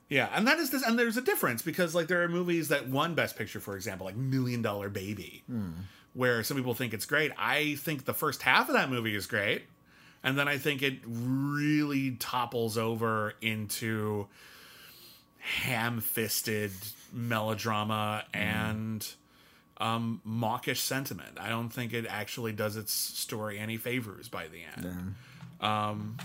Yeah, 0.07 0.29
and 0.33 0.47
that 0.47 0.59
is 0.59 0.69
this, 0.69 0.83
and 0.83 0.99
there's 0.99 1.17
a 1.17 1.21
difference 1.21 1.63
because 1.63 1.95
like 1.95 2.07
there 2.07 2.21
are 2.23 2.27
movies 2.27 2.67
that 2.67 2.87
won 2.87 3.15
Best 3.15 3.35
Picture, 3.35 3.59
for 3.59 3.75
example, 3.75 4.05
like 4.05 4.15
Million 4.15 4.61
Dollar 4.61 4.87
Baby, 4.87 5.43
hmm. 5.47 5.71
where 6.13 6.43
some 6.43 6.57
people 6.57 6.75
think 6.75 6.93
it's 6.93 7.07
great. 7.07 7.31
I 7.39 7.75
think 7.75 8.05
the 8.05 8.13
first 8.13 8.43
half 8.43 8.69
of 8.69 8.75
that 8.75 8.91
movie 8.91 9.15
is 9.15 9.25
great, 9.25 9.63
and 10.23 10.37
then 10.37 10.47
I 10.47 10.59
think 10.59 10.83
it 10.83 10.99
really 11.07 12.11
topples 12.11 12.77
over 12.77 13.33
into 13.41 14.27
ham-fisted 15.39 16.71
melodrama 17.11 18.23
hmm. 18.31 18.39
and 18.39 19.07
um, 19.77 20.21
mawkish 20.23 20.81
sentiment. 20.81 21.37
I 21.39 21.49
don't 21.49 21.69
think 21.69 21.93
it 21.93 22.05
actually 22.07 22.53
does 22.53 22.77
its 22.77 22.91
story 22.93 23.59
any 23.59 23.77
favors 23.77 24.29
by 24.29 24.47
the 24.47 24.61
end. 24.75 25.15
Um, 25.61 26.17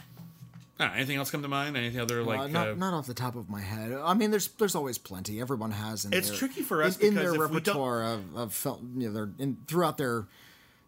know, 0.78 0.90
anything 0.94 1.16
else 1.16 1.30
come 1.30 1.42
to 1.42 1.48
mind? 1.48 1.76
Anything 1.76 2.00
other 2.00 2.22
like 2.22 2.40
Uh, 2.40 2.46
not, 2.48 2.68
uh, 2.68 2.74
not 2.74 2.94
off 2.94 3.06
the 3.06 3.14
top 3.14 3.36
of 3.36 3.48
my 3.48 3.60
head. 3.60 3.92
I 3.92 4.14
mean, 4.14 4.30
there's 4.30 4.48
there's 4.48 4.74
always 4.74 4.98
plenty. 4.98 5.40
Everyone 5.40 5.70
has. 5.72 6.04
In 6.04 6.12
It's 6.12 6.28
their, 6.30 6.38
tricky 6.38 6.62
for 6.62 6.82
us 6.82 6.98
in, 6.98 7.08
in 7.08 7.14
their 7.14 7.34
repertoire 7.34 8.02
of, 8.02 8.36
of 8.36 8.54
film. 8.54 8.94
You 8.96 9.08
know, 9.08 9.14
they're 9.14 9.30
in 9.38 9.58
throughout 9.66 9.98
their 9.98 10.26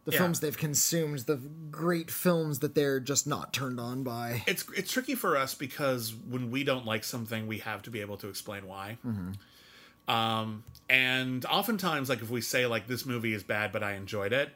the 0.05 0.13
Yeah. 0.13 0.19
films 0.19 0.41
they've 0.41 0.57
consumed, 0.59 1.21
the 1.21 1.37
great 1.71 2.11
films 2.11 2.59
that 2.59 2.75
they're 2.75 2.99
just 2.99 3.25
not 3.27 3.53
turned 3.53 3.79
on 3.79 4.03
by. 4.03 4.43
it's 4.47 4.65
it's 4.77 4.91
tricky 4.91 5.15
for 5.15 5.37
us 5.37 5.55
because 5.55 6.15
when 6.15 6.51
we 6.51 6.65
don't 6.65 6.85
like 6.87 7.05
something, 7.05 7.47
we 7.47 7.59
have 7.59 7.83
to 7.83 7.91
be 7.91 8.01
able 8.01 8.17
to 8.17 8.29
explain 8.29 8.67
why. 8.67 8.99
Um, 10.09 10.65
and 10.89 11.45
oftentimes, 11.47 12.09
like 12.09 12.23
if 12.23 12.31
we 12.31 12.41
say 12.41 12.67
like 12.67 12.87
this 12.87 13.07
movie 13.07 13.35
is 13.35 13.43
bad, 13.43 13.73
but 13.73 13.83
I 13.83 13.95
enjoyed 13.95 14.33
it, 14.33 14.51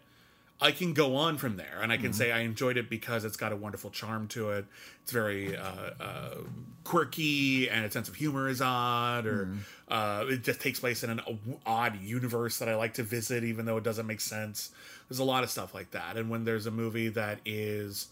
I 0.60 0.72
can 0.72 0.94
go 0.94 1.16
on 1.16 1.36
from 1.36 1.56
there, 1.56 1.80
and 1.82 1.92
I 1.92 1.98
can 1.98 2.14
say 2.14 2.32
I 2.32 2.40
enjoyed 2.40 2.78
it 2.78 2.88
because 2.88 3.26
it's 3.26 3.36
got 3.36 3.52
a 3.52 3.56
wonderful 3.56 3.90
charm 3.90 4.26
to 4.28 4.52
it. 4.52 4.64
It's 5.02 5.12
very 5.12 5.54
uh, 5.54 5.90
uh, 6.00 6.34
quirky, 6.82 7.68
and 7.68 7.84
its 7.84 7.92
sense 7.92 8.08
of 8.08 8.14
humor 8.14 8.48
is 8.48 8.62
odd, 8.62 9.26
or 9.26 9.50
uh, 9.88 10.24
it 10.28 10.44
just 10.44 10.60
takes 10.60 10.80
place 10.80 11.04
in 11.04 11.10
an 11.10 11.20
odd 11.66 12.00
universe 12.00 12.58
that 12.58 12.70
I 12.70 12.74
like 12.76 12.94
to 12.94 13.02
visit, 13.02 13.44
even 13.44 13.66
though 13.66 13.76
it 13.76 13.84
doesn't 13.84 14.06
make 14.06 14.22
sense. 14.22 14.70
There's 15.08 15.18
a 15.18 15.24
lot 15.24 15.44
of 15.44 15.50
stuff 15.50 15.74
like 15.74 15.90
that, 15.90 16.16
and 16.16 16.30
when 16.30 16.44
there's 16.44 16.64
a 16.64 16.70
movie 16.70 17.08
that 17.08 17.40
is 17.44 18.08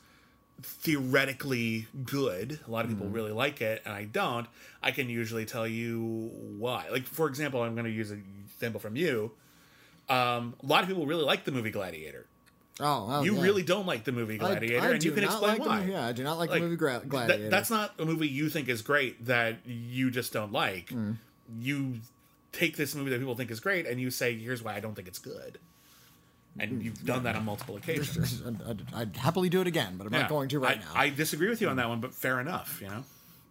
theoretically 0.62 1.86
good. 2.04 2.60
A 2.66 2.70
lot 2.70 2.84
of 2.84 2.90
people 2.90 3.06
really 3.08 3.32
like 3.32 3.60
it, 3.60 3.82
and 3.84 3.94
I 3.94 4.04
don't. 4.04 4.46
I 4.82 4.90
can 4.90 5.08
usually 5.08 5.44
tell 5.44 5.66
you 5.66 6.30
why. 6.58 6.86
Like, 6.90 7.04
for 7.04 7.26
example, 7.28 7.62
I'm 7.62 7.74
going 7.74 7.84
to 7.86 7.90
use 7.90 8.10
an 8.10 8.24
example 8.54 8.80
from 8.80 8.96
you. 8.96 9.32
Um, 10.08 10.54
a 10.62 10.66
lot 10.66 10.82
of 10.82 10.88
people 10.88 11.06
really 11.06 11.24
like 11.24 11.44
the 11.44 11.52
movie 11.52 11.70
Gladiator. 11.70 12.26
Oh, 12.80 13.06
oh, 13.08 13.22
You 13.22 13.36
yeah. 13.36 13.42
really 13.42 13.62
don't 13.62 13.86
like 13.86 14.04
the 14.04 14.12
movie 14.12 14.36
Gladiator, 14.36 14.80
I 14.88 14.90
and 14.92 15.04
you 15.04 15.12
can 15.12 15.24
explain 15.24 15.58
like 15.58 15.66
why. 15.68 15.80
movie- 15.80 15.92
yeah, 15.92 16.06
I 16.06 16.12
do 16.12 16.24
not 16.24 16.38
like 16.38 16.50
Like, 16.50 16.60
the 16.60 16.64
movie 16.66 16.76
Gra- 16.76 17.02
Gladiator. 17.06 17.48
that's 17.48 17.70
not 17.70 17.94
a 18.00 18.04
movie 18.04 18.26
you 18.28 18.48
think 18.50 18.68
is 18.68 18.82
great 18.82 19.24
that 19.26 19.58
you 19.64 20.10
just 20.10 20.32
don't 20.32 20.52
like. 20.52 20.88
Mm. 20.88 21.16
You 21.60 22.00
take 22.52 22.76
this 22.76 22.94
movie 22.94 23.10
that 23.10 23.18
people 23.20 23.36
think 23.36 23.50
is 23.52 23.60
great, 23.60 23.86
and 23.86 24.00
you 24.00 24.10
say, 24.10 24.36
"Here's 24.36 24.62
why 24.62 24.74
I 24.74 24.80
don't 24.80 24.94
think 24.94 25.06
it's 25.08 25.18
good." 25.20 25.58
And 26.58 26.70
Mm. 26.80 26.84
you've 26.84 27.04
done 27.04 27.24
that 27.24 27.34
on 27.36 27.44
multiple 27.44 27.76
occasions. 27.76 28.42
I'd, 28.46 28.82
I'd, 28.94 29.16
happily 29.16 29.48
do 29.48 29.60
it 29.60 29.66
again, 29.66 29.96
but 29.96 30.06
I'm 30.06 30.12
Yeah. 30.12 30.20
not 30.20 30.28
going 30.30 30.48
to 30.50 30.58
right 30.60 30.78
I, 30.78 30.80
now. 30.80 30.90
I 30.94 31.10
disagree 31.10 31.48
with 31.48 31.60
you 31.60 31.68
on 31.68 31.76
that 31.76 31.88
one, 31.88 32.00
but 32.00 32.14
fair 32.14 32.40
enough. 32.40 32.78
You 32.80 32.88
know. 32.88 33.04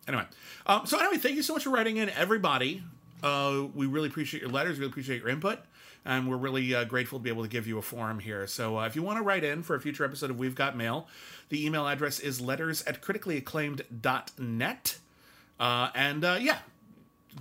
Anyway, 0.08 0.26
um, 0.68 0.86
so 0.86 0.98
anyway, 1.00 1.18
thank 1.18 1.36
you 1.36 1.44
so 1.44 1.54
much 1.54 1.64
for 1.64 1.70
writing 1.70 1.98
in, 1.98 2.10
everybody. 2.10 2.84
Uh, 3.22 3.64
we 3.74 3.86
really 3.88 4.08
appreciate 4.10 4.42
your 4.42 4.50
letters. 4.52 4.74
We 4.78 4.82
really 4.82 4.92
appreciate 4.92 5.20
your 5.20 5.30
input. 5.30 5.60
and 6.06 6.28
we're 6.30 6.36
really 6.36 6.76
uh, 6.76 6.84
grateful 6.84 7.18
to 7.18 7.24
be 7.24 7.30
able 7.30 7.44
to 7.44 7.48
give 7.50 7.66
you 7.66 7.78
a 7.78 7.82
forum 7.82 8.20
here. 8.20 8.46
So 8.46 8.78
uh, 8.80 8.86
if 8.86 8.94
you 8.98 9.02
want 9.02 9.20
to 9.20 9.24
write 9.24 9.46
in 9.46 9.64
for 9.64 9.74
a 9.76 9.80
future 9.80 10.04
episode 10.04 10.30
of 10.30 10.38
We've 10.38 10.54
Got 10.56 10.76
Mail, 10.76 11.08
the 11.48 11.66
email 11.66 11.88
address 11.88 12.20
is 12.20 12.42
letters 12.42 12.82
at 12.84 13.02
criticallyacclaimed.net. 13.02 14.98
Uh, 15.60 15.90
and 15.96 16.26
uh, 16.26 16.38
yeah, 16.42 16.58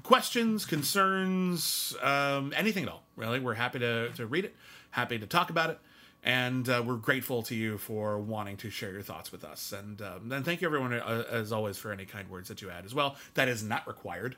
questions, 0.05 0.65
concerns, 0.65 1.97
um, 2.03 2.53
anything 2.57 2.85
at 2.85 2.89
all, 2.89 3.03
really. 3.17 3.41
We're 3.41 3.55
happy 3.55 3.79
to, 3.81 4.11
to 4.11 4.27
read 4.27 4.45
it, 4.45 4.55
happy 4.93 5.19
to 5.19 5.27
talk 5.27 5.51
about 5.51 5.71
it. 5.71 5.79
And 6.25 6.69
uh, 6.69 6.83
we're 6.87 6.97
grateful 6.97 7.43
to 7.45 7.55
you 7.55 7.79
for 7.79 8.17
wanting 8.17 8.57
to 8.59 8.71
share 8.71 8.93
your 8.93 9.03
thoughts 9.03 9.33
with 9.33 9.43
us. 9.43 9.73
And 9.73 10.01
um, 10.01 10.29
then 10.29 10.45
thank 10.45 10.61
you, 10.61 10.69
everyone, 10.69 10.93
uh, 10.93 11.25
as 11.29 11.51
always, 11.51 11.79
for 11.79 11.93
any 11.93 12.05
kind 12.05 12.31
words 12.31 12.49
that 12.49 12.63
you 12.63 12.71
add 12.71 12.85
as 12.85 12.95
well. 12.95 13.17
That 13.35 13.49
is 13.49 13.65
not 13.65 13.87
required, 13.89 14.37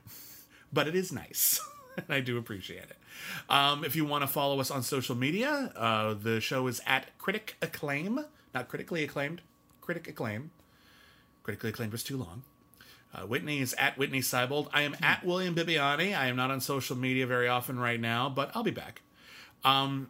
but 0.72 0.88
it 0.88 0.94
is 0.94 1.12
nice. 1.12 1.60
and 1.96 2.06
I 2.08 2.20
do 2.20 2.38
appreciate 2.38 2.84
it. 2.84 2.96
Um, 3.50 3.84
if 3.84 3.94
you 3.96 4.06
want 4.06 4.22
to 4.22 4.28
follow 4.28 4.60
us 4.60 4.70
on 4.70 4.82
social 4.82 5.14
media, 5.14 5.72
uh, 5.76 6.14
the 6.14 6.40
show 6.40 6.66
is 6.68 6.80
at 6.86 7.16
Critic 7.18 7.56
Acclaim, 7.60 8.24
not 8.54 8.68
critically 8.68 9.04
acclaimed, 9.04 9.42
Critic 9.82 10.08
Acclaim. 10.08 10.50
Critically 11.42 11.68
acclaimed 11.68 11.92
was 11.92 12.02
too 12.02 12.16
long. 12.16 12.42
Uh, 13.14 13.26
Whitney 13.26 13.60
is 13.60 13.74
at 13.74 13.98
Whitney 13.98 14.20
Seibold. 14.20 14.68
I 14.72 14.82
am 14.82 14.96
at 15.02 15.24
William 15.24 15.54
Bibiani. 15.54 16.16
I 16.16 16.26
am 16.26 16.36
not 16.36 16.50
on 16.50 16.60
social 16.60 16.96
media 16.96 17.26
very 17.26 17.48
often 17.48 17.78
right 17.78 18.00
now, 18.00 18.28
but 18.28 18.50
I'll 18.54 18.62
be 18.62 18.70
back. 18.70 19.02
Um, 19.62 20.08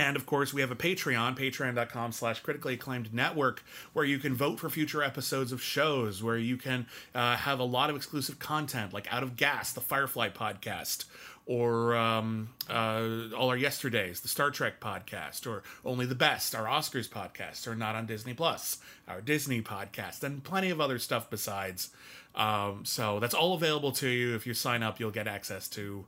and 0.00 0.16
of 0.16 0.24
course, 0.24 0.54
we 0.54 0.62
have 0.62 0.70
a 0.70 0.76
Patreon, 0.76 1.36
patreon.com 1.36 2.12
slash 2.12 2.40
critically 2.40 2.72
acclaimed 2.72 3.12
network, 3.12 3.62
where 3.92 4.04
you 4.04 4.18
can 4.18 4.34
vote 4.34 4.58
for 4.58 4.70
future 4.70 5.02
episodes 5.02 5.52
of 5.52 5.62
shows, 5.62 6.22
where 6.22 6.38
you 6.38 6.56
can 6.56 6.86
uh, 7.14 7.36
have 7.36 7.58
a 7.58 7.64
lot 7.64 7.90
of 7.90 7.96
exclusive 7.96 8.38
content, 8.38 8.94
like 8.94 9.12
Out 9.12 9.22
of 9.22 9.36
Gas, 9.36 9.74
the 9.74 9.82
Firefly 9.82 10.30
podcast, 10.30 11.04
or 11.44 11.94
um, 11.94 12.48
uh, 12.70 13.28
All 13.36 13.50
Our 13.50 13.58
Yesterdays, 13.58 14.22
the 14.22 14.28
Star 14.28 14.50
Trek 14.50 14.80
podcast, 14.80 15.46
or 15.46 15.64
Only 15.84 16.06
the 16.06 16.14
Best, 16.14 16.54
our 16.54 16.64
Oscars 16.64 17.08
podcast, 17.08 17.66
or 17.66 17.74
Not 17.74 17.94
on 17.94 18.06
Disney 18.06 18.32
Plus, 18.32 18.78
our 19.06 19.20
Disney 19.20 19.60
podcast, 19.60 20.22
and 20.22 20.42
plenty 20.42 20.70
of 20.70 20.80
other 20.80 20.98
stuff 20.98 21.28
besides. 21.28 21.90
Um, 22.34 22.86
so 22.86 23.20
that's 23.20 23.34
all 23.34 23.52
available 23.52 23.92
to 23.92 24.08
you. 24.08 24.34
If 24.34 24.46
you 24.46 24.54
sign 24.54 24.82
up, 24.82 24.98
you'll 24.98 25.10
get 25.10 25.28
access 25.28 25.68
to 25.70 26.06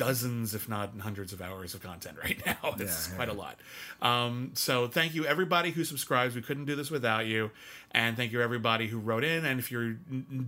dozens, 0.00 0.54
if 0.54 0.68
not 0.68 0.92
hundreds 1.00 1.32
of 1.32 1.40
hours 1.42 1.74
of 1.74 1.82
content 1.82 2.16
right 2.22 2.40
now. 2.46 2.74
It's 2.78 3.08
Yeah, 3.10 3.14
quite 3.16 3.28
yeah. 3.28 3.34
a 3.34 3.36
lot. 3.36 3.56
Um, 4.02 4.50
so 4.54 4.88
thank 4.88 5.14
you 5.14 5.26
everybody 5.26 5.70
who 5.70 5.84
subscribes. 5.84 6.34
We 6.34 6.42
couldn't 6.42 6.64
do 6.64 6.74
this 6.74 6.90
without 6.90 7.26
you. 7.26 7.50
And 7.92 8.16
thank 8.16 8.30
you 8.32 8.40
everybody 8.40 8.86
who 8.86 8.98
wrote 8.98 9.24
in. 9.24 9.44
And 9.44 9.58
if 9.58 9.70
you 9.72 9.98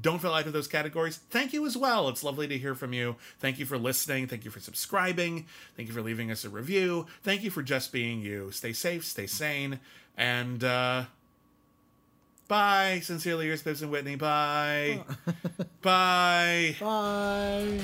don't 0.00 0.20
fill 0.20 0.32
either 0.32 0.48
of 0.48 0.52
those 0.52 0.68
categories, 0.68 1.18
thank 1.30 1.52
you 1.52 1.66
as 1.66 1.76
well. 1.76 2.08
It's 2.08 2.22
lovely 2.24 2.46
to 2.48 2.56
hear 2.56 2.74
from 2.74 2.92
you. 2.92 3.16
Thank 3.40 3.58
you 3.58 3.66
for 3.66 3.76
listening. 3.76 4.28
Thank 4.28 4.44
you 4.44 4.50
for 4.50 4.60
subscribing. 4.60 5.46
Thank 5.76 5.88
you 5.88 5.94
for 5.94 6.02
leaving 6.02 6.30
us 6.30 6.44
a 6.44 6.48
review. 6.50 7.06
Thank 7.22 7.42
you 7.42 7.50
for 7.50 7.62
just 7.62 7.92
being 7.92 8.20
you. 8.22 8.50
Stay 8.52 8.72
safe, 8.72 9.04
stay 9.04 9.26
sane, 9.26 9.80
and 10.16 10.62
uh, 10.62 11.04
bye. 12.46 13.00
Sincerely 13.02 13.46
yours, 13.48 13.62
Bibbs 13.62 13.82
and 13.82 13.90
Whitney. 13.90 14.14
Bye. 14.14 15.00
bye. 15.82 16.76
Bye. 16.80 17.80